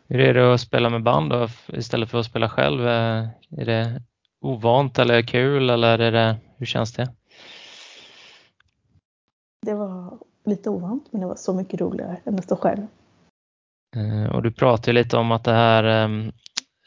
Hur 0.09 0.21
är 0.21 0.35
det 0.35 0.55
att 0.55 0.61
spela 0.61 0.91
med 0.91 1.03
band 1.03 1.31
då, 1.31 1.49
istället 1.67 2.11
för 2.11 2.21
att 2.21 2.27
spela 2.27 2.49
själv? 2.49 2.87
Eh, 2.87 3.29
är 3.57 3.65
det 3.65 4.03
ovant 4.41 4.99
eller 4.99 5.23
kul 5.23 5.71
eller 5.71 5.99
är 5.99 6.13
det, 6.13 6.37
hur 6.57 6.67
känns 6.67 6.93
det? 6.93 7.09
Det 9.67 9.75
var 9.75 10.19
lite 10.45 10.71
ovant 10.71 11.07
men 11.11 11.21
det 11.21 11.27
var 11.27 11.37
så 11.37 11.55
mycket 11.55 11.81
roligare 11.81 12.17
än 12.25 12.39
att 12.39 12.45
stå 12.45 12.57
själv. 12.57 12.87
Eh, 13.97 14.35
och 14.35 14.43
du 14.43 14.53
pratade 14.53 14.93
lite 14.93 15.17
om 15.17 15.33
att 15.33 15.45
det 15.45 15.53
här 15.53 15.85
ehm, 15.85 16.29
eh, 16.29 16.35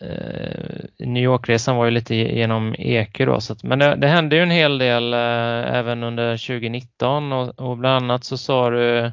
Eh, 0.01 1.07
New 1.07 1.23
York-resan 1.23 1.75
var 1.75 1.85
ju 1.85 1.91
lite 1.91 2.15
genom 2.15 2.75
EQ 2.77 3.17
då, 3.17 3.41
så 3.41 3.53
att, 3.53 3.63
men 3.63 3.79
det, 3.79 3.95
det, 3.95 4.07
hände 4.07 4.35
ju 4.35 4.41
en 4.41 4.51
hel 4.51 4.77
del 4.77 5.13
eh, 5.13 5.75
även 5.75 6.03
under 6.03 6.37
2019 6.37 7.33
och, 7.33 7.59
och 7.59 7.77
bland 7.77 8.03
annat 8.03 8.23
så 8.23 8.37
sa 8.37 8.69
du 8.69 9.11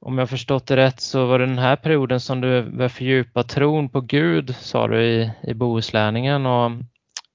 om 0.00 0.18
jag 0.18 0.30
förstått 0.30 0.66
det 0.66 0.76
rätt 0.76 1.00
så 1.00 1.26
var 1.26 1.38
det 1.38 1.46
den 1.46 1.58
här 1.58 1.76
perioden 1.76 2.20
som 2.20 2.40
du 2.40 2.62
började 2.62 2.88
fördjupa 2.88 3.42
tron 3.42 3.88
på 3.88 4.00
Gud, 4.00 4.56
sa 4.56 4.88
du 4.88 5.02
i, 5.02 5.30
i 5.42 5.54
Bohuslänningen. 5.54 6.46
Och 6.46 6.70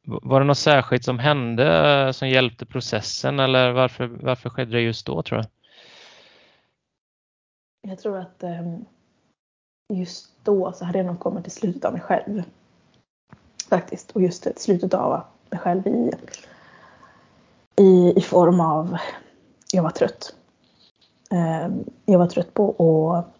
var 0.05 0.39
det 0.39 0.45
något 0.45 0.57
särskilt 0.57 1.03
som 1.03 1.19
hände 1.19 1.91
eh, 2.05 2.11
som 2.11 2.29
hjälpte 2.29 2.65
processen 2.65 3.39
eller 3.39 3.71
varför, 3.71 4.07
varför 4.07 4.49
skedde 4.49 4.71
det 4.71 4.81
just 4.81 5.05
då 5.05 5.21
tror 5.21 5.37
du? 5.37 5.43
Jag 7.89 7.99
tror 7.99 8.17
att 8.17 8.43
ehm, 8.43 8.85
just 9.93 10.29
då 10.43 10.71
så 10.71 10.85
hade 10.85 10.97
jag 10.97 11.05
nog 11.05 11.19
kommit 11.19 11.43
till 11.43 11.51
slutet 11.51 11.85
av 11.85 11.93
mig 11.93 12.01
själv. 12.01 12.43
Faktiskt. 13.69 14.11
Och 14.11 14.21
just 14.21 14.43
till 14.43 14.53
slutet 14.57 14.93
av 14.93 15.21
mig 15.49 15.59
själv 15.59 15.87
i, 15.87 16.11
i, 17.75 18.13
i 18.17 18.21
form 18.21 18.59
av 18.59 18.97
jag 19.71 19.83
var 19.83 19.89
trött. 19.89 20.35
Ehm, 21.31 21.83
jag 22.05 22.19
var 22.19 22.27
trött 22.27 22.53
på 22.53 23.13
att 23.13 23.35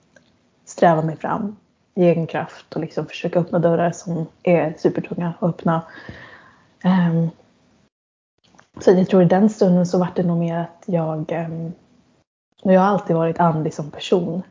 sträva 0.66 1.02
mig 1.02 1.18
fram 1.18 1.56
i 1.94 2.04
egen 2.04 2.28
kraft 2.28 2.74
och 2.74 2.82
liksom 2.82 3.06
försöka 3.06 3.40
öppna 3.40 3.60
dörrar 3.60 3.92
som 3.92 4.26
är 4.44 4.74
supertunga 4.78 5.34
att 5.40 5.50
öppna. 5.50 5.82
Ehm, 6.84 7.30
så 8.80 8.92
jag 8.92 9.10
tror 9.10 9.24
i 9.24 9.26
den 9.26 9.50
stunden 9.50 9.86
så 9.86 10.00
var 10.00 10.10
det 10.16 10.24
nog 10.24 10.38
mer 10.38 10.58
att 10.58 10.84
jag 10.86 11.32
ehm, 11.32 11.72
jag 12.64 12.82
har 12.82 12.88
alltid 12.88 13.16
varit 13.16 13.40
andlig 13.40 13.74
som 13.74 13.92
person. 13.92 14.44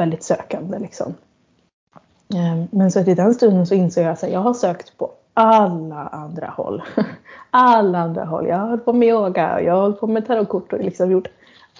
Väldigt 0.00 0.22
sökande 0.22 0.78
liksom. 0.78 1.14
Ehm, 2.34 2.68
men 2.70 2.90
så 2.90 3.00
att 3.00 3.08
i 3.08 3.14
den 3.14 3.34
stunden 3.34 3.66
så 3.66 3.74
insåg 3.74 4.04
jag 4.04 4.12
att 4.12 4.22
jag 4.22 4.40
har 4.40 4.54
sökt 4.54 4.98
på 4.98 5.10
alla 5.34 5.96
andra 5.96 6.46
håll. 6.46 6.82
Alla 7.50 7.98
andra 7.98 8.24
håll. 8.24 8.46
Jag 8.46 8.56
har 8.56 8.68
hållit 8.68 8.84
på 8.84 8.92
med 8.92 9.08
yoga, 9.08 9.62
jag 9.62 9.74
har 9.74 9.80
hållit 9.80 10.00
på 10.00 10.06
med 10.06 10.26
tarotkort 10.26 10.72
och 10.72 10.80
liksom 10.80 11.10
gjort 11.10 11.28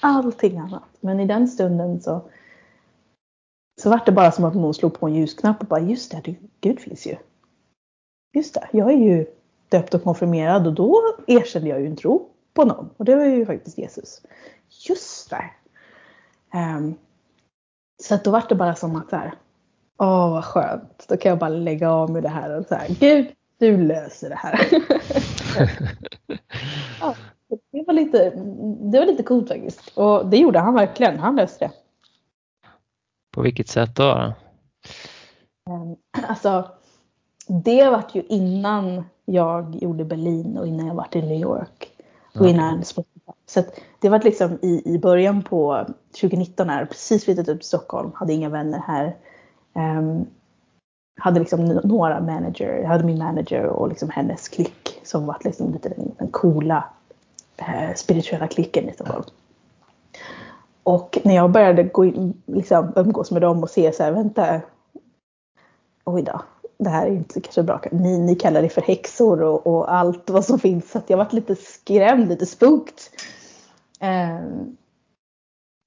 allting 0.01 0.59
annat. 0.59 0.83
Men 1.01 1.21
i 1.21 1.27
den 1.27 1.49
stunden 1.49 2.01
så, 2.01 2.21
så 3.83 3.91
var 3.91 4.01
det 4.07 4.13
bara 4.13 4.33
som 4.33 4.45
att 4.45 4.55
någon 4.55 4.75
slog 4.75 5.01
på 5.01 5.07
en 5.07 5.15
ljusknapp 5.15 5.61
och 5.61 5.67
bara 5.67 5.81
just 5.81 6.11
det, 6.11 6.35
Gud 6.61 6.81
finns 6.81 7.07
ju. 7.07 7.17
Just 8.37 8.55
det, 8.55 8.69
jag 8.73 8.91
är 8.91 8.99
ju 8.99 9.27
döpt 9.69 9.95
och 9.95 10.05
konfirmerad 10.05 10.67
och 10.67 10.75
då 10.75 11.03
erkände 11.27 11.69
jag 11.69 11.81
ju 11.81 11.87
en 11.87 11.97
tro 11.97 12.29
på 12.55 12.65
någon 12.65 12.91
och 12.97 13.05
det 13.05 13.17
var 13.17 13.25
ju 13.25 13.47
faktiskt 13.47 13.79
Jesus. 13.79 14.23
Just 14.89 15.31
det. 15.31 15.51
Um, 16.59 16.97
så 18.01 18.15
att 18.15 18.25
då 18.25 18.31
var 18.31 18.45
det 18.49 18.55
bara 18.55 18.75
som 18.75 18.97
att 18.97 19.11
så 19.11 19.17
här, 19.17 19.35
åh 19.99 20.31
vad 20.31 20.45
skönt, 20.45 21.05
då 21.09 21.17
kan 21.17 21.31
jag 21.31 21.39
bara 21.39 21.51
lägga 21.51 21.91
av 21.91 22.11
med 22.11 22.23
det 22.23 22.29
här 22.29 22.59
och 22.59 22.67
så 22.67 22.75
här, 22.75 22.89
Gud 22.89 23.27
du 23.61 23.77
löser 23.77 24.29
det 24.29 24.37
här. 24.37 24.61
ja, 27.01 27.15
det, 27.73 27.85
var 27.87 27.93
lite, 27.93 28.31
det 28.93 28.99
var 28.99 29.07
lite 29.07 29.23
coolt 29.23 29.49
faktiskt. 29.49 29.93
Och 29.95 30.27
det 30.27 30.37
gjorde 30.37 30.59
han 30.59 30.75
verkligen. 30.75 31.19
Han 31.19 31.37
löste 31.37 31.65
det. 31.65 31.73
På 33.31 33.43
vilket 33.43 33.69
sätt 33.69 33.97
då? 33.97 34.33
Ehm, 35.71 35.97
alltså, 36.29 36.71
det 37.47 37.91
vart 37.91 38.15
ju 38.15 38.23
innan 38.23 39.05
jag 39.25 39.83
gjorde 39.83 40.05
Berlin 40.05 40.59
och 40.59 40.67
innan 40.67 40.87
jag 40.87 40.95
varit 40.95 41.17
i 41.17 41.23
New 41.23 41.41
York. 41.41 41.91
Och 42.35 42.49
innan 42.49 42.85
Spotify. 42.85 43.20
Så 43.47 43.63
det 43.99 44.09
var 44.09 44.21
liksom 44.21 44.59
i, 44.63 44.95
i 44.95 44.99
början 44.99 45.43
på 45.43 45.87
2019 46.21 46.67
när 46.67 46.85
precis 46.85 47.25
flyttat 47.25 47.49
upp 47.49 47.61
till 47.61 47.69
Stockholm, 47.69 48.11
hade 48.15 48.33
inga 48.33 48.49
vänner 48.49 48.83
här. 48.87 49.17
Um, 49.75 50.27
hade 51.21 51.41
liksom 51.41 51.65
några 51.85 52.21
manager, 52.21 52.79
jag 52.83 52.89
hade 52.89 53.05
min 53.05 53.19
manager 53.19 53.67
och 53.67 53.89
liksom 53.89 54.11
hennes 54.11 54.49
klick 54.49 55.01
som 55.03 55.27
var 55.27 55.37
liksom 55.45 55.73
lite 55.73 55.89
den, 55.89 56.13
den 56.19 56.29
coola 56.29 56.85
eh, 57.57 57.95
spirituella 57.97 58.49
klicken 58.49 58.89
i 58.89 58.93
Stockholm. 58.93 59.25
Och 60.83 61.19
när 61.25 61.35
jag 61.35 61.51
började 61.51 61.83
gå 61.83 62.05
in, 62.05 62.43
liksom, 62.47 62.93
umgås 62.97 63.31
med 63.31 63.43
dem 63.43 63.63
och 63.63 63.71
se 63.71 63.93
så 63.93 64.03
här, 64.03 64.13
vänta, 64.13 64.61
oj 66.05 66.23
då, 66.23 66.43
det 66.81 66.91
här 66.91 67.07
är 67.07 67.11
inte 67.11 67.41
kanske 67.41 67.63
bra. 67.63 67.83
Ni, 67.93 68.19
ni 68.19 68.35
kallar 68.35 68.63
det 68.63 68.69
för 68.69 68.83
häxor 68.83 69.43
och, 69.43 69.67
och 69.67 69.95
allt 69.95 70.31
vad 70.31 70.45
som 70.45 70.59
finns. 70.59 70.91
Så 70.91 70.99
att 70.99 71.11
jag 71.11 71.17
varit 71.17 71.33
lite 71.33 71.57
skrämd, 71.57 72.29
lite 72.29 72.47
spooked. 72.47 72.95
Um, 74.01 74.77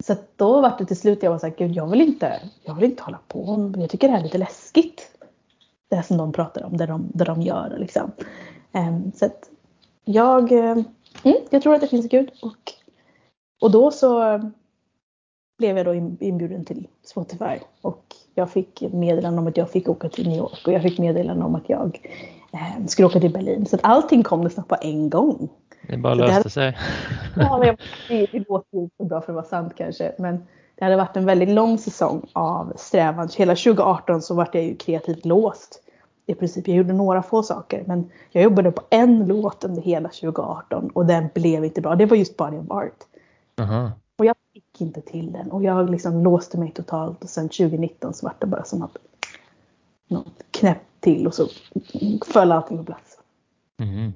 så 0.03 0.15
då 0.35 0.61
var 0.61 0.75
det 0.77 0.85
till 0.85 0.99
slut 0.99 1.23
jag 1.23 1.31
var 1.31 1.39
såhär, 1.39 1.55
gud 1.57 1.71
jag 1.71 1.87
vill 1.87 2.01
inte, 2.01 2.41
jag 2.63 2.75
vill 2.75 2.83
inte 2.83 3.03
hålla 3.03 3.19
på. 3.27 3.71
Jag 3.77 3.89
tycker 3.89 4.07
det 4.07 4.13
här 4.13 4.19
är 4.19 4.23
lite 4.23 4.37
läskigt 4.37 5.09
det 5.89 6.03
som 6.03 6.17
de 6.17 6.31
pratar 6.31 6.63
om, 6.63 6.77
det 6.77 6.85
de, 6.85 7.11
det 7.13 7.23
de 7.23 7.41
gör. 7.41 7.75
Liksom. 7.79 8.11
Um, 8.71 9.11
så 9.15 9.25
att 9.25 9.49
jag, 10.05 10.51
um, 10.51 10.83
jag 11.49 11.61
tror 11.61 11.75
att 11.75 11.81
det 11.81 11.87
finns 11.87 12.07
Gud 12.07 12.31
och, 12.41 12.73
och 13.61 13.71
då 13.71 13.91
så 13.91 14.41
blev 15.57 15.77
jag 15.77 15.85
då 15.85 15.93
inbjuden 16.19 16.65
till 16.65 16.87
Spotify 17.03 17.59
och 17.81 18.15
jag 18.35 18.49
fick 18.49 18.81
meddelande 18.81 19.41
om 19.41 19.47
att 19.47 19.57
jag 19.57 19.69
fick 19.69 19.89
åka 19.89 20.09
till 20.09 20.27
New 20.27 20.37
York 20.37 20.67
och 20.67 20.73
jag 20.73 20.81
fick 20.81 20.99
meddelande 20.99 21.45
om 21.45 21.55
att 21.55 21.69
jag 21.69 22.01
eh, 22.53 22.85
skulle 22.85 23.05
åka 23.05 23.19
till 23.19 23.33
Berlin. 23.33 23.65
Så 23.65 23.75
att 23.75 23.81
allting 23.83 24.23
kom 24.23 24.41
nästan 24.41 24.63
på 24.63 24.77
en 24.81 25.09
gång. 25.09 25.49
Det 25.87 25.97
bara 25.97 26.13
löste 26.13 26.43
det 26.43 26.49
sig. 26.49 26.77
Ja, 27.35 27.75
det, 28.09 28.27
det 28.31 28.49
låter 28.49 28.77
ju 28.77 28.89
så 28.97 29.05
bra 29.05 29.21
för 29.21 29.31
att 29.31 29.35
vara 29.35 29.45
sant 29.45 29.73
kanske. 29.77 30.11
Men 30.19 30.43
det 30.75 30.83
hade 30.83 30.95
varit 30.95 31.17
en 31.17 31.25
väldigt 31.25 31.49
lång 31.49 31.77
säsong 31.77 32.25
av 32.33 32.73
strävan. 32.75 33.29
Hela 33.37 33.55
2018 33.55 34.21
så 34.21 34.35
var 34.35 34.49
jag 34.53 34.63
ju 34.63 34.75
kreativt 34.75 35.25
låst 35.25 35.83
i 36.25 36.33
princip. 36.35 36.67
Jag 36.67 36.77
gjorde 36.77 36.93
några 36.93 37.23
få 37.23 37.43
saker 37.43 37.83
men 37.87 38.11
jag 38.31 38.43
jobbade 38.43 38.71
på 38.71 38.81
en 38.89 39.27
låt 39.27 39.63
under 39.63 39.81
hela 39.81 40.09
2018 40.09 40.89
och 40.89 41.05
den 41.05 41.29
blev 41.33 41.65
inte 41.65 41.81
bra. 41.81 41.95
Det 41.95 42.05
var 42.05 42.17
just 42.17 42.37
Body 42.37 42.57
of 42.57 42.71
Art. 42.71 42.97
Uh-huh. 43.57 43.91
Och 44.23 44.27
jag 44.27 44.35
fick 44.53 44.81
inte 44.81 45.01
till 45.01 45.31
den 45.31 45.51
och 45.51 45.63
jag 45.63 45.89
liksom 45.89 46.23
låste 46.23 46.57
mig 46.57 46.71
totalt 46.71 47.23
och 47.23 47.29
sen 47.29 47.49
2019 47.49 48.13
så 48.13 48.25
var 48.25 48.35
det 48.39 48.47
bara 48.47 48.63
som 48.63 48.81
att 48.81 48.97
någon 50.07 50.31
knäpp 50.51 50.81
till 50.99 51.27
och 51.27 51.33
så 51.33 51.47
föll 52.25 52.51
allting 52.51 52.77
på 52.77 52.83
plats. 52.83 53.17
Mm. 53.81 54.13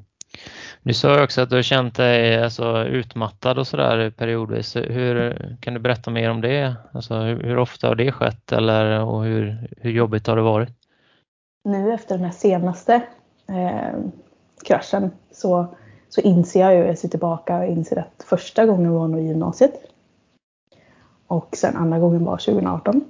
Du 0.83 0.93
sa 0.93 1.23
också 1.23 1.41
att 1.41 1.49
du 1.49 1.55
har 1.55 1.63
känt 1.63 1.95
dig 1.95 2.43
alltså, 2.43 2.83
utmattad 2.83 3.59
och 3.59 3.67
sådär 3.67 4.09
periodvis. 4.09 4.75
Hur, 4.75 5.57
kan 5.61 5.73
du 5.73 5.79
berätta 5.79 6.11
mer 6.11 6.29
om 6.29 6.41
det? 6.41 6.75
Alltså, 6.91 7.13
hur, 7.13 7.43
hur 7.43 7.57
ofta 7.57 7.87
har 7.87 7.95
det 7.95 8.11
skett 8.11 8.51
eller, 8.51 9.01
och 9.03 9.23
hur, 9.23 9.67
hur 9.77 9.91
jobbigt 9.91 10.27
har 10.27 10.35
det 10.35 10.41
varit? 10.41 10.69
nu 11.67 11.93
efter 11.93 12.15
den 12.15 12.25
här 12.25 12.31
senaste 12.31 13.01
eh, 13.47 13.99
kraschen 14.63 15.11
så, 15.31 15.75
så 16.09 16.21
inser 16.21 16.59
jag 16.59 16.75
ju, 16.75 16.79
jag 16.79 16.97
ser 16.97 17.09
tillbaka 17.09 17.57
och 17.57 17.65
inser 17.65 17.99
att 17.99 18.25
första 18.27 18.65
gången 18.65 18.91
var 18.91 19.07
nog 19.07 19.21
i 19.21 19.27
gymnasiet. 19.27 19.86
Och 21.27 21.55
sen 21.57 21.75
andra 21.75 21.99
gången 21.99 22.25
var 22.25 22.37
2018. 22.37 22.95
Um, 22.95 23.03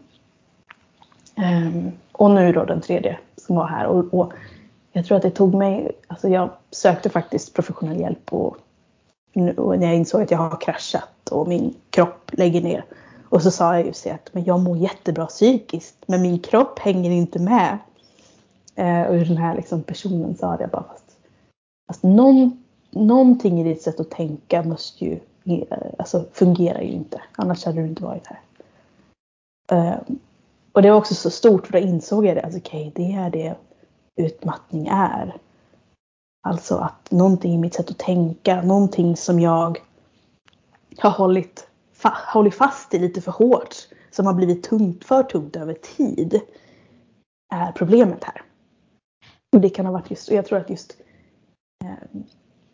ehm, 1.35 1.91
och 2.11 2.31
nu 2.31 2.53
då 2.53 2.65
den 2.65 2.81
tredje 2.81 3.18
som 3.38 3.56
var 3.56 3.68
här. 3.68 3.85
Och, 3.85 4.14
och, 4.14 4.34
jag 4.91 5.06
tror 5.06 5.18
att 5.18 5.23
det 5.23 5.31
tog 5.31 5.53
mig, 5.53 5.91
alltså 6.07 6.27
jag 6.27 6.49
sökte 6.72 7.10
faktiskt 7.10 7.53
professionell 7.53 7.99
hjälp 7.99 8.34
och, 8.34 8.57
och 9.57 9.80
när 9.80 9.88
jag 9.88 9.95
insåg 9.95 10.22
att 10.22 10.31
jag 10.31 10.38
har 10.38 10.61
kraschat 10.61 11.30
och 11.31 11.48
min 11.48 11.73
kropp 11.89 12.31
lägger 12.34 12.61
ner. 12.61 12.85
Och 13.30 13.44
så 13.44 13.52
sa 13.52 13.76
jag 13.76 13.85
ju 13.85 14.11
att 14.11 14.30
men 14.34 14.44
jag 14.44 14.60
mår 14.60 14.77
jättebra 14.77 15.26
psykiskt 15.26 15.95
men 16.06 16.22
min 16.22 16.39
kropp 16.39 16.80
hänger 16.80 17.11
inte 17.11 17.39
med. 17.39 17.77
Eh, 18.76 19.02
och 19.02 19.15
hur 19.15 19.26
den 19.26 19.38
här 19.38 19.56
liksom 19.56 19.84
personen 19.84 20.38
sa 20.38 20.57
det 20.57 20.68
bara 20.68 20.84
fast, 20.84 21.18
fast 21.88 22.03
någon, 22.03 22.64
någonting 22.91 23.61
i 23.61 23.64
ditt 23.64 23.81
sätt 23.81 23.99
att 23.99 24.11
tänka 24.11 24.64
måste 24.64 25.06
ju, 25.06 25.19
Eh, 25.48 25.78
alltså 25.99 26.26
fungerar 26.34 26.82
ju 26.82 26.91
inte. 26.91 27.22
Annars 27.36 27.65
hade 27.65 27.82
du 27.82 27.88
inte 27.88 28.03
varit 28.03 28.28
här. 28.28 28.41
Eh, 29.72 29.99
och 30.72 30.82
det 30.82 30.91
var 30.91 30.98
också 30.98 31.15
så 31.15 31.30
stort 31.30 31.68
för 31.68 31.74
då 31.74 31.80
insåg 31.80 32.26
jag 32.26 32.38
det. 32.38 32.41
Alltså 32.41 32.60
okej, 32.60 32.88
okay, 32.88 33.06
det 33.06 33.14
är 33.14 33.30
det 33.30 33.56
utmattning 34.15 34.88
är. 34.88 35.38
Alltså 36.44 36.78
att 36.78 37.11
någonting 37.11 37.53
i 37.53 37.57
mitt 37.57 37.74
sätt 37.74 37.90
att 37.90 37.98
tänka, 37.98 38.61
någonting 38.61 39.18
som 39.18 39.40
jag 39.40 39.78
har 40.98 41.10
hållit, 41.10 41.68
fa 41.94 42.18
hållit 42.34 42.56
fast 42.56 42.94
i 42.94 42.99
lite 42.99 43.22
för 43.22 43.32
hårt, 43.32 43.76
som 44.11 44.26
har 44.26 44.34
blivit 44.34 44.64
tungt, 44.64 45.06
för 45.06 45.24
tungt 45.24 45.56
över 45.56 45.74
tid, 45.74 46.41
är 47.53 47.72
problemet 47.72 48.24
här. 48.24 48.41
Och 49.56 49.61
det 49.61 49.69
kan 49.69 49.86
ha 49.86 49.94
varit 49.94 50.11
just, 50.11 50.30
och 50.30 50.36
jag 50.36 50.45
tror 50.45 50.60
att 50.60 50.69
just 50.69 50.98
eh, 51.84 52.22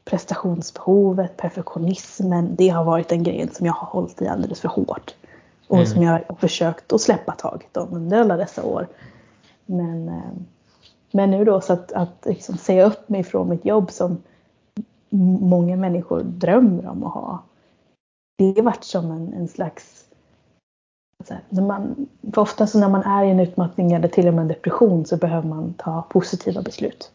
prestationsbehovet, 0.05 1.37
perfektionismen, 1.37 2.55
det 2.55 2.69
har 2.69 2.83
varit 2.83 3.11
en 3.11 3.23
grej 3.23 3.49
som 3.53 3.65
jag 3.65 3.73
har 3.73 3.87
hållit 3.87 4.21
i 4.21 4.27
alldeles 4.27 4.61
för 4.61 4.69
hårt. 4.69 5.15
Och 5.67 5.77
mm. 5.77 5.87
som 5.87 6.03
jag 6.03 6.11
har 6.11 6.35
försökt 6.35 6.93
att 6.93 7.01
släppa 7.01 7.31
taget 7.31 7.77
om 7.77 7.93
under 7.93 8.19
alla 8.19 8.37
dessa 8.37 8.63
år. 8.63 8.87
Men, 9.65 10.09
eh, 10.09 10.31
men 11.11 11.31
nu 11.31 11.45
då 11.45 11.61
så 11.61 11.73
att, 11.73 11.91
att 11.91 12.25
liksom 12.25 12.57
säga 12.57 12.85
upp 12.85 13.09
mig 13.09 13.23
från 13.23 13.49
mitt 13.49 13.65
jobb 13.65 13.91
som 13.91 14.17
många 15.39 15.75
människor 15.75 16.21
drömmer 16.23 16.87
om 16.87 17.03
att 17.03 17.13
ha. 17.13 17.43
Det 18.37 18.53
har 18.55 18.63
varit 18.63 18.83
som 18.83 19.11
en, 19.11 19.33
en 19.33 19.47
slags 19.47 20.05
här, 21.29 21.41
när 21.49 21.61
man, 21.61 22.07
för 22.33 22.41
ofta 22.41 22.67
så 22.67 22.79
när 22.79 22.89
man 22.89 23.03
är 23.03 23.25
i 23.25 23.29
en 23.29 23.39
utmattning 23.39 23.91
eller 23.91 24.07
till 24.07 24.27
och 24.27 24.33
med 24.33 24.41
en 24.41 24.47
depression 24.47 25.05
så 25.05 25.17
behöver 25.17 25.47
man 25.47 25.73
ta 25.73 26.01
positiva 26.09 26.61
beslut. 26.61 27.11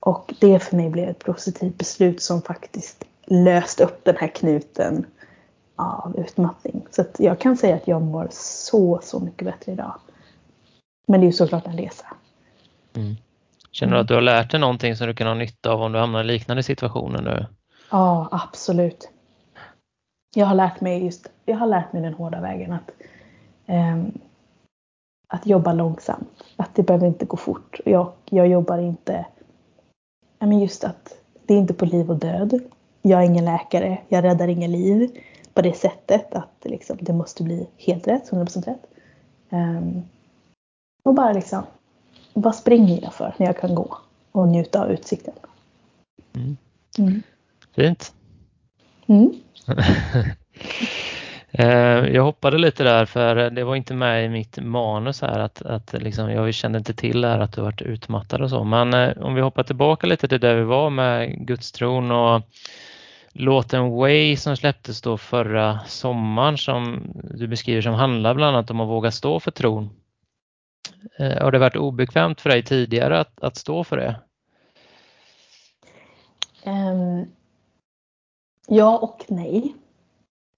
Och 0.00 0.34
det 0.40 0.58
för 0.58 0.76
mig 0.76 0.90
blev 0.90 1.08
ett 1.08 1.24
positivt 1.24 1.78
beslut 1.78 2.22
som 2.22 2.42
faktiskt 2.42 3.04
löste 3.26 3.84
upp 3.84 4.04
den 4.04 4.16
här 4.16 4.28
knuten 4.28 5.06
av 5.76 6.16
utmattning. 6.18 6.86
Så 6.90 7.00
att 7.00 7.16
jag 7.18 7.38
kan 7.38 7.56
säga 7.56 7.76
att 7.76 7.88
jag 7.88 8.02
mår 8.02 8.28
så, 8.30 9.00
så 9.02 9.20
mycket 9.20 9.44
bättre 9.44 9.72
idag. 9.72 9.94
Men 11.08 11.20
det 11.20 11.24
är 11.24 11.28
ju 11.28 11.32
såklart 11.32 11.66
en 11.66 11.78
resa. 11.78 12.06
Mm. 12.94 13.16
Känner 13.70 13.94
du 13.94 14.00
att 14.00 14.08
du 14.08 14.14
har 14.14 14.20
lärt 14.20 14.50
dig 14.50 14.60
någonting 14.60 14.96
som 14.96 15.06
du 15.06 15.14
kan 15.14 15.26
ha 15.26 15.34
nytta 15.34 15.70
av 15.70 15.82
om 15.82 15.92
du 15.92 15.98
hamnar 15.98 16.20
i 16.20 16.24
liknande 16.24 16.62
situationer 16.62 17.22
nu? 17.22 17.46
Ja, 17.90 18.28
absolut. 18.30 19.10
Jag 20.34 20.46
har 20.46 20.54
lärt 20.54 20.80
mig 20.80 21.04
just 21.04 21.28
jag 21.46 21.56
har 21.56 21.66
lärt 21.66 21.92
mig 21.92 22.02
den 22.02 22.14
hårda 22.14 22.40
vägen 22.40 22.72
att, 22.72 22.90
eh, 23.66 24.02
att 25.28 25.46
jobba 25.46 25.72
långsamt. 25.72 26.44
Att 26.56 26.74
det 26.74 26.82
behöver 26.82 27.06
inte 27.06 27.24
gå 27.24 27.36
fort. 27.36 27.80
Jag, 27.84 28.12
jag 28.24 28.48
jobbar 28.48 28.78
inte, 28.78 29.26
men 30.38 30.60
just 30.60 30.84
att 30.84 31.14
det 31.46 31.54
är 31.54 31.58
inte 31.58 31.74
på 31.74 31.84
liv 31.84 32.10
och 32.10 32.18
död. 32.18 32.60
Jag 33.02 33.20
är 33.20 33.26
ingen 33.26 33.44
läkare, 33.44 33.98
jag 34.08 34.24
räddar 34.24 34.48
inga 34.48 34.66
liv 34.66 35.20
på 35.54 35.62
det 35.62 35.76
sättet 35.76 36.34
att 36.34 36.56
liksom, 36.62 36.98
det 37.00 37.12
måste 37.12 37.42
bli 37.42 37.66
helt 37.76 38.06
rätt, 38.06 38.30
100% 38.30 38.64
rätt. 38.64 38.86
Um, 39.50 40.02
och 41.02 41.14
bara 41.14 41.32
liksom, 41.32 41.62
vad 42.32 42.54
springer 42.54 43.02
jag 43.02 43.14
för 43.14 43.34
när 43.38 43.46
jag 43.46 43.58
kan 43.58 43.74
gå 43.74 43.98
och 44.32 44.48
njuta 44.48 44.82
av 44.82 44.90
utsikten? 44.90 45.34
Mm. 46.34 46.56
Mm. 46.98 47.22
Fint. 47.74 48.14
Mm. 49.06 49.32
Eh, 51.58 52.06
jag 52.14 52.22
hoppade 52.22 52.58
lite 52.58 52.84
där 52.84 53.04
för 53.04 53.50
det 53.50 53.64
var 53.64 53.76
inte 53.76 53.94
med 53.94 54.24
i 54.24 54.28
mitt 54.28 54.58
manus 54.58 55.20
här 55.20 55.38
att, 55.38 55.62
att 55.62 55.92
liksom, 55.92 56.30
jag 56.30 56.54
kände 56.54 56.78
inte 56.78 56.94
till 56.94 57.24
här 57.24 57.38
att 57.38 57.52
du 57.52 57.60
varit 57.60 57.82
utmattad 57.82 58.42
och 58.42 58.50
så. 58.50 58.64
Men 58.64 58.94
eh, 58.94 59.18
om 59.18 59.34
vi 59.34 59.40
hoppar 59.40 59.62
tillbaka 59.62 60.06
lite 60.06 60.28
till 60.28 60.40
där 60.40 60.54
vi 60.54 60.62
var 60.62 60.90
med 60.90 61.46
gudstron 61.46 62.10
och 62.10 62.42
låten 63.32 63.90
Way 63.90 64.36
som 64.36 64.56
släpptes 64.56 65.02
då 65.02 65.18
förra 65.18 65.80
sommaren 65.86 66.58
som 66.58 67.12
du 67.14 67.46
beskriver 67.46 67.82
som 67.82 67.94
handlar 67.94 68.34
bland 68.34 68.56
annat 68.56 68.70
om 68.70 68.80
att 68.80 68.88
våga 68.88 69.10
stå 69.10 69.40
för 69.40 69.50
tron. 69.50 69.90
Eh, 71.18 71.42
har 71.42 71.52
det 71.52 71.58
varit 71.58 71.76
obekvämt 71.76 72.40
för 72.40 72.50
dig 72.50 72.62
tidigare 72.62 73.20
att, 73.20 73.42
att 73.42 73.56
stå 73.56 73.84
för 73.84 73.96
det? 73.96 74.16
Um, 76.70 77.26
ja 78.68 78.98
och 78.98 79.24
nej. 79.28 79.74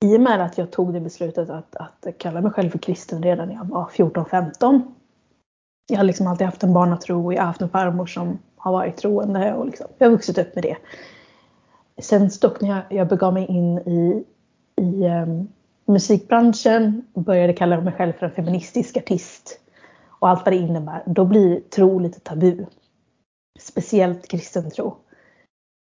I 0.04 0.16
och 0.16 0.20
med 0.20 0.40
att 0.40 0.58
jag 0.58 0.70
tog 0.70 0.92
det 0.92 1.00
beslutet 1.00 1.50
att, 1.50 1.76
att 1.76 2.06
kalla 2.18 2.40
mig 2.40 2.50
själv 2.52 2.70
för 2.70 2.78
kristen 2.78 3.22
redan 3.22 3.48
när 3.48 3.54
jag 3.54 3.64
var 3.64 3.84
14-15. 3.84 4.82
Jag 5.88 5.96
har 5.96 6.04
liksom 6.04 6.26
alltid 6.26 6.46
haft 6.46 6.62
en 6.62 6.72
barnatro 6.72 7.24
och 7.24 7.34
jag 7.34 7.40
har 7.40 7.46
haft 7.46 7.60
en 7.60 7.68
farmor 7.68 8.06
som 8.06 8.38
har 8.56 8.72
varit 8.72 8.96
troende 8.96 9.54
och 9.54 9.66
liksom, 9.66 9.86
jag 9.98 10.06
har 10.06 10.12
vuxit 10.12 10.38
upp 10.38 10.54
med 10.54 10.64
det. 10.64 10.76
Sen 12.02 12.30
dock 12.40 12.60
när 12.60 12.68
jag, 12.68 12.82
jag 12.88 13.08
begav 13.08 13.32
mig 13.32 13.46
in 13.46 13.78
i, 13.78 14.24
i 14.76 15.06
um, 15.06 15.48
musikbranschen 15.86 17.04
och 17.12 17.22
började 17.22 17.52
kalla 17.52 17.80
mig 17.80 17.92
själv 17.92 18.12
för 18.12 18.26
en 18.26 18.32
feministisk 18.32 18.96
artist 18.96 19.60
och 20.06 20.28
allt 20.28 20.44
vad 20.44 20.54
det 20.54 20.58
innebär, 20.58 21.02
då 21.06 21.24
blir 21.24 21.60
tro 21.60 21.98
lite 21.98 22.20
tabu. 22.20 22.66
Speciellt 23.60 24.28
kristen 24.28 24.70
tro. 24.70 24.96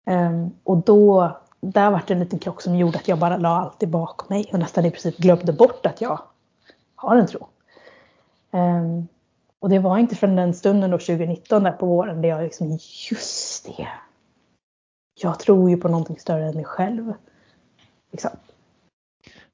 Um, 0.10 0.52
och 0.64 0.78
då, 0.78 1.38
där 1.62 1.92
var 1.92 2.04
det 2.08 2.14
en 2.14 2.20
liten 2.20 2.40
krock 2.40 2.62
som 2.62 2.76
gjorde 2.76 2.98
att 2.98 3.08
jag 3.08 3.20
bara 3.20 3.38
la 3.38 3.50
allt 3.50 3.84
bakom 3.84 4.28
mig 4.30 4.50
och 4.54 4.60
nästan 4.60 4.86
i 4.86 4.92
princip 4.92 5.18
glömde 5.18 5.54
bort 5.54 5.86
att 5.86 6.02
jag 6.02 6.22
har 6.96 7.16
en 7.16 7.28
tro. 7.28 7.48
Um, 8.52 9.08
och 9.60 9.70
det 9.70 9.80
var 9.80 9.98
inte 9.98 10.16
från 10.16 10.36
den 10.36 10.54
stunden 10.54 10.92
då 10.92 10.98
2019 10.98 11.64
där 11.64 11.72
på 11.72 11.86
våren 11.86 12.22
där 12.22 12.30
jag 12.30 12.44
liksom, 12.44 12.80
just 13.12 13.66
det. 13.66 13.88
Jag 15.22 15.40
tror 15.40 15.70
ju 15.70 15.78
på 15.78 15.88
någonting 15.88 16.20
större 16.20 16.48
än 16.48 16.56
mig 16.56 16.66
själv. 16.66 17.14
Liksom. 18.12 18.32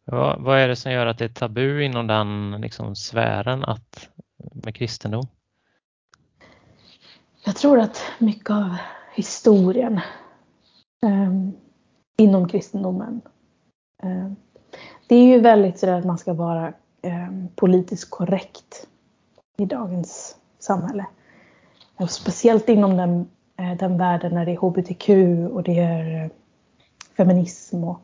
Ja, 0.06 0.38
vad 0.40 0.60
är 0.60 0.68
det 0.68 0.76
som 0.76 0.92
gör 0.92 1.06
att 1.06 1.18
det 1.18 1.26
är 1.26 1.30
tabu 1.30 1.84
inom 1.84 2.08
den 2.08 2.62
liksom, 2.62 2.96
sfären 2.96 3.64
att, 3.64 4.10
med 4.38 4.76
kristendom? 4.76 5.28
Jag 7.46 7.56
tror 7.56 7.80
att 7.80 8.02
mycket 8.20 8.50
av 8.50 8.76
historien 9.16 10.02
um, 11.02 11.58
inom 12.18 12.48
kristendomen. 12.48 13.22
Eh, 14.04 14.32
det 15.08 15.16
är 15.16 15.24
ju 15.24 15.40
väldigt 15.40 15.80
sådär 15.80 15.94
att 15.94 16.06
man 16.06 16.18
ska 16.18 16.34
vara 16.34 16.74
eh, 17.02 17.30
politiskt 17.56 18.10
korrekt 18.10 18.88
i 19.58 19.66
dagens 19.66 20.38
samhälle. 20.60 21.06
Och 21.96 22.12
speciellt 22.12 22.70
inom 22.70 22.98
den, 22.98 23.28
eh, 23.58 23.78
den 23.78 23.98
världen 23.98 24.34
när 24.34 24.46
det 24.46 24.52
är 24.52 24.58
hbtq 24.58 25.10
och 25.54 25.64
det 25.64 25.80
är 25.80 26.30
feminism 27.18 27.84
och 27.84 28.00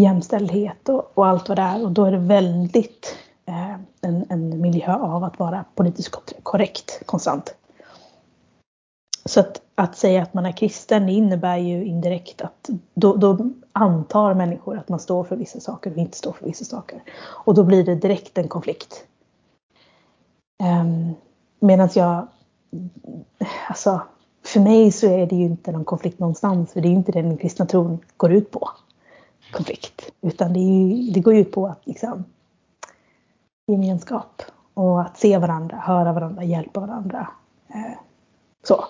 jämställdhet 0.00 0.88
och, 0.88 1.18
och 1.18 1.26
allt 1.26 1.48
vad 1.48 1.58
det 1.58 1.62
är. 1.62 1.84
Och 1.84 1.92
då 1.92 2.04
är 2.04 2.12
det 2.12 2.18
väldigt 2.18 3.16
en, 4.00 4.26
en 4.28 4.60
miljö 4.60 4.94
av 4.94 5.24
att 5.24 5.38
vara 5.38 5.64
politiskt 5.74 6.32
korrekt 6.42 7.02
konstant. 7.06 7.54
Så 9.26 9.40
att, 9.40 9.62
att 9.74 9.96
säga 9.96 10.22
att 10.22 10.34
man 10.34 10.46
är 10.46 10.52
kristen 10.52 11.08
innebär 11.08 11.56
ju 11.56 11.84
indirekt 11.84 12.40
att 12.42 12.70
då, 12.94 13.16
då, 13.16 13.50
antar 13.72 14.34
människor 14.34 14.78
att 14.78 14.88
man 14.88 14.98
står 14.98 15.24
för 15.24 15.36
vissa 15.36 15.60
saker 15.60 15.90
och 15.90 15.98
inte 15.98 16.16
står 16.16 16.32
för 16.32 16.46
vissa 16.46 16.64
saker. 16.64 17.02
Och 17.18 17.54
då 17.54 17.64
blir 17.64 17.84
det 17.84 17.94
direkt 17.94 18.38
en 18.38 18.48
konflikt. 18.48 19.04
Ehm, 20.62 20.86
um, 20.86 21.14
Medan 21.60 21.88
jag, 21.94 22.26
alltså 23.68 24.02
för 24.44 24.60
mig 24.60 24.92
så 24.92 25.06
är 25.06 25.26
det 25.26 25.36
ju 25.36 25.44
inte 25.44 25.72
någon 25.72 25.84
konflikt 25.84 26.18
någonstans 26.18 26.72
för 26.72 26.80
det 26.80 26.88
är 26.88 26.90
ju 26.90 26.96
inte 26.96 27.12
det 27.12 27.22
den 27.22 27.36
kristna 27.36 27.66
tron 27.66 27.98
går 28.16 28.32
ut 28.32 28.50
på. 28.50 28.70
Konflikt. 29.52 30.12
Utan 30.20 30.52
det, 30.52 30.60
ju, 30.60 31.10
det 31.12 31.20
går 31.20 31.36
ut 31.36 31.52
på 31.52 31.66
att 31.66 31.86
liksom 31.86 32.24
gemenskap 33.66 34.42
och 34.74 35.00
att 35.00 35.18
se 35.18 35.38
varandra, 35.38 35.76
höra 35.76 36.12
varandra, 36.12 36.44
hjälpa 36.44 36.80
varandra. 36.80 37.28
Eh, 37.68 37.98
så. 38.62 38.84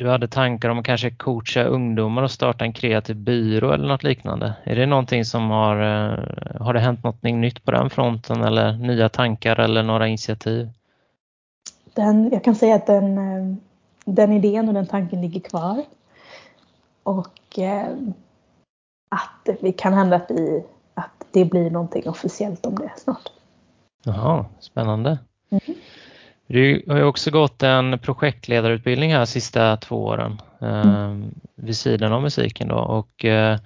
du 0.00 0.08
hade 0.08 0.28
tankar 0.28 0.68
om 0.68 0.78
att 0.78 0.84
kanske 0.84 1.10
coacha 1.10 1.64
ungdomar 1.64 2.22
och 2.22 2.30
starta 2.30 2.64
en 2.64 2.72
kreativ 2.72 3.16
byrå 3.16 3.72
eller 3.72 3.88
något 3.88 4.02
liknande. 4.02 4.54
Är 4.64 4.76
det 4.76 4.86
någonting 4.86 5.24
som 5.24 5.50
har, 5.50 5.76
eh, 5.76 6.60
har 6.60 6.74
det 6.74 6.80
hänt 6.80 7.04
något 7.04 7.22
nytt 7.22 7.64
på 7.64 7.70
den 7.70 7.90
fronten 7.90 8.44
eller 8.44 8.72
nya 8.72 9.08
tankar 9.08 9.60
eller 9.60 9.82
några 9.82 10.08
initiativ? 10.08 10.68
Den, 11.94 12.30
jag 12.32 12.44
kan 12.44 12.54
säga 12.54 12.74
att 12.74 12.86
den, 12.86 13.18
eh, 13.18 13.56
den 14.04 14.32
idén 14.32 14.68
och 14.68 14.74
den 14.74 14.86
tanken 14.86 15.20
ligger 15.20 15.40
kvar. 15.40 15.84
Och 17.02 17.58
eh, 17.58 17.88
att 19.08 19.56
det 19.60 19.72
kan 19.72 19.92
hända 19.92 20.16
att, 20.16 20.30
vi, 20.30 20.64
att 20.94 21.26
det 21.32 21.44
blir 21.44 21.70
någonting 21.70 22.08
officiellt 22.08 22.66
om 22.66 22.74
det 22.74 22.90
snart. 22.96 23.32
Jaha, 24.04 24.44
spännande. 24.60 25.18
Mm. 25.50 25.78
Du 26.52 26.82
har 26.88 26.96
ju 26.96 27.04
också 27.04 27.30
gått 27.30 27.62
en 27.62 27.98
projektledarutbildning 27.98 29.12
här 29.12 29.24
sista 29.24 29.76
två 29.76 30.04
åren 30.04 30.42
mm. 30.60 31.34
vid 31.54 31.76
sidan 31.76 32.12
av 32.12 32.22
musiken 32.22 32.68
då 32.68 32.76
och 32.76 33.24
eh, 33.24 33.58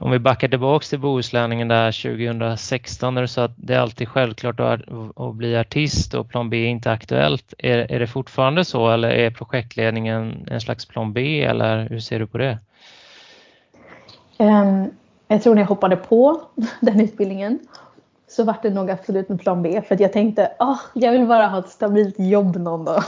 om 0.00 0.10
vi 0.10 0.18
backar 0.18 0.48
tillbaks 0.48 0.90
till 0.90 0.98
Bohuslänningen 0.98 1.68
där 1.68 1.92
2016 2.02 3.14
när 3.14 3.22
du 3.22 3.28
sa 3.28 3.44
att 3.44 3.54
det 3.56 3.74
är 3.74 3.78
alltid 3.78 4.08
självklart 4.08 4.60
att, 4.60 5.34
bli 5.34 5.56
artist 5.56 6.14
och 6.14 6.28
plan 6.28 6.50
B 6.50 6.56
är 6.56 6.68
inte 6.68 6.92
aktuellt. 6.92 7.54
Är, 7.58 7.78
är 7.92 7.98
det 7.98 8.06
fortfarande 8.06 8.64
så 8.64 8.90
eller 8.90 9.10
är 9.10 9.30
projektledningen 9.30 10.48
en 10.50 10.60
slags 10.60 10.86
plan 10.86 11.12
B 11.12 11.44
eller 11.44 11.88
hur 11.88 12.00
ser 12.00 12.18
du 12.18 12.26
på 12.26 12.38
det? 12.38 12.58
Um, 14.38 14.90
jag 15.28 15.42
tror 15.42 15.58
jag 15.58 15.66
hoppade 15.66 15.96
på 15.96 16.42
den 16.80 17.00
utbildningen 17.00 17.58
så 18.30 18.44
var 18.44 18.56
det 18.62 18.70
nog 18.70 18.90
absolut 18.90 19.30
en 19.30 19.38
plan 19.38 19.62
B. 19.62 19.82
För 19.86 19.94
att 19.94 20.00
jag 20.00 20.12
tänkte, 20.12 20.52
oh, 20.58 20.80
jag 20.94 21.12
vill 21.12 21.26
bara 21.26 21.46
ha 21.46 21.58
ett 21.58 21.68
stabilt 21.68 22.14
jobb 22.18 22.56
någon 22.56 22.84
dag. 22.84 23.02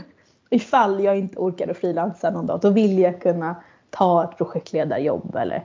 Ifall 0.50 1.04
jag 1.04 1.18
inte 1.18 1.38
orkade 1.38 1.74
frilansa 1.74 2.30
någon 2.30 2.46
dag, 2.46 2.60
då 2.60 2.70
vill 2.70 2.98
jag 2.98 3.22
kunna 3.22 3.56
ta 3.90 4.24
ett 4.24 4.38
projektledarjobb. 4.38 5.36
Eller, 5.36 5.64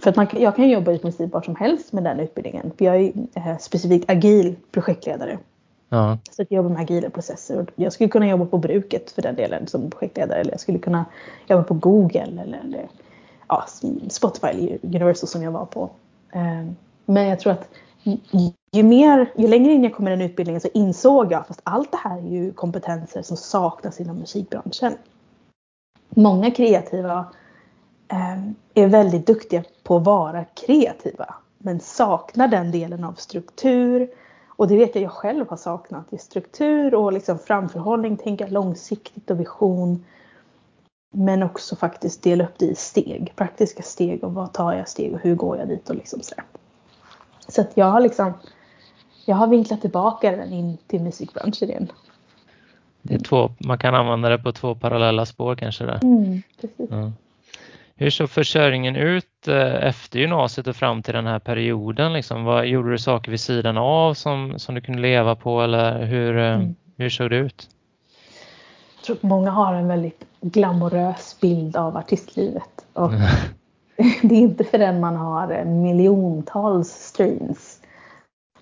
för 0.00 0.10
att 0.10 0.16
man, 0.16 0.26
jag 0.32 0.56
kan 0.56 0.68
jobba 0.68 0.92
i 0.92 0.98
princip 0.98 1.32
var 1.32 1.42
som 1.42 1.56
helst 1.56 1.92
med 1.92 2.04
den 2.04 2.20
utbildningen. 2.20 2.72
För 2.78 2.84
jag 2.84 2.96
är 2.96 3.12
eh, 3.34 3.58
specifikt 3.58 4.10
agil 4.10 4.56
projektledare. 4.70 5.38
Ja. 5.88 6.18
Så 6.30 6.42
att 6.42 6.50
jag 6.50 6.56
jobbar 6.56 6.70
med 6.70 6.82
agila 6.82 7.10
processer. 7.10 7.66
Jag 7.74 7.92
skulle 7.92 8.08
kunna 8.08 8.28
jobba 8.28 8.44
på 8.44 8.58
bruket 8.58 9.10
för 9.10 9.22
den 9.22 9.34
delen 9.34 9.66
som 9.66 9.90
projektledare. 9.90 10.40
Eller 10.40 10.50
jag 10.50 10.60
skulle 10.60 10.78
kunna 10.78 11.04
jobba 11.46 11.62
på 11.62 11.74
Google 11.74 12.20
eller, 12.20 12.60
eller 12.64 12.88
ja, 13.48 13.64
Spotify 14.08 14.78
Universal 14.82 15.28
som 15.28 15.42
jag 15.42 15.50
var 15.50 15.66
på. 15.66 15.90
Eh, 16.32 16.66
men 17.04 17.26
jag 17.26 17.40
tror 17.40 17.52
att 17.52 17.68
ju, 18.72 18.82
mer, 18.82 19.32
ju 19.36 19.48
längre 19.48 19.72
in 19.72 19.84
jag 19.84 19.94
kom 19.94 20.08
i 20.08 20.10
den 20.10 20.20
utbildningen 20.20 20.60
så 20.60 20.68
insåg 20.74 21.32
jag 21.32 21.44
att 21.48 21.60
allt 21.62 21.92
det 21.92 21.98
här 21.98 22.18
är 22.18 22.30
ju 22.30 22.52
kompetenser 22.52 23.22
som 23.22 23.36
saknas 23.36 24.00
inom 24.00 24.16
musikbranschen. 24.16 24.94
Många 26.08 26.50
kreativa 26.50 27.26
eh, 28.08 28.42
är 28.74 28.86
väldigt 28.86 29.26
duktiga 29.26 29.64
på 29.82 29.96
att 29.96 30.04
vara 30.04 30.44
kreativa 30.44 31.34
men 31.58 31.80
saknar 31.80 32.48
den 32.48 32.70
delen 32.70 33.04
av 33.04 33.12
struktur. 33.12 34.10
Och 34.46 34.68
det 34.68 34.76
vet 34.76 34.94
jag 34.94 35.04
jag 35.04 35.12
själv 35.12 35.48
har 35.48 35.56
saknat. 35.56 36.12
I 36.12 36.18
struktur 36.18 36.94
och 36.94 37.12
liksom 37.12 37.38
framförhållning, 37.38 38.16
tänka 38.16 38.46
långsiktigt 38.46 39.30
och 39.30 39.40
vision. 39.40 40.04
Men 41.14 41.42
också 41.42 41.76
faktiskt 41.76 42.22
dela 42.22 42.44
upp 42.44 42.58
det 42.58 42.66
i 42.66 42.74
steg, 42.74 43.32
praktiska 43.36 43.82
steg 43.82 44.24
och 44.24 44.34
vad 44.34 44.52
tar 44.52 44.72
jag 44.72 44.88
steg 44.88 45.14
och 45.14 45.20
hur 45.20 45.34
går 45.34 45.58
jag 45.58 45.68
dit 45.68 45.90
och 45.90 45.96
liksom 45.96 46.20
sådär. 46.22 46.44
Så 47.48 47.60
att 47.60 47.70
jag 47.74 47.86
har 47.86 48.00
liksom 48.00 48.32
jag 49.26 49.36
har 49.36 49.46
vinklat 49.46 49.80
tillbaka 49.80 50.30
den 50.30 50.52
in 50.52 50.78
till 50.86 51.00
musikbranschen 51.00 51.70
igen. 51.70 51.92
Det 53.02 53.14
är 53.14 53.18
två, 53.18 53.50
man 53.58 53.78
kan 53.78 53.94
använda 53.94 54.28
det 54.28 54.38
på 54.38 54.52
två 54.52 54.74
parallella 54.74 55.26
spår 55.26 55.56
kanske. 55.56 55.84
Där. 55.84 56.00
Mm, 56.02 56.42
ja. 56.76 57.12
Hur 57.96 58.10
såg 58.10 58.30
försörjningen 58.30 58.96
ut 58.96 59.48
eh, 59.48 59.86
efter 59.86 60.18
gymnasiet 60.18 60.66
och 60.66 60.76
fram 60.76 61.02
till 61.02 61.14
den 61.14 61.26
här 61.26 61.38
perioden? 61.38 62.12
Liksom? 62.12 62.44
Vad, 62.44 62.66
gjorde 62.66 62.90
du 62.90 62.98
saker 62.98 63.30
vid 63.30 63.40
sidan 63.40 63.76
av 63.76 64.14
som, 64.14 64.58
som 64.58 64.74
du 64.74 64.80
kunde 64.80 65.02
leva 65.02 65.34
på 65.34 65.62
eller 65.62 66.04
hur, 66.04 66.38
eh, 66.38 66.54
mm. 66.54 66.74
hur 66.96 67.10
såg 67.10 67.30
det 67.30 67.36
ut? 67.36 67.68
Jag 68.96 69.04
tror 69.04 69.16
att 69.16 69.22
många 69.22 69.50
har 69.50 69.74
en 69.74 69.88
väldigt 69.88 70.24
glamorös 70.40 71.36
bild 71.40 71.76
av 71.76 71.96
artistlivet. 71.96 72.86
Och 72.92 73.12
det 74.22 74.34
är 74.34 74.40
inte 74.40 74.64
förrän 74.64 75.00
man 75.00 75.16
har 75.16 75.64
miljontals 75.64 76.90
streams 76.90 77.80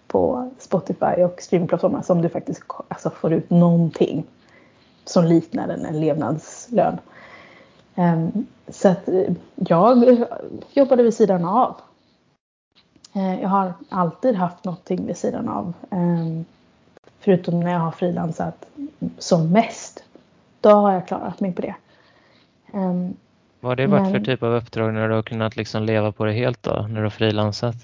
på 0.06 0.50
Spotify 0.58 1.22
och 1.24 1.42
streamingplattformar 1.42 2.02
som 2.02 2.22
du 2.22 2.28
faktiskt 2.28 2.62
alltså, 2.88 3.10
får 3.10 3.32
ut 3.32 3.50
någonting 3.50 4.24
som 5.04 5.24
liknar 5.24 5.68
en, 5.68 5.84
en 5.84 6.00
levnadslön. 6.00 6.98
Um, 7.94 8.46
så 8.68 8.88
att 8.88 9.08
eh, 9.08 9.32
jag 9.54 10.24
jobbade 10.72 11.02
vid 11.02 11.14
sidan 11.14 11.44
av. 11.44 11.76
Uh, 13.16 13.42
jag 13.42 13.48
har 13.48 13.74
alltid 13.88 14.34
haft 14.34 14.64
någonting 14.64 15.06
vid 15.06 15.16
sidan 15.16 15.48
av. 15.48 15.72
Um, 15.90 16.44
förutom 17.18 17.60
när 17.60 17.72
jag 17.72 17.80
har 17.80 17.90
frilansat 17.90 18.66
som 19.18 19.52
mest. 19.52 20.04
Då 20.60 20.70
har 20.70 20.92
jag 20.92 21.06
klarat 21.06 21.40
mig 21.40 21.52
på 21.52 21.62
det. 21.62 21.74
Um, 22.72 23.16
vad 23.64 23.70
har 23.70 23.76
det 23.76 23.86
varit 23.86 24.02
men, 24.02 24.12
för 24.12 24.20
typ 24.20 24.42
av 24.42 24.54
uppdrag 24.54 24.94
när 24.94 25.08
du 25.08 25.14
har 25.14 25.22
kunnat 25.22 25.56
liksom 25.56 25.82
leva 25.82 26.12
på 26.12 26.24
det 26.24 26.32
helt 26.32 26.62
då? 26.62 26.86
När 26.88 26.96
du 26.96 27.02
har 27.02 27.10
frilansat? 27.10 27.76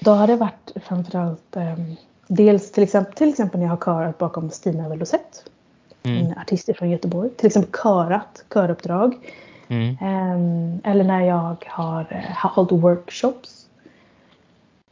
Då 0.00 0.10
har 0.10 0.26
det 0.26 0.36
varit 0.36 0.72
framförallt 0.82 1.56
um, 1.56 1.96
dels 2.26 2.72
till 2.72 2.82
exempel, 2.82 3.14
till 3.14 3.28
exempel 3.28 3.60
när 3.60 3.66
jag 3.66 3.76
har 3.76 3.84
körat 3.84 4.18
bakom 4.18 4.50
Stina 4.50 4.88
Velocet. 4.88 5.50
Mm. 6.02 6.26
En 6.26 6.38
artist 6.38 6.70
från 6.76 6.90
Göteborg. 6.90 7.30
Till 7.30 7.46
exempel 7.46 7.80
körat, 7.82 8.44
köruppdrag. 8.54 9.14
Mm. 9.68 9.88
Um, 9.88 10.80
eller 10.84 11.04
när 11.04 11.22
jag 11.22 11.56
har 11.66 12.00
uh, 12.00 12.46
hållit 12.46 12.72
workshops. 12.72 13.66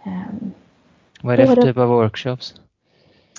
Um, 0.04 0.52
Vad 1.20 1.34
är 1.34 1.36
det 1.36 1.46
för 1.46 1.62
typ 1.62 1.76
av 1.76 1.88
workshops? 1.88 2.54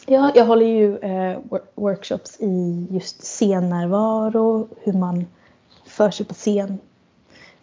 Ja, 0.06 0.32
jag 0.36 0.46
håller 0.46 0.66
ju 0.66 0.98
uh, 0.98 1.60
workshops 1.76 2.38
i 2.40 2.88
just 2.92 3.24
scennärvaro, 3.24 4.68
hur 4.84 4.94
man 4.94 5.26
för 5.86 6.12
sig 6.12 6.26
på 6.26 6.34
scen. 6.34 6.80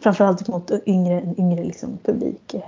Framförallt 0.04 0.48
mot 0.48 0.70
yngre, 0.86 1.34
yngre 1.38 1.64
liksom, 1.64 1.98
publik. 2.02 2.54
Uh, 2.54 2.60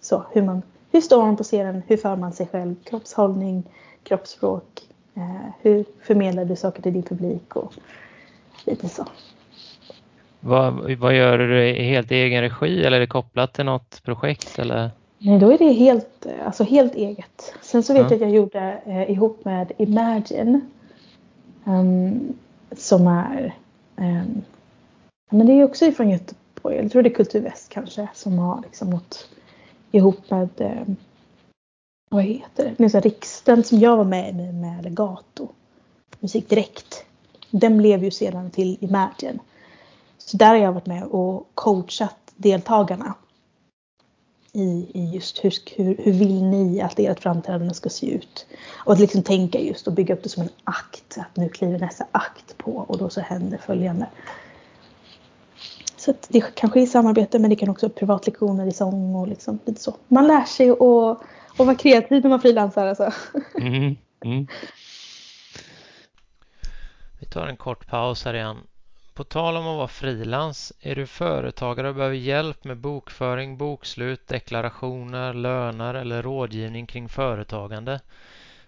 så, 0.00 0.24
hur, 0.32 0.42
man, 0.42 0.62
hur 0.92 1.00
står 1.00 1.22
man 1.22 1.36
på 1.36 1.42
scenen? 1.42 1.82
Hur 1.86 1.96
för 1.96 2.16
man 2.16 2.32
sig 2.32 2.46
själv? 2.46 2.74
Kroppshållning, 2.84 3.62
kroppsspråk. 4.02 4.82
hur 5.62 5.84
förmedlar 6.02 6.44
du 6.44 6.56
saker 6.56 6.82
till 6.82 6.92
din 6.92 7.02
publik? 7.02 7.56
Och 7.56 7.74
lite 8.66 8.88
så. 8.88 9.06
Vad, 10.40 10.96
vad 10.98 11.16
gör 11.16 11.38
du 11.38 11.68
i 11.68 11.82
helt 11.82 12.10
egen 12.10 12.42
regi 12.42 12.84
eller 12.84 12.96
är 12.96 13.00
det 13.00 13.06
kopplat 13.06 13.52
till 13.52 13.64
något 13.64 14.02
projekt? 14.02 14.58
Eller? 14.58 14.90
Nej, 15.18 15.38
då 15.38 15.52
är 15.52 15.58
det 15.58 15.72
helt, 15.72 16.26
alltså 16.44 16.64
helt 16.64 16.94
eget. 16.94 17.54
Sen 17.60 17.82
så 17.82 17.92
vet 17.92 18.02
jag 18.02 18.12
att 18.12 18.20
jag 18.20 18.30
gjorde 18.30 18.80
eh, 18.86 19.10
ihop 19.10 19.44
med 19.44 19.72
Imagine. 19.78 20.60
Um, 21.64 22.34
som 22.76 23.06
är, 23.06 23.54
um, 23.96 24.42
men 25.30 25.46
det 25.46 25.52
är 25.52 25.64
också 25.64 25.84
ifrån 25.84 26.10
på, 26.62 26.74
jag 26.74 26.92
tror 26.92 27.02
det 27.02 27.08
är 27.08 27.14
Kultur 27.14 27.40
Väst 27.40 27.68
kanske, 27.68 28.08
som 28.14 28.38
har 28.38 28.62
liksom 28.62 28.90
något 28.90 29.28
ihop 29.92 30.30
med, 30.30 30.48
eh, 30.56 30.94
vad 32.10 32.24
heter 32.24 32.64
det, 32.64 32.74
det 32.84 32.94
är 32.94 33.00
Riksten 33.00 33.64
som 33.64 33.78
jag 33.78 33.96
var 33.96 34.04
med 34.04 34.28
i 34.28 34.52
med 34.52 34.84
Legato. 34.84 35.48
Musik 36.20 36.48
Direkt. 36.48 37.04
Den 37.50 37.78
blev 37.78 38.04
ju 38.04 38.10
sedan 38.10 38.50
till 38.50 38.78
Imagine. 38.80 39.38
Så 40.18 40.36
där 40.36 40.48
har 40.48 40.56
jag 40.56 40.72
varit 40.72 40.86
med 40.86 41.04
och 41.04 41.48
coachat 41.54 42.16
deltagarna. 42.36 43.14
I, 44.52 44.90
i 44.94 45.10
just 45.14 45.44
hur, 45.44 45.52
hur, 45.76 45.96
hur 45.96 46.12
vill 46.12 46.44
ni 46.44 46.80
att 46.80 46.98
ert 46.98 47.20
framträdande 47.20 47.74
ska 47.74 47.88
se 47.88 48.10
ut? 48.10 48.46
Och 48.84 48.92
att 48.92 48.98
liksom 48.98 49.22
tänka 49.22 49.60
just 49.60 49.86
och 49.86 49.92
bygga 49.92 50.14
upp 50.14 50.22
det 50.22 50.28
som 50.28 50.42
en 50.42 50.48
akt. 50.64 51.18
Att 51.18 51.36
nu 51.36 51.48
kliver 51.48 51.78
nästa 51.78 52.06
akt 52.12 52.58
på 52.58 52.70
och 52.88 52.98
då 52.98 53.08
så 53.08 53.20
händer 53.20 53.58
följande. 53.58 54.06
Så 56.00 56.14
det 56.28 56.54
kan 56.54 56.70
ske 56.70 56.80
i 56.80 56.86
samarbete 56.86 57.38
men 57.38 57.50
det 57.50 57.56
kan 57.56 57.68
också 57.68 57.86
vara 57.86 57.98
privatlektioner 57.98 58.66
i 58.66 58.72
sång 58.72 59.14
och 59.14 59.28
liksom 59.28 59.58
lite 59.64 59.80
så. 59.80 59.96
Man 60.08 60.26
lär 60.26 60.44
sig 60.44 60.70
att, 60.70 60.80
att 60.80 61.66
vara 61.66 61.74
kreativ 61.74 62.22
när 62.22 62.30
man 62.30 62.40
frilansar 62.40 62.86
alltså. 62.86 63.12
Mm, 63.60 63.96
mm. 64.24 64.46
Vi 67.20 67.26
tar 67.26 67.46
en 67.46 67.56
kort 67.56 67.86
paus 67.86 68.24
här 68.24 68.34
igen. 68.34 68.56
På 69.14 69.24
tal 69.24 69.56
om 69.56 69.66
att 69.66 69.76
vara 69.76 69.88
frilans, 69.88 70.72
är 70.80 70.94
du 70.94 71.06
företagare 71.06 71.88
och 71.88 71.94
behöver 71.94 72.16
hjälp 72.16 72.64
med 72.64 72.76
bokföring, 72.76 73.56
bokslut, 73.56 74.26
deklarationer, 74.26 75.34
löner 75.34 75.94
eller 75.94 76.22
rådgivning 76.22 76.86
kring 76.86 77.08
företagande 77.08 78.00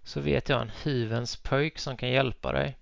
så 0.02 0.20
vet 0.20 0.48
jag 0.48 0.62
en 0.62 0.72
hyvens 0.84 1.36
pöjk 1.36 1.78
som 1.78 1.96
kan 1.96 2.08
hjälpa 2.08 2.52
dig. 2.52 2.76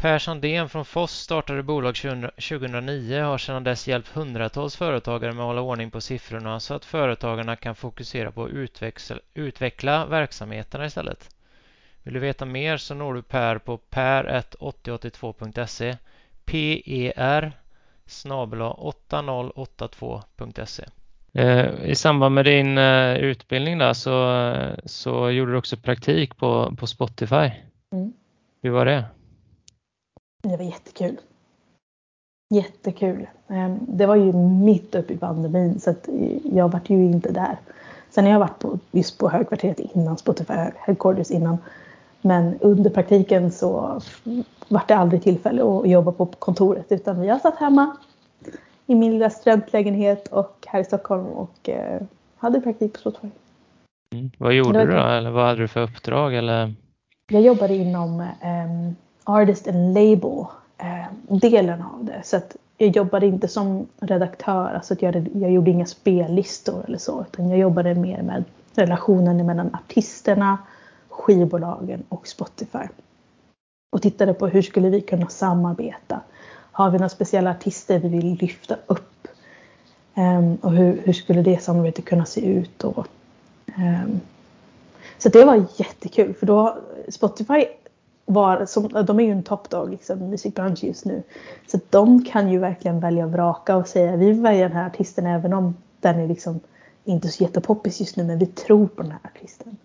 Per 0.00 0.18
Sandén 0.18 0.68
från 0.68 0.84
Foss 0.84 1.12
startade 1.12 1.62
bolag 1.62 1.94
2009 1.94 3.22
och 3.22 3.26
har 3.26 3.38
sedan 3.38 3.64
dess 3.64 3.88
hjälpt 3.88 4.08
hundratals 4.08 4.76
företagare 4.76 5.32
med 5.32 5.42
att 5.42 5.46
hålla 5.46 5.60
ordning 5.60 5.90
på 5.90 6.00
siffrorna 6.00 6.60
så 6.60 6.74
att 6.74 6.84
företagarna 6.84 7.56
kan 7.56 7.74
fokusera 7.74 8.32
på 8.32 8.44
att 8.44 8.50
utveckla 9.34 10.06
verksamheterna 10.06 10.86
istället. 10.86 11.30
Vill 12.02 12.14
du 12.14 12.20
veta 12.20 12.44
mer 12.44 12.76
så 12.76 12.94
når 12.94 13.14
du 13.14 13.22
Per 13.22 13.58
på 13.58 13.78
per8082.se 13.90 15.96
per 16.44 17.52
snabel 18.06 18.60
8082.se. 18.60 20.84
Eh, 21.32 21.84
I 21.84 21.94
samband 21.94 22.34
med 22.34 22.44
din 22.44 22.78
eh, 22.78 23.16
utbildning 23.16 23.78
där 23.78 23.92
så, 23.92 24.44
så 24.84 25.30
gjorde 25.30 25.52
du 25.52 25.58
också 25.58 25.76
praktik 25.76 26.36
på, 26.36 26.76
på 26.76 26.86
Spotify. 26.86 27.50
Mm. 27.92 28.12
Hur 28.62 28.70
var 28.70 28.86
det? 28.86 29.04
Det 30.42 30.56
var 30.56 30.64
jättekul. 30.64 31.16
Jättekul. 32.54 33.26
Ehm, 33.48 33.78
det 33.88 34.06
var 34.06 34.16
ju 34.16 34.32
mitt 34.32 34.94
uppe 34.94 35.12
i 35.12 35.16
pandemin 35.16 35.80
så 35.80 35.90
att 35.90 36.08
jag 36.44 36.68
vart 36.68 36.90
ju 36.90 37.04
inte 37.04 37.32
där. 37.32 37.58
Sen 38.10 38.24
har 38.24 38.32
jag 38.32 38.38
varit 38.38 38.58
på, 38.58 38.78
just 38.90 39.18
på 39.18 39.28
högkvarteret 39.28 39.78
innan 39.78 40.18
Spotify 40.18 40.54
Headquarters 40.76 41.30
innan. 41.30 41.58
Men 42.22 42.58
under 42.60 42.90
praktiken 42.90 43.52
så 43.52 44.00
vart 44.68 44.88
det 44.88 44.96
aldrig 44.96 45.22
tillfälle 45.22 45.62
att 45.62 45.88
jobba 45.88 46.12
på 46.12 46.26
kontoret 46.26 46.86
utan 46.88 47.24
jag 47.24 47.40
satt 47.40 47.56
hemma 47.56 47.96
i 48.86 48.94
min 48.94 49.12
lilla 49.12 49.30
studentlägenhet 49.30 50.28
och 50.28 50.66
här 50.66 50.80
i 50.80 50.84
Stockholm 50.84 51.26
och 51.26 51.68
eh, 51.68 52.02
hade 52.36 52.60
praktik 52.60 52.92
på 52.92 52.98
Spotify. 52.98 53.28
Mm. 54.14 54.30
Vad 54.38 54.52
gjorde 54.52 54.84
du 54.84 54.92
då? 54.92 54.98
Eller 54.98 55.30
vad 55.30 55.46
hade 55.46 55.60
du 55.60 55.68
för 55.68 55.82
uppdrag? 55.82 56.34
Eller? 56.34 56.74
Jag 57.32 57.42
jobbade 57.42 57.74
inom 57.74 58.20
um, 58.20 58.96
Artist 59.30 59.68
and 59.68 59.94
Label 59.94 60.46
eh, 60.78 61.04
delen 61.28 61.82
av 61.82 62.04
det. 62.04 62.20
Så 62.24 62.36
att 62.36 62.56
jag 62.78 62.96
jobbade 62.96 63.26
inte 63.26 63.48
som 63.48 63.86
redaktör, 64.00 64.74
alltså 64.74 64.94
att 64.94 65.02
jag, 65.02 65.28
jag 65.34 65.50
gjorde 65.50 65.70
inga 65.70 65.86
spellistor 65.86 66.84
eller 66.86 66.98
så. 66.98 67.24
Utan 67.32 67.50
jag 67.50 67.58
jobbade 67.58 67.94
mer 67.94 68.22
med 68.22 68.44
relationen 68.74 69.46
mellan 69.46 69.74
artisterna, 69.74 70.58
skivbolagen 71.08 72.02
och 72.08 72.28
Spotify. 72.28 72.88
Och 73.92 74.02
tittade 74.02 74.34
på 74.34 74.46
hur 74.46 74.62
skulle 74.62 74.90
vi 74.90 75.00
kunna 75.00 75.26
samarbeta? 75.26 76.20
Har 76.72 76.90
vi 76.90 76.98
några 76.98 77.08
speciella 77.08 77.50
artister 77.50 77.98
vi 77.98 78.08
vill 78.08 78.38
lyfta 78.40 78.76
upp? 78.86 79.28
Um, 80.14 80.56
och 80.56 80.72
hur, 80.72 81.02
hur, 81.04 81.12
skulle 81.12 81.42
det 81.42 81.62
samarbetet 81.62 82.04
kunna 82.04 82.24
se 82.24 82.40
ut? 82.40 82.84
Och, 82.84 83.06
um, 83.78 84.20
så 85.18 85.28
det 85.28 85.44
var 85.44 85.64
jättekul 85.76 86.34
för 86.34 86.46
då 86.46 86.78
Spotify 87.08 87.64
var, 88.32 88.66
som, 88.66 88.88
de 89.06 89.20
är 89.20 89.24
ju 89.24 89.32
en 89.32 89.42
toppdag 89.42 89.90
liksom, 89.90 90.18
musikbransch 90.18 90.84
just 90.84 91.04
nu. 91.04 91.22
Så 91.66 91.80
de 91.90 92.24
kan 92.24 92.50
ju 92.50 92.58
verkligen 92.58 93.00
välja 93.00 93.24
och 93.24 93.32
vraka 93.32 93.76
och 93.76 93.88
säga 93.88 94.16
vi 94.16 94.32
väljer 94.32 94.68
den 94.68 94.76
här 94.76 94.86
artisten 94.86 95.26
även 95.26 95.52
om 95.52 95.76
den 96.00 96.20
är 96.20 96.28
liksom 96.28 96.60
inte 97.04 97.28
så 97.28 97.42
jättepoppis 97.42 98.00
just 98.00 98.16
nu 98.16 98.24
men 98.24 98.38
vi 98.38 98.46
tror 98.46 98.86
på 98.86 99.02
den 99.02 99.10
här 99.10 99.20
artisten. 99.24 99.76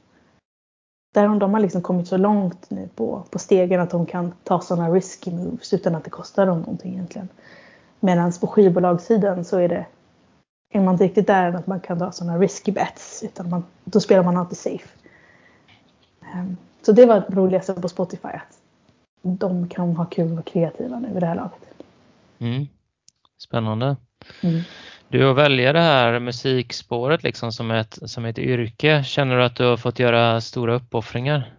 Där 1.14 1.26
har 1.26 1.40
de 1.40 1.54
har 1.54 1.62
liksom 1.62 1.82
kommit 1.82 2.08
så 2.08 2.18
långt 2.18 2.70
nu 2.70 2.90
på, 2.96 3.24
på 3.30 3.40
stegen 3.40 3.82
att 3.82 3.90
de 3.90 4.06
kan 4.06 4.34
ta 4.44 4.62
sådana 4.62 4.90
risky 4.90 5.32
moves 5.32 5.74
utan 5.74 5.96
att 5.96 6.04
det 6.04 6.10
kostar 6.10 6.46
dem 6.46 6.60
någonting 6.60 6.94
egentligen. 6.94 7.30
Medan 8.00 8.32
på 8.42 8.48
skivbolagssidan 8.48 9.46
så 9.46 9.58
är 9.58 9.70
det 9.70 9.86
är 10.74 10.82
man 10.82 10.94
inte 10.94 11.04
riktigt 11.04 11.28
där 11.28 11.48
än 11.48 11.56
att 11.56 11.68
man 11.68 11.80
kan 11.80 12.00
ta 12.00 12.12
sådana 12.12 12.38
risky 12.38 12.72
bets 12.72 13.24
utan 13.24 13.50
man, 13.50 13.64
då 13.84 14.00
spelar 14.00 14.24
man 14.24 14.38
alltid 14.38 14.58
safe. 14.58 14.88
Um, 16.34 16.58
så 16.86 16.92
det 16.92 17.06
var 17.06 17.16
det 17.20 17.36
roligaste 17.36 17.74
på 17.74 17.90
Spotify 17.90 18.28
att 18.28 18.60
de 19.22 19.70
kan 19.70 19.96
ha 19.96 20.06
kul 20.06 20.26
och 20.26 20.32
vara 20.32 20.44
kreativa 20.44 21.00
nu 21.00 21.14
vid 21.14 21.22
det 21.22 21.26
här 21.26 21.36
laget. 21.36 21.74
Mm. 22.40 22.68
Spännande. 23.38 23.96
Mm. 24.44 24.62
Du 25.08 25.30
att 25.30 25.38
välja 25.38 25.74
det 25.74 25.80
här 25.80 26.20
musikspåret 26.20 27.24
liksom 27.24 27.52
som 27.52 27.72
ett, 27.72 28.10
som 28.10 28.26
ett 28.26 28.38
yrke, 28.38 29.04
känner 29.04 29.38
du 29.38 29.44
att 29.44 29.56
du 29.56 29.64
har 29.64 29.78
fått 29.78 30.00
göra 30.00 30.42
stora 30.42 30.76
uppoffringar? 30.76 31.54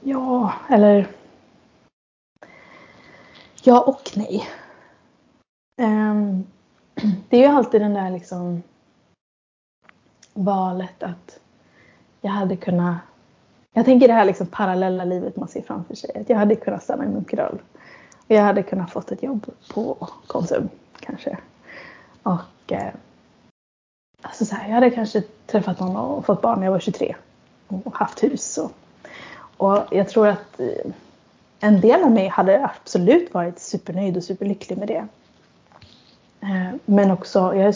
Ja, 0.00 0.52
eller 0.70 1.06
ja 3.62 3.80
och 3.80 4.10
nej. 4.14 4.48
Um, 5.80 6.46
det 7.28 7.36
är 7.36 7.40
ju 7.40 7.56
alltid 7.56 7.80
den 7.80 7.94
där 7.94 8.10
liksom 8.10 8.62
valet 10.34 11.02
att 11.02 11.41
jag 12.22 12.30
hade 12.30 12.56
kunnat 12.56 12.96
jag 13.74 13.84
tänker 13.84 14.08
det 14.08 14.14
här 14.14 14.24
liksom 14.24 14.46
parallella 14.46 15.04
livet 15.04 15.36
man 15.36 15.48
ser 15.48 15.62
framför 15.62 15.94
sig. 15.94 16.10
Att 16.20 16.28
jag 16.28 16.36
hade 16.36 16.56
kunnat 16.56 16.82
stanna 16.82 17.04
i 17.04 17.08
Munkedal. 17.08 17.58
Och 18.16 18.30
jag 18.30 18.42
hade 18.42 18.62
kunnat 18.62 18.90
fått 18.90 19.12
ett 19.12 19.22
jobb 19.22 19.46
på 19.74 20.08
Konsum 20.26 20.68
kanske. 21.00 21.38
Och 22.22 22.72
eh, 22.72 22.92
alltså 24.22 24.44
så 24.44 24.54
här, 24.54 24.68
jag 24.68 24.74
hade 24.74 24.90
kanske 24.90 25.22
träffat 25.46 25.80
någon 25.80 25.96
och 25.96 26.26
fått 26.26 26.42
barn 26.42 26.58
när 26.58 26.66
jag 26.66 26.72
var 26.72 26.80
23. 26.80 27.16
Och 27.68 27.96
haft 27.96 28.22
hus. 28.22 28.58
Och, 28.58 28.72
och 29.56 29.82
jag 29.90 30.08
tror 30.08 30.28
att 30.28 30.60
eh, 30.60 30.92
en 31.60 31.80
del 31.80 32.02
av 32.02 32.10
mig 32.10 32.28
hade 32.28 32.64
absolut 32.64 33.34
varit 33.34 33.58
supernöjd 33.58 34.16
och 34.16 34.24
superlycklig 34.24 34.78
med 34.78 34.88
det. 34.88 35.06
Eh, 36.40 36.74
men 36.84 37.10
också, 37.10 37.54
jag, 37.56 37.74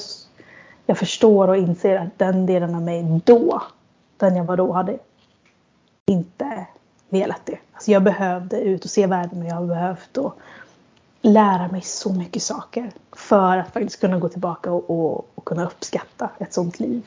jag 0.87 0.99
förstår 0.99 1.49
och 1.49 1.57
inser 1.57 1.97
att 1.97 2.19
den 2.19 2.47
delen 2.47 2.75
av 2.75 2.83
mig 2.83 3.21
då, 3.25 3.63
den 4.17 4.37
jag 4.37 4.45
var 4.45 4.57
då, 4.57 4.73
hade 4.73 4.99
inte 6.07 6.67
velat 7.09 7.47
det. 7.47 7.59
Alltså 7.73 7.91
jag 7.91 8.03
behövde 8.03 8.61
ut 8.61 8.85
och 8.85 8.91
se 8.91 9.07
världen 9.07 9.43
och 9.43 9.49
jag 9.49 9.55
har 9.55 9.67
behövt 9.67 10.17
och 10.17 10.39
lära 11.23 11.69
mig 11.69 11.81
så 11.81 12.13
mycket 12.13 12.43
saker 12.43 12.91
för 13.13 13.57
att 13.57 13.73
faktiskt 13.73 14.01
kunna 14.01 14.19
gå 14.19 14.29
tillbaka 14.29 14.73
och, 14.73 14.91
och, 14.91 15.29
och 15.35 15.45
kunna 15.45 15.67
uppskatta 15.67 16.31
ett 16.39 16.53
sånt 16.53 16.81
liv. 16.81 17.07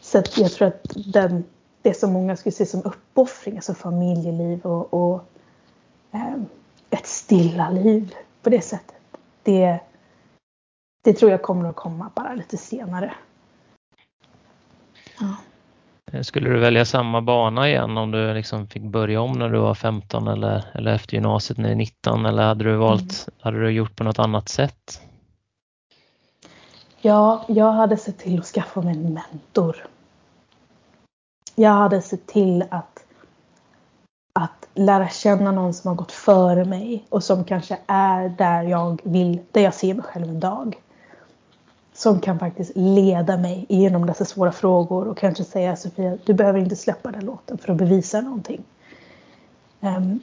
Så 0.00 0.18
att 0.18 0.38
jag 0.38 0.52
tror 0.52 0.68
att 0.68 0.82
den, 1.12 1.44
det 1.82 1.94
som 1.94 2.12
många 2.12 2.36
skulle 2.36 2.52
se 2.52 2.66
som 2.66 2.82
uppoffring, 2.84 3.56
alltså 3.56 3.74
familjeliv 3.74 4.66
och, 4.66 4.94
och 4.94 5.24
eh, 6.12 6.34
ett 6.90 7.06
stilla 7.06 7.70
liv 7.70 8.14
på 8.42 8.50
det 8.50 8.60
sättet. 8.60 8.96
Det, 9.42 9.78
det 11.04 11.12
tror 11.12 11.30
jag 11.30 11.42
kommer 11.42 11.68
att 11.68 11.76
komma 11.76 12.10
bara 12.14 12.34
lite 12.34 12.56
senare. 12.56 13.14
Ja. 15.20 15.34
Eh, 16.12 16.22
skulle 16.22 16.50
du 16.50 16.58
välja 16.58 16.84
samma 16.84 17.20
bana 17.20 17.68
igen 17.68 17.98
om 17.98 18.10
du 18.10 18.34
liksom 18.34 18.66
fick 18.66 18.82
börja 18.82 19.20
om 19.20 19.32
när 19.32 19.48
du 19.48 19.58
var 19.58 19.74
15 19.74 20.28
eller, 20.28 20.64
eller 20.74 20.94
efter 20.94 21.14
gymnasiet 21.14 21.58
när 21.58 21.64
du 21.64 21.72
är 21.72 21.76
19 21.76 22.26
eller 22.26 22.42
hade 22.42 22.64
du 22.64 22.76
valt, 22.76 23.00
mm. 23.02 23.38
hade 23.40 23.60
du 23.60 23.70
gjort 23.70 23.96
på 23.96 24.04
något 24.04 24.18
annat 24.18 24.48
sätt? 24.48 25.00
Ja, 27.00 27.44
jag 27.48 27.72
hade 27.72 27.96
sett 27.96 28.18
till 28.18 28.38
att 28.38 28.46
skaffa 28.46 28.80
mig 28.80 28.96
en 28.96 29.14
mentor. 29.14 29.86
Jag 31.54 31.70
hade 31.70 32.02
sett 32.02 32.26
till 32.26 32.64
att, 32.70 33.04
att 34.32 34.68
lära 34.74 35.08
känna 35.08 35.52
någon 35.52 35.74
som 35.74 35.88
har 35.88 35.94
gått 35.94 36.12
före 36.12 36.64
mig 36.64 37.04
och 37.08 37.24
som 37.24 37.44
kanske 37.44 37.78
är 37.86 38.28
där 38.28 38.62
jag 38.62 39.00
vill, 39.04 39.40
där 39.52 39.60
jag 39.60 39.74
ser 39.74 39.94
mig 39.94 40.04
själv 40.04 40.28
en 40.28 40.40
dag 40.40 40.76
som 41.98 42.20
kan 42.20 42.38
faktiskt 42.38 42.72
leda 42.74 43.36
mig 43.36 43.66
igenom 43.68 44.06
dessa 44.06 44.24
svåra 44.24 44.52
frågor 44.52 45.08
och 45.08 45.18
kanske 45.18 45.44
säga 45.44 45.76
Sofia, 45.76 46.18
du 46.24 46.34
behöver 46.34 46.58
inte 46.58 46.76
släppa 46.76 47.10
den 47.10 47.24
låten 47.24 47.58
för 47.58 47.72
att 47.72 47.78
bevisa 47.78 48.20
någonting. 48.20 48.64
Um, 49.80 50.20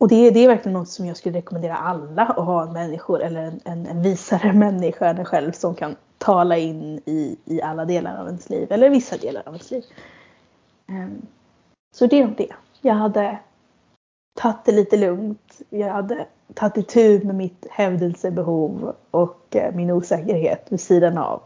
och 0.00 0.08
det, 0.08 0.30
det, 0.30 0.44
är 0.44 0.48
verkligen 0.48 0.72
något 0.72 0.88
som 0.88 1.06
jag 1.06 1.16
skulle 1.16 1.38
rekommendera 1.38 1.76
alla 1.76 2.22
att 2.22 2.44
ha 2.44 2.72
människor 2.72 3.22
eller 3.22 3.42
en, 3.42 3.60
en, 3.64 3.86
en 3.86 4.02
visare 4.02 4.52
människa 4.52 5.08
än 5.08 5.24
själv 5.24 5.52
som 5.52 5.74
kan 5.74 5.96
tala 6.18 6.56
in 6.56 7.00
i, 7.04 7.36
i 7.44 7.62
alla 7.62 7.84
delar 7.84 8.20
av 8.20 8.26
ens 8.26 8.50
liv 8.50 8.72
eller 8.72 8.90
vissa 8.90 9.16
delar 9.16 9.42
av 9.46 9.54
ens 9.54 9.70
liv. 9.70 9.84
Um, 10.88 11.26
så 11.96 12.06
det 12.06 12.20
är 12.20 12.24
nog 12.24 12.36
det. 12.36 12.52
Jag 12.80 12.94
hade 12.94 13.38
tagit 14.34 14.64
det 14.64 14.72
lite 14.72 14.96
lugnt. 14.96 15.60
Jag 15.68 15.92
hade 15.92 16.26
tagit 16.54 16.76
itu 16.76 17.26
med 17.26 17.34
mitt 17.34 17.66
hävdelsebehov 17.70 18.94
och 19.10 19.56
eh, 19.56 19.74
min 19.74 19.90
osäkerhet 19.90 20.66
vid 20.68 20.80
sidan 20.80 21.18
av. 21.18 21.42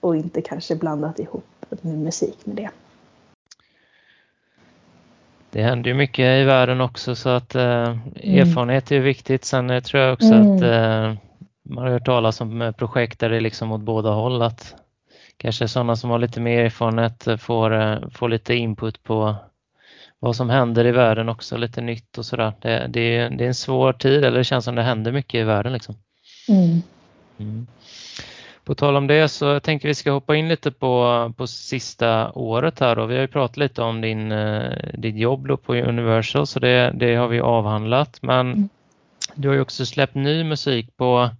Och 0.00 0.16
inte 0.16 0.42
kanske 0.42 0.76
blandat 0.76 1.18
ihop 1.18 1.44
min 1.82 2.04
musik 2.04 2.46
med 2.46 2.56
det. 2.56 2.70
Det 5.50 5.62
händer 5.62 5.90
ju 5.90 5.94
mycket 5.94 6.42
i 6.42 6.44
världen 6.44 6.80
också 6.80 7.14
så 7.14 7.28
att 7.28 7.54
eh, 7.54 7.62
mm. 7.62 7.98
erfarenhet 8.16 8.92
är 8.92 9.00
viktigt. 9.00 9.44
Sen 9.44 9.70
eh, 9.70 9.82
tror 9.82 10.02
jag 10.02 10.12
också 10.12 10.34
mm. 10.34 10.56
att 10.56 10.62
eh, 10.62 11.18
man 11.62 11.84
har 11.84 11.90
hört 11.90 12.06
talas 12.06 12.40
om 12.40 12.62
eh, 12.62 12.72
projekt 12.72 13.20
där 13.20 13.30
det 13.30 13.36
är 13.36 13.40
liksom 13.40 13.72
åt 13.72 13.80
båda 13.80 14.10
håll. 14.10 14.42
Att 14.42 14.74
kanske 15.36 15.68
sådana 15.68 15.96
som 15.96 16.10
har 16.10 16.18
lite 16.18 16.40
mer 16.40 16.64
erfarenhet 16.64 17.28
får, 17.40 18.10
får 18.10 18.28
lite 18.28 18.54
input 18.54 19.02
på 19.02 19.34
vad 20.18 20.36
som 20.36 20.50
händer 20.50 20.86
i 20.86 20.92
världen 20.92 21.28
också, 21.28 21.56
lite 21.56 21.80
nytt 21.80 22.18
och 22.18 22.26
sådär. 22.26 22.52
Det, 22.60 22.86
det, 22.88 23.28
det 23.28 23.44
är 23.44 23.48
en 23.48 23.54
svår 23.54 23.92
tid, 23.92 24.24
eller 24.24 24.38
det 24.38 24.44
känns 24.44 24.64
som 24.64 24.74
det 24.74 24.82
händer 24.82 25.12
mycket 25.12 25.40
i 25.40 25.42
världen. 25.42 25.72
Liksom. 25.72 25.94
Mm. 26.48 26.82
Mm. 27.38 27.66
På 28.64 28.74
tal 28.74 28.96
om 28.96 29.06
det 29.06 29.28
så 29.28 29.44
jag 29.44 29.62
tänker 29.62 29.88
vi 29.88 29.94
ska 29.94 30.10
hoppa 30.10 30.36
in 30.36 30.48
lite 30.48 30.70
på, 30.70 31.32
på 31.36 31.46
sista 31.46 32.32
året 32.32 32.80
här. 32.80 32.96
Då. 32.96 33.06
Vi 33.06 33.14
har 33.14 33.20
ju 33.20 33.28
pratat 33.28 33.56
lite 33.56 33.82
om 33.82 34.00
din, 34.00 34.32
uh, 34.32 34.72
ditt 34.94 35.16
jobb 35.16 35.48
då 35.48 35.56
på 35.56 35.74
Universal 35.74 36.46
så 36.46 36.58
det, 36.58 36.92
det 36.94 37.14
har 37.14 37.28
vi 37.28 37.40
avhandlat. 37.40 38.18
Men 38.22 38.52
mm. 38.52 38.68
du 39.34 39.48
har 39.48 39.54
ju 39.54 39.60
också 39.60 39.86
släppt 39.86 40.14
ny 40.14 40.44
musik 40.44 40.96
på, 40.96 41.30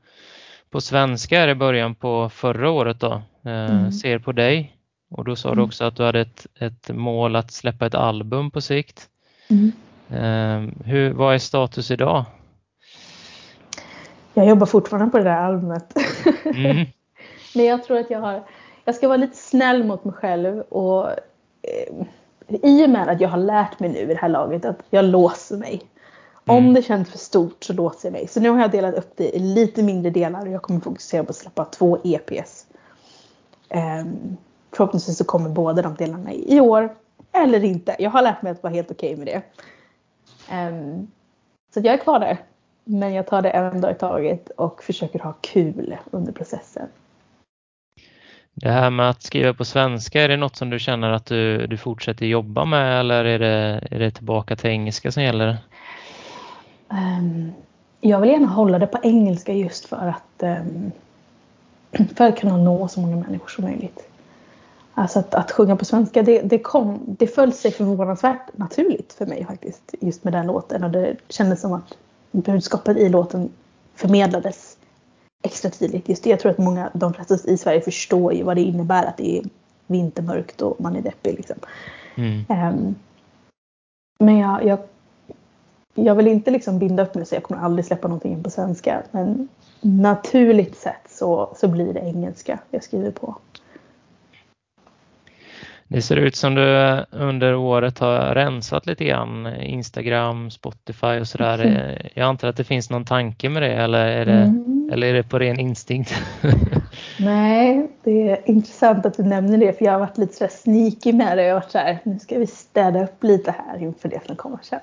på 0.70 0.80
svenska 0.80 1.50
i 1.50 1.54
början 1.54 1.94
på 1.94 2.28
förra 2.28 2.70
året 2.70 3.00
då. 3.00 3.22
Uh, 3.46 3.90
Ser 3.90 4.18
på 4.18 4.32
dig. 4.32 4.77
Och 5.10 5.24
då 5.24 5.36
sa 5.36 5.48
mm. 5.48 5.56
du 5.56 5.64
också 5.64 5.84
att 5.84 5.96
du 5.96 6.02
hade 6.02 6.20
ett, 6.20 6.46
ett 6.58 6.90
mål 6.90 7.36
att 7.36 7.52
släppa 7.52 7.86
ett 7.86 7.94
album 7.94 8.50
på 8.50 8.60
sikt. 8.60 9.08
Mm. 9.48 9.72
Eh, 10.10 10.84
hur, 10.84 11.12
vad 11.12 11.34
är 11.34 11.38
status 11.38 11.90
idag? 11.90 12.24
Jag 14.34 14.48
jobbar 14.48 14.66
fortfarande 14.66 15.10
på 15.10 15.18
det 15.18 15.24
där 15.24 15.42
albumet. 15.42 15.94
Mm. 16.44 16.76
Men 17.54 17.64
jag 17.64 17.84
tror 17.84 17.98
att 17.98 18.10
jag 18.10 18.20
har, 18.20 18.42
jag 18.84 18.94
ska 18.94 19.08
vara 19.08 19.16
lite 19.16 19.36
snäll 19.36 19.84
mot 19.84 20.04
mig 20.04 20.14
själv 20.14 20.60
och 20.60 21.10
eh, 21.62 22.06
i 22.62 22.86
och 22.86 22.90
med 22.90 23.08
att 23.08 23.20
jag 23.20 23.28
har 23.28 23.38
lärt 23.38 23.80
mig 23.80 23.88
nu 23.90 23.98
i 23.98 24.06
det 24.06 24.18
här 24.20 24.28
laget 24.28 24.64
att 24.64 24.82
jag 24.90 25.04
låser 25.04 25.56
mig. 25.56 25.82
Mm. 26.44 26.66
Om 26.66 26.74
det 26.74 26.82
känns 26.82 27.10
för 27.10 27.18
stort 27.18 27.64
så 27.64 27.72
låser 27.72 28.08
jag 28.08 28.12
mig. 28.12 28.28
Så 28.28 28.40
nu 28.40 28.50
har 28.50 28.60
jag 28.60 28.70
delat 28.70 28.94
upp 28.94 29.12
det 29.16 29.36
i 29.36 29.38
lite 29.38 29.82
mindre 29.82 30.10
delar 30.10 30.40
och 30.40 30.52
jag 30.52 30.62
kommer 30.62 30.80
fokusera 30.80 31.24
på 31.24 31.30
att 31.30 31.36
släppa 31.36 31.64
två 31.64 31.98
EPs. 32.04 32.66
Um, 33.70 33.78
ehm, 33.78 34.36
förhoppningsvis 34.78 35.18
så 35.18 35.24
kommer 35.24 35.48
båda 35.48 35.82
de 35.82 35.94
delarna 35.94 36.32
i 36.32 36.60
år. 36.60 36.94
Eller 37.32 37.64
inte. 37.64 37.96
Jag 37.98 38.10
har 38.10 38.22
lärt 38.22 38.42
mig 38.42 38.52
att 38.52 38.62
vara 38.62 38.72
helt 38.72 38.90
okej 38.90 39.14
okay 39.14 39.24
med 39.24 39.26
det. 39.26 39.42
Um, 40.54 41.10
så 41.74 41.80
jag 41.80 41.94
är 41.94 41.98
kvar 41.98 42.20
där. 42.20 42.38
Men 42.84 43.14
jag 43.14 43.26
tar 43.26 43.42
det 43.42 43.50
en 43.50 43.80
dag 43.80 43.90
i 43.90 43.94
taget 43.94 44.50
och 44.50 44.82
försöker 44.82 45.18
ha 45.18 45.32
kul 45.40 45.96
under 46.10 46.32
processen. 46.32 46.88
Det 48.54 48.70
här 48.70 48.90
med 48.90 49.10
att 49.10 49.22
skriva 49.22 49.54
på 49.54 49.64
svenska, 49.64 50.22
är 50.22 50.28
det 50.28 50.36
något 50.36 50.56
som 50.56 50.70
du 50.70 50.78
känner 50.78 51.10
att 51.10 51.26
du, 51.26 51.66
du 51.66 51.76
fortsätter 51.76 52.26
jobba 52.26 52.64
med 52.64 53.00
eller 53.00 53.24
är 53.24 53.38
det, 53.38 53.88
är 53.90 53.98
det 53.98 54.10
tillbaka 54.10 54.56
till 54.56 54.70
engelska 54.70 55.12
som 55.12 55.22
gäller? 55.22 55.56
Um, 56.88 57.52
jag 58.00 58.20
vill 58.20 58.30
gärna 58.30 58.46
hålla 58.46 58.78
det 58.78 58.86
på 58.86 58.98
engelska 59.02 59.52
just 59.52 59.84
för 59.84 60.14
att, 60.16 60.42
um, 60.42 60.92
för 62.16 62.28
att 62.28 62.38
kunna 62.40 62.56
nå 62.56 62.88
så 62.88 63.00
många 63.00 63.16
människor 63.16 63.48
som 63.48 63.64
möjligt. 63.64 64.08
Alltså 64.98 65.18
att, 65.18 65.34
att 65.34 65.50
sjunga 65.50 65.76
på 65.76 65.84
svenska, 65.84 66.22
det, 66.22 66.40
det, 66.40 66.58
kom, 66.58 67.00
det 67.06 67.26
föll 67.26 67.52
sig 67.52 67.70
förvånansvärt 67.72 68.58
naturligt 68.58 69.12
för 69.12 69.26
mig 69.26 69.44
faktiskt. 69.44 69.94
Just 70.00 70.24
med 70.24 70.32
den 70.32 70.46
låten 70.46 70.84
och 70.84 70.90
det 70.90 71.16
kändes 71.28 71.60
som 71.60 71.72
att 71.72 71.96
budskapet 72.30 72.96
i 72.96 73.08
låten 73.08 73.50
förmedlades 73.94 74.76
extra 75.44 75.70
tydligt. 75.70 76.08
Just 76.08 76.24
det, 76.24 76.30
jag 76.30 76.40
tror 76.40 76.52
att 76.52 76.58
många, 76.58 76.90
de 76.94 77.14
flesta 77.14 77.50
i 77.50 77.58
Sverige 77.58 77.80
förstår 77.80 78.32
ju 78.32 78.42
vad 78.42 78.56
det 78.56 78.62
innebär 78.62 79.06
att 79.06 79.16
det 79.16 79.38
är 79.38 79.44
vintermörkt 79.86 80.62
och 80.62 80.80
man 80.80 80.96
är 80.96 81.02
deppig. 81.02 81.34
Liksom. 81.34 81.56
Mm. 82.14 82.44
Um, 82.48 82.94
men 84.18 84.38
jag, 84.38 84.64
jag, 84.64 84.78
jag 85.94 86.14
vill 86.14 86.26
inte 86.26 86.50
liksom 86.50 86.78
binda 86.78 87.02
upp 87.02 87.14
mig 87.14 87.22
och 87.22 87.28
säga 87.28 87.36
jag 87.36 87.44
kommer 87.44 87.62
aldrig 87.62 87.84
släppa 87.84 88.08
någonting 88.08 88.42
på 88.42 88.50
svenska. 88.50 89.02
Men 89.10 89.48
naturligt 89.80 90.76
sett 90.76 91.10
så, 91.10 91.54
så 91.56 91.68
blir 91.68 91.94
det 91.94 92.00
engelska 92.00 92.58
jag 92.70 92.84
skriver 92.84 93.10
på. 93.10 93.36
Det 95.90 96.02
ser 96.02 96.16
ut 96.16 96.36
som 96.36 96.54
du 96.54 96.96
under 97.10 97.54
året 97.54 97.98
har 97.98 98.34
rensat 98.34 98.86
lite 98.86 99.04
grann 99.04 99.46
Instagram, 99.60 100.50
Spotify 100.50 101.20
och 101.20 101.28
sådär. 101.28 101.64
Mm. 101.64 101.96
Jag 102.14 102.28
antar 102.28 102.48
att 102.48 102.56
det 102.56 102.64
finns 102.64 102.90
någon 102.90 103.04
tanke 103.04 103.48
med 103.48 103.62
det 103.62 103.72
eller 103.72 104.06
är 104.06 104.26
det, 104.26 104.32
mm. 104.32 104.90
eller 104.92 105.06
är 105.06 105.14
det 105.14 105.22
på 105.22 105.38
ren 105.38 105.60
instinkt? 105.60 106.14
Nej, 107.18 107.90
det 108.04 108.30
är 108.30 108.50
intressant 108.50 109.06
att 109.06 109.16
du 109.16 109.22
nämner 109.22 109.58
det 109.58 109.78
för 109.78 109.84
jag 109.84 109.92
har 109.92 109.98
varit 109.98 110.18
lite 110.18 110.34
så 110.34 110.48
sneaky 110.50 111.12
med 111.12 111.38
det. 111.38 111.42
Jag 111.42 111.54
har 111.54 111.60
varit 111.60 111.70
så 111.70 111.78
här, 111.78 111.98
nu 112.02 112.18
ska 112.18 112.38
vi 112.38 112.46
städa 112.46 113.04
upp 113.04 113.24
lite 113.24 113.50
här 113.50 113.82
inför 113.82 114.08
det 114.08 114.26
som 114.26 114.36
kommer 114.36 114.58
sen. 114.62 114.80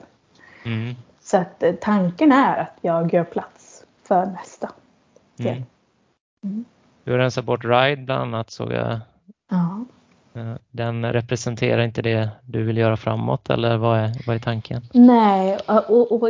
Mm. 0.66 0.96
Så 1.22 1.38
att 1.38 1.64
eh, 1.64 1.74
tanken 1.82 2.32
är 2.32 2.58
att 2.58 2.78
jag 2.82 3.14
gör 3.14 3.24
plats 3.24 3.84
för 4.08 4.26
nästa 4.26 4.72
del. 5.38 5.64
Mm. 6.44 6.66
Du 7.04 7.12
har 7.12 7.20
rensat 7.20 7.46
bort 7.46 7.66
Ride 7.66 8.02
bland 8.02 8.22
annat 8.22 8.52
såg 8.52 8.72
jag. 8.72 9.00
Ja. 9.52 9.86
Eh, 10.36 10.56
den 10.72 11.14
representerar 11.14 11.84
inte 11.84 12.02
det 12.02 12.30
du 12.46 12.64
vill 12.64 12.78
göra 12.78 12.98
framåt 12.98 13.50
eller 13.50 13.78
vad 13.78 14.00
är, 14.00 14.24
vad 14.28 14.36
är 14.36 14.40
tanken? 14.40 14.82
Nej, 14.94 15.58
och, 15.68 16.12
och, 16.12 16.30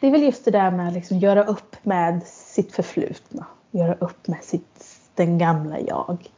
det 0.00 0.06
är 0.06 0.10
väl 0.10 0.22
just 0.22 0.44
det 0.44 0.50
där 0.50 0.70
med 0.70 0.88
att 0.88 0.94
liksom 0.94 1.18
göra 1.18 1.44
upp 1.44 1.76
med 1.82 2.22
sitt 2.26 2.72
förflutna. 2.72 3.46
Göra 3.70 3.94
upp 3.94 4.28
med 4.28 4.44
sitt, 4.44 4.84
den 5.14 5.38
gamla 5.38 5.80
jag. 5.80 6.30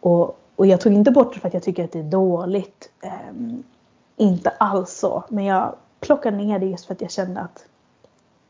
Och, 0.00 0.40
Och 0.56 0.66
jag 0.66 0.80
tog 0.80 0.92
inte 0.92 1.10
bort 1.10 1.34
det 1.34 1.40
för 1.40 1.48
att 1.48 1.54
jag 1.54 1.62
tycker 1.62 1.84
att 1.84 1.92
det 1.92 1.98
är 1.98 2.10
dåligt. 2.10 2.90
Um, 3.30 3.62
inte 4.16 4.50
alls 4.50 4.90
så. 4.90 5.24
Men 5.28 5.44
jag 5.44 5.76
plockade 6.00 6.36
ner 6.36 6.58
det 6.58 6.66
just 6.66 6.86
för 6.86 6.94
att 6.94 7.00
jag 7.00 7.10
kände 7.10 7.40
att 7.40 7.64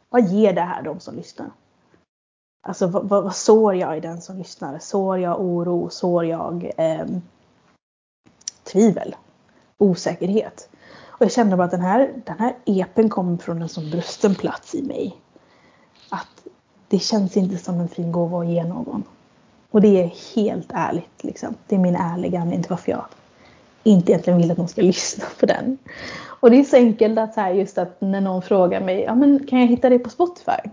vad 0.09 0.28
ger 0.28 0.53
det 0.53 0.61
här 0.61 0.82
de 0.82 1.01
som 1.01 1.16
lyssnar? 1.16 1.51
Alltså 2.62 2.87
vad, 2.87 3.09
vad, 3.09 3.24
vad 3.24 3.37
sår 3.37 3.74
jag 3.74 3.97
i 3.97 4.01
den 4.01 4.20
som 4.20 4.39
lyssnar? 4.39 4.78
Sår 4.78 5.19
jag 5.19 5.41
oro? 5.41 5.91
Sår 5.91 6.24
jag 6.24 6.70
eh, 6.77 7.07
tvivel? 8.65 9.16
Osäkerhet? 9.78 10.69
Och 11.07 11.23
jag 11.23 11.32
kände 11.32 11.57
bara 11.57 11.65
att 11.65 11.70
den 11.70 11.81
här, 11.81 12.12
den 12.27 12.39
här 12.39 12.57
epen 12.65 13.09
kommer 13.09 13.37
från 13.37 13.62
en 13.62 13.69
sån 13.69 13.91
brusten 13.91 14.35
plats 14.35 14.74
i 14.74 14.82
mig. 14.82 15.16
Att 16.09 16.47
det 16.89 16.99
känns 16.99 17.37
inte 17.37 17.57
som 17.57 17.81
en 17.81 17.89
fin 17.89 18.12
gåva 18.12 18.41
att 18.41 18.49
ge 18.49 18.65
någon. 18.65 19.05
Och 19.70 19.81
det 19.81 20.03
är 20.03 20.35
helt 20.35 20.69
ärligt 20.74 21.24
liksom. 21.24 21.55
Det 21.66 21.74
är 21.74 21.78
min 21.78 21.97
ärliga 21.97 22.41
anledning 22.41 22.62
till 22.62 22.70
varför 22.70 22.93
jag 22.93 23.05
inte 23.82 24.12
egentligen 24.12 24.39
vill 24.39 24.51
att 24.51 24.59
någon 24.59 24.69
ska 24.69 24.82
lyssna 24.82 25.24
på 25.41 25.47
den. 25.47 25.78
Och 26.23 26.51
det 26.51 26.57
är 26.57 26.65
så 26.65 26.77
enkelt 26.77 27.19
att 27.19 27.35
så 27.35 27.41
här, 27.41 27.53
just 27.53 27.78
att 27.78 28.01
när 28.01 28.20
någon 28.20 28.43
frågar 28.43 28.81
mig, 28.81 29.01
ja 29.01 29.15
men 29.15 29.47
kan 29.47 29.61
jag 29.61 29.66
hitta 29.66 29.89
det 29.89 29.99
på 29.99 30.11
Spotify? 30.11 30.70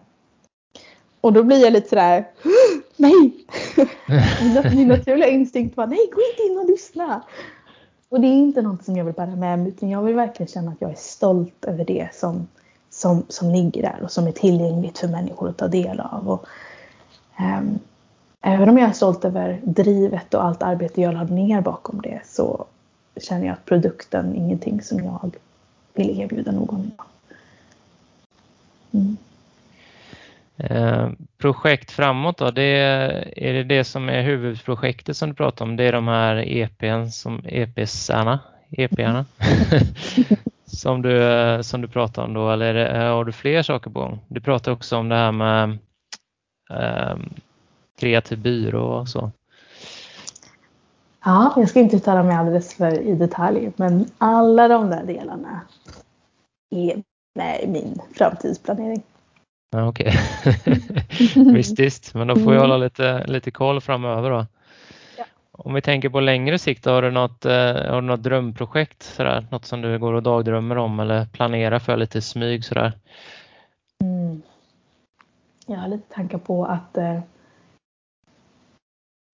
Och 1.27 1.33
då 1.33 1.43
blir 1.43 1.63
jag 1.63 1.73
lite 1.73 1.89
sådär, 1.89 2.27
nej! 2.95 3.45
Min 4.75 4.87
naturliga 4.87 5.27
instinkt 5.27 5.77
var, 5.77 5.87
nej 5.87 6.09
gå 6.13 6.21
inte 6.31 6.43
in 6.51 6.57
och 6.57 6.69
lyssna! 6.69 7.21
Och 8.09 8.21
det 8.21 8.27
är 8.27 8.33
inte 8.33 8.61
något 8.61 8.85
som 8.85 8.97
jag 8.97 9.05
vill 9.05 9.13
bära 9.13 9.35
med 9.35 9.59
mig 9.59 9.67
utan 9.67 9.89
jag 9.89 10.01
vill 10.01 10.15
verkligen 10.15 10.47
känna 10.47 10.71
att 10.71 10.81
jag 10.81 10.91
är 10.91 10.95
stolt 10.95 11.65
över 11.65 11.85
det 11.85 12.09
som, 12.13 12.47
som, 12.89 13.25
som 13.29 13.49
ligger 13.49 13.81
där 13.81 13.99
och 14.03 14.11
som 14.11 14.27
är 14.27 14.31
tillgängligt 14.31 14.97
för 14.97 15.07
människor 15.07 15.49
att 15.49 15.57
ta 15.57 15.67
del 15.67 15.99
av. 15.99 16.29
Och, 16.29 16.45
um, 17.39 17.79
även 18.41 18.69
om 18.69 18.77
jag 18.77 18.89
är 18.89 18.93
stolt 18.93 19.25
över 19.25 19.61
drivet 19.63 20.33
och 20.33 20.43
allt 20.43 20.63
arbete 20.63 21.01
jag 21.01 21.13
lade 21.13 21.33
ner 21.33 21.61
bakom 21.61 22.01
det 22.01 22.21
så 22.25 22.65
känner 23.17 23.45
jag 23.45 23.53
att 23.53 23.65
produkten 23.65 24.31
är 24.31 24.35
ingenting 24.35 24.81
som 24.81 25.03
jag 25.03 25.35
vill 25.93 26.21
erbjuda 26.21 26.51
någon. 26.51 26.91
Mm. 28.91 29.17
Eh, 30.59 31.09
projekt 31.37 31.91
framåt 31.91 32.37
då, 32.37 32.51
det 32.51 32.61
är, 32.61 33.53
det 33.53 33.63
det 33.63 33.83
som 33.83 34.09
är 34.09 34.21
huvudprojektet 34.21 35.17
som 35.17 35.29
du 35.29 35.35
pratar 35.35 35.65
om? 35.65 35.75
Det 35.75 35.83
är 35.83 35.91
de 35.91 36.07
här 36.07 36.35
EPn 36.35 37.09
som 37.09 37.41
EPsarna, 37.45 38.39
EParna 38.71 39.25
som, 40.65 41.01
du, 41.01 41.59
som 41.63 41.81
du 41.81 41.87
pratar 41.87 42.23
om 42.23 42.33
då 42.33 42.51
eller 42.51 42.73
det, 42.73 42.99
har 42.99 43.25
du 43.25 43.31
fler 43.31 43.63
saker 43.63 43.89
på 43.89 43.99
gång? 43.99 44.19
Du 44.27 44.41
pratar 44.41 44.71
också 44.71 44.97
om 44.97 45.09
det 45.09 45.15
här 45.15 45.31
med 45.31 45.77
eh, 46.69 47.17
kreativ 47.99 48.39
byrå 48.39 48.83
och 48.83 49.09
så. 49.09 49.31
Ja, 51.25 51.53
jag 51.55 51.69
ska 51.69 51.79
inte 51.79 51.95
uttala 51.95 52.23
mig 52.23 52.35
alldeles 52.35 52.73
för 52.73 52.99
i 52.99 53.15
detalj, 53.15 53.71
men 53.75 54.05
alla 54.17 54.67
de 54.67 54.89
där 54.89 55.03
delarna 55.03 55.61
är 56.69 57.03
med 57.35 57.61
i 57.63 57.67
min 57.67 58.01
framtidsplanering. 58.15 59.03
Ja, 59.69 59.87
Okej, 59.87 60.13
okay. 60.45 61.43
mystiskt, 61.43 62.13
men 62.13 62.27
då 62.27 62.35
får 62.35 62.53
jag 62.53 62.61
hålla 62.61 62.75
mm. 62.75 62.83
lite, 62.83 63.25
lite 63.27 63.51
koll 63.51 63.81
framöver 63.81 64.29
då. 64.29 64.45
Ja. 65.17 65.25
Om 65.51 65.73
vi 65.73 65.81
tänker 65.81 66.09
på 66.09 66.19
längre 66.19 66.59
sikt, 66.59 66.85
har 66.85 67.01
du 67.01 67.11
något, 67.11 67.45
eh, 67.45 67.51
har 67.65 68.01
du 68.01 68.07
något 68.07 68.23
drömprojekt? 68.23 69.03
Sådär? 69.03 69.47
Något 69.51 69.65
som 69.65 69.81
du 69.81 69.99
går 69.99 70.13
och 70.13 70.23
dagdrömmer 70.23 70.77
om 70.77 70.99
eller 70.99 71.25
planerar 71.25 71.79
för 71.79 71.97
lite 71.97 72.21
smyg? 72.21 72.65
Sådär? 72.65 72.93
Mm. 74.03 74.41
Jag 75.65 75.77
har 75.77 75.87
lite 75.87 76.13
tankar 76.13 76.37
på 76.37 76.65
att 76.65 76.97
eh, 76.97 77.19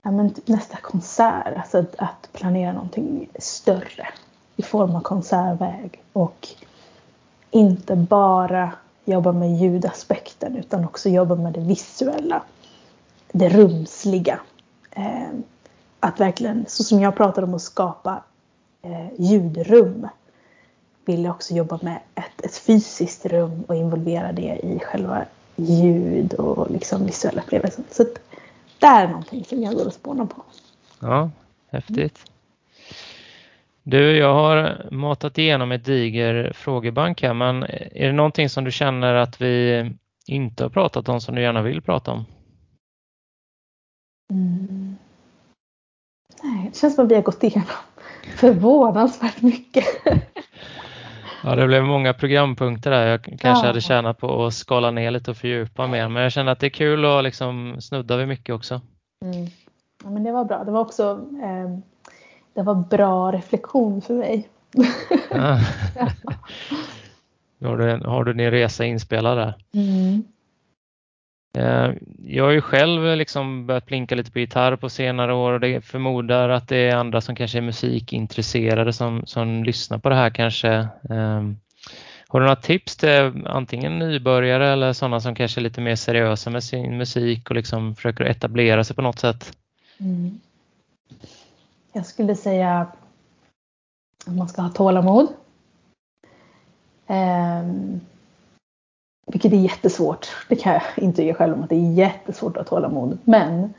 ja, 0.04 0.12
men 0.12 0.34
typ 0.34 0.48
nästa 0.48 0.78
konsert, 0.78 1.58
alltså 1.58 1.78
att, 1.78 1.96
att 1.98 2.30
planera 2.34 2.74
någonting 2.74 3.30
större 3.40 4.08
i 4.56 4.64
form 4.64 4.96
av 4.96 5.02
konsertväg 5.02 6.02
och 6.14 6.48
inte 7.52 7.96
bara 7.96 8.72
jobba 9.06 9.32
med 9.32 9.58
ljudaspekten 9.58 10.56
utan 10.56 10.86
också 10.86 11.10
jobba 11.10 11.36
med 11.36 11.54
det 11.54 11.60
visuella, 11.60 12.44
det 13.32 13.50
rumsliga. 13.50 14.40
Eh, 14.92 15.30
att 16.00 16.20
verkligen, 16.20 16.66
så 16.68 16.84
som 16.84 17.00
jag 17.00 17.16
pratade 17.16 17.48
om 17.48 17.54
att 17.54 17.62
skapa 17.62 18.24
eh, 18.82 19.08
ljudrum, 19.18 20.08
vill 21.06 21.24
jag 21.24 21.32
också 21.32 21.54
jobba 21.54 21.80
med 21.82 22.00
ett, 22.16 22.46
ett 22.46 22.58
fysiskt 22.58 23.26
rum 23.26 23.64
och 23.68 23.76
involvera 23.76 24.32
det 24.32 24.60
i 24.64 24.80
själva 24.80 25.26
ljud 25.56 26.34
och 26.34 26.72
liksom 26.72 27.06
visuella 27.06 27.42
upplevelsen. 27.42 27.84
Så 27.92 28.04
det 28.80 28.86
är 28.86 29.08
någonting 29.08 29.46
som 29.46 29.64
jag 29.64 29.76
går 29.76 29.86
och 29.86 29.94
spånar 29.94 30.26
på. 30.26 30.44
Ja, 31.00 31.30
häftigt. 31.72 32.33
Du, 33.84 34.18
jag 34.18 34.34
har 34.34 34.88
matat 34.92 35.38
igenom 35.38 35.72
ett 35.72 35.86
diger 35.86 36.52
frågebank 36.56 37.22
här, 37.22 37.34
men 37.34 37.64
är 37.64 38.08
det 38.08 38.12
någonting 38.12 38.50
som 38.50 38.64
du 38.64 38.72
känner 38.72 39.14
att 39.14 39.42
vi 39.42 39.86
inte 40.28 40.64
har 40.64 40.70
pratat 40.70 41.10
om 41.10 41.22
som 41.22 41.36
du 41.36 41.42
gärna 41.42 41.62
vill 41.62 41.82
prata 41.82 42.12
om? 42.12 42.26
Mm. 44.32 44.96
Nej, 46.44 46.70
det 46.74 46.78
känns 46.78 46.96
som 46.96 47.06
att 47.06 47.12
vi 47.12 47.16
har 47.16 47.22
gått 47.22 47.44
igenom 47.44 47.68
förvånansvärt 48.38 49.42
mycket. 49.42 49.86
Ja, 51.44 51.56
det 51.56 51.68
blev 51.68 51.84
många 51.84 52.14
programpunkter 52.14 52.92
där. 52.92 53.08
Jag 53.08 53.24
kanske 53.24 53.48
ja. 53.48 53.68
hade 53.68 53.82
tjänat 53.82 54.18
på 54.18 54.46
att 54.46 54.54
skala 54.54 54.92
ner 54.92 55.12
lite 55.12 55.32
och 55.32 55.38
fördjupa 55.38 55.88
mer, 55.88 56.10
men 56.10 56.24
jag 56.24 56.32
känner 56.32 56.52
att 56.52 56.60
det 56.60 56.68
är 56.68 56.70
kul 56.70 57.06
att 57.06 57.24
liksom 57.24 57.82
snudda 57.82 58.18
vid 58.18 58.28
mycket 58.28 58.56
också. 58.56 58.82
Mm. 59.26 59.48
Ja, 60.04 60.10
men 60.10 60.24
det 60.24 60.32
var 60.32 60.46
bra. 60.46 60.64
Det 60.64 60.72
var 60.72 60.82
också 60.82 61.04
eh, 61.44 61.93
det 62.54 62.62
var 62.62 62.76
bra 62.76 63.32
reflektion 63.32 64.02
för 64.02 64.14
mig. 64.14 64.50
Ja. 65.32 65.60
har, 67.68 67.78
du, 67.78 68.06
har 68.06 68.24
du 68.24 68.34
din 68.34 68.52
resa 68.52 68.86
inspelad 68.86 69.38
där? 69.38 69.54
Mm. 69.74 70.24
Eh, 71.58 71.92
jag 72.26 72.44
har 72.44 72.52
ju 72.52 72.62
själv 72.62 73.18
liksom 73.18 73.68
börjat 73.68 73.86
plinka 73.86 74.16
lite 74.16 74.32
på 74.32 74.40
gitarr 74.40 74.76
på 74.76 74.90
senare 74.90 75.34
år 75.34 75.52
och 75.52 75.60
det 75.60 75.82
förmodar 75.86 76.50
att 76.50 76.68
det 76.68 76.78
är 76.78 76.96
andra 76.96 77.22
som 77.22 77.36
kanske 77.36 77.58
är 77.58 77.62
musikintresserade 77.62 78.94
som, 78.94 79.24
som 79.26 79.64
lyssnar 79.64 79.98
på 79.98 80.10
det 80.10 80.16
här 80.16 80.30
kanske. 80.30 80.88
Um, 81.10 81.58
har 82.28 82.40
du 82.40 82.46
några 82.46 82.56
tips 82.56 82.98
till 82.98 83.44
antingen 83.46 84.00
nybörjare 84.00 84.68
eller 84.68 84.94
sådana 84.94 85.20
som 85.20 85.36
kanske 85.36 85.60
är 85.60 85.64
lite 85.64 85.82
mer 85.82 85.96
seriösa 85.96 86.50
med 86.50 86.64
sin 86.64 86.98
musik 86.98 87.50
och 87.50 87.56
liksom 87.56 87.96
försöker 87.96 88.24
etablera 88.24 88.84
sig 88.84 88.96
på 88.96 89.02
något 89.02 89.20
sätt? 89.20 89.58
Mm. 90.00 90.40
Jag 91.94 92.06
skulle 92.06 92.36
säga 92.36 92.80
att 92.80 92.98
man 94.26 94.50
ska 94.50 94.62
ha 94.62 94.70
tålamod. 94.70 95.28
Um, 97.08 98.02
vilket 99.26 99.54
är 99.54 99.58
jättesvårt. 99.58 100.28
Det 100.50 100.56
kan 100.56 100.74
jag 100.74 100.84
intyga 100.96 101.34
själv 101.34 101.54
om 101.54 101.64
att 101.64 101.70
det 101.70 101.76
är 101.76 101.94
jättesvårt 101.94 102.58
att 102.58 102.70
ha 102.70 102.78
tålamod. 102.78 103.18
Men 103.24 103.74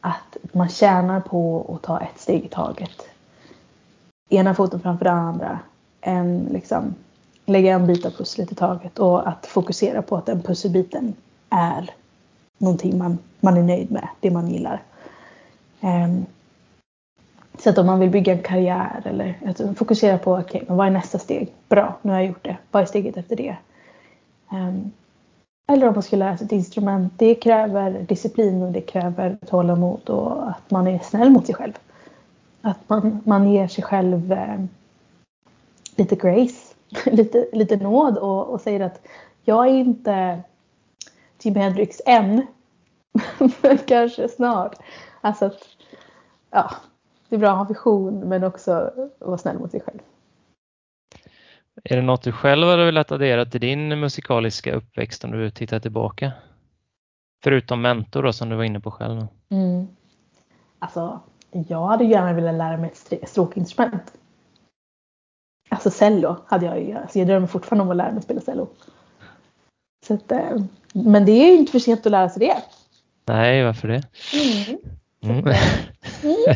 att 0.00 0.36
man 0.52 0.68
tjänar 0.68 1.20
på 1.20 1.72
att 1.74 1.82
ta 1.82 2.00
ett 2.00 2.18
steg 2.20 2.44
i 2.44 2.48
taget. 2.48 3.02
Ena 4.28 4.54
foten 4.54 4.80
framför 4.80 5.04
den 5.04 5.18
andra. 5.18 5.58
En, 6.00 6.48
liksom, 6.52 6.94
lägga 7.46 7.74
en 7.74 7.86
bit 7.86 8.06
av 8.06 8.10
pusslet 8.10 8.52
i 8.52 8.54
taget 8.54 8.98
och 8.98 9.28
att 9.28 9.46
fokusera 9.46 10.02
på 10.02 10.16
att 10.16 10.26
den 10.26 10.42
pusselbiten 10.42 11.14
är 11.50 11.90
någonting 12.58 12.98
man, 12.98 13.18
man 13.40 13.56
är 13.56 13.62
nöjd 13.62 13.90
med, 13.90 14.08
det 14.20 14.30
man 14.30 14.48
gillar. 14.48 14.82
Um, 15.80 16.26
så 17.58 17.70
att 17.70 17.78
om 17.78 17.86
man 17.86 18.00
vill 18.00 18.10
bygga 18.10 18.32
en 18.32 18.42
karriär 18.42 19.02
eller 19.04 19.38
alltså, 19.46 19.74
fokusera 19.74 20.18
på, 20.18 20.32
okej, 20.32 20.44
okay, 20.44 20.62
men 20.68 20.76
vad 20.76 20.86
är 20.86 20.90
nästa 20.90 21.18
steg? 21.18 21.52
Bra, 21.68 21.98
nu 22.02 22.12
har 22.12 22.18
jag 22.18 22.28
gjort 22.28 22.44
det. 22.44 22.56
Vad 22.70 22.82
är 22.82 22.86
steget 22.86 23.16
efter 23.16 23.36
det? 23.36 23.56
Um, 24.52 24.92
eller 25.72 25.88
om 25.88 25.94
man 25.94 26.02
ska 26.02 26.16
lära 26.16 26.36
sig 26.36 26.44
ett 26.44 26.52
instrument. 26.52 27.12
Det 27.16 27.34
kräver 27.34 27.90
disciplin 27.90 28.62
och 28.62 28.72
det 28.72 28.80
kräver 28.80 29.38
tålamod 29.46 30.10
och 30.10 30.48
att 30.48 30.70
man 30.70 30.86
är 30.86 30.98
snäll 30.98 31.30
mot 31.30 31.46
sig 31.46 31.54
själv. 31.54 31.72
Att 32.62 32.88
man, 32.88 33.20
man 33.24 33.52
ger 33.52 33.68
sig 33.68 33.84
själv 33.84 34.32
eh, 34.32 34.64
lite 35.96 36.16
grace, 36.16 36.74
lite, 37.06 37.46
lite 37.52 37.76
nåd 37.76 38.18
och, 38.18 38.46
och 38.48 38.60
säger 38.60 38.80
att 38.80 39.00
jag 39.44 39.66
är 39.66 39.72
inte 39.72 40.40
Jimi 41.42 41.60
Hendrix 41.60 42.00
än. 42.06 42.46
men 43.62 43.78
kanske 43.78 44.28
snart. 44.28 44.76
Alltså 45.20 45.46
att, 45.46 45.62
ja, 46.50 46.70
det 47.28 47.36
är 47.36 47.40
bra 47.40 47.50
att 47.50 47.56
ha 47.56 47.64
vision 47.64 48.20
men 48.20 48.44
också 48.44 48.92
vara 49.18 49.38
snäll 49.38 49.58
mot 49.58 49.70
sig 49.70 49.80
själv. 49.80 49.98
Är 51.84 51.96
det 51.96 52.02
något 52.02 52.22
du 52.22 52.32
själv 52.32 52.66
hade 52.66 52.84
velat 52.84 53.12
addera 53.12 53.46
till 53.46 53.60
din 53.60 54.00
musikaliska 54.00 54.74
uppväxt 54.74 55.24
om 55.24 55.30
du 55.30 55.50
tittar 55.50 55.80
tillbaka? 55.80 56.32
Förutom 57.44 57.82
mentor 57.82 58.22
då, 58.22 58.32
som 58.32 58.48
du 58.48 58.56
var 58.56 58.64
inne 58.64 58.80
på 58.80 58.90
själv. 58.90 59.26
Mm. 59.48 59.86
Alltså, 60.78 61.20
jag 61.50 61.86
hade 61.86 62.04
gärna 62.04 62.32
velat 62.32 62.54
lära 62.54 62.76
mig 62.76 62.92
ett 63.10 63.28
stråkinstrument. 63.28 64.12
Alltså 65.68 65.90
cello 65.90 66.36
hade 66.46 66.66
jag 66.66 66.80
ju. 66.80 66.94
Alltså, 66.96 67.18
jag 67.18 67.28
drömmer 67.28 67.46
fortfarande 67.46 67.82
om 67.82 67.90
att 67.90 67.96
lära 67.96 68.12
mig 68.12 68.22
spela 68.22 68.40
cello. 68.40 68.68
Så 70.06 70.14
att, 70.14 70.32
eh, 70.32 70.56
men 70.92 71.24
det 71.24 71.32
är 71.32 71.46
ju 71.46 71.56
inte 71.56 71.72
för 71.72 71.78
sent 71.78 72.06
att 72.06 72.12
lära 72.12 72.28
sig 72.28 72.40
det. 72.40 72.62
Nej, 73.26 73.64
varför 73.64 73.88
det? 73.88 74.02
Mm. 75.22 75.42
Mm. 75.42 75.54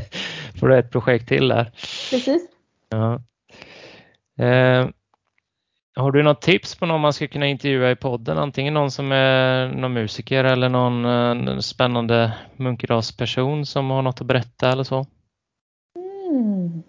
får 0.62 0.68
du 0.68 0.78
ett 0.78 0.90
projekt 0.90 1.28
till 1.28 1.48
där. 1.48 1.64
Precis. 2.10 2.48
Ja. 2.88 3.14
Eh, 4.44 4.88
har 5.96 6.12
du 6.12 6.22
något 6.22 6.42
tips 6.42 6.74
på 6.74 6.86
någon 6.86 7.00
man 7.00 7.12
ska 7.12 7.28
kunna 7.28 7.46
intervjua 7.46 7.90
i 7.90 7.96
podden? 7.96 8.38
Antingen 8.38 8.74
någon 8.74 8.90
som 8.90 9.12
är 9.12 9.68
någon 9.68 9.92
musiker 9.92 10.44
eller 10.44 10.68
någon 10.68 11.04
eh, 11.48 11.58
spännande 11.58 12.32
munkrasperson 12.56 13.66
som 13.66 13.90
har 13.90 14.02
något 14.02 14.20
att 14.20 14.26
berätta 14.26 14.72
eller 14.72 14.84
så? 14.84 15.06
Mm. 16.30 16.82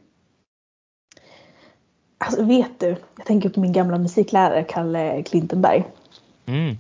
Alltså 2.18 2.44
vet 2.44 2.80
du, 2.80 2.96
jag 3.18 3.26
tänker 3.26 3.50
på 3.50 3.60
min 3.60 3.74
gamla 3.74 3.98
musiklärare 3.98 4.64
Kalle 4.64 5.24
Klintenberg. 5.24 5.84
Mm. 6.46 6.78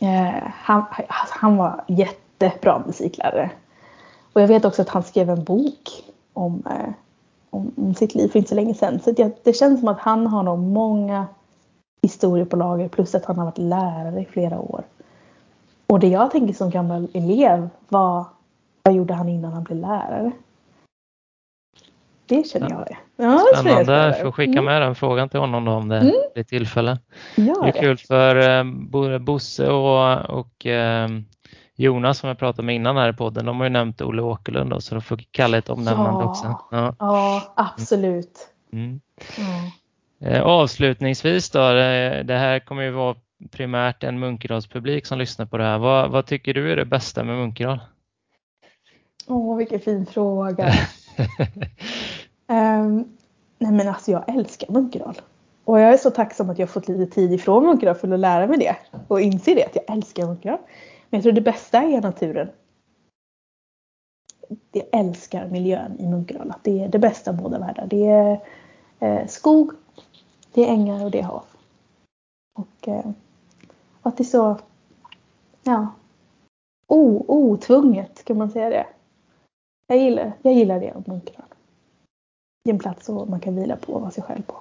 Eh, 0.00 0.42
han, 0.54 0.84
han 1.08 1.56
var 1.56 1.84
jättebra 1.88 2.82
musiklärare. 2.86 3.50
Och 4.36 4.42
jag 4.42 4.48
vet 4.48 4.64
också 4.64 4.82
att 4.82 4.88
han 4.88 5.02
skrev 5.02 5.30
en 5.30 5.44
bok 5.44 6.04
om, 6.32 6.62
eh, 6.66 6.92
om, 7.50 7.72
om, 7.76 7.94
sitt 7.94 8.14
liv 8.14 8.28
för 8.28 8.38
inte 8.38 8.48
så 8.48 8.54
länge 8.54 8.74
sedan. 8.74 9.00
Så 9.00 9.12
det, 9.12 9.44
det 9.44 9.52
känns 9.52 9.80
som 9.80 9.88
att 9.88 9.98
han 9.98 10.26
har 10.26 10.42
nog 10.42 10.58
många 10.58 11.26
historier 12.02 12.44
på 12.44 12.56
lager 12.56 12.88
plus 12.88 13.14
att 13.14 13.24
han 13.24 13.38
har 13.38 13.44
varit 13.44 13.58
lärare 13.58 14.20
i 14.20 14.24
flera 14.24 14.58
år. 14.58 14.84
Och 15.86 16.00
det 16.00 16.08
jag 16.08 16.30
tänker 16.30 16.54
som 16.54 16.70
gammal 16.70 17.08
elev 17.14 17.68
var 17.88 18.24
vad 18.82 18.94
gjorde 18.94 19.14
han 19.14 19.28
innan 19.28 19.52
han 19.52 19.64
blev 19.64 19.78
lärare? 19.78 20.32
Det 22.26 22.46
känner 22.46 22.70
jag 22.70 22.90
är. 22.90 22.98
Ja, 23.16 23.44
spännande. 23.60 23.92
Jag 23.92 24.20
får 24.20 24.32
skicka 24.32 24.52
mm. 24.52 24.64
med 24.64 24.82
den 24.82 24.94
frågan 24.94 25.28
till 25.28 25.40
honom 25.40 25.68
om 25.68 25.88
det 25.88 25.98
mm. 25.98 26.12
blir 26.34 26.44
tillfälle. 26.44 26.98
Gör 27.36 27.62
det 27.62 27.68
är 27.68 27.82
kul 27.82 27.96
för 27.98 28.58
eh, 28.58 28.64
både 28.64 29.18
Bosse 29.18 29.68
och, 29.70 30.30
och 30.38 30.66
eh, 30.66 31.08
Jonas 31.76 32.18
som 32.18 32.28
jag 32.28 32.38
pratade 32.38 32.66
med 32.66 32.74
innan 32.74 32.96
här 32.96 33.10
i 33.10 33.12
podden, 33.12 33.46
de 33.46 33.56
har 33.56 33.64
ju 33.64 33.70
nämnt 33.70 34.00
Olle 34.00 34.22
Åkerlund 34.22 34.70
då, 34.70 34.80
så 34.80 34.94
då 34.94 35.00
får 35.00 35.20
Kalle 35.30 35.58
ett 35.58 35.68
omnämnande 35.68 36.24
ja. 36.24 36.30
också. 36.30 36.60
Ja, 36.70 36.94
ja 36.98 37.52
absolut. 37.56 38.48
Mm. 38.72 39.00
Mm. 39.38 40.42
Avslutningsvis 40.42 41.50
då, 41.50 41.58
det 41.58 42.36
här 42.38 42.58
kommer 42.58 42.82
ju 42.82 42.90
vara 42.90 43.16
primärt 43.50 44.04
en 44.04 44.18
Munkedalspublik 44.18 45.06
som 45.06 45.18
lyssnar 45.18 45.46
på 45.46 45.58
det 45.58 45.64
här. 45.64 45.78
Vad, 45.78 46.10
vad 46.10 46.26
tycker 46.26 46.54
du 46.54 46.72
är 46.72 46.76
det 46.76 46.84
bästa 46.84 47.24
med 47.24 47.36
Munkedal? 47.36 47.78
Åh, 49.26 49.56
vilken 49.56 49.80
fin 49.80 50.06
fråga. 50.06 50.72
um, 52.48 52.98
nej 53.58 53.72
men 53.72 53.88
alltså 53.88 54.10
jag 54.10 54.28
älskar 54.28 54.72
Munkedal. 54.72 55.20
Och 55.64 55.80
jag 55.80 55.92
är 55.92 55.96
så 55.96 56.10
tacksam 56.10 56.50
att 56.50 56.58
jag 56.58 56.70
fått 56.70 56.88
lite 56.88 57.14
tid 57.14 57.32
ifrån 57.32 57.66
Munkedal 57.66 57.94
för 57.94 58.12
att 58.12 58.20
lära 58.20 58.46
mig 58.46 58.58
det 58.58 58.76
och 59.08 59.20
inse 59.20 59.54
det, 59.54 59.64
att 59.64 59.76
jag 59.76 59.96
älskar 59.96 60.26
Munkedal. 60.26 60.58
Men 61.10 61.18
jag 61.18 61.22
tror 61.22 61.32
det 61.32 61.40
bästa 61.40 61.78
är 61.78 62.00
naturen. 62.00 62.48
Jag 64.72 64.86
älskar 64.92 65.48
miljön 65.48 65.96
i 65.98 66.06
Munkedal. 66.06 66.52
Det 66.62 66.84
är 66.84 66.88
det 66.88 66.98
bästa 66.98 67.30
av 67.30 67.36
båda 67.36 67.58
världar. 67.58 67.86
Det 67.86 68.06
är 68.06 68.40
eh, 68.98 69.26
skog, 69.26 69.72
det 70.52 70.64
är 70.64 70.72
ängar 70.72 71.04
och 71.04 71.10
det 71.10 71.18
är 71.18 71.22
hav. 71.22 71.44
Och, 72.58 72.88
eh, 72.88 73.10
att 74.02 74.16
det 74.16 74.22
är 74.22 74.24
så, 74.24 74.58
ja, 75.62 75.92
o, 76.86 77.24
otvunget 77.28 78.24
kan 78.24 78.38
man 78.38 78.50
säga 78.50 78.70
det. 78.70 78.86
Jag 79.86 79.98
gillar, 79.98 80.32
jag 80.42 80.54
gillar 80.54 80.80
det 80.80 80.92
om 80.92 81.04
Munkedal. 81.06 81.46
Det 82.64 82.70
är 82.70 82.74
en 82.74 82.78
plats 82.78 83.06
som 83.06 83.30
man 83.30 83.40
kan 83.40 83.56
vila 83.56 83.76
på 83.76 83.92
och 83.92 84.00
vara 84.00 84.10
sig 84.10 84.22
själv 84.22 84.42
på. 84.42 84.54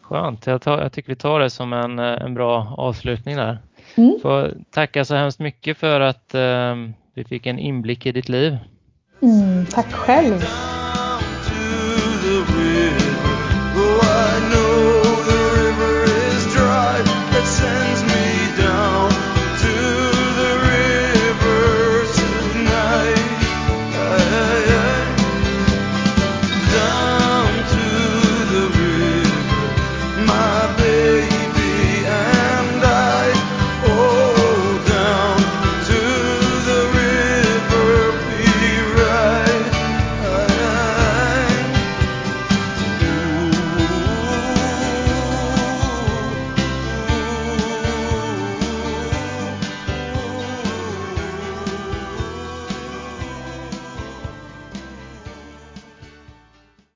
Skönt. 0.00 0.46
Jag, 0.46 0.62
tar, 0.62 0.78
jag 0.78 0.92
tycker 0.92 1.08
vi 1.08 1.16
tar 1.16 1.40
det 1.40 1.50
som 1.50 1.72
en, 1.72 1.98
eh, 1.98 2.22
en 2.22 2.34
bra 2.34 2.74
avslutning 2.76 3.36
där. 3.36 3.58
Mm. 3.96 4.18
Får 4.22 4.54
tacka 4.70 5.04
så 5.04 5.14
hemskt 5.14 5.38
mycket 5.38 5.78
för 5.78 6.00
att 6.00 6.34
eh, 6.34 6.76
vi 7.14 7.24
fick 7.24 7.46
en 7.46 7.58
inblick 7.58 8.06
i 8.06 8.12
ditt 8.12 8.28
liv. 8.28 8.58
Mm, 9.22 9.66
tack 9.66 9.92
själv. 9.92 10.44